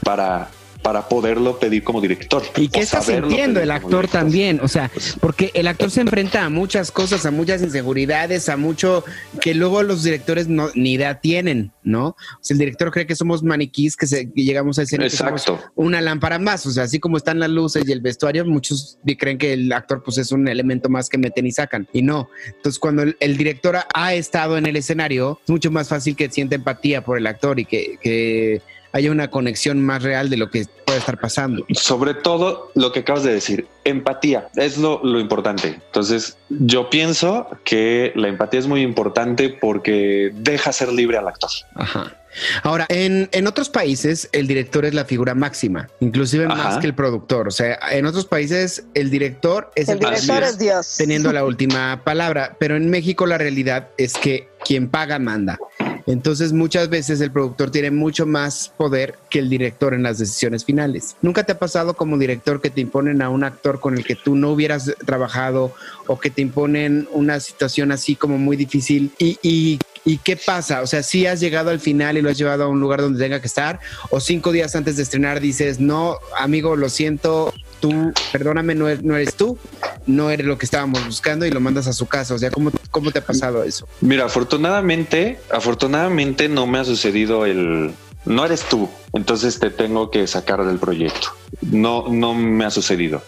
para, 0.04 0.50
para 0.82 1.08
poderlo 1.08 1.58
pedir 1.58 1.82
como 1.82 2.00
director. 2.00 2.42
¿Y 2.56 2.68
qué 2.68 2.80
está 2.80 3.00
sintiendo 3.00 3.60
el 3.60 3.70
actor 3.70 4.08
también? 4.08 4.60
O 4.62 4.68
sea, 4.68 4.90
porque 5.20 5.50
el 5.54 5.66
actor 5.66 5.90
se 5.90 6.00
enfrenta 6.00 6.44
a 6.44 6.50
muchas 6.50 6.90
cosas, 6.90 7.26
a 7.26 7.30
muchas 7.30 7.62
inseguridades, 7.62 8.48
a 8.48 8.56
mucho 8.56 9.04
que 9.40 9.54
luego 9.54 9.82
los 9.82 10.02
directores 10.02 10.48
no, 10.48 10.70
ni 10.74 10.92
idea 10.92 11.20
tienen, 11.20 11.72
¿no? 11.82 12.08
O 12.08 12.16
sea, 12.40 12.54
el 12.54 12.58
director 12.58 12.90
cree 12.90 13.06
que 13.06 13.16
somos 13.16 13.42
maniquís, 13.42 13.96
que, 13.96 14.06
se, 14.06 14.32
que 14.32 14.44
llegamos 14.44 14.78
a 14.78 14.82
ese 14.82 14.96
Exacto. 14.96 15.60
una 15.74 16.00
lámpara 16.00 16.38
más. 16.38 16.66
O 16.66 16.70
sea, 16.70 16.84
así 16.84 16.98
como 16.98 17.16
están 17.16 17.38
las 17.38 17.50
luces 17.50 17.84
y 17.86 17.92
el 17.92 18.00
vestuario, 18.00 18.44
muchos 18.44 18.98
creen 19.18 19.38
que 19.38 19.52
el 19.52 19.72
actor 19.72 20.02
pues 20.02 20.18
es 20.18 20.32
un 20.32 20.48
elemento 20.48 20.88
más 20.88 21.08
que 21.08 21.18
meten 21.18 21.46
y 21.46 21.52
sacan. 21.52 21.88
Y 21.92 22.02
no. 22.02 22.28
Entonces, 22.46 22.78
cuando 22.78 23.02
el, 23.02 23.16
el 23.20 23.36
director 23.36 23.76
ha, 23.76 23.86
ha 23.94 24.14
estado 24.14 24.56
en 24.58 24.66
el 24.66 24.76
escenario, 24.76 25.40
es 25.44 25.50
mucho 25.50 25.70
más 25.70 25.88
fácil 25.88 26.16
que 26.16 26.30
sienta 26.30 26.54
empatía 26.54 27.04
por 27.04 27.18
el 27.18 27.26
actor 27.26 27.58
y 27.60 27.64
que, 27.64 27.98
que 28.00 28.62
haya 28.96 29.10
una 29.10 29.30
conexión 29.30 29.82
más 29.82 30.02
real 30.02 30.30
de 30.30 30.38
lo 30.38 30.50
que 30.50 30.66
puede 30.86 30.98
estar 30.98 31.18
pasando. 31.18 31.66
Sobre 31.74 32.14
todo 32.14 32.70
lo 32.74 32.92
que 32.92 33.00
acabas 33.00 33.24
de 33.24 33.32
decir, 33.34 33.66
empatía 33.84 34.48
es 34.56 34.78
lo, 34.78 35.00
lo 35.04 35.20
importante. 35.20 35.78
Entonces, 35.86 36.38
yo 36.48 36.88
pienso 36.88 37.46
que 37.64 38.12
la 38.14 38.28
empatía 38.28 38.60
es 38.60 38.66
muy 38.66 38.80
importante 38.80 39.50
porque 39.50 40.32
deja 40.34 40.72
ser 40.72 40.92
libre 40.92 41.18
al 41.18 41.28
actor. 41.28 41.50
Ajá. 41.74 42.16
Ahora, 42.62 42.86
en, 42.88 43.28
en 43.32 43.46
otros 43.46 43.70
países 43.70 44.28
el 44.32 44.46
director 44.46 44.84
es 44.84 44.94
la 44.94 45.04
figura 45.04 45.34
máxima, 45.34 45.88
inclusive 46.00 46.46
más 46.46 46.78
que 46.78 46.86
el 46.86 46.94
productor. 46.94 47.48
O 47.48 47.50
sea, 47.50 47.78
en 47.90 48.06
otros 48.06 48.26
países 48.26 48.84
el 48.94 49.10
director 49.10 49.70
es 49.74 49.88
el, 49.88 49.94
El 49.94 50.00
director 50.00 50.42
es. 50.42 50.50
es 50.50 50.58
Dios. 50.58 50.94
teniendo 50.98 51.32
la 51.32 51.44
última 51.44 52.02
palabra, 52.04 52.56
pero 52.58 52.76
en 52.76 52.90
México 52.90 53.26
la 53.26 53.38
realidad 53.38 53.88
es 53.96 54.14
que 54.14 54.48
quien 54.64 54.88
paga 54.88 55.18
manda. 55.18 55.58
Entonces 56.06 56.52
muchas 56.52 56.88
veces 56.88 57.20
el 57.20 57.32
productor 57.32 57.70
tiene 57.70 57.90
mucho 57.90 58.26
más 58.26 58.72
poder 58.76 59.16
que 59.28 59.40
el 59.40 59.48
director 59.48 59.92
en 59.92 60.04
las 60.04 60.18
decisiones 60.18 60.64
finales. 60.64 61.16
¿Nunca 61.20 61.44
te 61.44 61.52
ha 61.52 61.58
pasado 61.58 61.94
como 61.94 62.16
director 62.16 62.60
que 62.60 62.70
te 62.70 62.80
imponen 62.80 63.22
a 63.22 63.28
un 63.28 63.42
actor 63.42 63.80
con 63.80 63.96
el 63.96 64.04
que 64.04 64.14
tú 64.14 64.36
no 64.36 64.52
hubieras 64.52 64.94
trabajado 65.04 65.74
o 66.06 66.18
que 66.18 66.30
te 66.30 66.42
imponen 66.42 67.08
una 67.12 67.40
situación 67.40 67.90
así 67.90 68.14
como 68.14 68.38
muy 68.38 68.56
difícil? 68.56 69.12
¿Y, 69.18 69.38
y, 69.42 70.18
qué 70.18 70.36
pasa? 70.36 70.82
O 70.82 70.86
sea, 70.86 71.02
si 71.02 71.26
has 71.26 71.40
llegado 71.40 71.70
al 71.70 71.80
final 71.80 72.16
y 72.16 72.22
lo 72.22 72.30
has 72.30 72.38
llevado 72.38 72.64
a 72.64 72.68
un 72.68 72.78
lugar 72.78 73.00
donde 73.00 73.22
tenga 73.22 73.40
que 73.40 73.48
estar 73.48 73.80
o 74.10 74.20
cinco 74.20 74.52
días 74.52 74.76
antes 74.76 74.96
de 74.96 75.02
estrenar 75.02 75.40
dices, 75.40 75.80
no, 75.80 76.16
amigo, 76.38 76.76
lo 76.76 76.88
siento, 76.88 77.52
tú, 77.80 78.12
perdóname, 78.32 78.74
no 78.74 78.88
eres, 78.88 79.02
no 79.02 79.16
eres 79.16 79.34
tú, 79.34 79.58
no 80.06 80.30
eres 80.30 80.46
lo 80.46 80.58
que 80.58 80.66
estábamos 80.66 81.04
buscando 81.04 81.46
y 81.46 81.50
lo 81.50 81.60
mandas 81.60 81.86
a 81.86 81.92
su 81.92 82.06
casa. 82.06 82.34
O 82.34 82.38
sea, 82.38 82.50
¿cómo, 82.50 82.70
cómo 82.90 83.10
te 83.10 83.18
ha 83.18 83.24
pasado 83.24 83.62
eso? 83.64 83.86
Mira, 84.00 84.24
afortunadamente, 84.24 85.38
afortunadamente 85.50 86.48
no 86.48 86.66
me 86.66 86.78
ha 86.78 86.84
sucedido 86.84 87.46
el 87.46 87.92
no 88.26 88.44
eres 88.44 88.64
tú, 88.64 88.88
entonces 89.12 89.58
te 89.58 89.70
tengo 89.70 90.10
que 90.10 90.26
sacar 90.26 90.64
del 90.64 90.78
proyecto. 90.78 91.28
No, 91.62 92.06
no 92.08 92.34
me 92.34 92.64
ha 92.64 92.70
sucedido, 92.70 93.22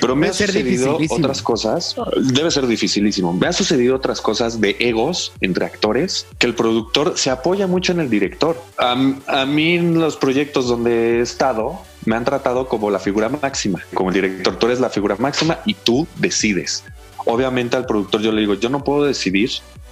pero 0.00 0.16
me 0.16 0.28
Debe 0.28 0.44
ha 0.44 0.46
sucedido 0.46 0.98
otras 1.10 1.42
cosas. 1.42 1.96
Debe 2.16 2.50
ser 2.50 2.66
dificilísimo. 2.66 3.32
Me 3.32 3.48
ha 3.48 3.52
sucedido 3.52 3.96
otras 3.96 4.20
cosas 4.20 4.60
de 4.60 4.76
egos 4.78 5.32
entre 5.40 5.66
actores 5.66 6.26
que 6.38 6.46
el 6.46 6.54
productor 6.54 7.18
se 7.18 7.30
apoya 7.30 7.66
mucho 7.66 7.92
en 7.92 8.00
el 8.00 8.08
director. 8.08 8.60
A, 8.78 8.92
a 9.26 9.46
mí 9.46 9.74
en 9.74 10.00
los 10.00 10.16
proyectos 10.16 10.68
donde 10.68 11.18
he 11.18 11.20
estado 11.20 11.80
me 12.06 12.16
han 12.16 12.24
tratado 12.24 12.68
como 12.68 12.90
la 12.90 13.00
figura 13.00 13.28
máxima, 13.28 13.84
como 13.92 14.10
el 14.10 14.14
director. 14.14 14.56
Tú 14.56 14.66
eres 14.66 14.80
la 14.80 14.90
figura 14.90 15.16
máxima 15.18 15.58
y 15.66 15.74
tú 15.74 16.06
decides. 16.16 16.84
Obviamente 17.26 17.76
al 17.76 17.84
productor 17.84 18.22
yo 18.22 18.32
le 18.32 18.40
digo, 18.40 18.54
yo 18.54 18.68
no 18.68 18.84
puedo 18.84 19.04
decidir 19.04 19.50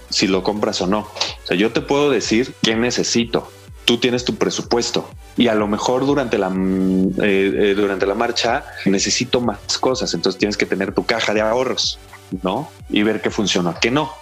si 0.08 0.28
lo 0.28 0.42
compras 0.42 0.80
o 0.80 0.86
no. 0.86 1.00
O 1.00 1.46
sea, 1.46 1.56
yo 1.56 1.72
te 1.72 1.80
puedo 1.80 2.10
decir 2.10 2.54
qué 2.62 2.76
necesito. 2.76 3.50
Tú 3.84 3.98
tienes 3.98 4.24
tu 4.24 4.36
presupuesto 4.36 5.10
y 5.36 5.48
a 5.48 5.54
lo 5.54 5.66
mejor 5.66 6.06
durante 6.06 6.38
la 6.38 6.48
mm, 6.50 7.20
eh, 7.22 7.52
eh, 7.54 7.74
durante 7.76 8.06
la 8.06 8.14
marcha 8.14 8.64
necesito 8.86 9.40
más 9.40 9.78
cosas. 9.78 10.14
Entonces 10.14 10.38
tienes 10.38 10.56
que 10.56 10.66
tener 10.66 10.92
tu 10.92 11.04
caja 11.04 11.34
de 11.34 11.40
ahorros, 11.40 11.98
no? 12.42 12.70
Y 12.88 13.02
ver 13.02 13.20
qué 13.20 13.30
funciona, 13.30 13.76
qué 13.80 13.90
no. 13.90 14.12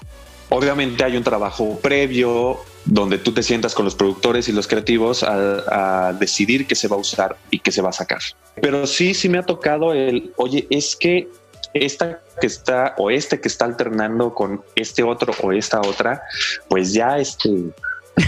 Obviamente 0.48 1.04
hay 1.04 1.16
un 1.16 1.24
trabajo 1.24 1.78
previo 1.80 2.58
donde 2.84 3.18
tú 3.18 3.32
te 3.32 3.42
sientas 3.42 3.74
con 3.74 3.84
los 3.84 3.94
productores 3.94 4.48
y 4.48 4.52
los 4.52 4.66
creativos 4.66 5.22
a, 5.22 6.08
a 6.08 6.12
decidir 6.12 6.66
qué 6.66 6.74
se 6.74 6.88
va 6.88 6.96
a 6.96 6.98
usar 6.98 7.36
y 7.50 7.60
qué 7.60 7.72
se 7.72 7.80
va 7.80 7.90
a 7.90 7.92
sacar. 7.92 8.20
Pero 8.60 8.86
sí, 8.86 9.14
sí 9.14 9.28
me 9.28 9.38
ha 9.38 9.44
tocado 9.44 9.94
el, 9.94 10.32
oye, 10.36 10.66
es 10.68 10.96
que 10.96 11.28
esta 11.74 12.20
que 12.40 12.46
está 12.46 12.94
o 12.98 13.10
este 13.10 13.40
que 13.40 13.48
está 13.48 13.64
alternando 13.64 14.34
con 14.34 14.62
este 14.74 15.02
otro 15.02 15.32
o 15.42 15.52
esta 15.52 15.80
otra, 15.80 16.22
pues 16.68 16.92
ya 16.92 17.18
este 17.18 17.50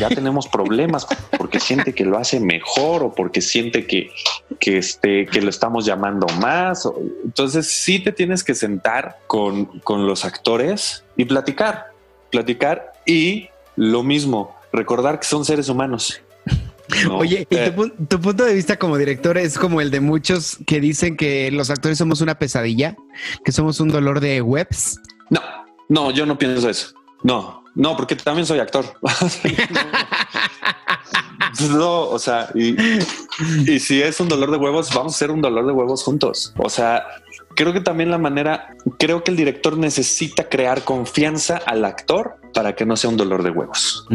ya 0.01 0.09
tenemos 0.09 0.49
problemas 0.49 1.07
porque 1.37 1.61
siente 1.61 1.93
que 1.95 2.05
lo 2.05 2.19
hace 2.19 2.41
mejor 2.41 3.03
o 3.05 3.13
porque 3.15 3.41
siente 3.41 3.87
que, 3.87 4.11
que, 4.59 4.79
este, 4.79 5.27
que 5.27 5.41
lo 5.43 5.51
estamos 5.51 5.85
llamando 5.85 6.27
más. 6.41 6.89
Entonces 7.25 7.67
sí 7.71 7.99
te 8.01 8.13
tienes 8.13 8.43
que 8.45 8.55
sentar 8.55 9.19
con, 9.27 9.67
con 9.81 10.07
los 10.07 10.25
actores 10.25 11.05
y 11.17 11.25
platicar, 11.27 11.93
platicar 12.31 12.93
y 13.07 13.49
lo 13.77 14.03
mismo, 14.03 14.55
recordar 14.73 15.21
que 15.21 15.27
son 15.27 15.45
seres 15.45 15.69
humanos. 15.69 16.21
¿no? 17.07 17.19
Oye, 17.19 17.47
¿y 17.51 17.57
Eh, 17.57 17.71
tu, 17.71 17.83
pu- 17.83 18.09
tu 18.09 18.21
punto 18.21 18.45
de 18.45 18.55
vista 18.55 18.79
como 18.79 18.97
director 18.99 19.37
es 19.39 19.59
como 19.59 19.81
el 19.81 19.91
de 19.91 20.01
muchos 20.01 20.59
que 20.67 20.81
dicen 20.81 21.17
que 21.17 21.51
los 21.51 21.71
actores 21.71 21.99
somos 21.99 22.21
una 22.21 22.39
pesadilla, 22.39 22.97
que 23.45 23.53
somos 23.53 23.81
un 23.81 23.89
dolor 23.89 24.21
de 24.21 24.41
webs? 24.43 25.01
No, 25.31 25.41
no, 25.89 26.11
yo 26.11 26.25
no 26.27 26.39
pienso 26.39 26.69
eso. 26.69 26.95
No, 27.23 27.64
no, 27.75 27.97
porque 27.97 28.17
también 28.17 28.47
soy 28.47 28.61
actor. 28.61 28.85
no, 31.71 32.03
o 32.03 32.19
sea, 32.19 32.49
y, 32.55 32.77
si 33.81 34.03
es 34.03 34.21
un 34.21 34.29
dolor 34.29 34.51
de 34.51 34.57
huevos, 34.57 34.93
vamos 34.95 35.15
a 35.15 35.19
ser 35.19 35.31
un 35.31 35.43
dolor 35.43 35.67
de 35.67 35.73
huevos 35.73 36.03
juntos. 36.03 36.55
O 36.57 36.71
sea, 36.71 37.05
creo 37.57 37.73
que 37.73 37.81
también 37.81 38.11
la 38.11 38.19
manera, 38.19 38.75
creo 38.99 39.25
que 39.25 39.31
el 39.31 39.37
director 39.37 39.77
necesita 39.77 40.49
crear 40.49 40.83
confianza 40.83 41.57
al 41.57 41.85
actor 41.85 42.37
para 42.53 42.75
que 42.75 42.87
no 42.87 42.97
sea 42.97 43.11
un 43.11 43.17
dolor 43.17 43.43
de 43.43 43.51
huevos. 43.51 44.07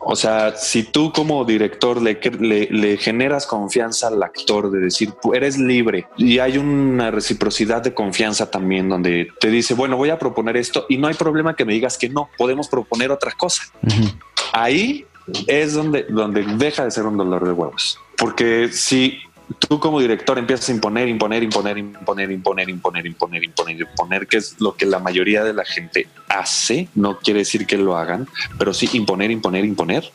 O 0.00 0.16
sea, 0.16 0.56
si 0.56 0.84
tú 0.84 1.12
como 1.12 1.44
director 1.44 2.00
le, 2.00 2.18
le, 2.38 2.68
le, 2.70 2.96
generas 2.96 3.46
confianza 3.46 4.08
al 4.08 4.22
actor 4.22 4.70
de 4.70 4.80
decir, 4.80 5.12
eres 5.34 5.58
libre 5.58 6.06
y 6.16 6.38
hay 6.38 6.58
una 6.58 7.10
reciprocidad 7.10 7.82
de 7.82 7.94
confianza 7.94 8.50
también 8.50 8.88
donde 8.88 9.28
te 9.40 9.50
dice, 9.50 9.74
bueno, 9.74 9.96
voy 9.96 10.10
a 10.10 10.18
proponer 10.18 10.56
esto 10.56 10.86
y 10.88 10.98
no 10.98 11.08
hay 11.08 11.14
problema 11.14 11.56
que 11.56 11.64
me 11.64 11.72
digas 11.72 11.98
que 11.98 12.08
no, 12.08 12.30
podemos 12.38 12.68
proponer 12.68 13.10
otra 13.10 13.32
cosa. 13.32 13.62
Uh 13.82 13.88
-huh. 13.88 14.18
Ahí 14.52 15.04
es 15.46 15.74
donde, 15.74 16.04
donde 16.04 16.42
deja 16.42 16.84
de 16.84 16.90
ser 16.90 17.04
un 17.04 17.16
dolor 17.16 17.44
de 17.44 17.52
huevos. 17.52 17.98
Porque 18.16 18.68
si 18.72 19.18
tú 19.58 19.80
como 19.80 20.00
director 20.00 20.38
empiezas 20.38 20.68
a 20.68 20.72
imponer, 20.72 21.08
imponer, 21.08 21.42
imponer, 21.42 21.78
imponer, 21.78 22.30
imponer, 22.30 22.68
imponer, 22.68 23.06
imponer, 23.06 23.44
imponer, 23.44 23.80
imponer, 23.80 24.26
que 24.26 24.36
es 24.36 24.56
lo 24.60 24.74
que 24.74 24.86
la 24.86 24.98
mayoría 24.98 25.44
de 25.44 25.54
la 25.54 25.64
gente 25.64 26.08
hace, 26.28 26.88
no 26.94 27.18
quiere 27.18 27.40
decir 27.40 27.66
que 27.66 27.76
lo 27.76 27.96
hagan, 27.96 28.28
pero 28.58 28.74
sí 28.74 28.88
imponer, 28.92 29.30
imponer, 29.30 29.64
imponer. 29.64 30.10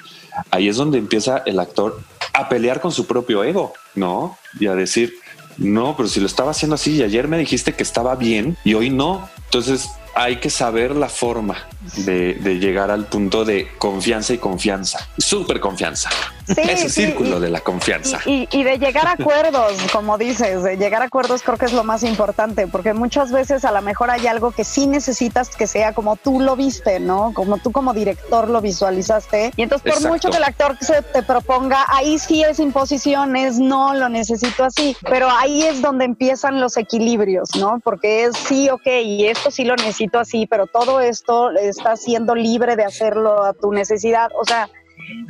Ahí 0.51 0.67
es 0.67 0.77
donde 0.77 0.97
empieza 0.97 1.43
el 1.45 1.59
actor 1.59 2.01
a 2.34 2.49
pelear 2.49 2.81
con 2.81 2.91
su 2.91 3.05
propio 3.05 3.43
ego, 3.43 3.73
¿no? 3.95 4.38
Y 4.59 4.67
a 4.67 4.75
decir, 4.75 5.13
no, 5.57 5.95
pero 5.95 6.09
si 6.09 6.19
lo 6.19 6.25
estaba 6.25 6.51
haciendo 6.51 6.75
así 6.75 6.95
y 6.95 7.03
ayer 7.03 7.27
me 7.27 7.38
dijiste 7.38 7.73
que 7.73 7.84
estaba 7.84 8.15
bien 8.15 8.57
y 8.63 8.73
hoy 8.73 8.89
no. 8.89 9.29
Entonces 9.45 9.89
hay 10.15 10.38
que 10.38 10.49
saber 10.49 10.95
la 10.95 11.09
forma 11.09 11.67
de, 11.97 12.36
de 12.36 12.59
llegar 12.59 12.91
al 12.91 13.05
punto 13.05 13.45
de 13.45 13.69
confianza 13.77 14.34
y 14.34 14.38
confianza, 14.38 15.07
súper 15.17 15.59
confianza. 15.59 16.09
Sí, 16.48 16.89
círculo 16.89 17.38
y, 17.38 17.41
de 17.41 17.50
la 17.50 17.62
confianza. 17.62 18.20
Y, 18.26 18.48
y, 18.52 18.64
de 18.64 18.78
llegar 18.78 19.08
a 19.08 19.14
acuerdos, 19.14 19.74
como 19.91 20.18
dices, 20.18 20.64
de 20.64 20.78
llegar 20.78 21.02
a 21.02 21.06
acuerdos 21.06 21.41
creo 21.41 21.58
que 21.58 21.66
es 21.66 21.74
lo 21.74 21.84
más 21.84 22.04
importante, 22.04 22.68
porque 22.68 22.94
muchas 22.94 23.32
veces 23.32 23.66
a 23.66 23.72
lo 23.72 23.82
mejor 23.82 24.12
hay 24.12 24.28
algo 24.28 24.52
que 24.52 24.64
sí 24.64 24.88
necesitas 24.88 25.50
que 25.50 25.68
sea 25.68 25.94
como 25.94 26.16
tú 26.16 26.39
lo 26.39 26.56
viste, 26.56 27.00
¿no? 27.00 27.32
Como 27.34 27.58
tú 27.58 27.72
como 27.72 27.94
director 27.94 28.50
lo 28.50 28.62
visualizaste. 28.62 29.54
Y 29.56 29.62
entonces 29.62 29.84
por 29.84 29.94
Exacto. 29.94 30.14
mucho 30.14 30.30
que 30.30 30.38
el 30.38 30.44
actor 30.44 30.78
se 30.82 31.02
te 31.02 31.24
proponga, 31.24 31.86
ahí 31.89 32.20
sí 32.20 32.44
es 32.44 32.60
imposición, 32.60 33.36
es 33.36 33.60
no, 33.60 33.94
lo 33.94 34.10
necesito 34.10 34.64
así. 34.64 34.96
Pero 35.10 35.30
ahí 35.30 35.64
es 35.64 35.82
donde 35.82 36.06
empiezan 36.06 36.60
los 36.60 36.78
equilibrios, 36.78 37.50
¿no? 37.58 37.80
Porque 37.84 38.26
es 38.26 38.38
sí, 38.38 38.70
ok, 38.70 38.88
y 39.04 39.28
esto 39.28 39.52
sí 39.52 39.64
lo 39.64 39.76
necesito 39.76 40.20
así, 40.20 40.48
pero 40.48 40.68
todo 40.68 41.00
esto 41.00 41.52
está 41.52 41.96
siendo 41.96 42.36
libre 42.36 42.76
de 42.76 42.84
hacerlo 42.84 43.44
a 43.44 43.54
tu 43.54 43.72
necesidad. 43.72 44.30
O 44.39 44.46
sea, 44.46 44.70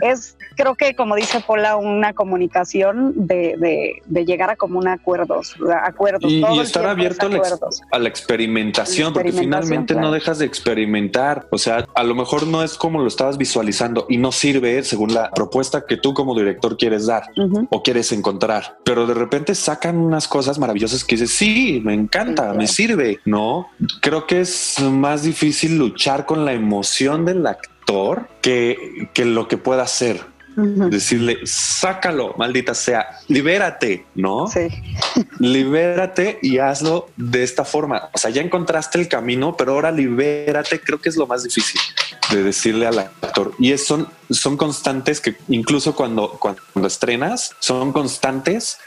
es, 0.01 0.37
creo 0.55 0.75
que 0.75 0.95
como 0.95 1.15
dice 1.15 1.43
Paula, 1.45 1.77
una 1.77 2.13
comunicación 2.13 3.13
de, 3.15 3.55
de, 3.57 4.01
de 4.05 4.25
llegar 4.25 4.49
a 4.49 4.55
como 4.55 4.79
un 4.79 4.87
acuerdos, 4.87 5.55
acuerdos. 5.83 6.31
Y, 6.31 6.43
y 6.43 6.59
estar 6.59 6.85
abierto 6.85 7.27
a 7.27 7.29
la, 7.29 7.41
a 7.91 7.99
la, 7.99 8.09
experimentación, 8.09 9.13
porque 9.13 9.31
finalmente 9.31 9.93
claro. 9.93 10.09
no 10.09 10.13
dejas 10.13 10.39
de 10.39 10.45
experimentar. 10.45 11.47
O 11.51 11.57
sea, 11.57 11.85
a 11.95 12.03
lo 12.03 12.15
mejor 12.15 12.47
no 12.47 12.63
es 12.63 12.75
como 12.75 12.99
lo 12.99 13.07
estabas 13.07 13.37
visualizando 13.37 14.05
y 14.09 14.17
no 14.17 14.31
sirve 14.31 14.83
según 14.83 15.13
la 15.13 15.31
propuesta 15.31 15.85
que 15.85 15.97
tú 15.97 16.13
como 16.13 16.37
director 16.37 16.77
quieres 16.77 17.05
dar 17.05 17.23
uh 17.35 17.41
-huh. 17.41 17.67
o 17.69 17.83
quieres 17.83 18.11
encontrar, 18.11 18.77
pero 18.83 19.05
de 19.05 19.13
repente 19.13 19.55
sacan 19.55 19.97
unas 19.97 20.27
cosas 20.27 20.59
maravillosas 20.59 21.03
que 21.03 21.15
dices, 21.15 21.31
sí, 21.31 21.81
me 21.83 21.93
encanta, 21.93 22.53
me 22.53 22.67
sirve. 22.67 23.19
No, 23.25 23.67
creo 24.01 24.27
que 24.27 24.41
es 24.41 24.79
más 24.81 25.23
difícil 25.23 25.77
luchar 25.77 26.25
con 26.25 26.45
la 26.45 26.53
emoción 26.53 27.25
del 27.25 27.45
actor 27.45 27.72
que, 28.41 29.09
que 29.13 29.25
lo 29.25 29.47
que 29.47 29.57
pueda 29.57 29.83
hacer. 29.83 30.21
Uh 30.55 30.61
-huh. 30.61 30.89
Decirle, 30.89 31.39
sácalo, 31.45 32.35
maldita 32.37 32.75
sea, 32.75 33.07
libérate, 33.27 34.05
¿no? 34.13 34.47
Sí. 34.47 34.67
libérate 35.39 36.37
y 36.43 36.59
hazlo 36.59 37.09
de 37.17 37.41
esta 37.41 37.65
forma. 37.65 38.09
O 38.13 38.17
sea, 38.19 38.29
ya 38.29 38.41
encontraste 38.41 38.99
el 38.99 39.07
camino, 39.07 39.55
pero 39.57 39.73
ahora 39.73 39.91
libérate, 39.91 40.79
creo 40.79 41.01
que 41.01 41.09
es 41.09 41.17
lo 41.17 41.25
más 41.25 41.43
difícil 41.43 41.81
de 42.29 42.43
decirle 42.43 42.85
al 42.85 42.99
actor. 42.99 43.53
Y 43.57 43.71
es, 43.71 43.83
son, 43.85 44.07
son 44.29 44.55
constantes 44.57 45.21
que 45.21 45.35
incluso 45.47 45.95
cuando, 45.95 46.37
cuando 46.39 46.87
estrenas, 46.87 47.55
son 47.59 47.91
constantes 47.91 48.77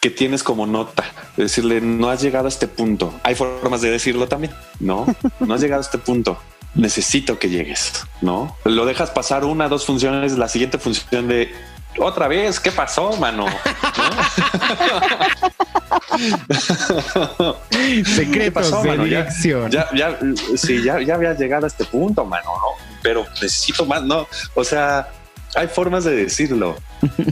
que 0.00 0.08
tienes 0.08 0.42
como 0.42 0.66
nota, 0.66 1.04
decirle, 1.36 1.82
no 1.82 2.08
has 2.08 2.22
llegado 2.22 2.46
a 2.46 2.48
este 2.48 2.66
punto. 2.66 3.12
Hay 3.22 3.34
formas 3.34 3.82
de 3.82 3.90
decirlo 3.90 4.26
también, 4.26 4.54
¿no? 4.78 5.04
No 5.40 5.52
has 5.52 5.60
llegado 5.60 5.82
a 5.82 5.84
este 5.84 5.98
punto 5.98 6.38
necesito 6.74 7.38
que 7.38 7.48
llegues, 7.48 7.92
¿no? 8.20 8.56
Lo 8.64 8.84
dejas 8.86 9.10
pasar 9.10 9.44
una, 9.44 9.68
dos 9.68 9.84
funciones, 9.86 10.36
la 10.38 10.48
siguiente 10.48 10.78
función 10.78 11.28
de, 11.28 11.52
otra 11.98 12.28
vez, 12.28 12.60
¿qué 12.60 12.70
pasó, 12.70 13.16
mano? 13.16 13.46
¿No? 13.46 13.50
¿Qué 18.32 18.50
pasó, 18.52 18.82
mano? 18.84 19.06
Ya- 19.06 19.22
dirección. 19.22 19.70
Ya, 19.70 19.88
ya, 19.94 20.18
sí, 20.56 20.82
ya, 20.82 21.00
ya 21.00 21.14
había 21.14 21.34
llegado 21.34 21.64
a 21.64 21.68
este 21.68 21.84
punto, 21.84 22.24
mano, 22.24 22.50
¿no? 22.56 22.84
Pero 23.02 23.24
necesito 23.42 23.84
más, 23.86 24.02
¿no? 24.02 24.26
O 24.54 24.64
sea, 24.64 25.08
hay 25.54 25.68
formas 25.68 26.04
de 26.04 26.14
decirlo. 26.14 26.76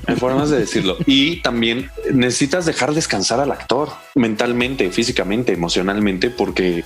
Hay 0.07 0.17
formas 0.17 0.49
de 0.51 0.61
decirlo. 0.61 0.97
Y 1.07 1.41
también 1.43 1.91
necesitas 2.13 2.65
dejar 2.67 2.93
descansar 2.95 3.41
al 3.41 3.53
actor 3.53 3.91
mentalmente, 4.15 4.91
físicamente, 4.91 5.53
emocionalmente, 5.53 6.31
porque 6.31 6.85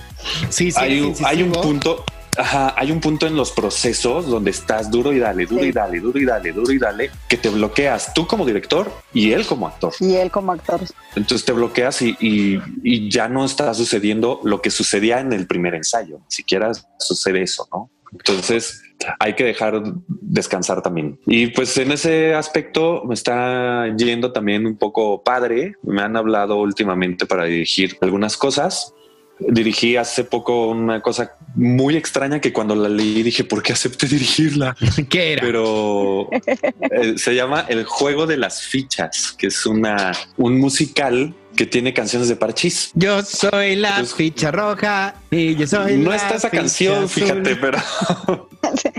Sí, 0.49 0.71
sí, 0.71 0.77
hay, 0.79 0.99
un, 1.01 1.15
hay 1.25 1.43
un 1.43 1.51
punto. 1.53 2.03
Ajá, 2.37 2.73
hay 2.77 2.91
un 2.91 2.99
punto 2.99 3.27
en 3.27 3.35
los 3.35 3.51
procesos 3.51 4.27
donde 4.27 4.51
estás 4.51 4.89
duro 4.89 5.13
y 5.13 5.19
dale, 5.19 5.45
duro 5.45 5.61
Sí. 5.63 5.69
y 5.69 5.71
dale, 5.71 5.99
duro 5.99 6.19
y 6.19 6.25
dale, 6.25 6.51
duro 6.51 6.71
y 6.73 6.79
dale, 6.79 7.11
que 7.29 7.37
te 7.37 7.49
bloqueas 7.49 8.13
tú 8.13 8.25
como 8.25 8.45
director 8.45 8.91
y 9.13 9.31
él 9.33 9.45
como 9.45 9.67
actor. 9.67 9.93
Y 9.99 10.15
él 10.15 10.31
como 10.31 10.51
actor. 10.51 10.79
Entonces 11.15 11.45
te 11.45 11.51
bloqueas 11.51 12.01
y, 12.01 12.15
y- 12.19 12.59
y 12.83 13.09
ya 13.09 13.27
no 13.29 13.45
está 13.45 13.73
sucediendo 13.73 14.39
lo 14.43 14.61
que 14.61 14.71
sucedía 14.71 15.19
en 15.19 15.31
el 15.33 15.45
primer 15.47 15.75
ensayo. 15.75 16.17
Ni 16.19 16.25
siquiera 16.31 16.71
sucede 16.97 17.43
eso, 17.43 17.67
¿no? 17.71 17.91
Entonces 18.11 18.81
hay 19.19 19.33
que 19.33 19.43
dejar 19.43 19.81
descansar 20.07 20.81
también. 20.83 21.19
Y 21.25 21.47
pues 21.47 21.75
en 21.77 21.91
ese 21.91 22.35
aspecto 22.35 23.03
me 23.05 23.15
está 23.15 23.87
yendo 23.97 24.31
también 24.31 24.65
un 24.67 24.77
poco 24.77 25.23
padre. 25.23 25.73
Me 25.81 26.01
han 26.03 26.15
hablado 26.15 26.57
últimamente 26.57 27.25
para 27.25 27.45
dirigir 27.45 27.97
algunas 28.01 28.37
cosas. 28.37 28.92
Dirigí 29.39 29.97
hace 29.97 30.23
poco 30.23 30.67
una 30.67 31.01
cosa 31.01 31.33
muy 31.55 31.97
extraña 31.97 32.39
que 32.39 32.53
cuando 32.53 32.75
la 32.75 32.87
leí 32.87 33.23
dije, 33.23 33.43
¿por 33.43 33.61
qué 33.63 33.73
acepté 33.73 34.07
dirigirla? 34.07 34.75
¿Qué 35.09 35.33
era? 35.33 35.41
pero 35.41 36.29
eh, 36.91 37.17
se 37.17 37.35
llama 37.35 37.65
El 37.67 37.83
juego 37.83 38.25
de 38.27 38.37
las 38.37 38.61
fichas, 38.63 39.31
que 39.37 39.47
es 39.47 39.65
una 39.65 40.11
un 40.37 40.59
musical 40.59 41.33
que 41.55 41.65
tiene 41.67 41.93
canciones 41.93 42.29
de 42.29 42.35
Parchís. 42.35 42.89
Yo 42.95 43.21
soy 43.21 43.75
la 43.75 44.03
ficha 44.05 44.49
roja 44.49 45.15
y 45.29 45.55
yo 45.55 45.67
soy 45.67 45.97
No 45.97 46.09
la 46.09 46.15
está 46.15 46.35
esa 46.35 46.49
canción, 46.49 47.03
azul. 47.05 47.23
fíjate, 47.23 47.55
pero 47.57 47.77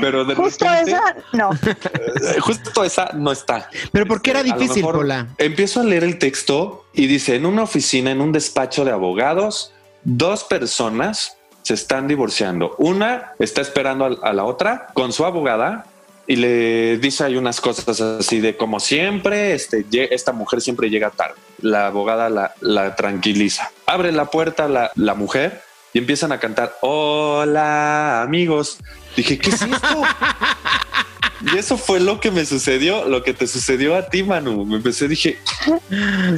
pero 0.01 0.25
de 0.25 0.35
Justo 0.37 0.65
repente, 0.65 0.91
esa, 0.93 1.17
no. 1.33 1.51
eh, 1.53 2.41
justo 2.41 2.85
esa 2.85 3.11
no 3.15 3.33
está. 3.33 3.69
Pero 3.93 4.07
¿por 4.07 4.23
qué 4.23 4.31
era 4.31 4.41
Este, 4.41 4.55
difícil, 4.59 4.83
Pola? 4.83 5.29
Empiezo 5.39 5.81
a 5.81 5.85
leer 5.85 6.05
el 6.05 6.19
texto 6.19 6.85
y 6.93 7.07
dice, 7.09 7.35
en 7.37 7.47
una 7.47 7.63
oficina, 7.65 8.13
en 8.13 8.21
un 8.21 8.31
despacho 8.31 8.85
de 8.85 8.93
abogados, 8.93 9.73
dos 10.05 10.45
personas 10.45 11.37
se 11.63 11.75
están 11.75 12.07
divorciando. 12.07 12.75
Una 12.79 13.33
está 13.39 13.61
esperando 13.63 14.21
a, 14.23 14.33
la 14.33 14.45
otra 14.45 14.89
con 14.93 15.13
su 15.13 15.25
abogada 15.25 15.87
y 16.27 16.37
le 16.37 16.99
dice 16.99 17.25
hay 17.25 17.37
unas 17.37 17.61
cosas 17.61 18.01
así 18.01 18.41
de 18.41 18.57
como 18.57 18.81
siempre, 18.81 19.55
este, 19.55 19.85
esta 20.15 20.33
mujer 20.33 20.61
siempre 20.61 20.91
llega 20.91 21.11
tarde. 21.11 21.37
La 21.61 21.87
abogada 21.87 22.29
la, 22.29 22.55
la 22.61 22.95
tranquiliza. 22.95 23.71
Abre 23.87 24.13
la 24.13 24.27
puerta 24.27 24.69
la, 24.69 24.91
la 24.95 25.15
mujer 25.15 25.63
y 25.95 25.99
empiezan 25.99 26.33
a 26.33 26.39
cantar, 26.39 26.77
hola 26.83 28.23
amigos. 28.23 28.79
Dije, 29.17 29.39
¿qué 29.39 29.51
es 29.51 29.63
esto? 29.63 30.03
Y 31.53 31.59
eso 31.59 31.77
fue 31.77 32.01
lo 32.01 32.21
que 32.21 32.31
me 32.31 32.45
sucedió, 32.45 33.09
lo 33.09 33.23
que 33.23 33.35
te 33.35 33.47
sucedió 33.47 33.97
a 33.97 34.09
ti, 34.09 34.23
Manu. 34.23 34.65
Me 34.65 34.77
empecé, 34.77 35.09
dije, 35.09 35.39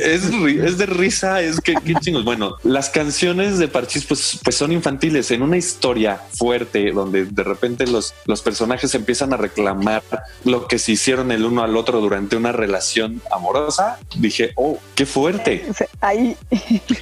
es, 0.01 0.25
es 0.25 0.79
de 0.79 0.87
risa, 0.87 1.41
es 1.43 1.61
que 1.61 1.75
qué 1.85 1.95
chingos. 2.01 2.25
Bueno, 2.25 2.57
las 2.63 2.91
canciones 2.91 3.59
de 3.59 3.69
Parchís, 3.69 4.05
pues, 4.07 4.39
pues 4.43 4.57
son 4.57 4.73
infantiles. 4.73 5.31
En 5.31 5.43
una 5.43 5.57
historia 5.57 6.21
fuerte, 6.33 6.93
donde 6.93 7.27
de 7.27 7.43
repente 7.43 7.87
los, 7.87 8.15
los 8.27 8.43
personajes 8.43 8.95
empiezan 8.95 9.33
a 9.33 9.37
reclamar 9.37 10.03
lo 10.45 10.67
que 10.69 10.79
se 10.79 10.93
hicieron 10.93 11.33
el 11.33 11.45
uno 11.45 11.63
al 11.63 11.77
otro 11.77 12.01
durante 12.01 12.37
una 12.37 12.53
relación 12.53 13.21
amorosa, 13.33 13.99
dije, 14.17 14.53
oh, 14.57 14.79
qué 14.95 15.07
fuerte. 15.07 15.67
Ahí, 16.01 16.37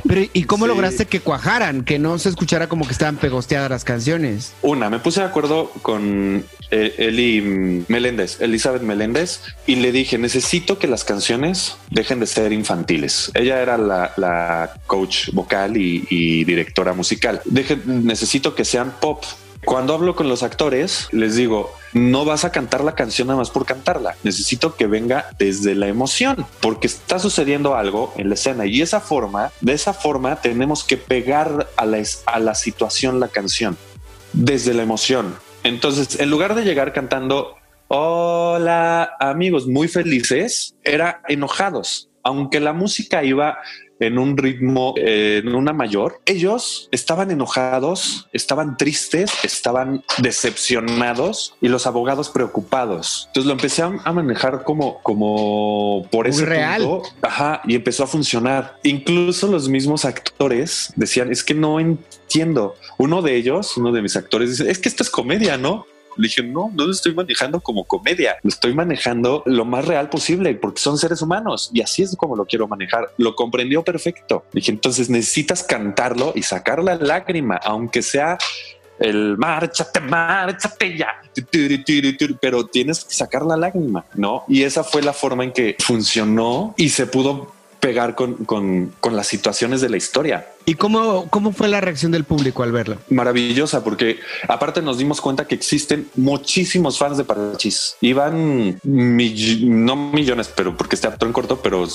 Pero 0.06 0.22
¿y 0.32 0.44
cómo 0.44 0.64
Sí. 0.64 0.68
lograste 0.68 1.06
que 1.06 1.20
cuajaran? 1.20 1.84
Que 1.84 1.98
no 1.98 2.18
se 2.18 2.28
escuchara 2.30 2.68
como 2.68 2.86
que 2.86 2.92
estaban 2.92 3.16
pegosteadas 3.16 3.70
las 3.70 3.84
canciones. 3.84 4.52
Una, 4.62 4.88
me 4.88 4.98
puse 4.98 5.20
de 5.20 5.26
acuerdo 5.26 5.70
con 5.82 6.44
eh, 6.70 6.94
Eli 6.98 7.40
mm, 7.42 7.83
Meléndez, 7.88 8.40
Elizabeth 8.40 8.82
Meléndez, 8.82 9.40
y 9.66 9.76
le 9.76 9.92
dije, 9.92 10.18
necesito 10.18 10.78
que 10.78 10.86
las 10.86 11.04
canciones 11.04 11.76
dejen 11.90 12.20
de 12.20 12.26
ser 12.26 12.52
infantiles. 12.52 13.30
Ella 13.34 13.60
era 13.60 13.76
la, 13.78 14.74
coach 14.86 15.30
vocal 15.32 15.76
y, 15.76 16.06
y 16.10 16.44
directora 16.44 16.92
musical. 16.92 17.40
Deje- 17.44 17.84
necesito 17.84 18.54
que 18.54 18.64
sean 18.64 18.94
pop. 19.00 19.24
Cuando 19.64 19.94
hablo 19.94 20.14
con 20.14 20.28
los 20.28 20.42
actores, 20.42 21.08
les 21.10 21.36
digo, 21.36 21.72
no 21.94 22.26
vas 22.26 22.44
a 22.44 22.52
cantar 22.52 22.84
la 22.84 22.94
canción 22.94 23.28
nada 23.28 23.38
más 23.38 23.48
por 23.48 23.64
cantarla. 23.64 24.14
Necesito 24.22 24.76
que 24.76 24.86
venga 24.86 25.30
desde 25.38 25.74
la 25.74 25.88
emoción, 25.88 26.44
porque 26.60 26.86
está 26.86 27.18
sucediendo 27.18 27.74
algo 27.74 28.12
en 28.18 28.28
la 28.28 28.34
escena 28.34 28.66
y 28.66 28.82
esa 28.82 29.00
forma, 29.00 29.52
de 29.62 29.72
esa 29.72 29.94
forma, 29.94 30.36
tenemos 30.42 30.84
que 30.84 30.98
pegar 30.98 31.70
a 31.76 31.86
la, 31.86 32.02
a 32.26 32.40
la 32.40 32.54
situación 32.54 33.20
la 33.20 33.28
canción 33.28 33.78
desde 34.34 34.74
la 34.74 34.82
emoción. 34.82 35.34
Entonces, 35.62 36.20
en 36.20 36.28
lugar 36.28 36.54
de 36.54 36.64
llegar 36.64 36.92
cantando 36.92 37.56
hola 37.88 39.16
amigos 39.20 39.66
muy 39.66 39.88
felices, 39.88 40.74
era 40.82 41.22
enojados. 41.28 42.10
Aunque 42.22 42.58
la 42.58 42.72
música 42.72 43.22
iba 43.22 43.58
en 44.00 44.18
un 44.18 44.36
ritmo, 44.36 44.94
eh, 44.96 45.42
en 45.44 45.54
una 45.54 45.72
mayor, 45.72 46.20
ellos 46.26 46.88
estaban 46.90 47.30
enojados, 47.30 48.28
estaban 48.32 48.76
tristes, 48.76 49.30
estaban 49.42 50.02
decepcionados 50.18 51.54
y 51.60 51.68
los 51.68 51.86
abogados 51.86 52.30
preocupados. 52.30 53.24
Entonces 53.28 53.46
lo 53.46 53.52
empecé 53.52 53.82
a, 53.82 54.12
manejar 54.12 54.64
como, 54.64 55.00
como 55.02 56.06
por 56.10 56.26
ese 56.26 56.44
real. 56.44 56.82
punto. 56.82 57.08
Ajá, 57.22 57.60
y 57.64 57.74
empezó 57.74 58.04
a 58.04 58.06
funcionar. 58.06 58.78
Incluso 58.82 59.46
los 59.46 59.68
mismos 59.68 60.04
actores 60.04 60.92
decían, 60.96 61.30
es 61.30 61.44
que 61.44 61.54
no 61.54 61.80
entiendo. 61.80 62.76
Uno 62.98 63.22
de 63.22 63.36
ellos, 63.36 63.76
uno 63.76 63.92
de 63.92 64.02
mis 64.02 64.16
actores, 64.16 64.50
dice, 64.50 64.70
es 64.70 64.78
que 64.78 64.88
esto 64.88 65.02
es 65.02 65.10
comedia, 65.10 65.56
¿no? 65.56 65.86
Le 66.16 66.28
dije, 66.28 66.42
no, 66.42 66.70
no 66.74 66.86
lo 66.86 66.92
estoy 66.92 67.14
manejando 67.14 67.60
como 67.60 67.84
comedia, 67.84 68.36
lo 68.42 68.48
estoy 68.48 68.74
manejando 68.74 69.42
lo 69.46 69.64
más 69.64 69.84
real 69.86 70.08
posible 70.08 70.54
porque 70.54 70.80
son 70.80 70.98
seres 70.98 71.22
humanos 71.22 71.70
y 71.72 71.80
así 71.80 72.02
es 72.02 72.16
como 72.16 72.36
lo 72.36 72.46
quiero 72.46 72.68
manejar. 72.68 73.12
Lo 73.18 73.34
comprendió 73.34 73.82
perfecto. 73.82 74.44
Dije, 74.52 74.70
entonces 74.70 75.10
necesitas 75.10 75.62
cantarlo 75.62 76.32
y 76.34 76.42
sacar 76.42 76.82
la 76.82 76.96
lágrima, 76.96 77.56
aunque 77.56 78.02
sea 78.02 78.38
el 78.98 79.36
márchate, 79.36 80.00
márchate 80.00 80.96
ya, 80.96 81.08
pero 82.40 82.66
tienes 82.66 83.04
que 83.04 83.14
sacar 83.14 83.44
la 83.44 83.56
lágrima, 83.56 84.04
¿no? 84.14 84.44
Y 84.48 84.62
esa 84.62 84.84
fue 84.84 85.02
la 85.02 85.12
forma 85.12 85.44
en 85.44 85.52
que 85.52 85.76
funcionó 85.80 86.74
y 86.76 86.90
se 86.90 87.06
pudo 87.06 87.52
pegar 87.80 88.14
con, 88.14 88.44
con, 88.44 88.94
con 89.00 89.16
las 89.16 89.26
situaciones 89.26 89.80
de 89.80 89.90
la 89.90 89.96
historia. 89.96 90.46
¿Y 90.66 90.74
cómo, 90.76 91.26
cómo 91.28 91.52
fue 91.52 91.68
la 91.68 91.80
reacción 91.82 92.10
del 92.10 92.24
público 92.24 92.62
al 92.62 92.72
verlo? 92.72 92.96
Maravillosa, 93.10 93.84
porque 93.84 94.18
aparte 94.48 94.80
nos 94.80 94.96
dimos 94.96 95.20
cuenta 95.20 95.46
que 95.46 95.54
existen 95.54 96.08
muchísimos 96.16 96.96
fans 96.98 97.18
de 97.18 97.24
Parchís. 97.24 97.96
Iban 98.00 98.80
mill- 98.82 99.68
no 99.84 99.94
millones, 99.94 100.50
pero 100.54 100.74
porque 100.76 100.94
está 100.96 101.14
todo 101.16 101.28
en 101.28 101.34
corto, 101.34 101.60
pero 101.60 101.86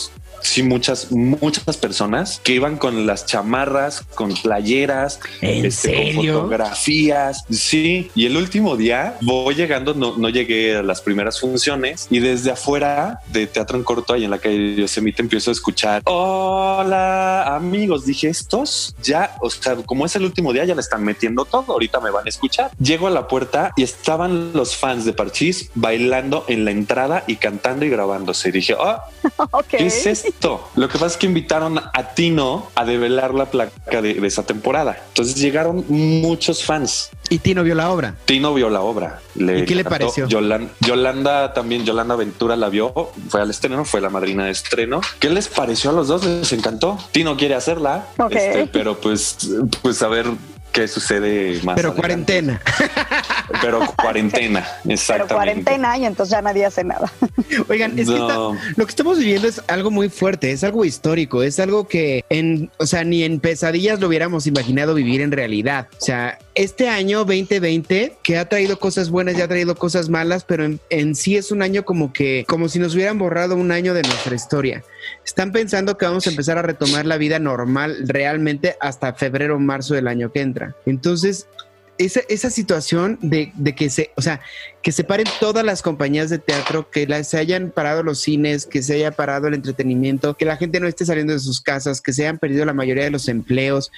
sí 0.42 0.62
muchas, 0.62 1.12
muchas 1.12 1.78
personas 1.78 2.40
que 2.44 2.54
iban 2.54 2.78
con 2.78 3.08
las 3.08 3.26
chamarras, 3.26 4.02
con 4.14 4.34
playeras, 4.36 5.20
¿En 5.42 5.66
este, 5.66 5.94
con 5.96 6.06
serio? 6.14 6.34
fotografías. 6.36 7.44
Sí, 7.50 8.12
y 8.14 8.28
el 8.28 8.38
último 8.38 8.78
día 8.78 9.18
voy 9.22 9.56
llegando, 9.56 9.96
no, 9.96 10.16
no 10.16 10.30
llegué 10.30 10.78
a 10.78 10.84
las 10.84 11.02
primeras 11.02 11.40
funciones 11.40 12.06
y 12.12 12.20
desde 12.20 12.52
afuera 12.52 13.20
de 13.32 13.48
Teatro 13.48 13.78
en 13.78 13.84
Corto, 13.84 14.14
ahí 14.14 14.26
en 14.26 14.32
la 14.32 14.38
calle 14.38 14.76
Yosemite, 14.76 15.24
empiezo 15.24 15.50
a 15.50 15.54
escuchar, 15.54 16.04
hola 16.06 17.56
amigos, 17.56 18.06
dije 18.06 18.30
ya, 19.04 19.36
o 19.42 19.50
sea, 19.50 19.76
como 19.76 20.06
es 20.06 20.16
el 20.16 20.24
último 20.24 20.54
día, 20.54 20.66
ya 20.66 20.76
le 20.76 20.82
están 20.82 21.04
metiendo 21.04 21.46
todo, 21.46 21.74
ahorita 21.74 22.00
me 22.00 22.12
van 22.12 22.26
a 22.26 22.30
escuchar. 22.30 22.72
Llego 22.80 23.08
a 23.08 23.10
la 23.10 23.28
puerta 23.28 23.72
y 23.76 23.84
estaban 23.84 24.54
los 24.54 24.76
fans 24.76 25.06
de 25.06 25.14
Parchís 25.14 25.70
bailando 25.76 26.46
en 26.48 26.66
la 26.66 26.72
entrada 26.72 27.24
y 27.28 27.38
cantando 27.38 27.86
y 27.86 27.90
grabándose. 27.90 28.50
Y 28.50 28.52
dije, 28.52 28.76
ah, 28.80 29.06
ok. 29.52 29.68
¿Qué 29.68 29.88
es 29.88 30.06
esto? 30.06 30.70
Lo 30.76 30.88
que 30.88 30.94
pasa 30.94 31.08
es 31.08 31.18
que 31.18 31.26
invitaron 31.26 31.80
a 31.80 32.14
Tino 32.16 32.70
a 32.76 32.86
develar 32.86 33.34
la 33.34 33.46
placa 33.46 34.02
de, 34.02 34.16
de 34.16 34.28
esa 34.28 34.44
temporada. 34.44 35.02
Entonces 35.10 35.36
llegaron 35.36 35.86
muchos 35.88 36.64
fans. 36.64 37.12
Y 37.30 37.40
Tino 37.40 37.64
vio 37.64 37.76
la 37.76 37.92
obra. 37.92 38.16
Tino 38.26 38.54
vio 38.54 38.70
la 38.70 38.82
obra. 38.82 39.20
¿Y 39.36 39.66
qué 39.66 39.76
le 39.76 39.84
pareció? 39.84 40.28
Yolan- 40.28 40.70
Yolanda 40.80 41.54
también, 41.54 41.86
Yolanda 41.86 42.16
Ventura 42.16 42.56
la 42.56 42.70
vio, 42.70 42.92
fue 43.30 43.42
al 43.42 43.50
estreno, 43.52 43.86
fue 43.86 44.02
la 44.02 44.10
madrina 44.10 44.46
de 44.46 44.52
estreno. 44.52 45.02
¿Qué 45.20 45.30
les 45.30 45.48
pareció 45.48 45.92
a 45.92 45.94
los 45.94 46.08
dos? 46.08 46.26
Les 46.26 46.52
encantó. 46.54 46.98
Tino 47.12 47.38
quiere 47.38 47.54
hacerla, 47.56 48.08
Ok. 48.18 48.32
este, 48.34 48.68
pero 48.68 49.00
pues, 49.00 49.38
pues 49.82 50.02
a 50.02 50.08
ver 50.08 50.26
qué 50.72 50.88
sucede 50.88 51.60
más. 51.64 51.76
Pero 51.76 51.90
adelante. 51.90 51.96
cuarentena. 52.02 52.62
Pero 53.62 53.80
cuarentena, 53.98 54.66
Pero 54.84 54.94
exactamente. 54.94 55.34
cuarentena 55.34 55.98
y 55.98 56.06
entonces 56.06 56.32
ya 56.32 56.42
nadie 56.42 56.66
hace 56.66 56.84
nada. 56.84 57.12
Oigan, 57.68 57.98
es 57.98 58.08
que 58.08 58.14
está- 58.16 58.36
lo 58.36 58.86
que 58.86 58.90
estamos 58.90 59.18
viviendo 59.18 59.48
es 59.48 59.62
algo 59.68 59.90
muy 59.92 60.10
fuerte, 60.10 60.52
es 60.52 60.64
algo 60.64 60.86
histórico, 60.86 61.42
es 61.42 61.60
algo 61.60 61.88
que 61.88 62.24
en, 62.30 62.70
o 62.78 62.86
sea, 62.86 63.04
ni 63.04 63.24
en 63.24 63.40
pesadillas 63.40 64.00
lo 64.00 64.08
hubiéramos 64.08 64.46
imaginado 64.48 64.94
vivir 64.94 65.22
en 65.22 65.32
realidad. 65.32 65.88
O 66.00 66.06
sea, 66.06 66.38
este 66.54 66.90
año 66.90 67.26
2020 67.26 68.18
que 68.24 68.38
ha 68.38 68.48
traído 68.48 68.78
cosas 68.80 69.10
buenas 69.10 69.36
y 69.38 69.42
ha 69.42 69.48
traído 69.48 69.76
cosas 69.76 70.10
malas, 70.10 70.44
pero 70.46 70.64
en, 70.64 70.80
en 70.92 71.16
sí 71.16 71.36
es 71.36 71.52
un 71.52 71.62
año 71.64 71.84
como 71.86 72.14
que, 72.14 72.46
como 72.48 72.70
si 72.70 72.78
nos 72.80 72.94
hubieran 72.94 73.18
borrado 73.18 73.56
un 73.56 73.72
año 73.72 73.94
de 73.96 74.04
nuestra 74.04 74.36
historia. 74.36 74.84
Están 75.26 75.52
pensando 75.52 75.98
que 75.98 76.06
vamos 76.06 76.28
a 76.28 76.30
empezar 76.30 76.58
a 76.58 76.62
retomar 76.62 77.06
la 77.06 77.18
vida 77.18 77.40
normal 77.40 77.98
realmente 78.08 78.76
hasta 78.80 79.14
febrero 79.14 79.56
o 79.56 79.60
marzo 79.60 79.94
del 79.94 80.08
año 80.08 80.32
que 80.32 80.42
entra. 80.42 80.76
Entonces, 80.86 81.48
esa, 81.98 82.22
esa 82.30 82.50
situación 82.50 83.20
de, 83.22 83.52
de 83.56 83.76
que 83.76 83.90
se, 83.90 84.12
o 84.16 84.22
sea, 84.22 84.40
que 84.82 84.94
se 84.94 85.04
paren 85.04 85.28
todas 85.42 85.66
las 85.66 85.82
compañías 85.82 86.30
de 86.30 86.40
teatro, 86.40 86.90
que 86.90 87.06
la- 87.06 87.26
se 87.26 87.38
hayan 87.38 87.72
parado 87.72 88.04
los 88.04 88.20
cines, 88.22 88.66
que 88.66 88.82
se 88.82 88.94
haya 88.94 89.12
parado 89.12 89.48
el 89.50 89.54
entretenimiento, 89.54 90.38
que 90.38 90.46
la 90.46 90.56
gente 90.56 90.80
no 90.80 90.88
esté 90.88 91.06
saliendo 91.06 91.34
de 91.34 91.40
sus 91.40 91.60
casas, 91.60 92.00
que 92.00 92.14
se 92.14 92.22
hayan 92.24 92.38
perdido 92.38 92.64
la 92.64 92.72
mayoría 92.74 93.04
de 93.04 93.12
los 93.12 93.28
empleos, 93.28 93.92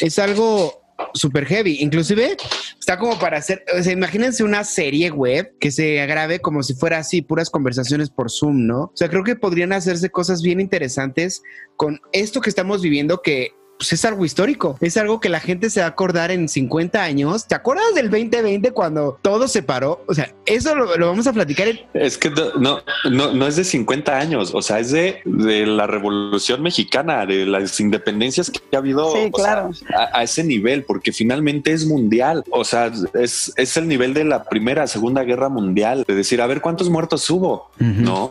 es 0.00 0.20
algo 0.20 0.77
súper 1.14 1.46
heavy. 1.46 1.78
Inclusive 1.80 2.36
está 2.78 2.98
como 2.98 3.18
para 3.18 3.38
hacer, 3.38 3.64
o 3.78 3.82
sea, 3.82 3.92
imagínense 3.92 4.42
una 4.42 4.64
serie 4.64 5.10
web 5.10 5.52
que 5.58 5.70
se 5.70 6.04
grabe 6.06 6.40
como 6.40 6.62
si 6.62 6.74
fuera 6.74 6.98
así, 6.98 7.22
puras 7.22 7.50
conversaciones 7.50 8.10
por 8.10 8.30
Zoom, 8.30 8.66
¿no? 8.66 8.82
O 8.84 8.92
sea, 8.94 9.08
creo 9.08 9.24
que 9.24 9.36
podrían 9.36 9.72
hacerse 9.72 10.10
cosas 10.10 10.42
bien 10.42 10.60
interesantes 10.60 11.42
con 11.76 12.00
esto 12.12 12.40
que 12.40 12.50
estamos 12.50 12.82
viviendo 12.82 13.22
que 13.22 13.52
pues 13.78 13.92
es 13.92 14.04
algo 14.04 14.24
histórico, 14.24 14.76
es 14.80 14.96
algo 14.96 15.20
que 15.20 15.28
la 15.28 15.40
gente 15.40 15.70
se 15.70 15.80
va 15.80 15.86
a 15.86 15.90
acordar 15.90 16.30
en 16.30 16.48
50 16.48 17.02
años. 17.02 17.46
¿Te 17.46 17.54
acuerdas 17.54 17.94
del 17.94 18.10
2020 18.10 18.72
cuando 18.72 19.18
todo 19.22 19.48
se 19.48 19.62
paró? 19.62 20.04
O 20.08 20.14
sea, 20.14 20.32
eso 20.46 20.74
lo, 20.74 20.96
lo 20.96 21.06
vamos 21.06 21.26
a 21.26 21.32
platicar 21.32 21.68
en... 21.68 21.80
Es 21.94 22.18
que 22.18 22.30
no, 22.30 22.54
no, 22.58 22.80
no, 23.10 23.32
no 23.32 23.46
es 23.46 23.56
de 23.56 23.64
50 23.64 24.16
años, 24.18 24.50
o 24.54 24.62
sea, 24.62 24.80
es 24.80 24.90
de, 24.90 25.20
de 25.24 25.66
la 25.66 25.86
revolución 25.86 26.62
mexicana, 26.62 27.24
de 27.26 27.46
las 27.46 27.78
independencias 27.80 28.50
que 28.50 28.60
ha 28.74 28.78
habido 28.78 29.12
Sí, 29.12 29.30
sea, 29.36 29.68
a, 29.96 30.18
a 30.18 30.22
ese 30.22 30.42
nivel, 30.44 30.84
porque 30.84 31.12
finalmente 31.12 31.72
es 31.72 31.86
mundial. 31.86 32.42
O 32.50 32.64
sea, 32.64 32.90
es, 33.14 33.52
es 33.56 33.76
el 33.76 33.86
nivel 33.88 34.14
de 34.14 34.24
la 34.24 34.44
primera, 34.44 34.86
segunda 34.86 35.22
guerra 35.22 35.48
mundial, 35.48 36.04
de 36.06 36.14
decir, 36.14 36.40
a 36.42 36.46
ver 36.46 36.60
cuántos 36.60 36.90
muertos 36.90 37.28
hubo, 37.30 37.70
no, 37.78 38.28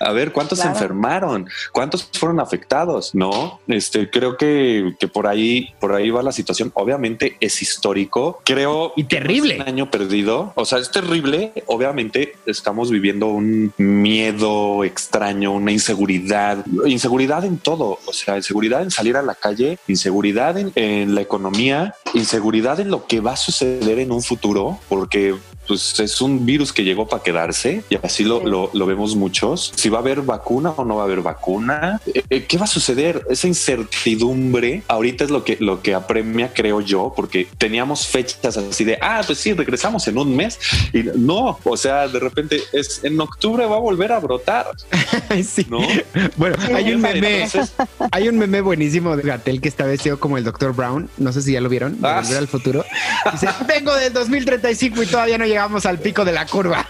a 0.00 0.12
ver 0.12 0.32
cuántos 0.32 0.60
Claro. 0.60 0.76
se 0.76 0.84
enfermaron, 0.84 1.48
cuántos 1.72 2.08
fueron 2.12 2.38
afectados, 2.38 3.14
no. 3.14 3.60
Este 3.66 4.08
creo 4.10 4.36
que, 4.36 4.83
que 4.98 5.08
por 5.08 5.26
ahí, 5.26 5.74
por 5.80 5.92
ahí 5.92 6.10
va 6.10 6.22
la 6.22 6.32
situación. 6.32 6.70
Obviamente 6.74 7.36
es 7.40 7.62
histórico, 7.62 8.40
creo 8.44 8.92
Y 8.96 9.04
terrible. 9.04 9.54
es 9.54 9.60
un 9.60 9.68
año 9.68 9.90
perdido. 9.90 10.52
O 10.56 10.64
sea, 10.64 10.78
es 10.78 10.90
terrible. 10.90 11.52
Obviamente 11.66 12.34
estamos 12.46 12.90
viviendo 12.90 13.26
un 13.28 13.72
miedo 13.78 14.84
extraño, 14.84 15.52
una 15.52 15.72
inseguridad, 15.72 16.64
inseguridad 16.86 17.44
en 17.44 17.58
todo. 17.58 17.98
O 18.06 18.12
sea, 18.12 18.36
inseguridad 18.36 18.82
en 18.82 18.90
salir 18.90 19.16
a 19.16 19.22
la 19.22 19.34
calle, 19.34 19.78
inseguridad 19.88 20.58
en, 20.58 20.72
en 20.74 21.14
la 21.14 21.20
economía, 21.20 21.94
inseguridad 22.14 22.80
en 22.80 22.90
lo 22.90 23.06
que 23.06 23.20
va 23.20 23.32
a 23.32 23.36
suceder 23.36 23.98
en 23.98 24.12
un 24.12 24.22
futuro, 24.22 24.78
porque 24.88 25.34
pues 25.66 25.98
es 26.00 26.20
un 26.20 26.44
virus 26.46 26.72
que 26.72 26.84
llegó 26.84 27.06
para 27.08 27.22
quedarse 27.22 27.82
y 27.90 27.96
así 28.02 28.24
lo, 28.24 28.40
Sí. 28.40 28.46
lo, 28.46 28.70
lo 28.72 28.86
vemos 28.86 29.14
muchos. 29.16 29.72
Si 29.76 29.88
va 29.88 29.98
a 29.98 30.00
haber 30.00 30.22
vacuna 30.22 30.70
o 30.70 30.84
no 30.84 30.96
va 30.96 31.02
a 31.02 31.04
haber 31.06 31.20
vacuna, 31.20 32.00
Eh, 32.06 32.22
eh, 32.30 32.44
¿qué 32.44 32.58
va 32.58 32.64
a 32.64 32.68
suceder? 32.68 33.22
Esa 33.30 33.46
incertidumbre 33.48 34.82
ahorita 34.88 35.24
es 35.24 35.30
lo 35.30 35.44
que, 35.44 35.56
lo 35.60 35.82
que 35.82 35.94
apremia, 35.94 36.52
creo 36.52 36.80
yo, 36.80 37.12
porque 37.16 37.46
teníamos 37.58 38.06
fechas 38.06 38.56
así 38.56 38.84
de, 38.84 38.98
ah, 39.00 39.22
pues 39.26 39.38
sí, 39.38 39.52
regresamos 39.52 40.06
en 40.08 40.18
un 40.18 40.34
mes 40.36 40.58
y 40.92 41.02
no, 41.16 41.58
o 41.64 41.76
sea, 41.76 42.08
de 42.08 42.18
repente 42.20 42.60
es 42.72 43.02
en 43.04 43.20
octubre 43.20 43.64
va 43.66 43.76
a 43.76 43.80
volver 43.80 44.12
a 44.12 44.18
brotar, 44.20 44.66
sí. 45.46 45.66
¿no? 45.68 45.78
Bueno, 46.36 46.56
hay 46.74 46.92
un 46.92 47.00
meme, 47.00 47.44
Entonces, 47.44 47.72
hay 48.12 48.28
un 48.28 48.38
meme 48.38 48.60
buenísimo 48.60 49.16
de 49.16 49.22
Gatel 49.22 49.60
que 49.60 49.68
está 49.68 49.84
vestido 49.84 50.18
como 50.18 50.38
el 50.38 50.44
Dr. 50.44 50.72
Brown. 50.74 51.08
No 51.18 51.32
sé 51.32 51.42
si 51.42 51.52
ya 51.52 51.60
lo 51.60 51.68
vieron. 51.68 52.00
de 52.00 52.08
Ah, 52.08 52.20
Volver 52.20 52.38
al 52.38 52.48
futuro. 52.48 52.84
Dice, 53.32 53.48
vengo 53.66 53.94
del 53.94 54.12
2035 54.12 55.02
y 55.02 55.06
todavía 55.06 55.38
no 55.38 55.46
llegamos 55.54 55.86
al 55.86 56.00
pico 56.00 56.24
de 56.24 56.32
la 56.32 56.46
curva. 56.46 56.84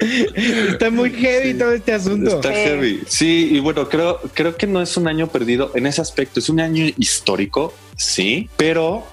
Está 0.00 0.90
muy 0.90 1.10
heavy 1.12 1.54
todo 1.54 1.72
este 1.72 1.92
asunto. 1.92 2.36
Está 2.36 2.52
heavy. 2.52 3.02
Sí, 3.06 3.50
y 3.52 3.60
bueno, 3.60 3.88
creo, 3.88 4.20
creo 4.34 4.56
que 4.56 4.66
no 4.66 4.82
es 4.82 4.96
un 4.96 5.06
año 5.06 5.28
perdido 5.28 5.70
en 5.76 5.86
ese 5.86 6.00
aspecto. 6.00 6.40
Es 6.40 6.48
un 6.48 6.58
año 6.60 6.86
histórico, 6.98 7.72
sí, 7.96 8.50
pero 8.56 9.06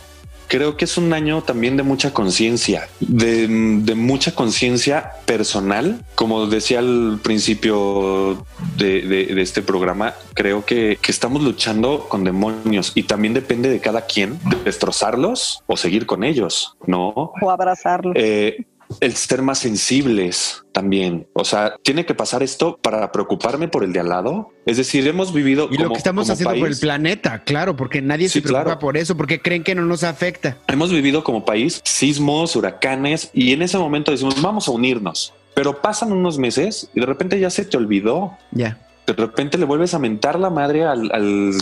creo 0.51 0.75
que 0.75 0.83
es 0.83 0.97
un 0.97 1.13
año 1.13 1.41
también 1.43 1.77
de 1.77 1.83
mucha 1.83 2.13
conciencia, 2.13 2.89
de, 2.99 3.47
de 3.47 3.95
mucha 3.95 4.35
conciencia 4.35 5.13
personal. 5.25 6.03
Como 6.15 6.45
decía 6.47 6.79
al 6.79 7.19
principio 7.23 8.45
de, 8.77 9.01
de- 9.01 9.25
de 9.33 9.41
este 9.41 9.61
programa, 9.61 10.13
creo 10.33 10.65
que, 10.65 10.97
que 11.01 11.11
estamos 11.11 11.41
luchando 11.41 12.07
con 12.09 12.25
demonios 12.25 12.91
y 12.95 13.03
también 13.03 13.33
depende 13.33 13.69
de 13.69 13.79
cada 13.79 14.01
quien 14.05 14.39
destrozarlos 14.65 15.63
o 15.67 15.77
seguir 15.77 16.05
con 16.05 16.25
ellos, 16.25 16.75
¿no? 16.85 17.31
O 17.41 17.49
abrazarlo. 17.49 18.11
Eh, 18.15 18.65
el 18.99 19.15
ser 19.15 19.41
más 19.41 19.59
sensibles 19.59 20.63
también. 20.71 21.27
O 21.33 21.43
sea, 21.45 21.75
tiene 21.83 22.05
que 22.05 22.13
pasar 22.13 22.43
esto 22.43 22.77
para 22.81 23.11
preocuparme 23.11 23.67
por 23.67 23.83
el 23.83 23.93
de 23.93 23.99
al 23.99 24.09
lado. 24.09 24.49
Es 24.65 24.77
decir, 24.77 25.07
hemos 25.07 25.33
vivido 25.33 25.67
Y 25.71 25.77
lo 25.77 25.83
como- 25.83 25.93
que 25.93 25.97
estamos 25.97 26.29
haciendo 26.29 26.51
por 26.51 26.57
el 26.67 26.73
país- 26.73 26.79
planeta, 26.79 27.43
claro, 27.43 27.75
porque 27.75 28.01
nadie 28.01 28.29
Sí, 28.29 28.39
se 28.39 28.41
preocupa 28.43 28.63
claro. 28.63 28.79
por 28.79 28.97
eso, 28.97 29.15
porque 29.17 29.41
creen 29.41 29.63
que 29.63 29.75
no 29.75 29.83
nos 29.83 30.03
afecta. 30.03 30.57
Hemos 30.67 30.91
vivido 30.91 31.23
como 31.23 31.45
país 31.45 31.81
sismos, 31.83 32.55
huracanes 32.55 33.29
y 33.33 33.53
en 33.53 33.61
ese 33.61 33.77
momento 33.77 34.11
decimos 34.11 34.41
vamos 34.41 34.67
a 34.67 34.71
unirnos. 34.71 35.33
Pero 35.53 35.81
pasan 35.81 36.13
unos 36.13 36.37
meses 36.37 36.89
y 36.95 37.01
de 37.01 37.05
repente 37.05 37.37
ya 37.39 37.49
se 37.49 37.65
te 37.65 37.75
olvidó. 37.75 38.37
Ya. 38.51 38.77
De 39.13 39.21
repente 39.21 39.57
le 39.57 39.65
vuelves 39.65 39.93
a 39.93 39.99
mentar 39.99 40.39
la 40.39 40.49
madre 40.49 40.85
al, 40.85 41.11
al, 41.11 41.53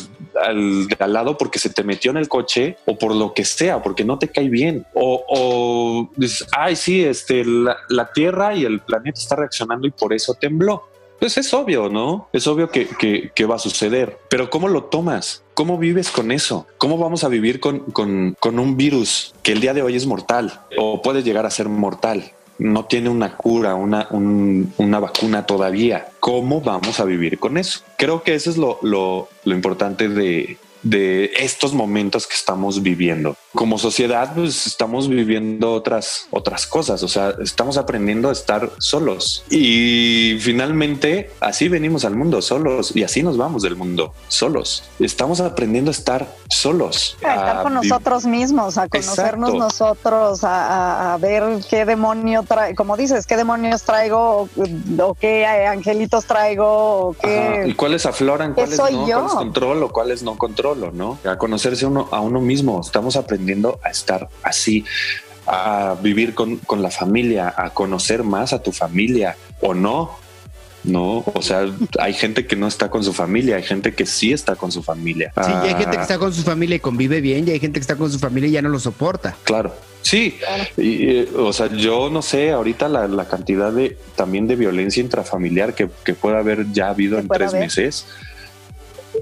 al 0.45 0.87
al 0.99 1.13
lado 1.13 1.37
porque 1.37 1.59
se 1.59 1.69
te 1.69 1.83
metió 1.83 2.11
en 2.11 2.17
el 2.17 2.27
coche 2.27 2.77
o 2.85 2.97
por 2.97 3.15
lo 3.15 3.33
que 3.33 3.45
sea, 3.45 3.81
porque 3.81 4.03
no 4.05 4.17
te 4.19 4.27
cae 4.29 4.49
bien. 4.49 4.85
O, 4.93 5.23
o 5.27 6.09
dices, 6.15 6.47
ay, 6.51 6.75
sí, 6.75 7.03
este, 7.03 7.43
la, 7.45 7.77
la 7.89 8.11
Tierra 8.11 8.55
y 8.55 8.65
el 8.65 8.79
planeta 8.81 9.19
está 9.19 9.35
reaccionando 9.35 9.87
y 9.87 9.91
por 9.91 10.13
eso 10.13 10.33
tembló. 10.33 10.87
Pues 11.19 11.37
es 11.37 11.53
obvio, 11.53 11.89
¿no? 11.89 12.29
Es 12.31 12.47
obvio 12.47 12.69
que, 12.69 12.87
que- 12.87 13.31
que 13.35 13.45
va 13.45 13.55
a 13.55 13.59
suceder. 13.59 14.17
Pero 14.29 14.49
¿cómo 14.49 14.69
lo 14.69 14.85
tomas? 14.85 15.43
¿Cómo 15.53 15.77
vives 15.77 16.11
con 16.11 16.31
eso? 16.31 16.65
¿Cómo 16.77 16.97
vamos 16.97 17.25
a 17.25 17.27
vivir 17.27 17.59
con, 17.59 17.79
con- 17.91 18.37
con 18.39 18.57
un 18.57 18.77
virus 18.77 19.33
que 19.43 19.51
el 19.51 19.59
día 19.59 19.73
de 19.73 19.81
hoy 19.81 19.97
es 19.97 20.05
mortal 20.05 20.61
o 20.77 21.01
puede 21.01 21.21
llegar 21.21 21.45
a 21.45 21.49
ser 21.49 21.67
mortal? 21.67 22.31
No 22.59 22.85
tiene 22.85 23.09
una 23.09 23.35
cura, 23.37 23.73
una, 23.75 24.07
un- 24.11 24.73
una 24.77 24.99
vacuna 24.99 25.45
todavía. 25.45 26.09
¿Cómo 26.19 26.61
vamos 26.61 26.99
a 26.99 27.05
vivir 27.05 27.39
con 27.39 27.57
eso? 27.57 27.81
Creo 27.97 28.21
que 28.23 28.35
eso 28.35 28.49
es 28.49 28.57
lo, 28.57 28.79
lo- 28.83 29.29
lo 29.45 29.55
importante 29.55 30.07
de, 30.09 30.57
de 30.83 31.31
estos 31.37 31.73
momentos 31.73 32.27
que 32.27 32.35
estamos 32.35 32.81
viviendo. 32.81 33.35
Como 33.53 33.77
sociedad, 33.77 34.31
pues 34.35 34.67
estamos 34.67 35.09
viviendo 35.09 35.73
otras, 35.73 36.27
otras 36.31 36.65
cosas. 36.67 37.01
O 37.03 37.07
sea, 37.07 37.33
estamos 37.41 37.77
aprendiendo 37.77 38.29
a 38.29 38.31
estar 38.31 38.69
solos. 38.79 39.43
Y 39.49 40.37
finalmente, 40.39 41.31
así 41.39 41.67
venimos 41.67 42.05
al 42.05 42.15
mundo 42.15 42.41
solos 42.41 42.95
y 42.95 43.03
así 43.03 43.23
nos 43.23 43.37
vamos 43.37 43.63
del 43.63 43.75
mundo 43.75 44.13
solos. 44.27 44.83
Estamos 44.99 45.39
aprendiendo 45.41 45.89
a 45.89 45.93
estar 45.93 46.27
solos. 46.49 47.17
A 47.23 47.33
estar 47.35 47.63
con 47.63 47.79
vi- 47.81 47.87
nosotros 47.87 48.25
mismos, 48.25 48.77
a 48.77 48.87
conocernos 48.87 49.49
Exacto. 49.49 49.63
nosotros, 49.63 50.43
a, 50.43 50.65
a- 51.09 51.13
a 51.13 51.17
ver 51.17 51.43
qué 51.69 51.85
demonio 51.85 52.43
trae, 52.43 52.75
como 52.75 52.95
dices, 52.97 53.25
qué 53.25 53.35
demonios 53.37 53.83
traigo 53.83 54.19
o, 54.41 54.49
o 55.03 55.13
qué 55.15 55.45
angelitos 55.45 56.25
traigo 56.25 56.65
o 56.67 57.15
Ajá, 57.23 57.63
¿Y 57.65 57.69
qué... 57.69 57.75
cuáles 57.75 58.05
afloran, 58.05 58.53
¿Qué 58.53 58.61
cuáles 58.61 58.77
soy 58.77 58.93
no, 58.93 59.07
yo? 59.07 59.15
cuáles 59.19 59.33
controlo, 59.33 59.89
cuáles 59.89 60.23
no 60.23 60.37
controlo, 60.37 60.68
¿no? 60.75 61.19
A 61.23 61.37
conocerse 61.37 61.85
uno 61.85 62.07
a 62.11 62.21
uno 62.21 62.41
mismo. 62.41 62.81
Estamos 62.81 63.15
aprendiendo 63.15 63.79
a 63.83 63.89
estar 63.89 64.29
así, 64.43 64.85
a 65.47 65.95
vivir 66.01 66.33
con, 66.33 66.57
con 66.57 66.81
la 66.81 66.91
familia, 66.91 67.53
a 67.55 67.71
conocer 67.71 68.23
más 68.23 68.53
a 68.53 68.61
tu 68.61 68.71
familia 68.71 69.35
o 69.61 69.73
no. 69.73 70.17
No, 70.81 71.25
o 71.33 71.41
sea, 71.41 71.65
hay 71.99 72.13
gente 72.13 72.47
que 72.47 72.55
no 72.55 72.65
está 72.65 72.89
con 72.89 73.03
su 73.03 73.11
familia, 73.11 73.57
hay 73.57 73.63
gente 73.63 73.93
que 73.93 74.05
sí 74.05 74.31
está 74.31 74.55
con 74.55 74.71
su 74.71 74.81
familia. 74.81 75.33
Sí, 75.43 75.51
y 75.51 75.67
hay 75.67 75.75
gente 75.75 75.91
que 75.91 75.97
Ah, 75.97 76.01
está 76.03 76.17
con 76.17 76.33
su 76.33 76.41
familia 76.41 76.77
y 76.77 76.79
convive 76.79 77.19
bien, 77.19 77.45
y 77.47 77.51
hay 77.51 77.59
gente 77.59 77.79
que 77.79 77.81
está 77.81 77.97
con 77.97 78.09
su 78.09 78.17
familia 78.17 78.47
y 78.47 78.51
ya 78.53 78.61
no 78.61 78.69
lo 78.69 78.79
soporta. 78.79 79.35
Claro, 79.43 79.75
sí. 80.01 80.37
Y, 80.77 81.09
eh, 81.09 81.29
o 81.37 81.51
sea, 81.51 81.67
yo 81.67 82.09
no 82.09 82.21
sé 82.21 82.51
ahorita 82.53 82.87
la, 82.87 83.09
la 83.09 83.27
cantidad 83.27 83.73
de 83.73 83.97
también 84.15 84.47
de 84.47 84.55
violencia 84.55 85.01
intrafamiliar 85.03 85.75
que, 85.75 85.89
que 86.05 86.13
puede 86.13 86.37
haber 86.37 86.71
ya 86.71 86.87
habido 86.89 87.19
en 87.19 87.27
tres 87.27 87.49
haber. 87.49 87.63
meses. 87.63 88.05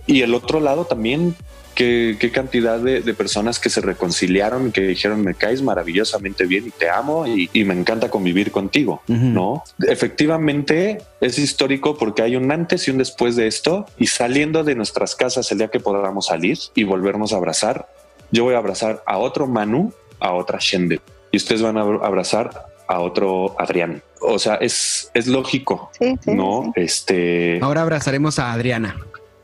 Y 0.05 0.21
el 0.21 0.33
otro 0.33 0.59
lado 0.59 0.85
también, 0.85 1.35
qué, 1.75 2.17
qué 2.19 2.31
cantidad 2.31 2.79
de, 2.79 3.01
de 3.01 3.13
personas 3.13 3.59
que 3.59 3.69
se 3.69 3.81
reconciliaron 3.81 4.67
y 4.67 4.71
que 4.71 4.81
dijeron 4.81 5.21
me 5.21 5.35
caes 5.35 5.61
maravillosamente 5.61 6.45
bien 6.45 6.67
y 6.67 6.71
te 6.71 6.89
amo 6.89 7.27
y, 7.27 7.49
y 7.53 7.63
me 7.65 7.73
encanta 7.73 8.09
convivir 8.09 8.51
contigo. 8.51 9.01
¿no? 9.07 9.63
Efectivamente 9.87 10.99
es 11.21 11.37
histórico 11.37 11.97
porque 11.97 12.21
hay 12.23 12.35
un 12.35 12.51
antes 12.51 12.87
y 12.87 12.91
un 12.91 12.97
después 12.97 13.35
de 13.35 13.47
esto 13.47 13.85
y 13.97 14.07
saliendo 14.07 14.63
de 14.63 14.75
nuestras 14.75 15.15
casas 15.15 15.51
el 15.51 15.59
día 15.59 15.67
que 15.69 15.79
podamos 15.79 16.27
salir 16.27 16.57
y 16.75 16.83
volvernos 16.83 17.33
a 17.33 17.37
abrazar, 17.37 17.87
yo 18.31 18.43
voy 18.43 18.55
a 18.55 18.57
abrazar 18.57 19.03
a 19.05 19.17
otro 19.17 19.47
Manu, 19.47 19.93
a 20.19 20.33
otra 20.33 20.57
Shende 20.59 20.99
y 21.31 21.37
ustedes 21.37 21.61
van 21.61 21.77
a 21.77 21.81
abrazar 21.81 22.65
a 22.87 22.99
otro 23.01 23.55
Adrián. 23.59 24.01
O 24.19 24.39
sea, 24.39 24.55
es, 24.55 25.11
es 25.13 25.27
lógico, 25.27 25.91
Sí, 25.99 26.15
sí, 26.23 26.31
¿no? 26.31 26.71
sí. 26.73 26.81
Este... 26.81 27.59
Ahora 27.61 27.83
abrazaremos 27.83 28.39
a 28.39 28.51
Adriana. 28.51 28.97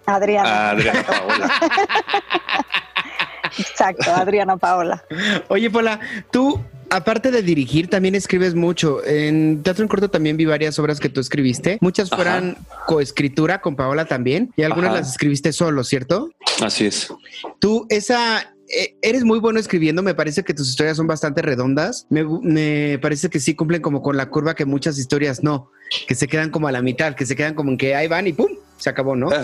Adriana. 0.06 0.50
a 0.50 0.70
Adriana 0.72 1.04
Paola. 1.04 1.52
Exacto, 3.58 4.12
Adriana 4.12 4.58
Paola. 4.58 5.04
Oye, 5.48 5.70
Pola, 5.70 6.00
tú, 6.32 6.60
aparte 6.90 7.30
de 7.32 7.42
dirigir, 7.44 7.90
también 7.90 8.16
escribes 8.16 8.56
mucho. 8.56 9.06
En 9.06 9.62
Teatro 9.62 9.84
en 9.84 9.90
Corto 9.90 10.10
también 10.10 10.38
vi 10.38 10.46
varias 10.46 10.80
obras 10.80 11.00
que 11.00 11.10
tú 11.10 11.20
escribiste. 11.20 11.78
Muchas 11.82 12.12
Ajá. 12.12 12.16
fueran 12.16 12.58
coescritura 12.88 13.62
con 13.62 13.76
Paola 13.76 14.06
también 14.06 14.52
y 14.56 14.64
algunas 14.64 14.92
Ajá. 14.92 15.00
las 15.02 15.12
escribiste 15.12 15.54
solo, 15.54 15.84
¿cierto? 15.84 16.32
Así 16.64 16.86
es. 16.88 17.14
Tú, 17.60 17.86
esa, 17.90 18.53
eres 19.02 19.24
muy 19.24 19.40
bueno 19.40 19.60
escribiendo, 19.60 20.02
me 20.02 20.16
parece 20.16 20.44
que 20.44 20.54
tus 20.54 20.70
historias 20.70 20.98
son 20.98 21.08
bastante 21.08 21.42
redondas, 21.42 22.08
me, 22.10 22.98
parece 23.00 23.30
que 23.30 23.40
sí 23.40 23.56
cumplen 23.56 23.82
como 23.82 24.02
con 24.02 24.18
la 24.18 24.30
curva 24.30 24.56
que 24.56 24.66
muchas 24.66 24.98
historias 24.98 25.44
no, 25.44 25.70
que 26.08 26.16
se 26.16 26.28
quedan 26.28 26.50
como 26.50 26.68
a 26.68 26.72
la 26.72 26.82
mitad, 26.82 27.16
que 27.16 27.26
se 27.26 27.36
quedan 27.36 27.54
como 27.54 27.72
en 27.72 27.78
que 27.78 27.96
ahí 27.96 28.08
van 28.08 28.28
y 28.28 28.34
¡pum! 28.34 28.52
Se 28.78 28.90
acabó, 28.90 29.16
¿no? 29.16 29.30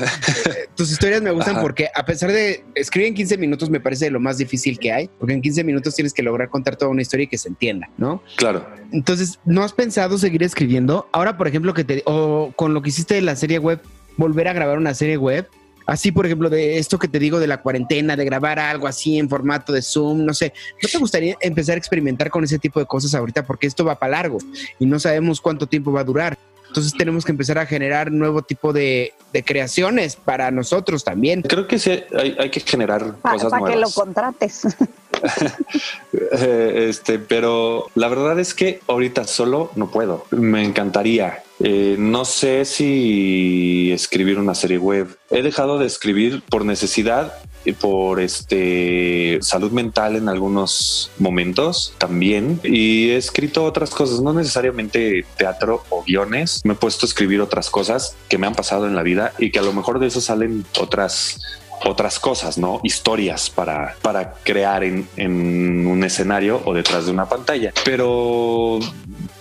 Eh, 0.49 0.67
tus 0.75 0.91
historias 0.91 1.21
me 1.21 1.31
gustan 1.31 1.55
Ajá. 1.55 1.61
porque 1.61 1.89
a 1.93 2.05
pesar 2.05 2.31
de 2.31 2.63
escribir 2.73 3.09
en 3.09 3.13
15 3.13 3.37
minutos 3.37 3.69
me 3.69 3.79
parece 3.79 4.09
lo 4.09 4.19
más 4.19 4.37
difícil 4.37 4.79
que 4.79 4.91
hay, 4.91 5.09
porque 5.19 5.33
en 5.33 5.41
15 5.41 5.63
minutos 5.63 5.95
tienes 5.95 6.13
que 6.13 6.23
lograr 6.23 6.49
contar 6.49 6.75
toda 6.75 6.89
una 6.89 7.01
historia 7.01 7.25
y 7.25 7.27
que 7.27 7.37
se 7.37 7.49
entienda, 7.49 7.89
¿no? 7.97 8.23
Claro. 8.37 8.65
Entonces, 8.91 9.39
¿no 9.45 9.63
has 9.63 9.73
pensado 9.73 10.17
seguir 10.17 10.43
escribiendo? 10.43 11.07
Ahora, 11.11 11.37
por 11.37 11.47
ejemplo, 11.47 11.73
que 11.73 11.83
te 11.83 12.01
o 12.05 12.51
con 12.55 12.73
lo 12.73 12.81
que 12.81 12.89
hiciste 12.89 13.15
de 13.15 13.21
la 13.21 13.35
serie 13.35 13.59
web, 13.59 13.81
volver 14.17 14.47
a 14.47 14.53
grabar 14.53 14.77
una 14.77 14.93
serie 14.93 15.17
web. 15.17 15.47
Así, 15.89 16.11
por 16.11 16.27
ejemplo, 16.27 16.51
de 16.51 16.77
esto 16.77 16.99
que 16.99 17.07
te 17.07 17.17
digo 17.17 17.39
de 17.39 17.47
la 17.47 17.61
cuarentena, 17.61 18.15
de 18.15 18.23
grabar 18.23 18.59
algo 18.59 18.85
así 18.85 19.17
en 19.17 19.27
formato 19.27 19.73
de 19.73 19.81
Zoom, 19.81 20.23
no 20.23 20.35
sé, 20.35 20.53
¿no 20.83 20.87
te 20.87 20.97
gustaría 20.99 21.35
empezar 21.41 21.75
a 21.75 21.77
experimentar 21.79 22.29
con 22.29 22.43
ese 22.43 22.59
tipo 22.59 22.79
de 22.79 22.85
cosas 22.85 23.15
ahorita? 23.15 23.43
Porque 23.43 23.65
esto 23.65 23.83
va 23.83 23.97
para 23.97 24.11
largo 24.11 24.37
y 24.77 24.85
no 24.85 24.99
sabemos 24.99 25.41
cuánto 25.41 25.65
tiempo 25.65 25.91
va 25.91 26.01
a 26.01 26.03
durar. 26.03 26.37
Entonces 26.67 26.93
tenemos 26.95 27.25
que 27.25 27.31
empezar 27.31 27.57
a 27.57 27.65
generar 27.65 28.11
nuevo 28.11 28.43
tipo 28.43 28.71
de, 28.71 29.13
de 29.33 29.43
creaciones 29.43 30.15
para 30.15 30.51
nosotros 30.51 31.03
también. 31.03 31.41
Creo 31.41 31.67
que 31.67 31.79
sí 31.79 32.03
hay, 32.15 32.35
hay 32.37 32.51
que 32.51 32.59
generar 32.59 33.15
Para 33.15 33.39
cosas 33.39 33.51
que 33.53 33.59
lo 33.59 33.71
nuevas. 33.71 33.95
contrates. 33.95 34.61
Este, 36.31 37.19
pero 37.19 37.87
la 37.95 38.07
verdad 38.07 38.39
es 38.39 38.53
que 38.53 38.81
ahorita 38.87 39.25
solo 39.25 39.71
no 39.75 39.91
puedo. 39.91 40.25
Me 40.31 40.63
encantaría. 40.63 41.43
Eh, 41.59 41.97
no 41.99 42.23
sé 42.25 42.65
si 42.65 43.91
escribir 43.91 44.39
una 44.39 44.55
serie 44.55 44.77
web. 44.77 45.17
He 45.29 45.41
dejado 45.41 45.77
de 45.77 45.85
escribir 45.85 46.41
por 46.49 46.65
necesidad 46.65 47.33
y 47.65 47.73
por 47.73 48.21
este 48.21 49.39
salud 49.41 49.71
mental 49.71 50.15
en 50.15 50.29
algunos 50.29 51.11
momentos 51.19 51.93
también. 51.97 52.59
Y 52.63 53.09
he 53.09 53.17
escrito 53.17 53.65
otras 53.65 53.89
cosas, 53.89 54.21
no 54.21 54.33
necesariamente 54.33 55.25
teatro 55.37 55.83
o 55.89 56.03
guiones. 56.03 56.61
Me 56.63 56.73
he 56.73 56.77
puesto 56.77 57.05
a 57.05 57.09
escribir 57.09 57.41
otras 57.41 57.69
cosas 57.69 58.15
que 58.29 58.37
me 58.37 58.47
han 58.47 58.55
pasado 58.55 58.87
en 58.87 58.95
la 58.95 59.03
vida 59.03 59.33
y 59.37 59.51
que 59.51 59.59
a 59.59 59.63
lo 59.63 59.73
mejor 59.73 59.99
de 59.99 60.07
eso 60.07 60.21
salen 60.21 60.65
otras 60.79 61.39
otras 61.85 62.19
cosas, 62.19 62.57
¿no? 62.57 62.79
Historias 62.83 63.49
para, 63.49 63.95
para 64.01 64.33
crear 64.43 64.83
en, 64.83 65.07
en 65.15 65.87
un 65.87 66.03
escenario 66.03 66.61
o 66.65 66.73
detrás 66.73 67.05
de 67.05 67.11
una 67.11 67.27
pantalla. 67.27 67.73
Pero 67.85 68.79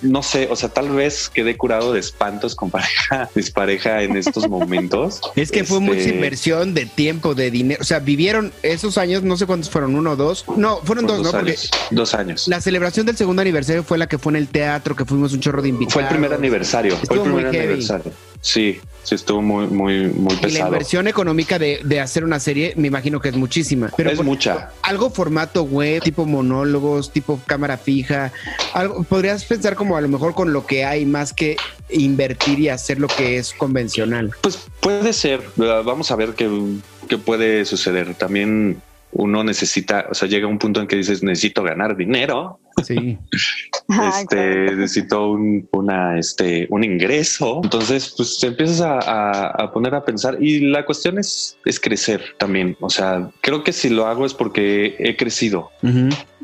no 0.02 0.22
sé, 0.22 0.48
o 0.50 0.56
sea, 0.56 0.68
tal 0.68 0.90
vez 0.90 1.28
quedé 1.28 1.56
curado 1.56 1.92
de 1.92 2.00
espantos 2.00 2.54
con 2.54 2.70
pareja, 2.70 3.28
dispareja 3.34 4.02
en 4.02 4.16
estos 4.16 4.48
momentos. 4.48 5.20
Es 5.36 5.50
que 5.50 5.64
fue 5.64 5.80
mucha 5.80 6.00
Este, 6.00 6.14
inversión 6.14 6.74
de 6.74 6.86
tiempo, 6.86 7.34
de 7.34 7.50
dinero. 7.50 7.80
O 7.80 7.84
sea, 7.84 8.00
vivieron 8.00 8.52
esos 8.62 8.98
años, 8.98 9.22
no 9.22 9.36
sé 9.36 9.46
cuántos 9.46 9.70
fueron, 9.70 9.94
uno 9.94 10.12
o 10.12 10.16
dos. 10.16 10.44
No, 10.56 10.78
fueron 10.78 11.06
dos, 11.06 11.20
¿no? 11.20 11.30
Porque. 11.30 11.56
Dos 11.90 12.14
años. 12.14 12.48
la 12.48 12.60
celebración 12.60 13.06
del 13.06 13.16
segundo 13.16 13.42
aniversario 13.42 13.84
fue 13.84 13.98
la 13.98 14.08
que 14.08 14.18
fue 14.18 14.32
en 14.32 14.36
el 14.36 14.48
teatro, 14.48 14.96
que 14.96 15.04
fuimos 15.04 15.32
un 15.32 15.40
chorro 15.40 15.62
de 15.62 15.68
invitados. 15.68 15.94
Fue 15.94 16.02
el 16.02 16.08
primer 16.08 16.32
aniversario. 16.32 16.96
Fue 16.96 17.16
el 17.16 17.22
primer 17.22 17.46
aniversario. 17.46 18.12
Sí, 18.40 18.80
sí, 19.02 19.14
estuvo 19.14 19.42
muy, 19.42 19.66
muy, 19.66 20.06
muy 20.08 20.32
Y 20.32 20.36
la 20.36 20.40
pesado. 20.40 20.66
inversión 20.68 21.08
económica 21.08 21.58
de, 21.58 21.80
de 21.84 22.00
hacer 22.00 22.24
una 22.24 22.38
serie, 22.40 22.72
me 22.76 22.88
imagino 22.88 23.20
que 23.20 23.28
es 23.30 23.36
muchísima. 23.36 23.90
Pero 23.96 24.10
es 24.10 24.22
mucha. 24.22 24.70
algo 24.82 25.10
formato 25.10 25.64
web, 25.64 26.02
tipo 26.02 26.24
monólogos, 26.24 27.10
tipo 27.12 27.40
cámara 27.46 27.76
fija. 27.78 28.32
Algo, 28.74 29.02
podrías 29.04 29.44
pensar 29.44 29.74
como 29.74 29.96
a 29.96 30.00
lo 30.00 30.08
mejor 30.08 30.34
con 30.34 30.52
lo 30.52 30.66
que 30.66 30.84
hay 30.84 31.04
más 31.04 31.32
que 31.32 31.56
invertir 31.90 32.60
y 32.60 32.68
hacer 32.68 33.00
lo 33.00 33.08
que 33.08 33.38
es 33.38 33.52
convencional. 33.52 34.30
Pues 34.40 34.58
puede 34.80 35.12
ser. 35.12 35.42
Vamos 35.56 36.10
a 36.10 36.16
ver 36.16 36.34
qué, 36.34 36.48
qué 37.08 37.18
puede 37.18 37.64
suceder. 37.64 38.14
También 38.14 38.80
uno 39.12 39.42
necesita, 39.42 40.06
o 40.10 40.14
sea, 40.14 40.28
llega 40.28 40.46
un 40.46 40.58
punto 40.58 40.80
en 40.80 40.86
que 40.86 40.96
dices, 40.96 41.22
necesito 41.22 41.62
ganar 41.62 41.96
dinero. 41.96 42.60
Sí. 42.84 43.18
Este, 44.20 44.76
necesito 44.76 45.30
un, 45.30 45.66
una, 45.72 46.18
este, 46.18 46.66
un 46.70 46.84
ingreso. 46.84 47.60
Entonces, 47.64 48.12
pues 48.16 48.38
te 48.38 48.48
empiezas 48.48 48.82
a, 48.82 48.98
a- 48.98 49.50
a 49.64 49.72
poner 49.72 49.94
a 49.94 50.04
pensar 50.04 50.36
y 50.40 50.60
la 50.60 50.84
cuestión 50.84 51.18
es, 51.18 51.56
es 51.64 51.80
crecer 51.80 52.22
también. 52.36 52.76
O 52.80 52.90
sea, 52.90 53.30
creo 53.40 53.64
que 53.64 53.72
si 53.72 53.88
lo 53.88 54.06
hago 54.06 54.26
es 54.26 54.34
porque 54.34 54.94
he 54.98 55.16
crecido 55.16 55.70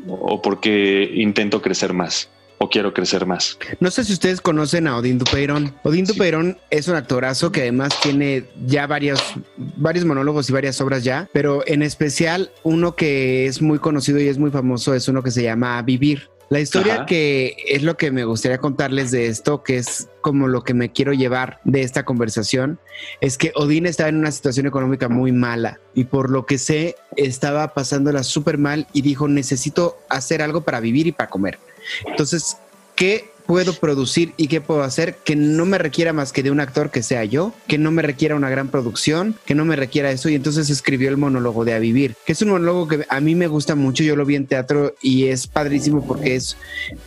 o 0.07 0.41
porque 0.41 1.09
intento 1.13 1.61
crecer 1.61 1.93
más 1.93 2.29
o 2.57 2.69
quiero 2.69 2.93
crecer 2.93 3.25
más. 3.25 3.57
No 3.79 3.91
sé 3.91 4.03
si 4.03 4.13
ustedes 4.13 4.41
conocen 4.41 4.87
a 4.87 4.97
Odín 4.97 5.17
Dupeirón. 5.17 5.73
Odín 5.83 6.05
Sí. 6.05 6.13
Dupeirón 6.13 6.57
es 6.69 6.87
un 6.87 6.95
actorazo 6.95 7.51
que 7.51 7.61
además 7.61 7.99
tiene 8.01 8.45
ya 8.65 8.87
varios, 8.87 9.21
varios 9.57 10.05
monólogos 10.05 10.49
y 10.49 10.53
varias 10.53 10.79
obras 10.81 11.03
ya, 11.03 11.29
pero 11.33 11.63
en 11.67 11.81
especial 11.81 12.51
uno 12.63 12.95
que 12.95 13.45
es 13.47 13.61
muy 13.61 13.79
conocido 13.79 14.19
y 14.19 14.27
es 14.27 14.37
muy 14.37 14.51
famoso 14.51 14.93
es 14.93 15.07
uno 15.07 15.23
que 15.23 15.31
se 15.31 15.43
llama 15.43 15.81
Vivir. 15.81 16.29
La 16.49 16.59
historia 16.59 16.93
Ajá. 16.93 17.05
que 17.07 17.55
es 17.67 17.81
lo 17.81 17.97
que 17.97 18.11
me 18.11 18.23
gustaría 18.23 18.59
contarles 18.59 19.09
de 19.09 19.25
esto, 19.25 19.63
que 19.63 19.77
es 19.77 20.09
como 20.21 20.47
lo 20.47 20.63
que 20.63 20.75
me 20.75 20.91
quiero 20.91 21.11
llevar 21.11 21.59
de 21.63 21.81
esta 21.81 22.05
conversación, 22.05 22.79
es 23.19 23.39
que 23.39 23.51
Odín 23.55 23.87
estaba 23.87 24.09
en 24.09 24.17
una 24.17 24.31
situación 24.31 24.67
económica 24.67 25.09
muy 25.09 25.31
mala 25.31 25.79
y 25.95 26.03
por 26.03 26.29
lo 26.29 26.45
que 26.45 26.59
sé 26.59 26.95
estaba 27.17 27.73
pasándola 27.73 28.21
súper 28.21 28.59
mal 28.59 28.85
y 28.93 29.01
dijo 29.01 29.27
necesito 29.27 29.97
hacer 30.07 30.43
algo 30.43 30.61
para 30.61 30.79
vivir 30.79 31.07
y 31.07 31.11
para 31.11 31.31
comer. 31.31 31.57
Entonces, 32.05 32.57
¿qué 32.95 33.29
puedo 33.45 33.73
producir 33.75 34.33
y 34.37 34.47
qué 34.47 34.59
puedo 34.59 34.81
hacer 34.81 35.17
que 35.23 35.35
no 35.35 35.67
me 35.67 35.77
requiera 35.77 36.13
más 36.13 36.33
que 36.33 36.41
de 36.41 36.49
un 36.49 36.59
actor 36.59 36.89
que 36.89 37.03
sea 37.03 37.23
yo, 37.25 37.53
que 37.67 37.77
no 37.77 37.91
me 37.91 38.01
requiera 38.01 38.35
una 38.35 38.49
gran 38.49 38.69
producción, 38.69 39.35
que 39.45 39.53
no 39.53 39.65
me 39.65 39.75
requiera 39.75 40.09
eso? 40.09 40.29
Y 40.29 40.35
entonces 40.35 40.71
escribió 40.71 41.09
el 41.09 41.17
monólogo 41.17 41.63
de 41.63 41.75
A 41.75 41.79
Vivir, 41.79 42.15
que 42.25 42.31
es 42.31 42.41
un 42.41 42.49
monólogo 42.49 42.87
que 42.87 43.05
a 43.07 43.19
mí 43.19 43.35
me 43.35 43.45
gusta 43.45 43.75
mucho, 43.75 44.03
yo 44.03 44.15
lo 44.15 44.25
vi 44.25 44.35
en 44.35 44.47
teatro 44.47 44.95
y 44.99 45.25
es 45.27 45.45
padrísimo 45.45 46.03
porque 46.07 46.35
es, 46.35 46.57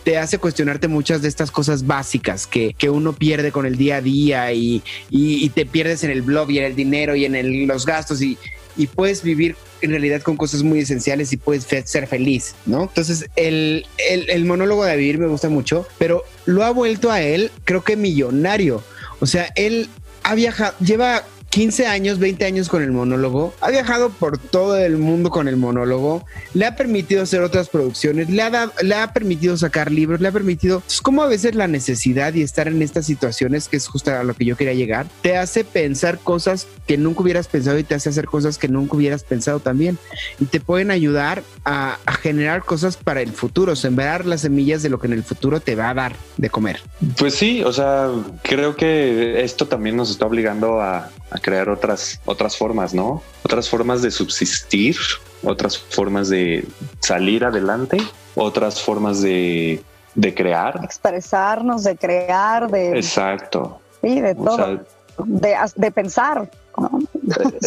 te 0.04 0.16
hace 0.16 0.38
cuestionarte 0.38 0.86
muchas 0.86 1.22
de 1.22 1.28
estas 1.28 1.50
cosas 1.50 1.84
básicas 1.88 2.46
que, 2.46 2.72
que 2.78 2.88
uno 2.88 3.14
pierde 3.14 3.50
con 3.50 3.66
el 3.66 3.76
día 3.76 3.96
a 3.96 4.00
día 4.00 4.52
y, 4.52 4.84
y- 5.10 5.48
te 5.48 5.66
pierdes 5.66 6.04
en 6.04 6.10
el 6.10 6.22
blog 6.22 6.52
y 6.52 6.58
en 6.60 6.66
el 6.66 6.76
dinero 6.76 7.16
y 7.16 7.24
en 7.24 7.34
el- 7.34 7.66
los 7.66 7.84
gastos 7.84 8.22
y, 8.22 8.38
y 8.76 8.86
puedes 8.86 9.24
vivir 9.24 9.56
en 9.82 9.90
realidad 9.90 10.22
con 10.22 10.36
cosas 10.36 10.62
muy 10.62 10.80
esenciales 10.80 11.32
y 11.32 11.36
puedes 11.36 11.66
ser 11.84 12.06
feliz, 12.06 12.54
¿no? 12.66 12.82
Entonces, 12.82 13.26
el, 13.36 13.86
el, 14.10 14.28
el 14.30 14.44
monólogo 14.44 14.84
de 14.84 14.96
vivir 14.96 15.18
me 15.18 15.26
gusta 15.26 15.48
mucho, 15.48 15.86
pero 15.98 16.24
lo 16.46 16.64
ha 16.64 16.70
vuelto 16.70 17.10
a 17.10 17.20
él, 17.20 17.50
creo 17.64 17.84
que 17.84 17.96
millonario. 17.96 18.82
O 19.20 19.26
sea, 19.26 19.52
él 19.56 19.88
ha 20.22 20.34
viajado, 20.34 20.74
lleva 20.80 21.24
15 21.50 21.86
años, 21.86 22.18
20 22.18 22.44
años 22.44 22.68
con 22.68 22.82
el 22.82 22.92
monólogo, 22.92 23.54
ha 23.60 23.70
viajado 23.70 24.10
por 24.10 24.36
todo 24.38 24.76
el 24.76 24.98
mundo 24.98 25.30
con 25.30 25.48
el 25.48 25.56
monólogo, 25.56 26.24
le 26.54 26.66
ha 26.66 26.76
permitido 26.76 27.22
hacer 27.22 27.40
otras 27.42 27.68
producciones, 27.68 28.28
le 28.28 28.42
ha, 28.42 28.50
dado- 28.50 28.72
le 28.82 28.94
ha 28.94 29.12
permitido 29.12 29.56
sacar 29.56 29.90
libros, 29.90 30.20
le 30.20 30.28
ha 30.28 30.32
permitido... 30.32 30.82
Es 30.86 31.00
como 31.00 31.22
a 31.22 31.26
veces 31.26 31.54
la 31.54 31.66
necesidad 31.66 32.34
y 32.34 32.42
estar 32.42 32.68
en 32.68 32.82
estas 32.82 33.06
situaciones, 33.06 33.68
que 33.68 33.78
es 33.78 33.88
justo 33.88 34.12
a 34.12 34.22
lo 34.24 34.34
que 34.34 34.44
yo 34.44 34.56
quería 34.56 34.74
llegar, 34.74 35.06
te 35.22 35.36
hace 35.38 35.64
pensar 35.64 36.18
cosas 36.18 36.66
que 36.86 36.98
nunca 36.98 37.22
hubieras 37.22 37.48
pensado 37.48 37.78
y 37.78 37.84
te 37.84 37.94
hace 37.94 38.10
hacer 38.10 38.26
cosas 38.26 38.58
que 38.58 38.68
nunca 38.68 38.96
hubieras 38.96 39.24
pensado 39.24 39.60
también. 39.60 39.98
Y 40.38 40.44
te 40.46 40.60
pueden 40.60 40.90
ayudar 40.90 41.42
a 41.64 41.98
generar 42.20 42.62
cosas 42.64 42.96
para 42.96 43.22
el 43.22 43.32
futuro, 43.32 43.74
sembrar 43.74 44.26
las 44.26 44.42
semillas 44.42 44.82
de 44.82 44.90
lo 44.90 44.98
que 45.00 45.06
en 45.06 45.14
el 45.14 45.24
futuro 45.24 45.60
te 45.60 45.74
va 45.74 45.90
a 45.90 45.94
dar 45.94 46.16
de 46.36 46.50
comer. 46.50 46.80
Pues 47.16 47.34
sí, 47.34 47.62
o 47.64 47.72
sea, 47.72 48.10
creo 48.42 48.76
que 48.76 49.42
esto 49.42 49.66
también 49.66 49.96
nos 49.96 50.10
está 50.10 50.26
obligando 50.26 50.80
a, 50.80 51.10
a 51.30 51.38
crear 51.38 51.68
otras, 51.68 52.20
otras 52.24 52.56
formas, 52.56 52.94
¿no? 52.94 53.22
Otras 53.44 53.68
formas 53.68 54.02
de 54.02 54.10
subsistir, 54.10 54.96
otras 55.42 55.78
formas 55.78 56.28
de 56.28 56.66
salir 57.00 57.44
adelante, 57.44 57.98
otras 58.34 58.80
formas 58.80 59.20
de, 59.22 59.82
de 60.14 60.34
crear. 60.34 60.80
Expresarnos, 60.82 61.84
de 61.84 61.96
crear, 61.96 62.70
de, 62.70 62.96
Exacto. 62.98 63.80
sí, 64.02 64.20
de 64.20 64.32
O 64.32 64.44
todo, 64.44 64.56
sea, 64.56 64.82
de, 65.24 65.56
de 65.76 65.90
pensar, 65.90 66.50
¿no? 66.80 66.98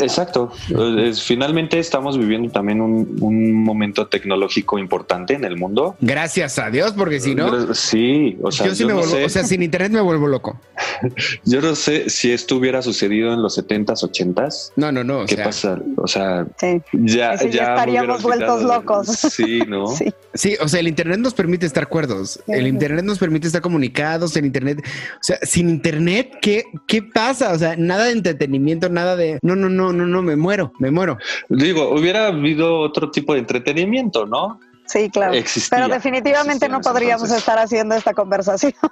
Exacto. 0.02 0.52
Es- 1.00 1.22
finalmente 1.24 1.80
estamos 1.80 2.18
viviendo 2.18 2.50
también 2.52 2.82
un, 2.82 3.18
un 3.22 3.54
momento 3.64 4.08
tecnológico 4.08 4.78
importante 4.80 5.34
en 5.34 5.46
el 5.46 5.58
mundo. 5.58 5.96
Gracias 6.02 6.58
a 6.60 6.70
Dios, 6.70 6.94
porque 6.94 7.20
si 7.20 7.36
no, 7.36 7.74
sí, 7.74 8.38
o 8.42 8.52
sea, 8.52 8.68
yo 8.68 8.76
sí 8.76 8.82
yo 8.82 8.88
me 8.88 8.94
no 8.94 9.00
vuelvo, 9.00 9.16
sé. 9.16 9.26
o 9.26 9.30
sea, 9.30 9.44
sin 9.44 9.62
internet 9.64 9.92
me 9.92 10.02
vuelvo 10.02 10.28
loco. 10.28 10.60
Yo 11.46 11.62
no 11.62 11.76
sé 11.76 12.10
si 12.10 12.32
esto 12.32 12.56
hubiera 12.58 12.82
sucedido 12.82 13.34
en 13.34 13.42
los 13.42 13.58
70s, 13.58 14.04
80s. 14.04 14.72
No, 14.76 14.92
no, 14.92 15.04
no. 15.04 15.20
O 15.22 15.26
¿Qué 15.26 15.36
sea, 15.36 15.46
pasa? 15.46 15.80
O 15.98 16.08
sea, 16.08 16.46
Sí. 16.60 16.82
ya, 16.94 17.36
ya 17.36 17.50
ya 17.50 17.64
estaríamos 17.76 18.22
vueltos 18.24 18.64
locos. 18.64 19.08
Sí, 19.08 19.62
¿no? 19.68 19.88
Sí. 19.96 20.06
Sí, 20.34 20.56
o 20.62 20.68
sea, 20.70 20.80
el 20.80 20.88
internet 20.88 21.20
nos 21.20 21.34
permite 21.34 21.66
estar 21.66 21.88
cuerdos. 21.88 22.40
El 22.48 22.66
internet 22.68 23.04
nos 23.04 23.20
permite 23.20 23.48
estar 23.48 23.62
comunicados. 23.62 24.36
El 24.38 24.46
internet, 24.46 24.80
o 24.82 25.20
sea, 25.24 25.38
sin 25.44 25.70
internet, 25.70 26.32
¿qué, 26.42 26.64
qué 26.88 27.02
pasa? 27.04 27.52
O 27.52 27.58
sea, 27.60 27.76
nada 27.76 28.06
de 28.06 28.14
entretenimiento, 28.14 28.88
nada 28.90 29.01
de 29.16 29.40
no, 29.42 29.56
no, 29.56 29.70
no, 29.70 29.92
no, 29.94 30.06
no, 30.06 30.22
me 30.22 30.36
muero, 30.36 30.72
me 30.80 30.92
muero. 30.92 31.18
Digo, 31.50 31.90
hubiera 31.92 32.28
habido 32.28 32.80
otro 32.80 33.12
tipo 33.12 33.34
de 33.34 33.40
entretenimiento, 33.40 34.26
¿no? 34.26 34.60
Sí, 34.86 35.10
claro. 35.10 35.34
Existía. 35.34 35.78
Pero 35.78 35.94
definitivamente 35.94 36.68
no 36.68 36.82
podríamos 36.82 37.24
entonces. 37.24 37.38
estar 37.40 37.58
haciendo 37.60 37.96
esta 37.96 38.14
conversación. 38.14 38.74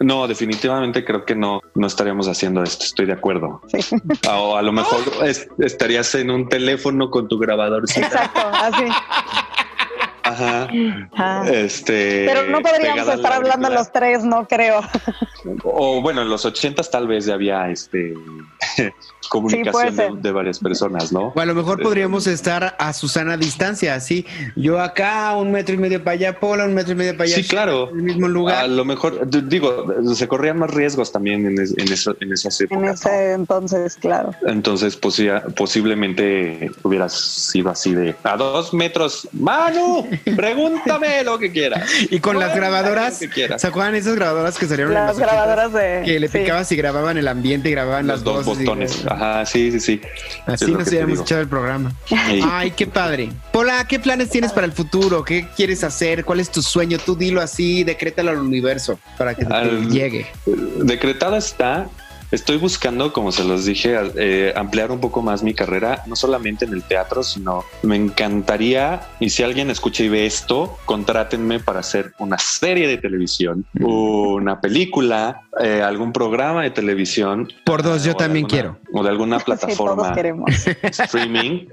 No, 0.00 0.28
definitivamente 0.28 1.04
creo 1.04 1.24
que 1.24 1.34
no, 1.34 1.60
no 1.74 1.88
estaríamos 1.88 2.28
haciendo 2.28 2.62
esto. 2.62 2.84
Estoy 2.84 3.06
de 3.06 3.14
acuerdo. 3.14 3.60
Sí. 3.66 3.96
O 4.30 4.56
a 4.56 4.62
lo 4.62 4.70
mejor 4.70 5.00
es- 5.26 5.48
estarías 5.58 6.14
en 6.14 6.30
un 6.30 6.48
teléfono 6.48 7.10
con 7.10 7.26
tu 7.26 7.36
grabador. 7.36 7.82
Exacto, 7.82 8.40
así. 8.52 8.84
Ajá. 10.22 10.68
Ah. 11.16 11.44
Este. 11.50 12.24
Pero 12.26 12.44
no 12.44 12.60
podríamos 12.60 13.08
estar 13.08 13.32
hablando 13.32 13.70
los 13.70 13.90
tres, 13.92 14.24
no 14.24 14.46
creo. 14.46 14.80
O 15.64 16.00
bueno, 16.02 16.22
en 16.22 16.28
los 16.28 16.44
ochentas 16.44 16.90
tal 16.90 17.06
vez 17.06 17.26
ya 17.26 17.34
había 17.34 17.70
este 17.70 18.14
comunicación 19.30 20.22
de, 20.22 20.32
varias 20.32 20.58
personas, 20.58 21.12
¿no? 21.12 21.32
O 21.34 21.40
a 21.40 21.44
lo 21.44 21.54
mejor 21.54 21.82
podríamos 21.82 22.26
estar 22.26 22.76
a 22.78 22.92
Susana 22.92 23.36
distancia, 23.36 23.94
así. 23.94 24.26
Yo 24.56 24.80
acá, 24.80 25.34
un 25.36 25.52
metro 25.52 25.74
y 25.74 25.78
medio 25.78 26.02
para 26.02 26.14
allá, 26.14 26.40
Pola, 26.40 26.64
un 26.64 26.74
metro 26.74 26.92
y 26.92 26.96
medio 26.96 27.12
para 27.12 27.24
allá. 27.24 27.36
Sí, 27.36 27.44
claro. 27.44 27.90
En 27.90 27.96
el 27.98 28.02
mismo 28.02 28.28
lugar. 28.28 28.64
A 28.64 28.66
lo 28.68 28.84
mejor, 28.84 29.28
digo, 29.48 29.86
se 30.14 30.28
corrían 30.28 30.58
más 30.58 30.70
riesgos 30.72 31.12
también 31.12 31.46
en, 31.46 31.60
es- 31.60 31.76
en, 31.76 31.92
eso- 31.92 32.16
en 32.20 32.32
esas 32.32 32.60
En 32.60 32.66
épocas. 32.66 33.04
¿no? 33.04 33.10
ese 33.10 33.32
entonces, 33.32 33.96
claro. 33.96 34.30
Entonces, 34.46 35.00
posi- 35.00 35.54
posiblemente 35.54 36.70
hubiera 36.82 37.08
sido 37.08 37.70
así 37.70 37.94
de 37.94 38.14
a 38.24 38.36
dos 38.36 38.72
metros. 38.72 39.28
Manu, 39.32 40.06
pregúntame 40.36 41.22
lo 41.24 41.38
que 41.38 41.50
quieras. 41.52 41.88
Y 42.10 42.20
con 42.20 42.38
las 42.38 42.54
grabadoras. 42.54 43.18
¿se 43.18 43.66
acuerdan 43.66 43.94
esas 43.94 44.14
grabadoras 44.14 44.58
que 44.58 44.66
salieron 44.66 44.92
en 44.92 44.98
Las 45.04 45.16
los 45.16 45.18
80s? 45.18 45.30
grabadoras 45.30 45.72
de. 45.72 46.02
Que 46.04 46.20
le 46.20 46.28
sí. 46.28 46.38
picabas 46.38 46.70
y 46.72 46.76
grababan 46.76 47.18
el 47.18 47.28
ambiente 47.28 47.68
y 47.68 47.72
grababan 47.72 48.06
Los 48.06 48.16
las 48.18 48.24
dos 48.24 48.44
voces 48.44 48.62
y- 48.62 48.66
botones. 48.66 49.04
Ajá, 49.06 49.46
sí, 49.46 49.70
sí, 49.72 49.80
sí. 49.80 50.00
Así 50.46 50.70
nos 50.70 50.88
digo. 50.90 51.22
echado 51.22 51.40
el 51.40 51.48
programa. 51.48 51.92
Sí. 52.06 52.40
Ay, 52.44 52.70
qué 52.72 52.86
padre. 52.86 53.30
Pola, 53.52 53.86
¿qué 53.88 53.98
planes 53.98 54.30
tienes 54.30 54.52
para 54.52 54.66
el 54.66 54.72
futuro? 54.72 55.24
¿Qué 55.24 55.46
quieres 55.56 55.84
hacer? 55.84 56.24
¿Cuál 56.24 56.40
es 56.40 56.50
tu 56.50 56.62
sueño? 56.62 56.98
Tú 56.98 57.16
dilo 57.16 57.40
así, 57.40 57.84
decrétalo 57.84 58.30
al 58.30 58.38
universo 58.38 58.98
para 59.16 59.34
que 59.34 59.44
te 59.44 59.52
Al- 59.54 59.88
llegue. 59.90 60.26
Decretada 60.46 61.38
está. 61.38 61.86
Estoy 62.30 62.58
buscando, 62.58 63.12
como 63.12 63.32
se 63.32 63.42
los 63.42 63.64
dije, 63.64 63.96
eh, 64.16 64.52
ampliar 64.54 64.90
un 64.92 65.00
poco 65.00 65.22
más 65.22 65.42
mi 65.42 65.54
carrera, 65.54 66.02
no 66.06 66.14
solamente 66.14 66.66
en 66.66 66.74
el 66.74 66.82
teatro, 66.82 67.22
sino 67.22 67.64
me 67.82 67.96
encantaría, 67.96 69.00
y 69.18 69.30
si 69.30 69.42
alguien 69.42 69.70
escucha 69.70 70.02
y 70.04 70.10
ve 70.10 70.26
esto, 70.26 70.76
contrátenme 70.84 71.58
para 71.58 71.80
hacer 71.80 72.12
una 72.18 72.36
serie 72.38 72.86
de 72.86 72.98
televisión, 72.98 73.64
una 73.80 74.60
película, 74.60 75.40
eh, 75.62 75.80
algún 75.82 76.12
programa 76.12 76.62
de 76.64 76.70
televisión. 76.70 77.50
Por 77.64 77.82
dos, 77.82 78.04
yo 78.04 78.14
también 78.14 78.44
alguna- 78.44 78.76
quiero. 78.78 78.78
O 78.92 79.02
de 79.02 79.08
alguna 79.08 79.38
Sí, 79.38 79.44
todos 79.46 79.58
plataforma 79.60 80.12
queremos. 80.14 80.50
streaming. 80.82 81.66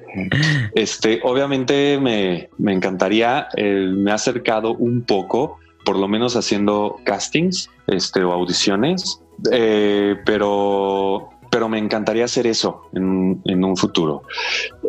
Este, 0.73 1.19
obviamente 1.23 1.99
me, 1.99 2.49
me 2.57 2.71
encantaría, 2.73 3.47
eh, 3.57 3.89
me 3.93 4.11
ha 4.11 4.15
acercado 4.15 4.73
un 4.73 5.01
poco, 5.01 5.59
por 5.85 5.97
lo 5.97 6.07
menos 6.07 6.35
haciendo 6.35 6.97
castings 7.05 7.69
este, 7.87 8.23
o 8.23 8.33
audiciones, 8.33 9.21
eh, 9.51 10.17
pero, 10.25 11.29
pero 11.51 11.69
me 11.69 11.77
encantaría 11.77 12.25
hacer 12.25 12.47
eso 12.47 12.81
en, 12.93 13.41
en 13.45 13.63
un 13.63 13.77
futuro. 13.77 14.23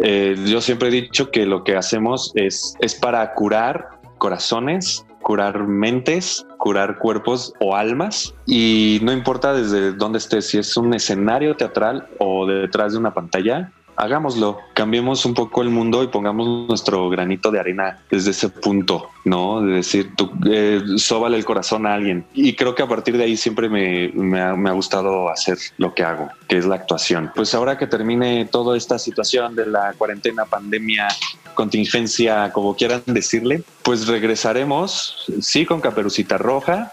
Eh, 0.02 0.34
yo 0.46 0.60
siempre 0.60 0.88
he 0.88 0.90
dicho 0.90 1.30
que 1.30 1.46
lo 1.46 1.62
que 1.62 1.76
hacemos 1.76 2.32
es, 2.34 2.74
es 2.80 2.94
para 2.94 3.34
curar 3.34 3.90
corazones, 4.18 5.04
curar 5.22 5.66
mentes, 5.66 6.46
curar 6.56 6.98
cuerpos 6.98 7.52
o 7.60 7.74
almas 7.74 8.32
y 8.46 9.00
no 9.02 9.12
importa 9.12 9.52
desde 9.52 9.92
dónde 9.92 10.18
estés, 10.18 10.46
si 10.48 10.58
es 10.58 10.76
un 10.76 10.94
escenario 10.94 11.56
teatral 11.56 12.06
o 12.18 12.46
detrás 12.46 12.92
de 12.92 12.98
una 12.98 13.12
pantalla, 13.12 13.72
hagámoslo, 13.96 14.60
cambiemos 14.74 15.24
un 15.24 15.34
poco 15.34 15.62
el 15.62 15.70
mundo 15.70 16.02
y 16.02 16.08
pongamos 16.08 16.68
nuestro 16.68 17.08
granito 17.08 17.50
de 17.50 17.60
arena 17.60 17.98
desde 18.10 18.30
ese 18.30 18.48
punto, 18.48 19.10
¿no? 19.24 19.62
De 19.62 19.74
decir, 19.74 20.14
tú, 20.16 20.30
eh, 20.50 20.82
sóbale 20.96 21.36
el 21.36 21.44
corazón 21.44 21.86
a 21.86 21.94
alguien. 21.94 22.26
Y 22.34 22.54
creo 22.54 22.74
que 22.74 22.82
a 22.82 22.88
partir 22.88 23.16
de 23.16 23.24
ahí 23.24 23.36
siempre 23.36 23.68
me, 23.68 24.08
me 24.14 24.40
ha, 24.40 24.54
me 24.54 24.70
ha 24.70 24.72
gustado 24.72 25.28
hacer 25.28 25.58
lo 25.78 25.94
que 25.94 26.04
hago, 26.04 26.28
que 26.48 26.58
es 26.58 26.66
la 26.66 26.76
actuación. 26.76 27.32
Pues 27.34 27.54
ahora 27.54 27.78
que 27.78 27.86
termine 27.86 28.44
toda 28.44 28.76
esta 28.76 28.98
situación 28.98 29.54
de 29.56 29.66
la 29.66 29.94
cuarentena, 29.96 30.44
pandemia, 30.44 31.08
contingencia, 31.56 32.52
como 32.52 32.76
quieran 32.76 33.02
decirle, 33.06 33.62
pues 33.82 34.06
regresaremos, 34.06 35.26
sí, 35.40 35.66
con 35.66 35.80
Caperucita 35.80 36.38
Roja, 36.38 36.92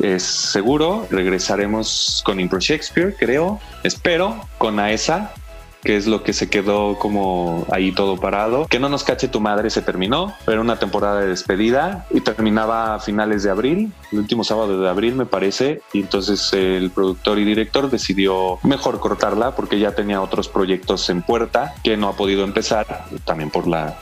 es 0.00 0.22
seguro, 0.22 1.06
regresaremos 1.10 2.22
con 2.24 2.40
Impro 2.40 2.60
Shakespeare, 2.60 3.14
creo, 3.18 3.60
espero, 3.82 4.40
con 4.56 4.78
AESA, 4.78 5.34
que 5.82 5.96
es 5.96 6.06
lo 6.06 6.22
que 6.22 6.32
se 6.32 6.48
quedó 6.48 6.98
como 6.98 7.66
ahí 7.70 7.92
todo 7.92 8.18
parado. 8.18 8.66
Que 8.66 8.78
no 8.78 8.88
nos 8.88 9.04
cache 9.04 9.28
tu 9.28 9.40
madre 9.40 9.70
se 9.70 9.82
terminó, 9.82 10.34
era 10.46 10.60
una 10.60 10.78
temporada 10.78 11.20
de 11.20 11.28
despedida 11.28 12.06
y 12.10 12.20
terminaba 12.20 12.94
a 12.94 13.00
finales 13.00 13.42
de 13.42 13.50
abril, 13.50 13.92
el 14.12 14.18
último 14.18 14.44
sábado 14.44 14.80
de 14.80 14.88
abril 14.88 15.14
me 15.14 15.26
parece, 15.26 15.82
y 15.92 16.00
entonces 16.00 16.52
el 16.52 16.90
productor 16.90 17.38
y 17.38 17.44
director 17.44 17.90
decidió 17.90 18.58
mejor 18.62 19.00
cortarla 19.00 19.54
porque 19.54 19.78
ya 19.78 19.94
tenía 19.94 20.20
otros 20.20 20.48
proyectos 20.48 21.08
en 21.10 21.22
puerta 21.22 21.74
que 21.82 21.96
no 21.96 22.08
ha 22.08 22.16
podido 22.16 22.44
empezar, 22.44 23.06
también 23.24 23.50
por 23.50 23.66
la 23.66 23.98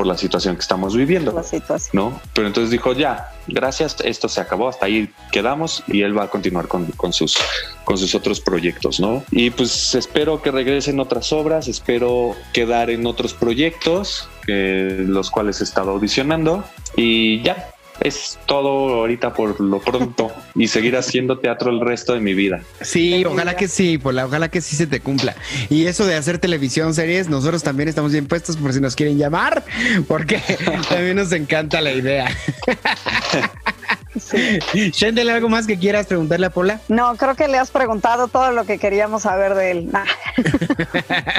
por 0.00 0.06
la 0.06 0.16
situación 0.16 0.54
que 0.54 0.62
estamos 0.62 0.96
viviendo. 0.96 1.30
La 1.30 1.42
situación. 1.42 1.90
¿no? 1.92 2.20
Pero 2.32 2.46
entonces 2.46 2.70
dijo, 2.70 2.94
ya, 2.94 3.34
gracias, 3.46 3.98
esto 4.02 4.30
se 4.30 4.40
acabó, 4.40 4.70
hasta 4.70 4.86
ahí 4.86 5.10
quedamos 5.30 5.82
y 5.88 6.00
él 6.00 6.16
va 6.16 6.22
a 6.24 6.30
continuar 6.30 6.68
con, 6.68 6.86
con 6.92 7.12
sus, 7.12 7.36
con 7.84 7.98
sus 7.98 8.14
otros 8.14 8.40
proyectos, 8.40 8.98
¿no? 8.98 9.22
Y 9.30 9.50
pues 9.50 9.94
espero 9.94 10.40
que 10.40 10.52
regresen 10.52 11.00
otras 11.00 11.34
obras, 11.34 11.68
espero 11.68 12.34
quedar 12.54 12.88
en 12.88 13.04
otros 13.06 13.34
proyectos, 13.34 14.26
que, 14.46 15.04
los 15.06 15.30
cuales 15.30 15.60
he 15.60 15.64
estado 15.64 15.90
audicionando 15.90 16.64
y 16.96 17.42
ya. 17.42 17.68
Es 18.00 18.38
todo 18.46 18.94
ahorita 18.94 19.34
por 19.34 19.60
lo 19.60 19.80
pronto 19.80 20.32
y 20.54 20.68
seguir 20.68 20.96
haciendo 20.96 21.38
teatro 21.38 21.70
el 21.70 21.80
resto 21.80 22.14
de 22.14 22.20
mi 22.20 22.34
vida. 22.34 22.62
Sí, 22.80 23.24
ojalá 23.24 23.56
que 23.56 23.68
sí, 23.68 23.98
Pola, 23.98 24.26
ojalá 24.26 24.48
que 24.48 24.60
sí 24.60 24.76
se 24.76 24.86
te 24.86 25.00
cumpla. 25.00 25.36
Y 25.68 25.86
eso 25.86 26.06
de 26.06 26.16
hacer 26.16 26.38
televisión, 26.38 26.94
series, 26.94 27.28
nosotros 27.28 27.62
también 27.62 27.88
estamos 27.88 28.12
bien 28.12 28.26
puestos 28.26 28.56
por 28.56 28.72
si 28.72 28.80
nos 28.80 28.96
quieren 28.96 29.18
llamar, 29.18 29.64
porque 30.08 30.40
también 30.88 31.16
nos 31.16 31.32
encanta 31.32 31.80
la 31.80 31.92
idea. 31.92 32.28
Shendel, 34.14 35.30
¿algo 35.30 35.48
más 35.48 35.66
que 35.66 35.78
quieras 35.78 36.06
preguntarle 36.06 36.46
a 36.46 36.50
Pola? 36.50 36.80
No, 36.88 37.16
creo 37.16 37.36
que 37.36 37.46
le 37.48 37.58
has 37.58 37.70
preguntado 37.70 38.28
todo 38.28 38.50
lo 38.50 38.64
que 38.64 38.78
queríamos 38.78 39.22
saber 39.22 39.54
de 39.54 39.70
él. 39.70 39.88
Nah. 39.90 40.04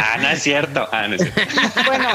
Ah, 0.03 0.17
no 0.21 0.29
es 0.29 0.41
cierto. 0.43 0.87
Ah, 0.91 1.07
no 1.07 1.15
es 1.15 1.21
cierto. 1.21 1.41
Bueno, 1.85 2.09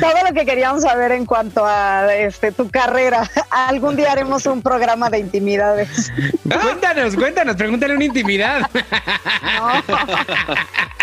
todo 0.00 0.28
lo 0.28 0.34
que 0.34 0.44
queríamos 0.44 0.82
saber 0.82 1.12
en 1.12 1.24
cuanto 1.24 1.64
a 1.64 2.12
este 2.14 2.52
tu 2.52 2.68
carrera. 2.70 3.28
Algún 3.50 3.96
día 3.96 4.12
haremos 4.12 4.46
un 4.46 4.62
programa 4.62 5.08
de 5.10 5.18
intimidades. 5.18 6.12
Cuéntanos, 6.42 7.14
cuéntanos, 7.14 7.56
pregúntale 7.56 7.94
una 7.94 8.04
intimidad. 8.04 8.68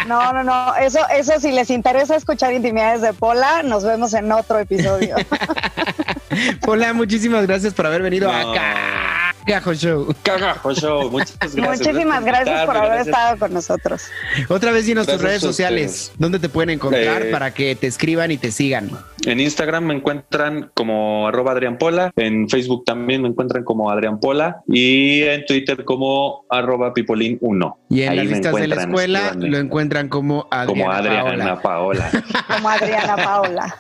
No, 0.08 0.34
no, 0.34 0.44
no. 0.44 0.76
Eso, 0.76 1.00
eso 1.10 1.40
si 1.40 1.52
les 1.52 1.70
interesa 1.70 2.16
escuchar 2.16 2.54
intimidades 2.54 3.02
de 3.02 3.14
Pola, 3.14 3.64
nos 3.64 3.84
vemos 3.84 4.14
en 4.14 4.32
otro 4.32 4.60
episodio. 4.60 5.16
Pola, 6.62 6.94
muchísimas 6.94 7.46
gracias 7.48 7.74
por 7.74 7.86
haber 7.88 8.02
venido 8.02 8.32
No. 8.32 8.54
a 8.56 9.34
Cagajo 9.50 9.74
Show. 9.74 10.16
Cagajo 10.22 10.74
show. 10.76 11.10
Muchas 11.12 11.56
gracias. 11.56 11.80
Muchísimas 11.80 12.24
gracias 12.24 12.66
por 12.68 12.78
haber 12.78 12.92
gracias. 12.92 13.08
estado 13.08 13.40
con 13.40 13.54
nosotros. 13.54 14.04
Otra 14.48 14.72
vez 14.72 14.86
dinos 14.86 15.08
tus 15.08 15.14
Gracias 15.14 15.28
redes 15.28 15.44
a 15.44 15.48
sociales. 15.48 16.12
¿dónde 16.20 16.38
te 16.38 16.50
pueden 16.50 16.70
encontrar 16.70 17.24
Eh, 17.24 17.32
para 17.32 17.52
que 17.52 17.76
te 17.76 17.88
escriban 17.88 18.30
y 18.30 18.38
te 18.38 18.52
sigan? 18.52 18.92
En 19.26 19.40
Instagram 19.40 19.86
me 19.86 19.96
encuentran 19.96 20.72
como 20.74 21.28
arroba 21.28 21.52
Adrián 21.52 21.78
Pola, 21.78 22.12
en 22.16 22.48
Facebook 22.48 22.86
también 22.86 23.22
me 23.22 23.28
encuentran 23.28 23.64
como 23.64 23.92
Adrián 23.92 24.20
Pola 24.20 24.62
y 24.68 25.24
en 25.24 25.46
Twitter 25.46 25.84
como 25.84 26.46
arroba 26.50 26.94
Pipolín1. 26.94 27.76
Y 27.90 28.04
en 28.04 28.10
Ahí 28.10 28.18
las 28.18 28.26
listas 28.28 28.56
de 28.56 28.68
la 28.68 28.76
escuela 28.76 29.34
lo 29.36 29.58
encuentran 29.58 30.08
como 30.08 30.48
Adriana, 30.52 30.84
como 30.84 30.92
Adriana 30.92 31.62
Paola. 31.62 32.10
Paola. 32.12 32.26
Como 32.56 32.70
Adriana 32.70 33.16
Paola. 33.16 33.76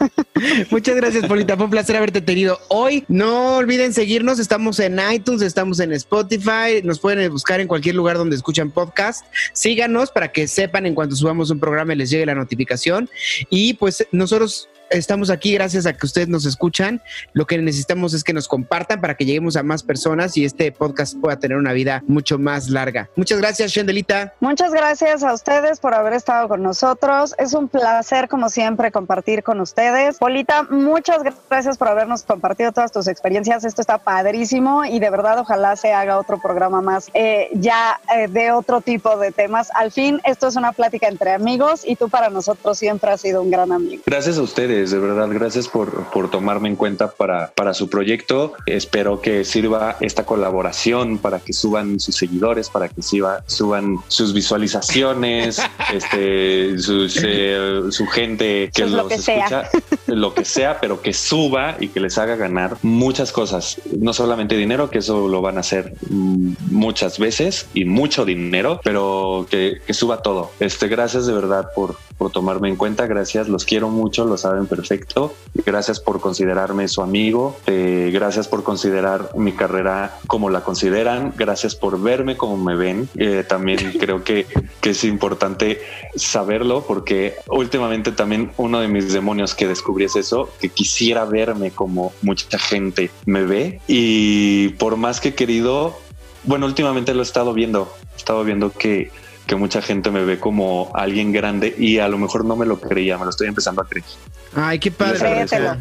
Muchas 0.70 0.96
gracias, 0.96 1.26
Polita. 1.26 1.56
Fue 1.56 1.66
un 1.66 1.72
placer 1.72 1.96
haberte 1.98 2.22
tenido 2.22 2.60
hoy. 2.70 3.04
No 3.08 3.58
olviden 3.58 3.94
seguirnos. 3.94 4.40
Estamos 4.40 4.80
en 4.80 5.00
iTunes, 5.12 5.42
estamos 5.42 5.59
en 5.60 5.92
Spotify. 5.92 6.82
Nos 6.84 7.00
pueden 7.00 7.30
buscar 7.32 7.60
en 7.60 7.68
cualquier 7.68 7.96
lugar 7.96 8.18
donde 8.18 8.36
escuchan 8.36 8.72
podcast. 8.72 9.26
Síganos 9.52 10.10
para 10.10 10.32
que 10.32 10.48
sepan 10.48 10.86
en 10.86 10.96
cuanto 10.96 11.18
subamos 11.18 11.52
un 11.52 11.60
programa 11.60 11.94
y 11.94 11.98
les 11.98 12.10
llegue 12.10 12.26
la 12.26 12.36
notificación. 12.36 13.10
Y 13.50 13.74
pues 13.74 14.08
nosotros 14.14 14.70
estamos 14.90 15.30
aquí 15.30 15.54
gracias 15.54 15.86
a 15.86 15.94
que 15.94 16.06
ustedes 16.06 16.28
nos 16.28 16.46
escuchan. 16.46 17.02
Lo 17.34 17.46
que 17.46 17.58
necesitamos 17.58 18.14
es 18.14 18.24
que 18.24 18.34
nos 18.34 18.48
compartan 18.48 19.02
para 19.02 19.16
que 19.16 19.26
lleguemos 19.26 19.56
a 19.56 19.64
más 19.64 19.84
personas 19.84 20.36
y 20.38 20.46
este 20.46 20.72
podcast 20.72 21.18
pueda 21.20 21.38
tener 21.38 21.58
una 21.58 21.74
vida 21.74 22.04
mucho 22.08 22.38
más 22.38 22.70
larga. 22.70 23.10
Muchas 23.16 23.40
gracias, 23.40 23.72
Shendelita. 23.72 24.34
Muchas 24.40 24.72
gracias 24.72 25.24
a 25.24 25.34
ustedes 25.34 25.80
por 25.80 25.94
haber 25.94 26.14
estado 26.14 26.48
con 26.48 26.64
nosotros. 26.64 27.36
Es 27.38 27.54
un 27.54 27.68
placer, 27.68 28.28
como 28.28 28.50
siempre, 28.50 28.92
compartir 28.92 29.44
con 29.44 29.60
ustedes. 29.60 30.18
Polita, 30.18 30.64
muchas 30.64 31.22
gracias 31.50 31.78
por 31.78 31.88
habernos 31.88 32.24
compartido 32.24 32.72
todas 32.72 32.92
tus 32.92 33.08
experiencias. 33.08 33.66
Esto 33.66 33.82
está 33.82 33.98
padrísimo 33.98 34.86
y 34.86 35.00
de 35.00 35.10
verdad 35.10 35.40
ojalá 35.40 35.76
se 35.76 35.94
haga 35.94 36.18
otro 36.18 36.40
programa 36.42 36.82
más 36.82 37.10
eh, 37.14 37.50
ya 37.54 38.00
eh, 38.16 38.28
de 38.28 38.52
otro 38.52 38.82
tipo 38.82 39.18
de 39.18 39.32
temas. 39.32 39.70
Al 39.76 39.92
fin, 39.92 40.22
esto 40.24 40.48
es 40.48 40.56
una 40.56 40.72
plática 40.72 41.08
entre 41.08 41.32
amigos 41.32 41.82
y 41.86 41.96
tú 41.96 42.10
para 42.10 42.30
nosotros 42.30 42.78
siempre 42.78 43.12
has 43.12 43.22
sido 43.22 43.42
un 43.42 43.52
gran 43.52 43.72
amigo. 43.72 44.04
Gracias 44.06 44.38
a 44.38 44.42
ustedes, 44.42 44.79
de 44.86 45.00
verdad, 45.00 45.28
gracias 45.32 45.68
por, 45.68 46.06
por 46.12 46.30
tomarme 46.30 46.70
en 46.70 46.76
cuenta 46.76 47.12
para, 47.12 47.52
para 47.52 47.74
su 47.74 47.90
proyecto. 47.90 48.54
Espero 48.66 49.22
que 49.22 49.44
sirva 49.46 49.98
esta 50.00 50.26
colaboración 50.26 51.18
para 51.18 51.40
que 51.40 51.54
suban 51.54 52.00
sus 52.00 52.16
seguidores, 52.16 52.70
para 52.70 52.90
que 52.90 53.02
suba- 53.02 53.44
suban 53.48 53.98
sus 54.08 54.34
visualizaciones, 54.34 55.62
este, 55.94 56.78
sus, 56.80 57.20
eh, 57.24 57.82
su 57.92 58.06
gente 58.08 58.72
que 58.74 58.84
Sus 58.84 58.92
lo 58.92 58.98
los 59.04 59.08
que 59.08 59.18
sea. 59.20 59.46
escucha, 59.46 59.70
lo 60.08 60.34
que 60.34 60.46
sea, 60.46 60.80
pero 60.80 61.02
que 61.02 61.14
suba 61.14 61.76
y 61.80 61.90
que 61.90 62.00
les 62.00 62.18
haga 62.18 62.36
ganar 62.36 62.78
muchas 62.82 63.32
cosas, 63.32 63.78
no 63.98 64.14
solamente 64.14 64.56
dinero, 64.58 64.90
que 64.90 65.00
eso 65.00 65.28
lo 65.28 65.42
van 65.42 65.58
a 65.58 65.62
hacer 65.62 65.94
mm, 66.10 66.54
muchas 66.72 67.20
veces 67.20 67.68
y 67.74 67.86
mucho 67.86 68.26
dinero, 68.26 68.80
pero 68.84 69.46
que, 69.50 69.82
que 69.86 69.94
suba 69.94 70.22
todo. 70.22 70.52
Este, 70.60 70.88
gracias 70.88 71.26
de 71.26 71.34
verdad 71.34 71.70
por, 71.76 71.96
por 72.18 72.32
tomarme 72.32 72.70
en 72.70 72.76
cuenta, 72.76 73.08
gracias, 73.08 73.48
los 73.50 73.66
quiero 73.66 73.90
mucho, 73.90 74.26
lo 74.26 74.38
saben 74.38 74.68
perfecto, 74.70 75.34
gracias 75.66 76.00
por 76.00 76.22
considerarme 76.22 76.88
su 76.88 77.02
amigo, 77.02 77.58
eh, 77.66 78.12
gracias 78.14 78.48
por 78.48 78.64
considerar 78.64 79.32
mi 79.36 79.52
carrera 79.54 80.18
como 80.28 80.50
la 80.50 80.62
consideran, 80.62 81.34
gracias 81.36 81.76
por 81.76 82.02
verme 82.02 82.38
como 82.38 82.58
me 82.58 82.76
ven, 82.76 83.10
Eh, 83.16 83.44
también 83.48 83.80
creo 84.00 84.24
que, 84.24 84.46
que 84.82 84.92
es 84.92 85.04
importante 85.04 85.82
saberlo 86.16 86.86
porque 86.86 87.36
últimamente 87.48 88.12
también 88.12 88.52
uno 88.58 88.80
de 88.80 88.88
mis 88.88 89.12
demonios 89.12 89.56
que 89.56 89.68
descubrí 89.68 90.06
es 90.06 90.16
eso, 90.16 90.50
que 90.60 90.70
quisiera 90.70 91.26
verme 91.26 91.72
como 91.72 92.14
mucha 92.22 92.60
gente 92.60 93.12
me 93.26 93.44
ve. 93.44 93.82
Y 93.88 94.70
por 94.70 94.98
más 94.98 95.20
que 95.20 95.30
he 95.30 95.36
querido, 95.36 95.98
bueno, 96.44 96.66
últimamente 96.66 97.14
lo 97.14 97.22
he 97.22 97.24
estado 97.24 97.54
viendo, 97.54 97.92
he 98.14 98.18
estado 98.18 98.44
viendo 98.44 98.72
que, 98.72 99.12
que 99.46 99.56
mucha 99.56 99.82
gente 99.82 100.12
me 100.12 100.24
ve 100.24 100.40
como 100.40 100.92
alguien 100.94 101.32
grande 101.32 101.74
y 101.78 102.00
a 102.00 102.08
lo 102.08 102.18
mejor 102.18 102.46
no 102.46 102.56
me 102.56 102.66
lo 102.66 102.80
creía, 102.80 103.18
me 103.18 103.26
lo 103.26 103.32
estoy 103.32 103.48
empezando 103.48 103.82
a 103.82 103.88
creer. 103.88 104.06
Ay, 104.56 104.80
qué 104.80 104.92
padre. 104.92 105.20
Créetelo. 105.20 105.78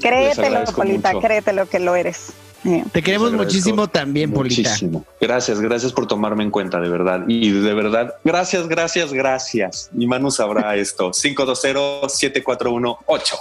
Créetelo, 0.00 0.64
Polita, 0.74 1.12
mucho. 1.12 1.26
créetelo 1.26 1.68
que 1.68 1.78
lo 1.78 1.94
eres. 1.96 2.32
Eh, 2.64 2.84
Te 2.92 3.02
queremos 3.02 3.32
muchísimo 3.32 3.88
también, 3.88 4.32
Polita. 4.32 4.62
Muchísimo. 4.68 5.04
Gracias, 5.20 5.60
gracias 5.60 5.92
por 5.92 6.06
tomarme 6.06 6.42
en 6.42 6.50
cuenta, 6.50 6.80
de 6.80 6.88
verdad. 6.88 7.24
Y 7.28 7.50
de 7.50 7.74
verdad, 7.74 8.14
gracias, 8.24 8.66
gracias, 8.68 9.12
gracias. 9.12 9.90
Y 9.96 10.06
Manu 10.06 10.30
sabrá 10.30 10.74
esto. 10.76 11.10
520-7418. 11.12 13.34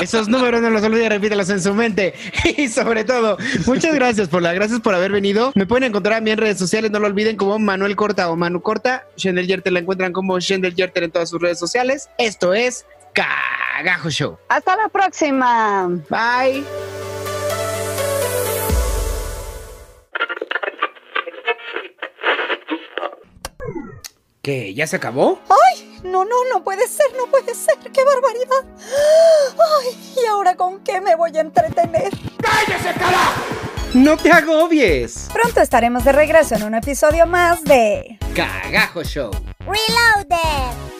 Esos 0.00 0.28
números 0.28 0.60
no 0.60 0.70
los 0.70 0.82
olvide, 0.82 1.08
repítelos 1.08 1.50
en 1.50 1.60
su 1.60 1.74
mente. 1.74 2.14
Y 2.56 2.68
sobre 2.68 3.04
todo, 3.04 3.36
muchas 3.66 3.94
gracias 3.94 4.28
por 4.28 4.42
la, 4.42 4.52
gracias 4.52 4.80
por 4.80 4.94
haber 4.94 5.12
venido. 5.12 5.52
Me 5.54 5.66
pueden 5.66 5.84
encontrar 5.84 6.18
a 6.18 6.20
mí 6.20 6.30
en 6.30 6.38
redes 6.38 6.58
sociales, 6.58 6.90
no 6.90 7.00
lo 7.00 7.06
olviden, 7.06 7.36
como 7.36 7.58
Manuel 7.58 7.96
Corta 7.96 8.30
o 8.30 8.36
Manu 8.36 8.62
Corta. 8.62 9.06
Shendel 9.16 9.46
Yerter 9.46 9.72
la 9.72 9.80
encuentran 9.80 10.12
como 10.12 10.38
Shendel 10.38 10.74
Yerter 10.74 11.04
en 11.04 11.10
todas 11.10 11.30
sus 11.30 11.40
redes 11.40 11.58
sociales. 11.58 12.08
Esto 12.18 12.54
es 12.54 12.86
Cagajo 13.12 14.10
Show. 14.10 14.38
Hasta 14.48 14.76
la 14.76 14.88
próxima. 14.88 15.88
Bye. 16.08 16.64
¿Qué? 24.42 24.74
¿Ya 24.74 24.86
se 24.86 24.96
acabó? 24.96 25.40
No, 26.04 26.24
no, 26.24 26.36
no 26.52 26.62
puede 26.62 26.86
ser, 26.86 27.06
no 27.16 27.26
puede 27.30 27.54
ser. 27.54 27.78
¡Qué 27.78 28.04
barbaridad! 28.04 28.64
Ay, 29.80 30.14
¿y 30.22 30.26
ahora 30.26 30.54
con 30.54 30.80
qué 30.80 31.00
me 31.00 31.16
voy 31.16 31.36
a 31.36 31.40
entretener? 31.40 32.12
No 33.94 34.16
te 34.16 34.30
agobies. 34.30 35.28
Pronto 35.32 35.60
estaremos 35.60 36.04
de 36.04 36.12
regreso 36.12 36.56
en 36.56 36.64
un 36.64 36.74
episodio 36.74 37.26
más 37.26 37.64
de... 37.64 38.18
Cagajo 38.34 39.02
Show. 39.02 39.30
Reloaded. 39.60 40.93